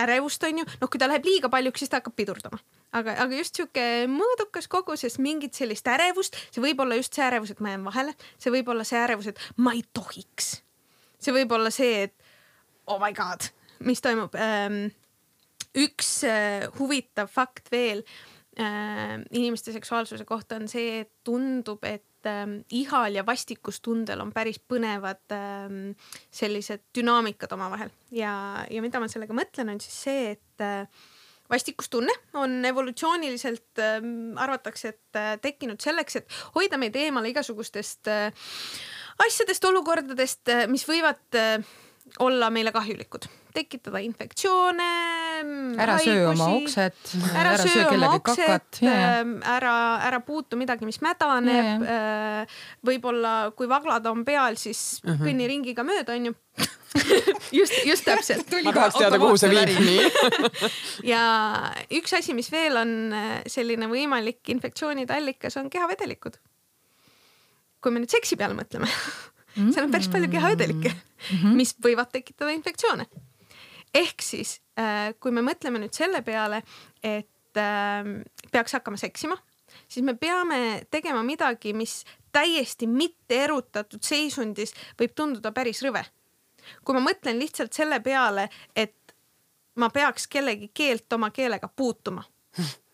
ärevust, 0.00 0.44
onju. 0.48 0.64
noh, 0.80 0.90
kui 0.90 1.00
ta 1.00 1.08
läheb 1.10 1.26
liiga 1.28 1.50
paljuks, 1.52 1.82
siis 1.82 1.92
ta 1.92 2.00
hakkab 2.00 2.16
pidurdama. 2.16 2.60
aga, 2.96 3.16
aga 3.26 3.36
just 3.36 3.58
sihuke 3.60 3.84
mõõdukas 4.10 4.68
koguses 4.72 5.18
mingit 5.22 5.58
sellist 5.58 5.88
ärevust, 5.92 6.38
see 6.50 6.64
võib 6.64 6.80
olla 6.84 6.96
just 6.96 7.16
see 7.16 7.24
ärevus, 7.26 7.52
et 7.52 7.60
ma 7.64 7.74
jään 7.74 7.84
vahele, 7.88 8.16
see 8.40 8.54
võib 8.54 8.72
olla 8.72 8.86
see 8.88 9.00
ärevus, 9.00 9.28
et 9.32 9.42
ma 9.60 9.76
ei 9.76 9.84
tohiks. 9.92 10.54
see 11.20 11.36
võib 11.36 11.52
olla 11.52 11.72
see, 11.74 12.06
et 12.08 12.16
oh 12.86 13.00
my 13.02 13.12
god, 13.16 13.50
mis 13.84 14.00
toimub 14.04 14.36
ähm,. 14.40 14.86
üks 15.76 16.22
äh, 16.28 16.70
huvitav 16.78 17.28
fakt 17.32 17.68
veel 17.72 18.02
äh, 18.60 19.20
inimeste 19.30 19.72
seksuaalsuse 19.76 20.24
kohta 20.28 20.56
on 20.56 20.68
see, 20.68 21.02
et 21.04 21.12
tundub, 21.24 21.84
et 21.84 22.04
ähm, 22.28 22.58
ihal 22.70 23.16
ja 23.16 23.24
vastikustundel 23.26 24.20
on 24.24 24.32
päris 24.34 24.60
põnevad 24.60 25.34
ähm, 25.36 25.94
sellised 26.30 26.84
dünaamikad 26.96 27.52
omavahel. 27.56 27.92
Ja, 28.10 28.34
ja 28.70 28.84
mida 28.84 29.00
ma 29.02 29.10
sellega 29.10 29.36
mõtlen, 29.36 29.72
on 29.72 29.82
siis 29.82 29.98
see, 30.06 30.32
et 30.36 30.64
äh, 30.64 31.04
vastikustunne 31.52 32.14
on 32.40 32.64
evolutsiooniliselt 32.64 33.82
äh, 33.82 34.00
arvatakse, 34.44 34.94
et 34.94 35.20
äh, 35.20 35.36
tekkinud 35.42 35.80
selleks, 35.82 36.20
et 36.22 36.40
hoida 36.56 36.80
meid 36.80 36.96
eemale 36.96 37.32
igasugustest 37.32 38.10
äh, 38.12 38.50
asjadest, 39.26 39.64
olukordadest, 39.68 40.46
äh, 40.52 40.66
mis 40.70 40.86
võivad 40.88 41.38
äh, 41.38 41.58
olla 42.18 42.50
meile 42.50 42.72
kahjulikud, 42.72 43.26
tekitada 43.54 44.00
infektsioone. 44.02 44.88
ära 45.80 45.96
haigusi, 45.96 46.10
söö 46.10 46.28
oma 46.30 46.48
oksed. 46.56 46.98
ära 47.34 47.54
söö 47.58 47.86
oma 47.94 48.10
oksed, 48.18 48.80
ähm, 48.82 49.34
ära, 49.46 49.74
ära 50.06 50.20
puutu 50.20 50.56
midagi, 50.56 50.86
mis 50.88 51.00
mädaneb. 51.02 51.82
Äh, 51.86 52.60
võib-olla, 52.86 53.52
kui 53.56 53.68
vaglad 53.70 54.06
on 54.10 54.24
peal, 54.24 54.56
siis 54.56 55.00
uh 55.04 55.10
mhm. 55.10 55.18
-huh. 55.18 55.28
kõnni 55.28 55.48
ringiga 55.48 55.84
mööda, 55.86 56.12
onju 56.12 56.34
just, 57.58 57.72
just 57.86 58.04
täpselt. 58.04 58.50
ma 58.64 58.72
tahaks 58.72 58.98
teada, 58.98 59.18
kuhu 59.18 59.36
see 59.40 59.50
viib 59.50 59.78
nii 59.80 60.02
ja 61.12 61.22
üks 61.90 62.12
asi, 62.18 62.34
mis 62.34 62.52
veel 62.52 62.76
on 62.76 63.12
äh, 63.16 63.42
selline 63.46 63.88
võimalik 63.88 64.48
infektsioonide 64.48 65.14
allikas, 65.14 65.56
on 65.56 65.70
kehavedelikud. 65.70 66.36
kui 67.80 67.90
me 67.90 68.02
nüüd 68.02 68.12
seksi 68.12 68.36
peale 68.36 68.54
mõtleme 68.54 68.90
mm. 69.56 69.72
seal 69.72 69.86
on 69.86 69.92
päris 69.92 70.08
palju 70.12 70.30
kehavedelikke 70.32 70.88
mm, 70.92 71.36
-hmm. 71.38 71.54
mis 71.58 71.74
võivad 71.84 72.12
tekitada 72.12 72.50
infektsioone. 72.50 73.06
ehk 73.94 74.22
siis 74.22 74.60
äh, 74.78 75.14
kui 75.20 75.32
me 75.32 75.42
mõtleme 75.42 75.82
nüüd 75.82 75.94
selle 75.94 76.22
peale, 76.22 76.62
et 77.02 77.56
äh, 77.56 78.04
peaks 78.52 78.72
hakkama 78.72 78.96
seksima, 78.96 79.36
siis 79.88 80.04
me 80.04 80.14
peame 80.14 80.86
tegema 80.90 81.22
midagi, 81.22 81.72
mis 81.72 82.04
täiesti 82.32 82.86
mitte 82.86 83.44
erutatud 83.44 84.02
seisundis 84.02 84.74
võib 85.00 85.14
tunduda 85.14 85.52
päris 85.52 85.82
rõve. 85.82 86.04
kui 86.84 86.94
ma 86.94 87.00
mõtlen 87.00 87.38
lihtsalt 87.38 87.72
selle 87.72 88.00
peale, 88.00 88.48
et 88.76 89.14
ma 89.74 89.90
peaks 89.90 90.26
kellegi 90.26 90.70
keelt 90.74 91.12
oma 91.12 91.30
keelega 91.30 91.68
puutuma 91.68 92.24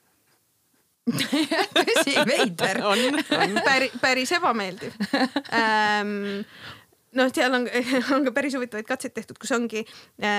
tõsi, 1.79 2.17
veider 2.29 2.83
on, 2.87 3.05
on. 3.39 3.61
päris, 3.65 3.95
päris 4.03 4.33
ebameeldiv 4.39 4.93
ähm, 5.53 6.13
noh, 7.17 7.31
seal 7.35 7.55
on, 7.55 7.69
on 8.17 8.27
ka 8.29 8.35
päris 8.37 8.57
huvitavaid 8.59 8.89
katseid 8.89 9.15
tehtud, 9.17 9.39
kus 9.41 9.53
ongi 9.57 9.85
äh, 10.23 10.35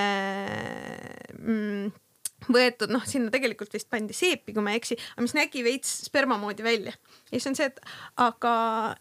võetud, 2.50 2.92
noh, 2.92 3.04
sinna 3.08 3.32
tegelikult 3.32 3.74
vist 3.74 3.90
pandi 3.92 4.16
seepi, 4.16 4.54
kui 4.56 4.64
ma 4.64 4.74
ei 4.74 4.80
eksi, 4.80 4.98
aga 5.14 5.24
mis 5.26 5.36
nägi 5.36 5.64
veits 5.66 5.90
sperma 6.06 6.38
moodi 6.40 6.64
välja. 6.66 6.94
ja 7.30 7.32
siis 7.34 7.48
on 7.50 7.58
see, 7.58 7.70
et 7.70 7.80
aga 8.20 8.52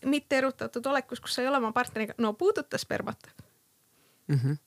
mitte 0.09 0.39
erutatud 0.41 0.89
olekus, 0.91 1.21
kus 1.23 1.37
sa 1.37 1.43
ei 1.43 1.51
ole 1.51 1.61
oma 1.61 1.71
partneriga, 1.75 2.17
no 2.17 2.33
puuduta 2.33 2.77
spermat 2.81 3.31
mm. 4.27 4.35
-hmm 4.35 4.57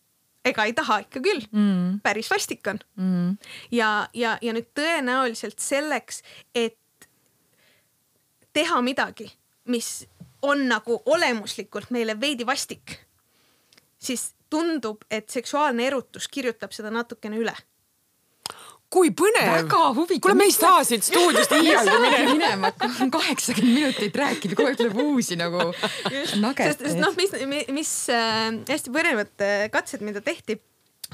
ega 0.43 0.65
ei 0.67 0.73
taha 0.75 0.99
ikka 1.05 1.21
küll 1.23 1.45
mm., 1.53 2.01
päris 2.03 2.31
vastik 2.31 2.67
on 2.67 2.79
mm.. 2.97 3.37
ja, 3.71 4.09
ja, 4.15 4.39
ja 4.43 4.55
nüüd 4.57 4.73
tõenäoliselt 4.75 5.63
selleks, 5.63 6.23
et 6.55 6.79
teha 8.53 8.81
midagi, 8.83 9.29
mis 9.73 10.07
on 10.43 10.67
nagu 10.69 11.03
olemuslikult 11.07 11.91
meile 11.91 12.17
veidi 12.21 12.47
vastik, 12.47 12.97
siis 13.99 14.33
tundub, 14.51 15.05
et 15.11 15.31
seksuaalne 15.31 15.87
erutus 15.87 16.29
kirjutab 16.29 16.75
seda 16.77 16.91
natukene 16.91 17.39
üle 17.41 17.55
kui 18.93 19.13
põnev. 19.17 19.49
väga 19.55 19.81
huvitav. 19.97 20.21
kuule, 20.27 20.37
me 20.37 20.49
ei 20.51 20.55
saa 20.55 20.83
siit 20.85 21.07
stuudiost 21.07 21.55
iialgi 21.57 21.95
minema. 22.03 22.33
minema, 22.33 22.73
kaheksakümmend 23.15 23.79
minutit 23.79 24.19
rääkida, 24.21 24.59
kogu 24.59 24.69
aeg 24.69 24.81
tuleb 24.81 24.99
uusi 25.07 25.39
nagu 25.41 25.71
nagedaid. 26.43 26.83
sest 26.83 27.01
noh, 27.01 27.17
mis, 27.17 27.33
mis 27.73 27.95
äh, 28.13 28.51
hästi 28.69 28.93
põnevad 28.93 29.47
äh, 29.47 29.65
katsed, 29.73 30.05
mida 30.05 30.21
tehti 30.25 30.59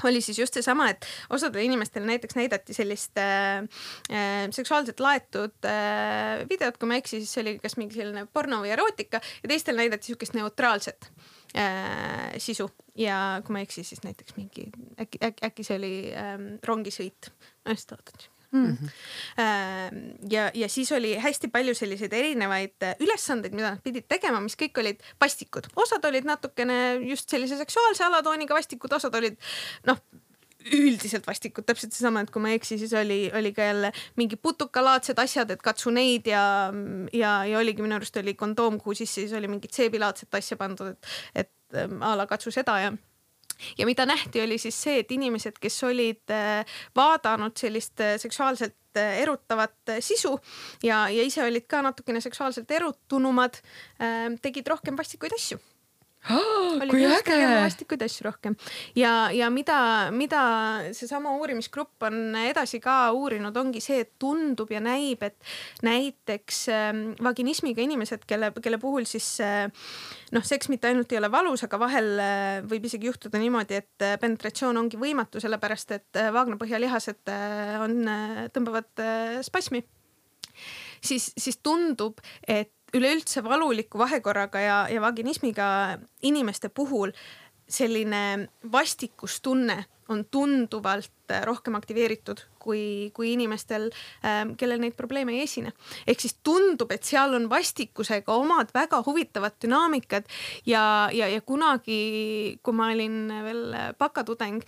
oli 0.03 0.21
siis 0.21 0.39
just 0.39 0.53
seesama, 0.53 0.89
et 0.93 1.05
osadele 1.29 1.63
inimestele 1.67 2.07
näiteks 2.09 2.37
näidati 2.37 2.75
sellist 2.75 3.17
äh, 3.17 3.65
äh, 4.11 4.47
seksuaalselt 4.55 4.99
laetud 5.03 5.67
äh, 5.67 6.45
videot, 6.49 6.79
kui 6.79 6.89
ma 6.89 6.97
ei 6.97 7.03
eksi, 7.03 7.21
siis 7.21 7.35
see 7.35 7.43
oli 7.45 7.55
kas 7.63 7.77
mingi 7.79 7.99
selline 7.99 8.25
porno 8.33 8.61
või 8.63 8.73
erootika 8.75 9.21
ja 9.43 9.51
teistele 9.51 9.83
näidati 9.83 10.11
siukest 10.11 10.37
neutraalset 10.37 11.11
äh, 11.57 12.33
sisu 12.37 12.69
ja 12.99 13.41
kui 13.45 13.55
ma 13.55 13.63
ei 13.63 13.69
eksi, 13.69 13.85
siis 13.87 14.03
näiteks 14.07 14.37
mingi 14.39 14.69
äkki, 14.99 15.21
äkki, 15.21 15.45
äkki 15.51 15.67
see 15.67 15.79
oli 15.79 15.93
äh, 16.13 16.35
rongisõit. 16.65 17.33
no 17.65 17.75
just 17.75 17.91
oot-oot 17.95 18.29
Mm. 18.51 18.77
-hmm. 18.77 18.89
ja, 20.31 20.51
ja 20.53 20.69
siis 20.69 20.91
oli 20.91 21.15
hästi 21.21 21.47
palju 21.47 21.75
selliseid 21.75 22.13
erinevaid 22.13 22.81
äh, 22.83 22.95
ülesandeid, 22.99 23.53
mida 23.53 23.75
nad 23.75 23.83
pidid 23.83 24.07
tegema, 24.09 24.39
mis 24.41 24.57
kõik 24.57 24.79
olid 24.81 25.03
vastikud, 25.21 25.67
osad 25.75 26.05
olid 26.05 26.25
natukene 26.25 26.95
just 27.11 27.29
sellise 27.29 27.57
seksuaalse 27.57 28.03
alatooniga 28.03 28.57
vastikud, 28.57 28.93
osad 28.97 29.15
olid 29.15 29.37
noh 29.85 30.01
üldiselt 30.65 31.27
vastikud, 31.27 31.63
täpselt 31.65 31.93
seesama, 31.95 32.23
et 32.23 32.31
kui 32.33 32.41
ma 32.43 32.51
ei 32.51 32.59
eksi, 32.59 32.77
siis 32.81 32.93
oli, 32.97 33.19
oli 33.35 33.51
ka 33.55 33.63
jälle 33.63 33.91
mingi 34.19 34.35
putukalaadsed 34.35 35.19
asjad, 35.21 35.53
et 35.53 35.61
katsu 35.63 35.93
neid 35.93 36.27
ja, 36.27 36.43
ja, 37.13 37.35
ja 37.47 37.61
oligi 37.61 37.85
minu 37.85 37.95
arust 37.95 38.17
oli 38.19 38.33
kondoom, 38.39 38.79
kuhu 38.81 38.97
sisse 38.99 39.21
siis 39.21 39.33
oli 39.37 39.47
mingit 39.47 39.77
seebilaadset 39.77 40.35
asja 40.35 40.57
pandud, 40.59 40.91
et, 40.91 41.13
et 41.45 41.79
ähm, 41.79 42.01
a 42.03 42.15
la 42.17 42.27
katsu 42.27 42.51
seda 42.51 42.79
ja 42.81 42.91
ja 43.77 43.85
mida 43.85 44.05
nähti, 44.05 44.41
oli 44.41 44.57
siis 44.57 44.77
see, 44.83 44.99
et 45.03 45.11
inimesed, 45.11 45.59
kes 45.61 45.81
olid 45.87 46.33
äh, 46.33 46.77
vaadanud 46.95 47.57
sellist 47.59 47.99
äh, 48.03 48.17
seksuaalselt 48.21 48.97
äh, 48.97 49.19
erutavat 49.23 49.95
sisu 49.99 50.35
ja, 50.83 51.07
ja 51.09 51.25
ise 51.25 51.43
olid 51.45 51.67
ka 51.69 51.81
natukene 51.85 52.21
seksuaalselt 52.21 52.71
erutunumad, 52.71 53.59
tegid 54.41 54.67
rohkem 54.67 54.97
vastikuid 54.97 55.35
asju 55.35 55.59
oh,. 56.27 56.79
kui 56.89 57.05
äge. 57.07 57.37
vastikuid 57.63 58.03
asju 58.03 58.25
rohkem 58.27 58.55
ja, 58.97 59.29
ja 59.35 59.49
mida, 59.53 59.79
mida 60.11 60.41
seesama 60.95 61.31
uurimisgrupp 61.39 62.07
on 62.09 62.35
edasi 62.41 62.81
ka 62.83 63.11
uurinud, 63.15 63.55
ongi 63.57 63.81
see, 63.83 64.01
et 64.03 64.11
tundub 64.21 64.71
ja 64.73 64.81
näib, 64.83 65.23
et 65.25 65.37
näiteks 65.85 66.61
äh, 66.73 66.89
vaginismiga 67.23 67.83
inimesed, 67.85 68.25
kelle, 68.29 68.51
kelle 68.59 68.81
puhul 68.81 69.07
siis 69.09 69.27
äh, 69.45 69.69
noh, 70.35 70.45
seks 70.45 70.71
mitte 70.73 70.91
ainult 70.91 71.11
ei 71.13 71.21
ole 71.21 71.31
valus, 71.31 71.63
aga 71.67 71.79
vahel 71.81 72.11
äh, 72.19 72.59
võib 72.67 72.89
isegi 72.89 73.09
juhtuda 73.09 73.41
niimoodi, 73.41 73.79
et 73.79 74.05
äh, 74.05 74.17
penetratsioon 74.21 74.83
ongi 74.83 74.99
võimatu, 74.99 75.41
sellepärast 75.43 75.95
et 75.95 76.19
äh, 76.19 76.33
vaagnapõhjalihased 76.35 77.31
äh, 77.31 77.79
on 77.83 78.03
äh,, 78.07 78.43
tõmbavad 78.55 79.05
äh, 79.05 79.39
spasmi 79.45 79.85
siis, 81.01 81.31
siis 81.37 81.59
tundub, 81.63 82.19
et 82.47 82.73
üleüldse 82.93 83.43
valuliku 83.43 83.99
vahekorraga 83.99 84.59
ja, 84.59 84.79
ja 84.89 85.01
vaginismiga 85.01 85.67
inimeste 86.21 86.69
puhul 86.69 87.13
selline 87.69 88.49
vastikustunne 88.71 89.85
on 90.09 90.23
tunduvalt 90.31 91.33
rohkem 91.45 91.75
aktiveeritud 91.77 92.41
kui, 92.59 93.11
kui 93.13 93.33
inimestel, 93.35 93.91
ähm, 94.25 94.55
kellel 94.57 94.81
neid 94.81 94.95
probleeme 94.97 95.35
ei 95.35 95.43
esine. 95.45 95.73
ehk 96.07 96.23
siis 96.23 96.39
tundub, 96.43 96.91
et 96.91 97.05
seal 97.05 97.35
on 97.37 97.45
vastikusega 97.49 98.33
omad 98.33 98.73
väga 98.73 99.03
huvitavad 99.05 99.59
dünaamikad 99.61 100.25
ja, 100.65 101.09
ja, 101.13 101.29
ja 101.29 101.41
kunagi, 101.41 102.57
kui 102.63 102.73
ma 102.73 102.89
olin 102.89 103.19
veel 103.45 103.63
bakatudeng, 104.01 104.65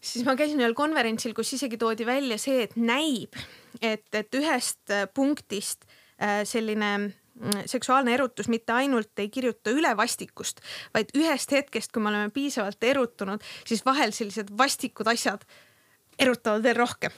siis 0.00 0.24
ma 0.24 0.36
käisin 0.40 0.64
ühel 0.64 0.74
konverentsil, 0.74 1.36
kus 1.36 1.52
isegi 1.52 1.76
toodi 1.76 2.08
välja 2.08 2.40
see, 2.40 2.64
et 2.64 2.76
näib, 2.76 3.36
et, 3.82 4.08
et 4.16 4.40
ühest 4.40 4.96
punktist 5.12 5.84
äh, 6.16 6.46
selline 6.48 6.94
Mm, 6.96 7.21
seksuaalne 7.66 8.14
erutus 8.14 8.48
mitte 8.48 8.72
ainult 8.72 9.18
ei 9.18 9.28
kirjuta 9.32 9.72
üle 9.72 9.96
vastikust, 9.96 10.60
vaid 10.94 11.10
ühest 11.18 11.52
hetkest, 11.52 11.92
kui 11.92 12.02
me 12.02 12.12
oleme 12.12 12.30
piisavalt 12.30 12.84
erutunud, 12.84 13.42
siis 13.66 13.84
vahel 13.86 14.12
sellised 14.12 14.52
vastikud 14.58 15.08
asjad 15.08 15.44
erutavad 16.18 16.62
veel 16.62 16.76
rohkem 16.76 17.14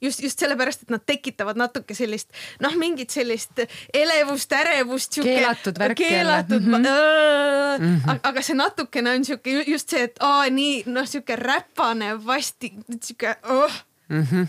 just, 0.00 0.22
just 0.22 0.38
sellepärast, 0.38 0.82
et 0.84 0.92
nad 0.92 1.04
tekitavad 1.06 1.58
natuke 1.58 1.96
sellist 1.96 2.34
noh, 2.64 2.74
mingit 2.78 3.14
sellist 3.14 3.62
elevust, 3.94 4.52
ärevust. 4.52 5.20
keelatud 5.24 5.80
värk 5.80 5.98
keelatud, 6.00 6.62
mm 6.62 6.74
-hmm. 6.74 7.80
mm 7.80 8.00
-hmm. 8.00 8.20
aga 8.22 8.42
see 8.42 8.56
natukene 8.56 9.10
on 9.10 9.24
sihuke 9.24 9.64
just 9.66 9.88
see, 9.88 10.02
et 10.02 10.16
aa 10.20 10.50
nii 10.50 10.82
noh, 10.86 11.08
sihuke 11.08 11.36
räpane 11.36 12.26
vastik, 12.26 12.74
sihuke 13.02 13.36
oh. 13.48 13.72
mm. 14.08 14.26
-hmm. 14.32 14.46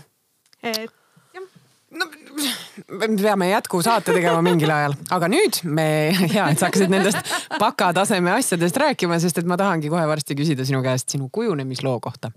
et 0.62 0.97
no 1.90 2.06
me 2.88 3.08
peame 3.16 3.50
jätkusaate 3.50 4.12
tegema 4.12 4.42
mingil 4.44 4.70
ajal, 4.72 4.96
aga 5.14 5.28
nüüd 5.32 5.60
me, 5.64 5.86
hea, 6.20 6.48
et 6.50 6.60
sa 6.60 6.68
hakkasid 6.68 6.92
nendest 6.92 7.36
bakataseme 7.60 8.32
asjadest 8.36 8.76
rääkima, 8.80 9.20
sest 9.22 9.40
et 9.40 9.48
ma 9.48 9.56
tahangi 9.60 9.90
kohe 9.92 10.04
varsti 10.08 10.36
küsida 10.38 10.68
sinu 10.68 10.82
käest 10.84 11.16
sinu 11.16 11.30
kujunemisloo 11.32 11.98
kohta. 12.04 12.32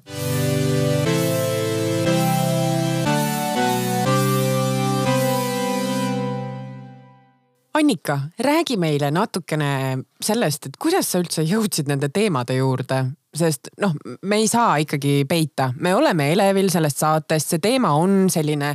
Annika, 7.81 8.19
räägi 8.39 8.75
meile 8.77 9.07
natukene 9.11 9.97
sellest, 10.21 10.67
et 10.67 10.75
kuidas 10.77 11.07
sa 11.11 11.21
üldse 11.23 11.41
jõudsid 11.47 11.87
nende 11.89 12.11
teemade 12.13 12.53
juurde, 12.59 12.99
sest 13.31 13.71
noh, 13.79 13.93
me 14.27 14.41
ei 14.41 14.47
saa 14.51 14.75
ikkagi 14.83 15.23
peita, 15.29 15.69
me 15.79 15.93
oleme 15.95 16.31
elevil 16.33 16.67
sellest 16.71 16.99
saatest, 16.99 17.53
see 17.53 17.63
teema 17.63 17.93
on 17.95 18.25
selline 18.31 18.73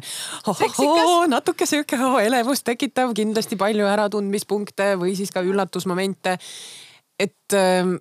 oh, 0.48 0.62
oh, 0.80 1.26
natuke 1.28 1.68
sihuke 1.68 1.98
oh, 2.00 2.16
elevust 2.22 2.64
tekitav, 2.64 3.12
kindlasti 3.16 3.58
palju 3.60 3.88
äratundmispunkte 3.90 4.94
või 5.00 5.16
siis 5.18 5.32
ka 5.34 5.44
üllatusmomente. 5.44 6.38
et 7.20 7.56
äh, 7.56 7.96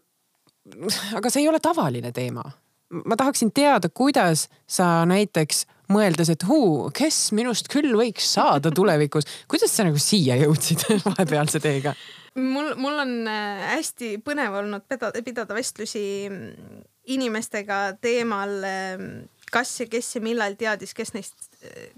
aga 1.15 1.31
see 1.31 1.43
ei 1.43 1.49
ole 1.51 1.59
tavaline 1.59 2.11
teema. 2.15 2.45
Ma 2.89 3.17
tahaksin 3.17 3.51
teada, 3.51 3.89
kuidas 3.89 4.47
sa 4.67 5.05
näiteks 5.09 5.65
mõeldes, 5.91 6.31
et 6.33 6.45
huu, 6.47 6.89
kes 6.95 7.31
minust 7.37 7.69
küll 7.71 7.93
võiks 7.97 8.27
saada 8.37 8.71
tulevikus. 8.73 9.27
kuidas 9.47 9.73
sa 9.75 9.85
nagu 9.87 10.01
siia 10.01 10.37
jõudsid 10.41 10.85
vahepealse 11.07 11.61
teega? 11.63 11.95
mul, 12.35 12.73
mul 12.75 12.99
on 13.05 13.15
äh, 13.31 13.65
hästi 13.75 14.17
põnev 14.25 14.59
olnud 14.61 14.85
pidada, 14.89 15.21
pidada 15.23 15.55
vestlusi 15.55 16.05
mm, 16.29 16.85
inimestega 17.15 17.97
teemal, 18.01 18.55
ähm, 18.67 19.11
kas 19.51 19.79
ja 19.79 19.89
kes 19.89 20.15
ja 20.17 20.23
millal 20.25 20.57
teadis, 20.59 20.93
kes 20.97 21.13
neist, 21.15 21.51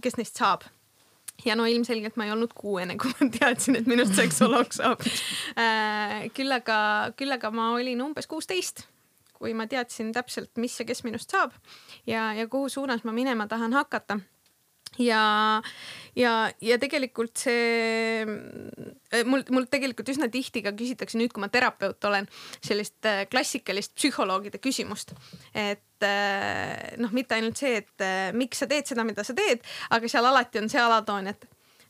kes 0.04 0.20
neist 0.20 0.38
saab 0.38 0.68
ja 1.46 1.56
no 1.56 1.68
ilmselgelt 1.70 2.18
ma 2.18 2.26
ei 2.28 2.34
olnud 2.34 2.54
kuuene, 2.58 2.98
kui 3.00 3.14
ma 3.20 3.30
teadsin, 3.32 3.80
et 3.80 3.90
minust 3.90 4.16
seksoloog 4.18 4.74
saab. 4.80 5.04
Äh, 5.58 6.28
küll 6.36 6.54
aga, 6.54 6.78
küll 7.18 7.34
aga 7.34 7.52
ma 7.54 7.72
olin 7.76 8.02
umbes 8.10 8.30
kuusteist 8.30 8.88
kui 9.38 9.54
ma 9.58 9.68
teadsin 9.70 10.14
täpselt, 10.16 10.54
mis 10.58 10.80
ja 10.80 10.86
kes 10.88 11.04
minust 11.08 11.34
saab 11.34 11.54
ja, 12.08 12.32
ja 12.34 12.48
kuhu 12.52 12.70
suunas 12.70 13.06
ma 13.08 13.16
minema 13.16 13.48
tahan 13.48 13.74
hakata 13.78 14.20
ja, 15.00 15.62
ja, 16.16 16.34
ja 16.62 16.78
tegelikult 16.82 17.38
see 17.42 18.26
mul, 19.28 19.44
mul 19.54 19.68
tegelikult 19.72 20.10
üsna 20.14 20.30
tihti 20.32 20.64
ka 20.66 20.74
küsitakse 20.78 21.20
nüüd, 21.20 21.34
kui 21.34 21.44
ma 21.44 21.52
terapeut 21.54 22.08
olen, 22.10 22.28
sellist 22.66 23.08
äh, 23.10 23.26
klassikalist 23.32 23.96
psühholoogide 23.98 24.62
küsimust. 24.64 25.14
et 25.54 26.06
äh, 26.06 26.96
noh, 27.02 27.14
mitte 27.16 27.38
ainult 27.38 27.60
see, 27.60 27.78
et 27.84 28.06
äh, 28.06 28.32
miks 28.38 28.64
sa 28.64 28.70
teed 28.70 28.90
seda, 28.90 29.06
mida 29.08 29.26
sa 29.28 29.36
teed, 29.38 29.64
aga 29.94 30.12
seal 30.12 30.26
alati 30.26 30.62
on 30.62 30.72
see 30.72 30.82
alatoon, 30.82 31.34
et 31.34 31.48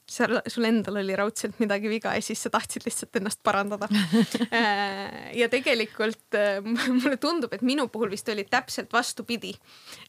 seal 0.07 0.39
sul 0.47 0.67
endal 0.67 1.01
oli 1.01 1.15
raudselt 1.19 1.59
midagi 1.59 1.89
viga 1.91 2.13
ja 2.15 2.23
siis 2.23 2.41
sa 2.45 2.51
tahtsid 2.53 2.85
lihtsalt 2.87 3.19
ennast 3.19 3.41
parandada 3.45 3.89
äh, 3.91 5.33
ja 5.37 5.49
tegelikult 5.51 6.37
äh, 6.37 6.61
mulle 7.01 7.17
tundub, 7.21 7.53
et 7.53 7.65
minu 7.67 7.89
puhul 7.91 8.11
vist 8.13 8.29
oli 8.31 8.47
täpselt 8.47 8.93
vastupidi. 8.95 9.53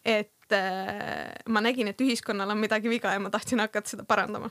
et 0.05 0.55
äh, 0.55 1.35
ma 1.49 1.65
nägin, 1.65 1.91
et 1.91 2.01
ühiskonnal 2.05 2.55
on 2.55 2.63
midagi 2.63 2.91
viga 2.91 3.13
ja 3.15 3.23
ma 3.23 3.33
tahtsin 3.35 3.61
hakata 3.65 3.97
seda 3.97 4.07
parandama. 4.09 4.51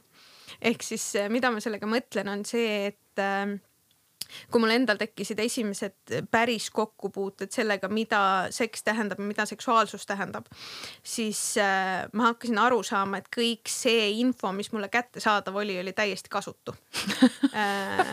ehk 0.61 0.83
siis 0.83 1.13
mida 1.31 1.51
ma 1.51 1.63
sellega 1.63 1.89
mõtlen, 1.89 2.31
on 2.31 2.45
see, 2.47 2.91
et 2.91 3.25
kui 4.51 4.61
mul 4.61 4.73
endal 4.75 4.99
tekkisid 4.99 5.39
esimesed 5.39 6.15
päris 6.31 6.69
kokkupuuted 6.73 7.51
sellega, 7.53 7.89
mida 7.91 8.21
seks 8.53 8.83
tähendab 8.87 9.21
ja 9.21 9.25
mida 9.25 9.45
seksuaalsus 9.49 10.05
tähendab, 10.05 10.49
siis 11.03 11.41
äh, 11.61 12.07
ma 12.13 12.31
hakkasin 12.31 12.59
aru 12.61 12.81
saama, 12.83 13.21
et 13.21 13.29
kõik 13.33 13.71
see 13.71 14.09
info, 14.21 14.51
mis 14.55 14.71
mulle 14.73 14.89
kättesaadav 14.93 15.55
oli, 15.63 15.79
oli 15.79 15.93
täiesti 15.97 16.31
kasutu 16.33 16.75
äh, 17.61 18.03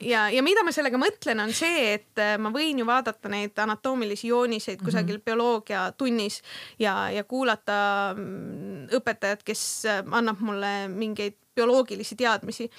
ja, 0.00 0.28
ja 0.30 0.42
mida 0.44 0.64
ma 0.64 0.74
sellega 0.74 1.00
mõtlen, 1.00 1.42
on 1.42 1.52
see, 1.56 1.92
et 1.96 2.22
äh, 2.22 2.34
ma 2.42 2.52
võin 2.54 2.80
ju 2.82 2.86
vaadata 2.88 3.30
neid 3.32 3.58
anatoomilisi 3.62 4.30
jooniseid 4.32 4.82
kusagil 4.82 5.16
mm 5.16 5.20
-hmm. 5.20 5.24
bioloogiatunnis 5.24 6.42
ja, 6.78 7.10
ja 7.10 7.24
kuulata 7.24 8.14
mm, 8.16 8.88
õpetajat, 8.98 9.44
kes 9.44 9.86
äh, 9.86 10.02
annab 10.10 10.40
mulle 10.40 10.88
mingeid 10.88 11.36
bioloogilisi 11.54 12.16
teadmisi, 12.16 12.70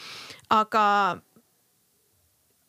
aga 0.50 1.18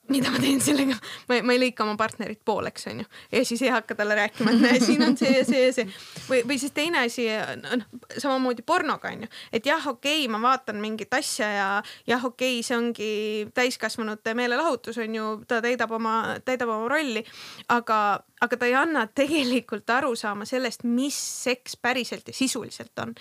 mida 0.08 0.30
ma 0.30 0.40
teen 0.42 0.60
sellega, 0.60 0.96
ma, 1.30 1.38
ma 1.46 1.54
ei 1.54 1.60
lõika 1.62 1.84
oma 1.86 1.96
partnerit 2.00 2.42
pooleks, 2.44 2.88
onju. 2.90 3.06
ja 3.32 3.44
siis 3.48 3.62
ei 3.64 3.72
hakka 3.72 3.96
talle 3.96 4.16
rääkima, 4.18 4.52
et 4.52 4.60
näe, 4.60 4.80
siin 4.82 5.02
on 5.06 5.16
see 5.16 5.32
ja 5.32 5.44
see 5.48 5.62
ja 5.64 5.72
see. 5.72 5.86
või, 6.28 6.42
või 6.50 6.58
siis 6.60 6.74
teine 6.76 7.04
asi, 7.06 7.24
noh 7.64 7.86
samamoodi 8.20 8.64
pornoga 8.66 9.08
onju, 9.12 9.28
et 9.52 9.66
jah, 9.66 9.86
okei 9.94 10.24
okay,, 10.24 10.32
ma 10.32 10.40
vaatan 10.42 10.80
mingit 10.82 11.14
asja 11.16 11.48
ja 11.48 11.68
jah, 12.10 12.24
okei 12.24 12.58
okay,, 12.58 12.66
see 12.66 12.76
ongi 12.76 13.10
täiskasvanute 13.56 14.34
meelelahutus 14.36 14.98
onju, 15.04 15.30
ta 15.48 15.62
täidab 15.64 15.96
oma, 15.96 16.16
täidab 16.44 16.74
oma 16.74 16.88
rolli. 16.90 17.24
aga, 17.72 17.98
aga 18.44 18.56
ta 18.60 18.68
ei 18.68 18.76
anna 18.76 19.06
tegelikult 19.06 19.90
arusaama 19.90 20.44
sellest, 20.48 20.84
mis 20.84 21.16
seks 21.44 21.78
päriselt 21.80 22.28
ja 22.28 22.34
sisuliselt 22.36 22.98
on. 23.00 23.14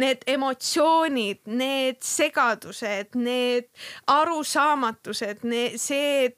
Need 0.00 0.24
emotsioonid, 0.26 1.44
need 1.46 2.00
segadused, 2.06 3.16
need 3.20 3.68
arusaamatused, 4.10 5.44
see 5.76 6.31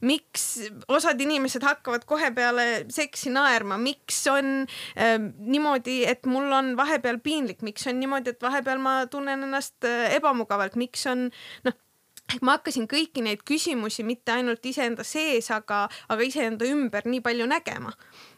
miks 0.00 0.44
osad 0.92 1.20
inimesed 1.20 1.64
hakkavad 1.66 2.06
kohe 2.08 2.30
peale 2.36 2.66
seksi 2.92 3.32
naerma, 3.34 3.78
miks 3.80 4.22
on 4.32 4.52
äh, 4.96 5.16
niimoodi, 5.38 6.02
et 6.08 6.26
mul 6.30 6.52
on 6.52 6.74
vahepeal 6.78 7.20
piinlik, 7.24 7.64
miks 7.66 7.86
on 7.90 8.00
niimoodi, 8.00 8.34
et 8.34 8.42
vahepeal 8.42 8.82
ma 8.82 8.98
tunnen 9.10 9.48
ennast 9.48 9.86
äh, 9.88 10.14
ebamugavalt, 10.18 10.78
miks 10.80 11.06
on 11.10 11.28
noh 11.66 11.82
ehk 12.26 12.42
ma 12.42 12.56
hakkasin 12.56 12.88
kõiki 12.90 13.22
neid 13.22 13.44
küsimusi 13.46 14.02
mitte 14.06 14.34
ainult 14.34 14.64
iseenda 14.66 15.04
sees, 15.06 15.50
aga, 15.54 15.84
aga 16.10 16.26
iseenda 16.26 16.66
ümber 16.66 17.06
nii 17.06 17.22
palju 17.22 17.46
nägema. 17.46 17.92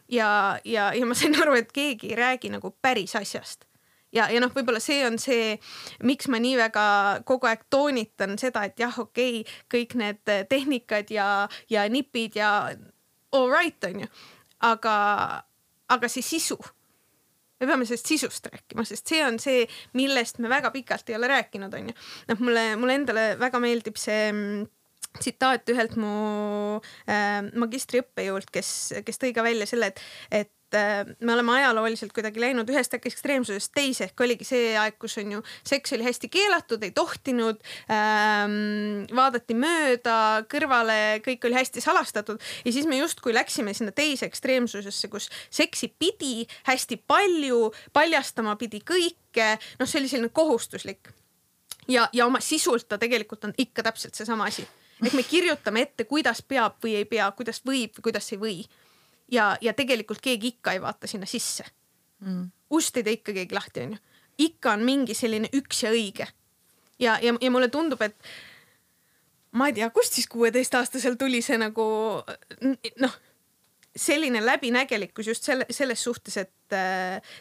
ja, 0.08 0.58
ja, 0.64 0.92
ja 0.94 1.06
ma 1.06 1.16
sain 1.16 1.36
aru, 1.40 1.56
et 1.56 1.72
keegi 1.72 2.12
ei 2.12 2.20
räägi 2.20 2.52
nagu 2.52 2.74
päris 2.82 3.16
asjast 3.16 3.67
ja, 4.14 4.28
ja 4.32 4.40
noh, 4.42 4.52
võib-olla 4.54 4.80
see 4.82 5.02
on 5.06 5.18
see, 5.22 5.56
miks 6.06 6.28
ma 6.32 6.40
nii 6.42 6.56
väga 6.60 6.86
kogu 7.28 7.48
aeg 7.50 7.66
toonitan 7.72 8.38
seda, 8.40 8.64
et 8.68 8.80
jah, 8.80 8.94
okei 9.02 9.42
okay,, 9.42 9.60
kõik 9.72 9.98
need 10.00 10.34
tehnikad 10.50 11.12
ja, 11.14 11.28
ja 11.70 11.86
nipid 11.92 12.38
ja 12.38 12.52
all 13.32 13.52
right 13.52 13.84
on 13.88 14.04
ju, 14.04 14.10
aga, 14.68 14.96
aga 15.92 16.10
see 16.12 16.24
sisu. 16.24 16.58
me 17.58 17.66
peame 17.66 17.86
sellest 17.88 18.06
sisust 18.06 18.46
rääkima, 18.46 18.84
sest 18.86 19.10
see 19.10 19.20
on 19.26 19.38
see, 19.42 19.64
millest 19.98 20.38
me 20.38 20.50
väga 20.50 20.70
pikalt 20.70 21.08
ei 21.10 21.16
ole 21.18 21.30
rääkinud, 21.30 21.74
on 21.74 21.90
ju. 21.90 21.94
noh, 22.30 22.42
mulle, 22.46 22.64
mulle 22.78 23.00
endale 23.00 23.30
väga 23.40 23.60
meeldib 23.62 23.98
see 23.98 24.28
mm, 24.30 24.68
tsitaat 25.18 25.70
ühelt 25.72 25.96
mu 25.98 26.12
äh, 27.08 27.40
magistriõppejõult, 27.58 28.52
kes, 28.54 28.70
kes 29.04 29.20
tõi 29.20 29.34
ka 29.34 29.44
välja 29.46 29.66
selle, 29.66 29.90
et, 29.90 30.02
et 30.30 30.52
me 30.74 31.32
oleme 31.32 31.52
ajalooliselt 31.52 32.12
kuidagi 32.12 32.40
läinud 32.42 32.68
ühest 32.70 32.94
ekstreemsusest 32.98 33.72
teise 33.74 34.08
ehk 34.08 34.20
oligi 34.24 34.46
see 34.48 34.72
aeg, 34.78 34.96
kus 35.00 35.16
on 35.22 35.32
ju 35.36 35.42
seks 35.66 35.94
oli 35.96 36.06
hästi 36.06 36.30
keelatud, 36.32 36.82
ei 36.84 36.92
tohtinud 36.96 37.60
ähm,, 37.92 39.06
vaadati 39.14 39.56
mööda, 39.58 40.16
kõrvale, 40.50 41.20
kõik 41.24 41.46
oli 41.48 41.58
hästi 41.58 41.82
salastatud. 41.84 42.42
Ja 42.64 42.74
siis 42.74 42.88
me 42.88 42.98
justkui 43.00 43.34
läksime 43.36 43.74
sinna 43.76 43.94
teise 43.96 44.28
ekstreemsusesse, 44.28 45.10
kus 45.12 45.28
seksi 45.50 45.90
pidi 45.98 46.46
hästi 46.68 47.00
palju, 47.06 47.70
paljastama 47.92 48.56
pidi 48.60 48.82
kõike, 48.84 49.54
noh, 49.78 49.88
see 49.88 50.02
oli 50.02 50.10
selline 50.12 50.34
kohustuslik. 50.34 51.12
ja, 51.88 52.08
ja 52.12 52.26
oma 52.26 52.40
sisult 52.44 52.88
ta 52.88 52.98
tegelikult 52.98 53.44
on 53.48 53.54
ikka 53.58 53.82
täpselt 53.82 54.14
seesama 54.14 54.48
asi, 54.50 54.66
ehk 55.04 55.14
me 55.16 55.22
kirjutame 55.22 55.86
ette, 55.86 56.04
kuidas 56.04 56.42
peab 56.42 56.76
või 56.84 56.98
ei 56.98 57.06
pea, 57.08 57.30
kuidas 57.32 57.62
võib 57.64 57.96
või 57.96 58.10
kuidas 58.10 58.32
ei 58.32 58.38
või 58.38 58.58
ja, 59.32 59.56
ja 59.60 59.74
tegelikult 59.74 60.20
keegi 60.24 60.54
ikka 60.54 60.72
ei 60.72 60.82
vaata 60.82 61.06
sinna 61.06 61.26
sisse 61.26 61.64
mm.. 62.24 62.50
ust 62.70 62.96
ei 62.96 63.06
tee 63.06 63.18
ikka 63.20 63.34
keegi 63.36 63.54
lahti, 63.54 63.86
onju. 63.86 63.98
ikka 64.48 64.76
on 64.76 64.84
mingi 64.86 65.14
selline 65.14 65.50
üks 65.56 65.82
ja 65.84 65.92
õige. 65.94 66.28
ja, 66.98 67.18
ja, 67.22 67.34
ja 67.40 67.50
mulle 67.50 67.68
tundub, 67.68 68.02
et 68.02 68.16
ma 69.58 69.68
ei 69.68 69.76
tea, 69.76 69.90
kust 69.90 70.18
siis 70.18 70.28
kuueteistaastasel 70.30 71.18
tuli 71.20 71.42
see 71.44 71.58
nagu 71.60 71.88
noh, 73.04 73.18
selline 73.96 74.44
läbinägelikkus 74.44 75.26
just 75.32 75.44
selle, 75.44 75.66
selles 75.70 76.02
suhtes, 76.04 76.36
et 76.36 76.76
äh, 76.76 77.36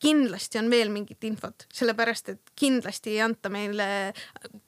kindlasti 0.00 0.60
on 0.60 0.70
veel 0.70 0.90
mingit 0.92 1.24
infot, 1.28 1.66
sellepärast 1.74 2.30
et 2.32 2.52
kindlasti 2.56 3.16
ei 3.16 3.22
anta 3.24 3.50
meile 3.52 3.88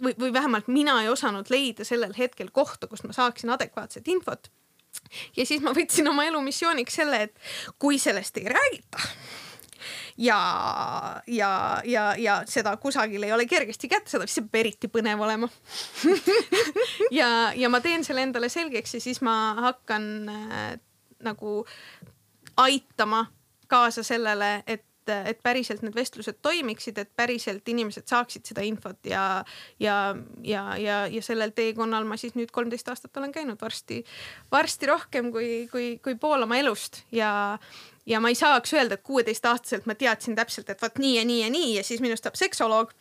või, 0.02 0.12
või 0.18 0.32
vähemalt 0.34 0.68
mina 0.72 0.98
ei 1.02 1.08
osanud 1.08 1.48
leida 1.52 1.86
sellel 1.86 2.12
hetkel 2.18 2.50
kohta, 2.52 2.90
kust 2.90 3.06
ma 3.08 3.16
saaksin 3.16 3.54
adekvaatset 3.54 4.08
infot 4.12 4.50
ja 5.36 5.46
siis 5.46 5.62
ma 5.64 5.74
võtsin 5.76 6.08
oma 6.10 6.26
elu 6.28 6.40
missiooniks 6.44 7.00
selle, 7.00 7.22
et 7.28 7.76
kui 7.78 7.98
sellest 7.98 8.36
ei 8.40 8.48
räägita 8.52 9.10
ja, 10.18 11.22
ja, 11.26 11.82
ja, 11.84 12.14
ja 12.18 12.42
seda 12.46 12.76
kusagil 12.76 13.22
ei 13.22 13.32
ole 13.32 13.46
kergesti 13.46 13.88
kättesaadav, 13.88 14.26
siis 14.26 14.40
see 14.40 14.46
peab 14.48 14.60
eriti 14.62 14.90
põnev 14.92 15.22
olema. 15.24 15.48
Ja, 17.14 17.52
ja 17.56 17.70
ma 17.72 17.80
teen 17.80 18.02
selle 18.04 18.20
endale 18.26 18.50
selgeks 18.52 18.98
ja 18.98 19.00
siis 19.00 19.22
ma 19.24 19.54
hakkan 19.56 20.04
äh, 20.28 20.72
nagu 21.24 21.62
aitama 22.58 23.22
kaasa 23.70 24.02
sellele, 24.02 24.62
et 24.66 24.84
et, 25.08 25.32
et 25.32 25.42
päriselt 25.42 25.82
need 25.84 25.96
vestlused 25.96 26.38
toimiksid, 26.42 26.98
et 26.98 27.10
päriselt 27.16 27.68
inimesed 27.68 28.06
saaksid 28.08 28.48
seda 28.48 28.64
infot 28.66 29.08
ja, 29.08 29.44
ja, 29.80 29.98
ja, 30.44 30.64
ja, 30.78 31.00
ja 31.10 31.22
sellel 31.24 31.52
teekonnal 31.56 32.06
ma 32.08 32.18
siis 32.20 32.36
nüüd 32.38 32.52
kolmteist 32.54 32.88
aastat 32.88 33.16
olen 33.16 33.32
käinud 33.34 33.60
varsti, 33.60 34.02
varsti 34.52 34.90
rohkem 34.90 35.32
kui, 35.34 35.66
kui, 35.72 35.90
kui 36.04 36.16
pool 36.20 36.46
oma 36.46 36.60
elust. 36.60 37.02
Ja, 37.12 37.58
ja 38.06 38.20
ma 38.20 38.32
ei 38.32 38.38
saaks 38.38 38.72
öelda, 38.76 38.98
et 38.98 39.06
kuueteistaastaselt 39.06 39.88
ma 39.88 39.96
teadsin 39.98 40.38
täpselt, 40.38 40.70
et 40.70 40.82
vot 40.82 41.02
nii 41.02 41.18
ja 41.18 41.26
nii 41.28 41.42
ja 41.42 41.52
nii 41.52 41.76
ja 41.76 41.84
siis 41.84 42.04
minust 42.04 42.26
saab 42.28 42.38
seksoloog 42.38 42.94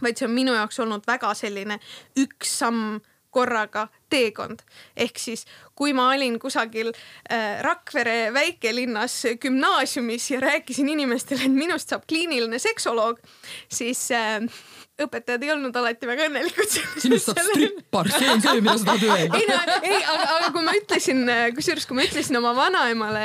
vaid 0.00 0.16
see 0.16 0.28
on 0.28 0.32
minu 0.32 0.54
jaoks 0.56 0.78
olnud 0.80 1.04
väga 1.06 1.34
selline 1.36 1.78
üks 2.20 2.58
samm 2.62 3.00
korraga 3.32 3.86
teekond. 4.12 4.62
ehk 4.96 5.18
siis, 5.18 5.46
kui 5.78 5.94
ma 5.96 6.10
olin 6.12 6.38
kusagil 6.42 6.92
äh, 6.92 7.62
Rakvere 7.64 8.32
väikelinnas 8.34 9.22
gümnaasiumis 9.40 10.30
ja 10.34 10.40
rääkisin 10.40 10.92
inimestele, 10.92 11.48
et 11.48 11.56
minust 11.56 11.92
saab 11.92 12.04
kliiniline 12.08 12.60
seksoloog, 12.62 13.20
siis 13.72 14.04
äh, 14.14 14.44
õpetajad 15.02 15.42
ei 15.42 15.50
olnud 15.54 15.76
alati 15.76 16.06
väga 16.06 16.26
õnnelikud. 16.28 16.74
sinust 17.02 17.30
saab 17.30 17.40
strippar, 17.46 18.10
see 18.12 18.28
on 18.30 18.44
see, 18.44 18.60
mida 18.60 18.76
sa 18.78 18.90
tahad 18.90 19.06
öelda. 19.08 19.38
ei 19.40 19.48
no, 19.48 19.78
ei, 19.80 19.98
aga, 20.14 20.28
aga 20.36 20.50
kui 20.54 20.66
ma 20.66 20.76
ütlesin, 20.78 21.22
kusjuures 21.56 21.88
kui 21.88 21.98
ma 21.98 22.06
ütlesin 22.06 22.38
oma 22.38 22.52
vanaemale, 22.56 23.24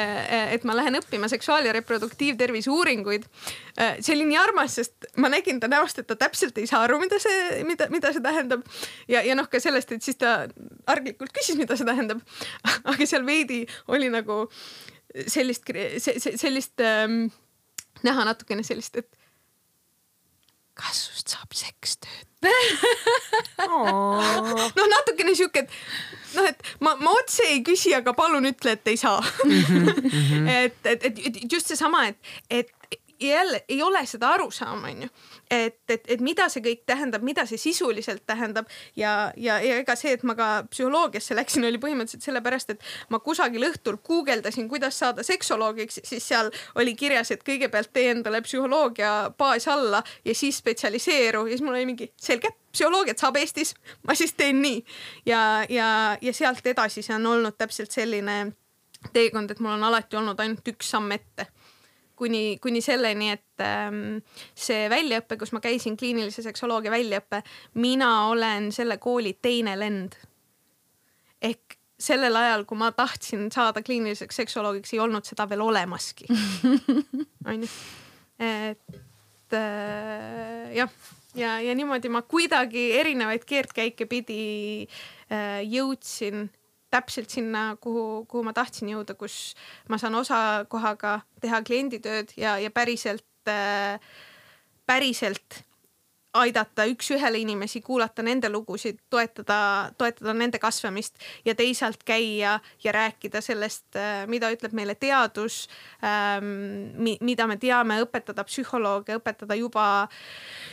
et 0.55 0.67
ma 0.67 0.77
lähen 0.77 0.99
õppima 1.01 1.29
seksuaal- 1.31 1.67
ja 1.67 1.75
reproduktiivtervise 1.75 2.71
uuringuid, 2.73 3.27
see 3.75 4.15
oli 4.15 4.29
nii 4.31 4.39
armas, 4.41 4.79
sest 4.79 5.09
ma 5.21 5.31
nägin 5.33 5.59
ta 5.61 5.69
näost, 5.71 5.99
et 5.99 6.07
ta 6.09 6.17
täpselt 6.19 6.57
ei 6.57 6.69
saa 6.69 6.85
aru, 6.87 7.01
mida 7.03 7.19
see, 7.21 7.63
mida, 7.67 7.91
mida 7.93 8.13
see 8.15 8.23
tähendab. 8.23 8.63
ja, 9.11 9.21
ja 9.25 9.35
noh, 9.37 9.49
ka 9.51 9.61
sellest, 9.61 9.91
et 9.91 10.07
siis 10.07 10.17
ta 10.21 10.47
arglikult 10.85 11.33
küsis, 11.35 11.57
mida 11.59 11.77
see 11.77 11.87
tähendab. 11.87 12.21
aga 12.89 13.09
seal 13.09 13.25
veidi 13.27 13.63
oli 13.93 14.11
nagu 14.13 14.45
sellist, 15.27 15.69
sellist 16.37 16.83
ähm, 16.83 17.27
näha 18.05 18.27
natukene 18.27 18.65
sellist, 18.65 18.97
et 18.99 19.09
kas 20.77 20.99
sust 21.07 21.33
saab 21.33 21.55
sekstöötaja 21.57 22.27
noh, 24.77 24.87
natukene 24.91 25.33
sihuke, 25.37 25.63
et 25.65 26.35
noh, 26.35 26.45
et 26.45 26.69
ma, 26.85 26.93
ma 27.01 27.15
otse 27.17 27.47
ei 27.49 27.63
küsi, 27.65 27.95
aga 27.97 28.13
palun 28.17 28.45
ütle, 28.51 28.75
et 28.77 28.91
ei 28.93 28.99
saa 28.99 29.21
mm. 29.21 29.63
-hmm. 29.63 30.49
et, 30.65 30.79
et, 30.85 31.07
et 31.09 31.41
just 31.51 31.73
seesama, 31.73 32.05
et, 32.11 32.19
et 32.49 32.69
jälle 33.19 33.63
ei 33.69 33.81
ole 33.83 34.05
seda 34.05 34.29
arusaama, 34.29 34.87
onju 34.87 35.09
et, 35.51 35.79
et, 35.89 36.03
et 36.07 36.21
mida 36.23 36.47
see 36.51 36.61
kõik 36.63 36.83
tähendab, 36.89 37.23
mida 37.25 37.45
see 37.47 37.59
sisuliselt 37.61 38.25
tähendab. 38.27 38.67
Ja, 38.99 39.31
ja, 39.37 39.57
ja 39.63 39.79
ega 39.81 39.95
see, 39.99 40.13
et 40.17 40.23
ma 40.27 40.35
ka 40.37 40.49
psühholoogiasse 40.71 41.37
läksin, 41.37 41.65
oli 41.67 41.79
põhimõtteliselt 41.81 42.27
sellepärast, 42.27 42.75
et 42.75 42.85
ma 43.13 43.19
kusagil 43.23 43.63
õhtul 43.69 43.99
guugeldasin, 44.05 44.67
kuidas 44.71 44.99
saada 44.99 45.25
seksoloogiks, 45.27 46.01
siis 46.07 46.27
seal 46.27 46.51
oli 46.75 46.95
kirjas, 46.99 47.31
et 47.31 47.45
kõigepealt 47.47 47.93
tee 47.95 48.11
endale 48.11 48.41
psühholoogia 48.45 49.13
baas 49.37 49.67
alla 49.71 50.03
ja 50.25 50.35
siis 50.35 50.59
spetsialiseeru. 50.61 51.45
Ja 51.47 51.55
siis 51.55 51.65
mul 51.65 51.77
oli 51.77 51.89
mingi 51.89 52.11
selge, 52.21 52.51
psühholoogiat 52.75 53.23
saab 53.23 53.39
Eestis, 53.39 53.73
ma 54.07 54.15
siis 54.17 54.35
teen 54.37 54.61
nii. 54.61 54.83
ja, 55.25 55.41
ja, 55.69 55.89
ja 56.21 56.33
sealt 56.33 56.65
edasi 56.67 57.01
see 57.01 57.15
on 57.15 57.25
olnud 57.25 57.57
täpselt 57.57 57.91
selline 57.91 58.51
teekond, 59.13 59.51
et 59.51 59.59
mul 59.61 59.77
on 59.77 59.83
alati 59.87 60.17
olnud 60.17 60.39
ainult 60.41 60.67
üks 60.67 60.89
samm 60.91 61.11
ette 61.15 61.47
kuni, 62.17 62.57
kuni 62.61 62.81
selleni, 62.83 63.31
et 63.37 63.63
ähm, 63.63 64.19
see 64.57 64.87
väljaõpe, 64.91 65.37
kus 65.39 65.53
ma 65.55 65.61
käisin, 65.63 65.97
kliinilise 65.99 66.43
seksoloogia 66.45 66.93
väljaõpe, 66.93 67.43
mina 67.81 68.11
olen 68.31 68.71
selle 68.75 68.99
kooli 69.01 69.37
teine 69.41 69.77
lend. 69.79 70.17
ehk 71.41 71.77
sellel 71.97 72.35
ajal, 72.37 72.65
kui 72.69 72.77
ma 72.77 72.91
tahtsin 72.93 73.47
saada 73.53 73.81
kliiniliseks 73.85 74.43
seksoloogiks, 74.43 74.93
ei 74.93 75.01
olnud 75.01 75.25
seda 75.25 75.47
veel 75.49 75.63
olemaski. 75.65 76.27
onju, 77.49 77.69
et 78.37 79.57
äh, 79.57 80.75
jah, 80.77 80.93
ja, 81.37 81.57
ja 81.61 81.75
niimoodi 81.77 82.11
ma 82.13 82.21
kuidagi 82.21 82.91
erinevaid 82.99 83.45
keerdkäike 83.49 84.05
pidi 84.09 84.41
äh, 85.31 85.63
jõudsin 85.65 86.47
täpselt 86.97 87.33
sinna, 87.33 87.69
kuhu, 87.81 88.25
kuhu 88.29 88.43
ma 88.47 88.55
tahtsin 88.57 88.91
jõuda, 88.93 89.15
kus 89.19 89.55
ma 89.89 89.99
saan 90.01 90.17
osakohaga 90.19 91.19
teha 91.43 91.61
klienditööd 91.67 92.33
ja, 92.39 92.57
ja 92.61 92.73
päriselt 92.73 93.25
äh,, 93.51 94.01
päriselt 94.87 95.61
aidata 96.41 96.85
üks-ühele 96.89 97.39
inimesi, 97.41 97.81
kuulata 97.85 98.23
nende 98.25 98.49
lugusid, 98.51 98.99
toetada, 99.09 99.91
toetada 99.97 100.33
nende 100.37 100.59
kasvamist 100.61 101.17
ja 101.45 101.55
teisalt 101.57 102.03
käia 102.07 102.57
ja 102.83 102.93
rääkida 102.95 103.41
sellest, 103.43 103.89
äh, 103.95 104.25
mida 104.29 104.51
ütleb 104.53 104.75
meile 104.77 104.95
teadus 104.95 105.65
ähm,, 106.03 107.03
mida 107.21 107.47
me 107.47 107.57
teame, 107.61 107.99
õpetada 108.05 108.45
psühholooge, 108.47 109.17
õpetada 109.19 109.57
juba, 109.57 110.07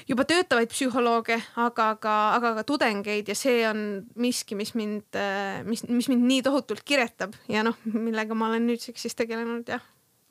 juba 0.08 0.26
töötavaid 0.28 0.72
psühholooge, 0.72 1.40
aga 1.60 1.90
ka, 2.00 2.16
aga 2.38 2.54
ka 2.60 2.66
tudengeid 2.68 3.28
ja 3.30 3.38
see 3.38 3.64
on 3.68 4.04
miski, 4.20 4.58
mis 4.58 4.74
mind, 4.78 5.08
äh, 5.18 5.62
mis, 5.68 5.86
mis 5.88 6.10
mind 6.12 6.28
nii 6.30 6.44
tohutult 6.46 6.84
kiretab 6.84 7.36
ja 7.48 7.64
noh, 7.66 7.78
millega 7.92 8.36
ma 8.38 8.52
olen 8.52 8.68
nüüdseks 8.70 9.08
siis 9.08 9.18
tegelenud 9.18 9.68
jah, 9.76 9.84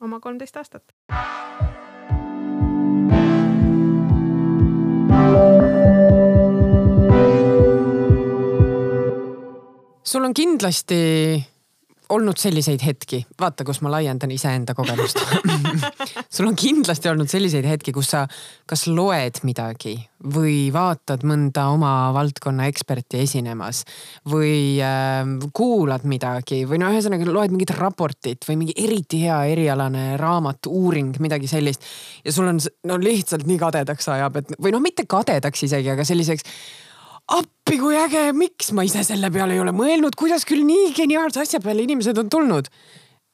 oma 0.04 0.20
kolmteist 0.20 0.56
aastat. 0.60 0.94
Sul 10.14 10.24
on 10.24 10.34
kindlasti 10.34 11.02
olnud 12.14 12.36
selliseid 12.38 12.82
hetki, 12.84 13.22
vaata, 13.40 13.64
kus 13.64 13.80
ma 13.82 13.90
laiendan 13.94 14.30
iseenda 14.34 14.74
kogemust 14.76 15.18
sul 16.34 16.50
on 16.50 16.56
kindlasti 16.58 17.08
olnud 17.08 17.30
selliseid 17.32 17.64
hetki, 17.66 17.94
kus 17.96 18.10
sa 18.12 18.20
kas 18.68 18.84
loed 18.86 19.40
midagi 19.48 19.94
või 20.36 20.68
vaatad 20.72 21.24
mõnda 21.26 21.64
oma 21.72 21.94
valdkonna 22.14 22.68
eksperti 22.70 23.22
esinemas 23.24 23.82
või 24.30 24.76
äh, 24.84 25.24
kuulad 25.56 26.04
midagi 26.08 26.62
või 26.68 26.82
no 26.84 26.92
ühesõnaga 26.92 27.26
loed 27.30 27.56
mingit 27.56 27.72
raportit 27.78 28.44
või 28.48 28.60
mingi 28.60 28.76
eriti 28.84 29.24
hea 29.24 29.40
erialane 29.56 30.18
raamat, 30.20 30.68
uuring, 30.68 31.16
midagi 31.24 31.48
sellist. 31.50 31.88
ja 32.24 32.36
sul 32.36 32.52
on 32.52 32.60
no 32.84 33.00
lihtsalt 33.00 33.48
nii 33.48 33.58
kadedaks 33.64 34.12
ajab, 34.12 34.42
et 34.42 34.56
või 34.60 34.76
noh, 34.76 34.84
mitte 34.84 35.08
kadedaks 35.08 35.66
isegi, 35.66 35.94
aga 35.96 36.04
selliseks 36.04 36.46
appi 37.64 37.78
kui 37.80 37.96
äge, 37.96 38.26
miks? 38.36 38.74
Ma 38.76 38.84
ise 38.84 39.00
selle 39.06 39.30
peale 39.32 39.54
ei 39.56 39.60
ole 39.62 39.72
mõelnud, 39.72 40.12
kuidas 40.20 40.44
küll 40.44 40.66
nii 40.68 40.90
geniaalse 40.92 41.40
asja 41.40 41.62
peale 41.64 41.80
inimesed 41.86 42.18
on 42.20 42.28
tulnud? 42.28 42.68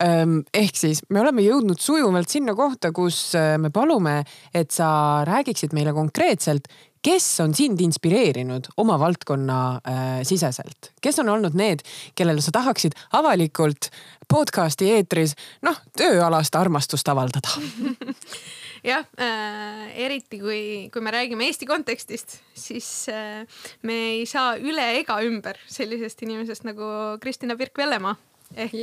Ehk 0.01 0.78
siis 0.78 1.02
me 1.11 1.20
oleme 1.20 1.43
jõudnud 1.43 1.82
sujuvalt 1.82 2.31
sinna 2.31 2.55
kohta, 2.57 2.93
kus 2.94 3.35
äh, 3.36 3.59
me 3.61 3.69
palume, 3.74 4.23
et 4.55 4.70
sa 4.73 5.27
räägiksid 5.28 5.74
meile 5.77 5.93
konkreetselt, 5.93 6.70
kes 7.02 7.27
on 7.43 7.52
sind 7.59 7.82
inspireerinud 7.82 8.70
oma 8.81 8.97
valdkonna 9.02 9.59
äh, 9.82 10.09
siseselt, 10.24 10.93
kes 11.02 11.19
on 11.20 11.35
olnud 11.35 11.59
need, 11.59 11.82
kellele 12.15 12.40
sa 12.40 12.55
tahaksid 12.55 12.94
avalikult 13.19 13.90
podcast'i 14.31 14.94
eetris 14.94 15.35
noh, 15.66 15.77
tööalast 15.98 16.55
armastust 16.57 17.11
avaldada 17.11 17.59
jah 18.86 19.05
äh,, 19.20 19.90
eriti 20.07 20.40
kui, 20.43 20.62
kui 20.93 21.05
me 21.05 21.12
räägime 21.15 21.47
Eesti 21.48 21.69
kontekstist, 21.69 22.40
siis 22.55 22.89
äh, 23.12 23.44
me 23.82 24.01
ei 24.16 24.27
saa 24.27 24.57
üle 24.57 24.86
ega 25.01 25.20
ümber 25.27 25.61
sellisest 25.69 26.23
inimesest 26.27 26.66
nagu 26.69 26.90
Kristina 27.20 27.57
Birk-Vellemaa 27.61 28.16
ehk 28.57 28.74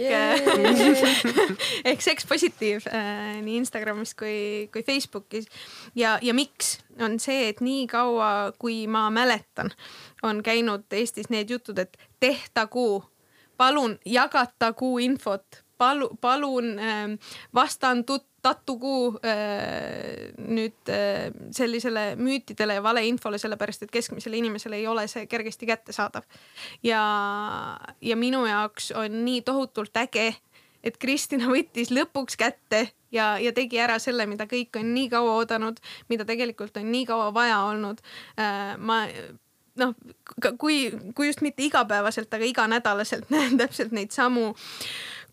ehk 1.90 2.02
Sex 2.02 2.26
Positiiv 2.28 2.88
äh, 2.88 3.38
nii 3.44 3.58
Instagramis 3.62 4.14
kui, 4.16 4.70
kui 4.72 4.84
Facebookis. 4.84 5.48
ja, 5.96 6.18
ja 6.22 6.34
miks? 6.34 6.78
On 7.04 7.20
see, 7.22 7.52
et 7.52 7.60
nii 7.62 7.86
kaua, 7.92 8.54
kui 8.58 8.88
ma 8.90 9.08
mäletan, 9.14 9.70
on 10.26 10.42
käinud 10.44 10.88
Eestis 10.98 11.30
need 11.30 11.52
jutud, 11.54 11.78
et 11.78 11.98
tehtagu, 12.20 13.04
palun 13.58 14.00
jagatagu 14.06 14.96
infot, 15.04 15.62
palu, 15.78 16.10
palun 16.22 16.74
äh, 16.80 17.12
vastan 17.54 18.06
sattugu 18.48 19.20
äh, 19.26 20.32
nüüd 20.40 20.92
äh, 20.92 21.30
sellisele 21.56 22.16
müütidele 22.20 22.80
ja 22.80 22.84
valeinfole, 22.84 23.40
sellepärast 23.42 23.86
et 23.86 23.94
keskmisele 23.94 24.40
inimesele 24.40 24.80
ei 24.80 24.88
ole 24.88 25.08
see 25.12 25.28
kergesti 25.30 25.70
kättesaadav. 25.70 26.28
ja, 26.84 27.02
ja 28.02 28.16
minu 28.16 28.46
jaoks 28.46 28.92
on 28.96 29.24
nii 29.26 29.42
tohutult 29.48 29.98
äge, 29.98 30.30
et 30.84 30.98
Kristina 30.98 31.50
võttis 31.56 31.92
lõpuks 31.94 32.40
kätte 32.40 32.88
ja, 33.12 33.36
ja 33.40 33.54
tegi 33.56 33.82
ära 33.82 34.00
selle, 34.04 34.28
mida 34.30 34.48
kõik 34.50 34.80
on 34.80 34.94
nii 34.96 35.10
kaua 35.14 35.42
oodanud, 35.42 35.82
mida 36.10 36.26
tegelikult 36.28 36.78
on 36.78 36.92
nii 36.92 37.06
kaua 37.10 37.34
vaja 37.36 37.60
olnud. 37.72 38.02
Äh, 38.40 38.74
ma 38.78 39.04
noh, 39.78 39.94
kui, 40.58 40.88
kui 41.16 41.30
just 41.30 41.44
mitte 41.46 41.66
igapäevaselt, 41.66 42.34
aga 42.34 42.48
iganädalaselt 42.48 43.30
näen 43.34 43.58
täpselt 43.60 43.94
neid 43.96 44.16
samu 44.16 44.54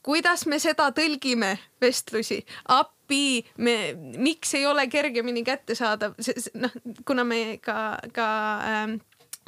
kuidas 0.04 0.44
me 0.50 0.58
seda 0.62 0.90
tõlgime 0.94 1.54
vestlusi, 1.82 2.42
appi, 2.74 3.44
me, 3.56 3.76
miks 4.20 4.54
ei 4.58 4.66
ole 4.68 4.86
kergemini 4.92 5.44
kättesaadav, 5.46 6.16
noh, 6.60 6.78
kuna 7.08 7.24
me 7.24 7.58
ka, 7.64 7.96
ka 8.14 8.28
ähm, 8.68 8.98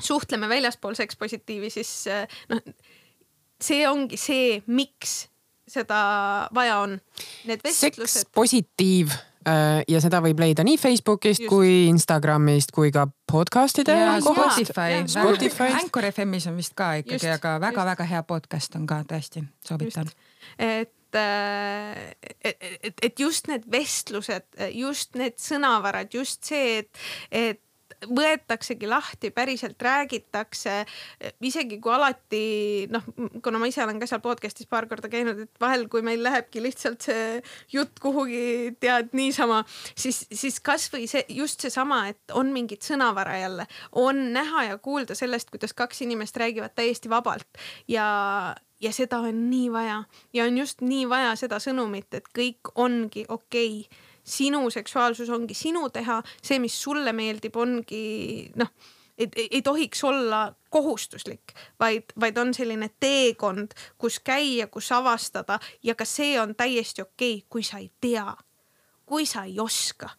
suhtleme 0.01 0.49
väljaspool 0.49 0.97
sekspositiivi, 0.99 1.71
siis 1.71 1.93
äh, 2.11 2.27
noh, 2.53 2.61
see 3.61 3.87
ongi 3.89 4.19
see, 4.21 4.61
miks 4.67 5.27
seda 5.69 6.49
vaja 6.55 6.79
on. 6.79 7.01
sekspositiiv 7.73 9.11
äh, 9.49 9.83
ja 9.89 10.01
seda 10.01 10.21
võib 10.25 10.41
leida 10.41 10.65
nii 10.67 10.79
Facebookist 10.79 11.43
Just. 11.43 11.51
kui 11.51 11.73
Instagramist 11.91 12.73
kui 12.77 12.93
ka 12.95 13.09
podcast'ide 13.33 13.97
kohast. 14.25 14.63
Spotify, 14.63 15.03
Spotify., 15.11 15.75
Anchor 15.83 16.09
FM-is 16.13 16.49
on 16.49 16.57
vist 16.61 16.77
ka 16.79 16.95
ikkagi, 17.03 17.29
aga 17.35 17.59
väga-väga 17.61 18.09
hea 18.09 18.23
podcast 18.29 18.79
on 18.79 18.87
ka 18.89 19.03
tõesti, 19.11 19.45
soovitan 19.67 20.13
et 20.59 20.93
et, 21.17 22.57
et, 22.83 22.95
et 23.03 23.21
just 23.21 23.47
need 23.49 23.65
vestlused, 23.73 24.45
just 24.75 25.15
need 25.17 25.39
sõnavarad, 25.41 26.11
just 26.13 26.45
see, 26.45 26.83
et, 26.83 27.07
et 27.31 27.63
võetaksegi 28.05 28.89
lahti, 28.89 29.31
päriselt 29.33 29.81
räägitakse. 29.83 30.85
isegi 31.41 31.79
kui 31.81 31.93
alati 31.95 32.41
noh, 32.93 33.05
kuna 33.43 33.61
ma 33.61 33.71
ise 33.71 33.83
olen 33.85 34.01
ka 34.01 34.09
seal 34.11 34.21
podcast'is 34.25 34.69
paar 34.69 34.89
korda 34.91 35.09
käinud, 35.09 35.41
et 35.47 35.63
vahel, 35.63 35.87
kui 35.89 36.05
meil 36.05 36.23
lähebki 36.23 36.63
lihtsalt 36.63 37.07
see 37.09 37.41
jutt 37.73 37.99
kuhugi 38.03 38.77
tead 38.81 39.15
niisama, 39.17 39.63
siis, 39.95 40.27
siis 40.33 40.61
kasvõi 40.61 41.07
see 41.11 41.25
just 41.39 41.65
seesama, 41.65 42.05
et 42.13 42.37
on 42.37 42.53
mingit 42.53 42.85
sõnavara 42.87 43.39
jälle, 43.41 43.67
on 43.93 44.27
näha 44.37 44.69
ja 44.73 44.79
kuulda 44.79 45.17
sellest, 45.17 45.51
kuidas 45.55 45.75
kaks 45.77 46.05
inimest 46.05 46.37
räägivad 46.37 46.77
täiesti 46.77 47.11
vabalt 47.11 47.65
ja 47.89 48.07
ja 48.81 48.93
seda 48.93 49.21
on 49.25 49.47
nii 49.51 49.71
vaja. 49.73 50.03
Ja 50.33 50.45
on 50.45 50.59
just 50.59 50.81
nii 50.81 51.09
vaja 51.09 51.37
seda 51.37 51.61
sõnumit, 51.63 52.13
et 52.15 52.29
kõik 52.37 52.75
ongi 52.75 53.25
okei. 53.29 53.81
Okay 53.87 54.13
sinu 54.27 54.71
seksuaalsus 54.71 55.31
ongi 55.31 55.55
sinu 55.55 55.89
teha, 55.95 56.19
see, 56.43 56.59
mis 56.59 56.75
sulle 56.83 57.13
meeldib, 57.15 57.57
ongi 57.63 58.51
noh, 58.59 58.73
ei, 59.19 59.29
ei 59.51 59.63
tohiks 59.63 60.03
olla 60.05 60.49
kohustuslik, 60.71 61.55
vaid, 61.81 62.11
vaid 62.21 62.39
on 62.39 62.51
selline 62.55 62.91
teekond, 63.01 63.77
kus 63.99 64.19
käia, 64.21 64.67
kus 64.67 64.91
avastada. 64.93 65.61
Ja 65.83 65.95
ka 65.95 66.05
see 66.05 66.35
on 66.41 66.57
täiesti 66.59 67.07
okei 67.07 67.37
okay,, 67.39 67.47
kui 67.49 67.63
sa 67.63 67.79
ei 67.79 67.91
tea, 68.01 68.33
kui 69.07 69.27
sa 69.27 69.47
ei 69.47 69.61
oska 69.61 70.11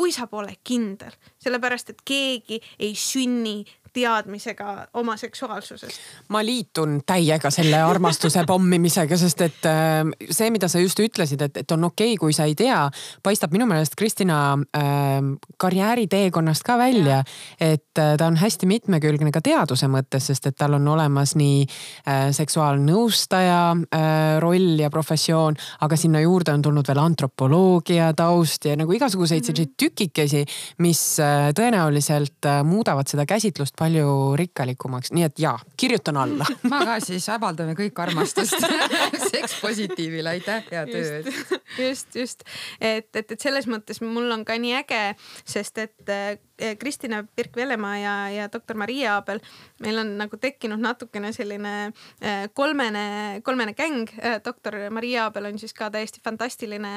kui 0.00 0.12
sa 0.14 0.24
pole 0.30 0.54
kindel, 0.64 1.12
sellepärast 1.42 1.90
et 1.92 1.98
keegi 2.06 2.60
ei 2.78 2.94
sünni 2.96 3.66
teadmisega 3.92 4.86
oma 4.94 5.16
seksuaalsusest. 5.16 5.98
ma 6.28 6.44
liitun 6.44 7.00
täiega 7.06 7.50
selle 7.50 7.82
armastuse 7.82 8.44
pommimisega, 8.46 9.16
sest 9.18 9.40
et 9.46 9.66
äh, 9.68 10.04
see, 10.30 10.50
mida 10.50 10.68
sa 10.68 10.82
just 10.82 11.00
ütlesid, 11.00 11.42
et, 11.42 11.62
et 11.62 11.76
on 11.76 11.84
okei 11.90 12.14
okay,, 12.14 12.20
kui 12.20 12.36
sa 12.36 12.46
ei 12.48 12.54
tea, 12.58 12.82
paistab 13.22 13.52
minu 13.54 13.66
meelest 13.70 13.96
Kristina 13.98 14.40
äh, 14.76 15.18
karjääriteekonnast 15.58 16.66
ka 16.66 16.78
välja. 16.78 17.22
et 17.60 17.98
äh, 17.98 18.16
ta 18.16 18.26
on 18.26 18.36
hästi 18.36 18.66
mitmekülgne 18.66 19.32
ka 19.32 19.42
teaduse 19.44 19.88
mõttes, 19.90 20.30
sest 20.30 20.46
et 20.46 20.56
tal 20.56 20.78
on 20.78 20.88
olemas 20.88 21.34
nii 21.38 21.64
äh, 21.66 22.30
seksuaalnõustaja 22.36 23.60
äh, 23.74 24.38
roll 24.42 24.78
ja 24.80 24.90
professioon, 24.90 25.56
aga 25.80 25.96
sinna 25.96 26.22
juurde 26.24 26.54
on 26.54 26.62
tulnud 26.62 26.88
veel 26.88 27.02
antropoloogia 27.02 28.12
taust 28.16 28.64
ja 28.68 28.76
nagu 28.78 28.94
igasuguseid 28.96 29.44
selliseid 29.44 29.68
mhm. 29.68 29.76
tükikesi, 29.80 30.44
mis 30.84 31.02
äh, 31.22 31.50
tõenäoliselt 31.56 32.48
muudavad 32.64 33.08
seda 33.10 33.26
käsitlust 33.28 33.76
palju 33.80 34.36
rikkalikumaks, 34.36 35.12
nii 35.16 35.24
et 35.26 35.40
jaa, 35.40 35.56
kirjutan 35.80 36.20
alla. 36.20 36.46
Ma 36.72 36.82
ka 36.88 36.98
siis 37.04 37.28
avaldame 37.32 37.76
kõik 37.78 37.96
armastust 38.04 38.60
sekspositiivile, 39.32 40.36
aitäh 40.36 40.68
hea 40.70 40.84
töö 40.90 41.16
eest. 41.20 41.56
just, 41.78 42.20
just, 42.22 42.46
et, 42.80 43.08
et, 43.16 43.24
et 43.24 43.40
selles 43.40 43.68
mõttes 43.70 44.02
mul 44.04 44.28
on 44.36 44.44
ka 44.44 44.58
nii 44.60 44.76
äge, 44.82 45.02
sest 45.48 45.80
et 45.80 46.14
Eh, 46.60 46.76
Kristina 46.78 47.24
Pirk-Vellemaa 47.36 47.96
ja, 47.98 48.30
ja 48.30 48.48
doktor 48.52 48.76
Maria 48.76 49.14
Aabel, 49.14 49.40
meil 49.80 49.98
on 49.98 50.10
nagu 50.18 50.36
tekkinud 50.36 50.80
natukene 50.80 51.32
selline 51.32 51.72
eh, 52.20 52.50
kolmene, 52.52 53.40
kolmene 53.44 53.72
gäng. 53.74 54.10
Eh, 54.20 54.36
doktor 54.44 54.76
Maria 54.92 55.24
Aabel 55.24 55.48
on 55.48 55.58
siis 55.58 55.72
ka 55.74 55.88
täiesti 55.90 56.20
fantastiline, 56.24 56.92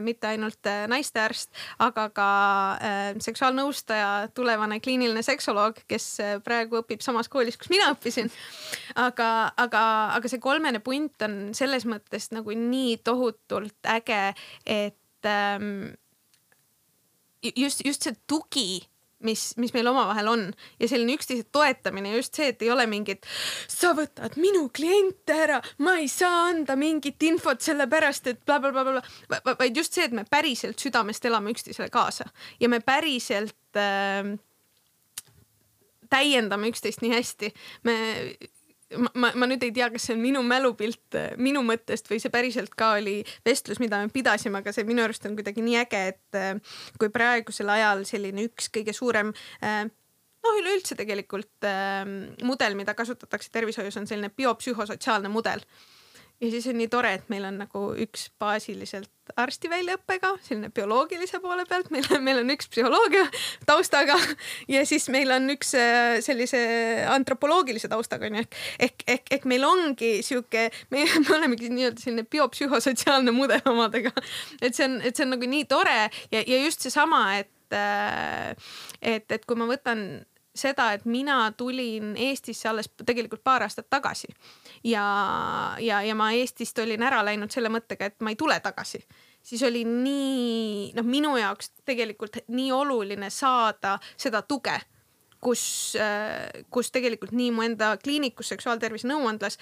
mitte 0.00 0.30
ainult 0.30 0.70
naistearst, 0.88 1.50
aga 1.82 2.08
ka 2.14 2.28
seksuaalnõustaja, 3.22 4.28
tulevane 4.34 4.78
kliiniline 4.80 5.22
seksoloog, 5.26 5.82
kes 5.90 6.06
praegu 6.44 6.80
õpib 6.82 7.02
samas 7.04 7.30
koolis, 7.32 7.58
kus 7.60 7.70
mina 7.72 7.90
õppisin. 7.94 8.30
aga, 9.00 9.30
aga, 9.56 9.82
aga 10.18 10.30
see 10.30 10.42
kolmene 10.42 10.82
punt 10.84 11.24
on 11.26 11.36
selles 11.56 11.86
mõttes 11.88 12.30
nagu 12.34 12.54
nii 12.56 12.98
tohutult 13.04 13.92
äge, 13.94 14.22
et 14.66 15.28
ähm, 15.28 15.92
just, 17.56 17.84
just 17.86 18.08
see 18.08 18.16
tugi 18.26 18.82
mis, 19.22 19.56
mis 19.56 19.72
meil 19.74 19.88
omavahel 19.90 20.28
on 20.32 20.44
ja 20.80 20.88
selline 20.90 21.16
üksteise 21.16 21.46
toetamine, 21.54 22.14
just 22.16 22.36
see, 22.38 22.50
et 22.52 22.62
ei 22.64 22.70
ole 22.72 22.86
mingit, 22.90 23.26
sa 23.70 23.92
võtad 23.96 24.36
minu 24.40 24.66
kliente 24.74 25.36
ära, 25.44 25.60
ma 25.84 25.96
ei 26.02 26.08
saa 26.12 26.48
anda 26.50 26.76
mingit 26.78 27.22
infot 27.28 27.62
sellepärast, 27.62 28.32
et 28.32 28.42
blablabla, 28.46 29.02
vaid 29.52 29.76
just 29.76 29.96
see, 29.96 30.06
et 30.08 30.16
me 30.16 30.26
päriselt 30.28 30.82
südamest 30.82 31.26
elame 31.28 31.54
üksteisele 31.54 31.90
kaasa 31.92 32.28
ja 32.60 32.70
me 32.72 32.82
päriselt 32.84 33.78
äh, 33.78 34.34
täiendame 36.12 36.68
üksteist 36.72 37.04
nii 37.04 37.14
hästi. 37.16 37.52
me 37.88 37.96
ma, 39.14 39.30
ma 39.38 39.48
nüüd 39.48 39.62
ei 39.64 39.72
tea, 39.74 39.88
kas 39.92 40.06
see 40.08 40.16
on 40.16 40.22
minu 40.22 40.42
mälupilt 40.46 41.16
äh, 41.18 41.32
minu 41.40 41.62
mõttest 41.66 42.10
või 42.10 42.20
see 42.22 42.32
päriselt 42.32 42.74
ka 42.78 42.94
oli 42.98 43.20
vestlus, 43.46 43.80
mida 43.82 44.00
me 44.02 44.12
pidasime, 44.12 44.62
aga 44.62 44.74
see 44.74 44.86
minu 44.88 45.04
arust 45.04 45.26
on 45.28 45.36
kuidagi 45.38 45.64
nii 45.64 45.78
äge, 45.84 46.02
et 46.12 46.38
äh, 46.38 46.76
kui 47.00 47.12
praegusel 47.14 47.72
ajal 47.72 48.04
selline 48.08 48.46
üks 48.48 48.70
kõige 48.74 48.94
suurem 48.96 49.32
äh, 49.64 49.84
noh, 49.86 50.60
üleüldse 50.60 50.98
tegelikult 50.98 51.68
mudel, 52.42 52.74
mida 52.74 52.96
kasutatakse 52.98 53.52
tervishoius, 53.54 53.96
on 54.00 54.08
selline 54.10 54.32
biopsühhosotsiaalne 54.34 55.30
mudel 55.30 55.62
ja 56.42 56.50
siis 56.50 56.66
on 56.66 56.78
nii 56.80 56.90
tore, 56.90 57.12
et 57.18 57.28
meil 57.30 57.44
on 57.46 57.58
nagu 57.60 57.82
üks 58.02 58.26
baasiliselt 58.42 59.10
arsti 59.38 59.70
väljaõppega, 59.70 60.32
selline 60.42 60.72
bioloogilise 60.74 61.38
poole 61.42 61.64
pealt, 61.68 61.92
meil 61.94 62.08
on, 62.10 62.22
meil 62.26 62.40
on 62.40 62.50
üks 62.52 62.66
psühholoogia 62.72 63.22
taustaga 63.68 64.16
ja 64.74 64.82
siis 64.88 65.06
meil 65.14 65.30
on 65.34 65.46
üks 65.54 65.72
äh, 65.78 66.18
sellise 66.24 66.60
antropoloogilise 67.12 67.90
taustaga 67.92 68.26
onju 68.28 68.42
ehk, 68.42 68.58
ehk, 68.88 69.06
ehk, 69.14 69.32
ehk 69.38 69.46
meil 69.52 69.66
ongi 69.68 70.12
sihuke, 70.26 70.66
me, 70.90 71.06
me 71.22 71.36
olemegi 71.38 71.70
nii-öelda 71.72 72.02
selline 72.02 72.26
biopsühhosotsiaalne 72.34 73.34
mudel 73.36 73.62
omadega. 73.70 74.12
et 74.60 74.74
see 74.74 74.88
on, 74.88 74.98
et 75.06 75.14
see 75.14 75.28
on 75.28 75.36
nagu 75.36 75.52
nii 75.54 75.68
tore 75.70 75.98
ja, 76.02 76.42
ja 76.42 76.60
just 76.64 76.82
seesama, 76.82 77.24
et, 77.38 77.78
äh, 77.78 78.74
et, 79.00 79.30
et 79.30 79.46
kui 79.46 79.58
ma 79.58 79.70
võtan 79.70 80.06
seda, 80.54 80.92
et 80.92 81.04
mina 81.04 81.52
tulin 81.56 82.14
Eestisse 82.16 82.68
alles 82.68 82.90
tegelikult 83.06 83.42
paar 83.44 83.62
aastat 83.62 83.88
tagasi. 83.90 84.28
Ja, 84.84 85.04
ja, 85.80 86.02
ja 86.02 86.14
ma 86.14 86.32
Eestist 86.36 86.78
olin 86.78 87.02
ära 87.02 87.22
läinud 87.24 87.52
selle 87.52 87.72
mõttega, 87.72 88.10
et 88.10 88.20
ma 88.20 88.32
ei 88.32 88.38
tule 88.40 88.58
tagasi, 88.60 89.02
siis 89.42 89.62
oli 89.68 89.84
nii 89.88 90.92
noh, 90.96 91.08
minu 91.08 91.36
jaoks 91.40 91.72
tegelikult 91.88 92.42
nii 92.48 92.72
oluline 92.72 93.30
saada 93.30 93.98
seda 94.16 94.42
tuge 94.42 94.78
kus, 95.42 95.62
kus 96.70 96.90
tegelikult 96.94 97.34
nii 97.34 97.50
mu 97.54 97.64
enda 97.66 97.96
kliinikus 98.02 98.52
seksuaaltervise 98.52 99.08
nõuandlas 99.10 99.58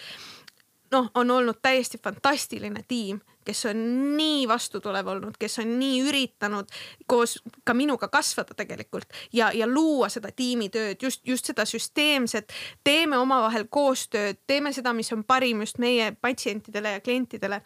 noh, 0.91 1.11
on 1.15 1.31
olnud 1.31 1.59
täiesti 1.63 1.99
fantastiline 1.99 2.85
tiim 2.89 3.21
kes 3.45 3.67
on 3.67 3.79
nii 4.17 4.49
vastutulev 4.49 5.07
olnud, 5.07 5.35
kes 5.39 5.59
on 5.59 5.73
nii 5.79 6.03
üritanud 6.05 6.69
koos 7.09 7.39
ka 7.65 7.75
minuga 7.75 8.09
kasvada 8.09 8.55
tegelikult 8.55 9.09
ja, 9.33 9.51
ja 9.57 9.67
luua 9.67 10.09
seda 10.13 10.31
tiimitööd, 10.37 11.01
just, 11.03 11.25
just 11.27 11.49
seda 11.51 11.65
süsteemset, 11.67 12.53
teeme 12.85 13.19
omavahel 13.19 13.67
koostööd, 13.71 14.43
teeme 14.47 14.73
seda, 14.77 14.93
mis 14.93 15.13
on 15.17 15.25
parim 15.25 15.65
just 15.65 15.81
meie 15.83 16.13
patsientidele 16.21 16.97
ja 16.99 17.01
klientidele. 17.01 17.63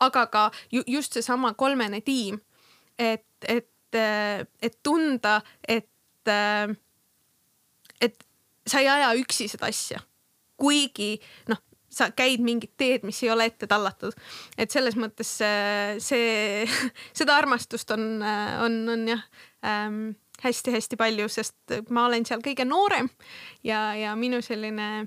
aga 0.00 0.26
ka 0.26 0.50
ju, 0.72 0.82
just 0.86 1.12
seesama 1.12 1.54
kolmene 1.54 2.00
tiim, 2.00 2.40
et, 2.98 3.26
et, 3.48 4.00
et 4.62 4.78
tunda, 4.82 5.40
et, 5.68 5.88
et 8.00 8.26
sa 8.66 8.80
ei 8.80 8.88
aja 8.88 9.14
üksi 9.18 9.48
seda 9.48 9.66
asja 9.66 10.00
kuigi 10.56 11.16
noh, 11.48 11.60
sa 11.96 12.10
käid 12.16 12.44
mingit 12.44 12.74
teed, 12.76 13.06
mis 13.08 13.22
ei 13.24 13.32
ole 13.32 13.48
ette 13.50 13.68
tallatud. 13.70 14.14
et 14.58 14.70
selles 14.70 14.96
mõttes 15.00 15.36
see, 15.40 15.96
see, 16.02 16.66
seda 17.18 17.36
armastust 17.40 17.90
on, 17.96 18.22
on, 18.64 18.80
on 18.92 19.08
jah 19.14 19.24
ähm, 19.64 20.16
hästi-hästi 20.42 20.98
palju, 21.00 21.28
sest 21.32 21.78
ma 21.90 22.06
olen 22.10 22.26
seal 22.28 22.42
kõige 22.44 22.66
noorem 22.68 23.08
ja, 23.64 23.94
ja 23.96 24.16
minu 24.18 24.42
selline 24.44 25.06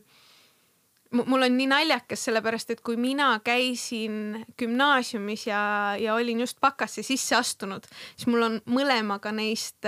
mul 1.12 1.46
on 1.46 1.56
nii 1.58 1.70
naljakas, 1.70 2.24
sellepärast 2.28 2.74
et 2.74 2.82
kui 2.86 2.98
mina 3.00 3.32
käisin 3.46 4.44
gümnaasiumis 4.60 5.48
ja, 5.48 5.62
ja 6.00 6.16
olin 6.16 6.44
just 6.46 6.60
bakasse 6.62 7.04
sisse 7.06 7.38
astunud, 7.38 7.88
siis 8.16 8.30
mul 8.30 8.46
on 8.46 8.60
mõlemaga 8.70 9.34
neist 9.34 9.86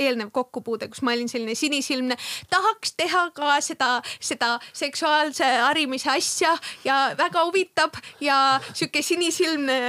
eelnev 0.00 0.32
kokkupuude, 0.34 0.88
kus 0.90 1.02
ma 1.06 1.14
olin 1.16 1.30
selline 1.30 1.54
sinisilmne, 1.58 2.18
tahaks 2.50 2.94
teha 2.98 3.26
ka 3.36 3.58
seda, 3.64 3.90
seda 4.20 4.52
seksuaalse 4.72 5.48
harimise 5.66 6.10
asja 6.12 6.54
ja 6.84 7.00
väga 7.18 7.46
huvitab 7.48 7.98
ja 8.24 8.60
sihuke 8.72 9.02
sinisilmne 9.04 9.80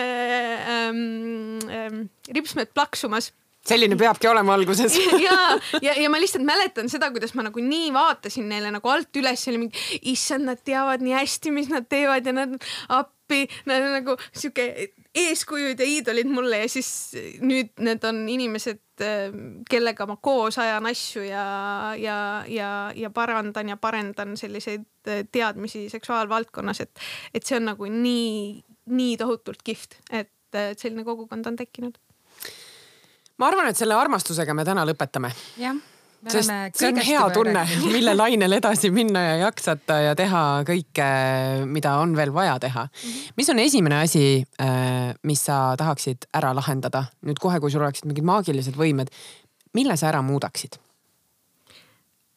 ähm, 0.77 1.61
ähm, 1.69 2.01
ripsmed 2.35 2.73
plaksumas. 2.73 3.31
Selline 3.61 3.93
peabki 3.93 4.25
olema 4.25 4.55
alguses. 4.57 4.95
Ja, 5.21 5.37
ja, 5.85 5.93
ja 5.93 6.09
ma 6.09 6.17
lihtsalt 6.21 6.45
mäletan 6.45 6.89
seda, 6.89 7.11
kuidas 7.13 7.35
ma 7.37 7.45
nagu 7.45 7.61
nii 7.61 7.91
vaatasin 7.93 8.47
neile 8.49 8.71
nagu 8.73 8.89
alt 8.89 9.21
üles, 9.21 9.43
oli 9.51 9.59
mingi, 9.67 9.83
issand, 10.09 10.49
nad 10.49 10.63
teavad 10.65 11.03
nii 11.05 11.13
hästi, 11.13 11.53
mis 11.53 11.69
nad 11.69 11.85
teevad 11.89 12.25
ja 12.25 12.33
nad 12.33 12.55
appi, 12.89 13.45
nad 13.69 13.85
on 13.85 13.93
nagu 13.99 14.17
sihuke 14.31 14.65
eeskujud 15.15 15.79
ja 15.79 15.85
iidolid 15.85 16.29
mulle 16.31 16.61
ja 16.63 16.69
siis 16.71 16.89
nüüd 17.43 17.73
need 17.83 18.03
on 18.07 18.21
inimesed, 18.31 18.79
kellega 19.69 20.07
ma 20.07 20.15
koos 20.23 20.59
ajan 20.61 20.87
asju 20.87 21.25
ja, 21.25 21.45
ja, 21.99 22.17
ja, 22.47 22.69
ja 22.95 23.09
parandan 23.13 23.73
ja 23.73 23.77
parendan 23.77 24.37
selliseid 24.39 24.85
teadmisi 25.31 25.87
seksuaalvaldkonnas, 25.91 26.83
et, 26.85 27.05
et 27.33 27.43
see 27.43 27.59
on 27.59 27.67
nagu 27.73 27.91
nii, 27.91 28.61
nii 28.95 29.17
tohutult 29.19 29.63
kihvt, 29.67 29.99
et, 30.11 30.33
et 30.55 30.79
selline 30.79 31.03
kogukond 31.07 31.51
on 31.51 31.59
tekkinud. 31.59 31.97
ma 33.37 33.51
arvan, 33.51 33.71
et 33.71 33.79
selle 33.79 33.97
armastusega 33.97 34.55
me 34.55 34.67
täna 34.67 34.85
lõpetame. 34.87 35.33
jah 35.59 35.90
sest 36.29 36.77
see 36.77 36.89
on 36.91 36.99
hea 37.01 37.23
tunne, 37.33 37.63
mille 37.85 38.13
lainel 38.15 38.57
edasi 38.57 38.91
minna 38.93 39.23
ja 39.23 39.35
jaksata 39.45 39.97
ja 40.05 40.15
teha 40.17 40.43
kõike, 40.67 41.07
mida 41.65 41.95
on 42.01 42.15
veel 42.17 42.33
vaja 42.33 42.59
teha. 42.59 42.87
-hmm. 42.91 43.33
mis 43.37 43.49
on 43.49 43.59
esimene 43.59 44.01
asi, 44.01 44.45
äh, 44.61 45.15
mis 45.23 45.45
sa 45.45 45.75
tahaksid 45.77 46.29
ära 46.33 46.53
lahendada 46.55 47.05
nüüd 47.25 47.39
kohe, 47.39 47.59
kui 47.59 47.71
sul 47.71 47.81
oleksid 47.81 48.05
mingid 48.05 48.23
maagilised 48.27 48.77
võimed, 48.77 49.09
mille 49.73 49.97
sa 49.97 50.09
ära 50.09 50.21
muudaksid? 50.21 50.77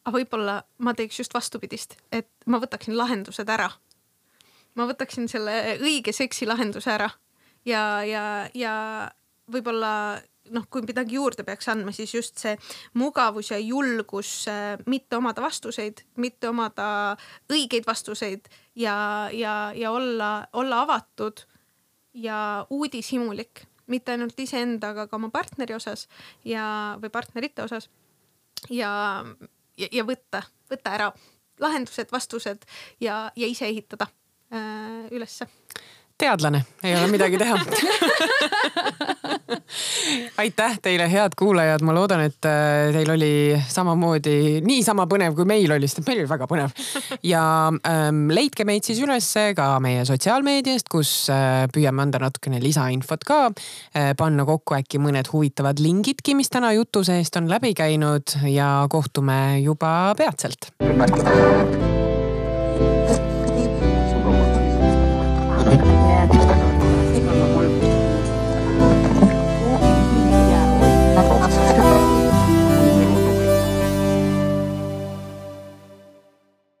aga 0.05 0.17
võib-olla 0.17 0.61
ma 0.77 0.93
teeks 0.93 1.19
just 1.19 1.33
vastupidist, 1.33 1.97
et 2.11 2.29
ma 2.45 2.59
võtaksin 2.61 2.97
lahendused 2.97 3.49
ära. 3.49 3.71
ma 4.75 4.85
võtaksin 4.85 5.27
selle 5.27 5.77
õige 5.81 6.13
seksi 6.13 6.45
lahenduse 6.45 6.91
ära 6.91 7.09
ja, 7.65 8.03
ja, 8.03 8.49
ja 8.53 8.73
võib-olla 9.51 10.21
noh, 10.53 10.65
kui 10.69 10.83
midagi 10.85 11.17
juurde 11.17 11.45
peaks 11.47 11.69
andma, 11.71 11.93
siis 11.95 12.13
just 12.13 12.41
see 12.41 12.55
mugavus 12.99 13.51
ja 13.51 13.59
julgus 13.61 14.31
äh, 14.51 14.75
mitte 14.85 15.17
omada 15.17 15.43
vastuseid, 15.45 16.03
mitte 16.21 16.49
omada 16.49 16.87
õigeid 17.51 17.87
vastuseid 17.87 18.49
ja, 18.75 18.95
ja, 19.33 19.55
ja 19.75 19.91
olla, 19.91 20.47
olla 20.53 20.81
avatud 20.85 21.45
ja 22.15 22.65
uudishimulik, 22.69 23.65
mitte 23.91 24.15
ainult 24.15 24.39
iseendaga, 24.39 25.07
ka 25.07 25.17
oma 25.17 25.29
partneri 25.33 25.75
osas 25.75 26.07
ja, 26.45 26.65
või 27.01 27.11
partnerite 27.13 27.65
osas. 27.65 27.89
ja, 28.69 28.91
ja, 29.77 29.89
ja 29.91 30.05
võtta, 30.07 30.43
võtta 30.71 30.95
ära 30.97 31.11
lahendused, 31.59 32.11
vastused 32.11 32.65
ja, 32.99 33.31
ja 33.35 33.47
ise 33.47 33.67
ehitada 33.69 34.07
äh, 34.53 35.05
ülesse 35.11 35.47
teadlane, 36.17 36.63
ei 36.83 36.95
ole 36.95 37.07
midagi 37.11 37.37
teha 37.37 37.59
aitäh 40.37 40.79
teile, 40.81 41.07
head 41.11 41.35
kuulajad, 41.39 41.83
ma 41.85 41.93
loodan, 41.95 42.23
et 42.27 42.47
äh, 42.47 42.91
teil 42.95 43.11
oli 43.13 43.31
samamoodi 43.69 44.61
niisama 44.65 45.07
põnev 45.11 45.35
kui 45.37 45.47
meil 45.49 45.71
oli, 45.75 45.89
sest 45.89 46.05
meil 46.07 46.21
oli 46.23 46.29
väga 46.29 46.47
põnev. 46.49 46.75
ja 47.25 47.43
ähm, 47.87 48.25
leidke 48.33 48.65
meid 48.67 48.87
siis 48.87 49.01
ülesse 49.03 49.47
ka 49.57 49.75
meie 49.83 50.05
sotsiaalmeediast, 50.07 50.89
kus 50.91 51.13
äh, 51.33 51.65
püüame 51.73 52.05
anda 52.05 52.21
natukene 52.23 52.61
lisainfot 52.63 53.25
ka 53.27 53.41
äh,. 53.49 54.13
panna 54.17 54.45
kokku 54.47 54.77
äkki 54.77 55.01
mõned 55.01 55.31
huvitavad 55.33 55.81
lingidki, 55.83 56.37
mis 56.37 56.51
täna 56.53 56.73
jutu 56.75 57.03
seest 57.07 57.35
on 57.39 57.49
läbi 57.51 57.73
käinud 57.77 58.37
ja 58.51 58.85
kohtume 58.91 59.59
juba 59.63 60.15
peatselt. 60.17 60.71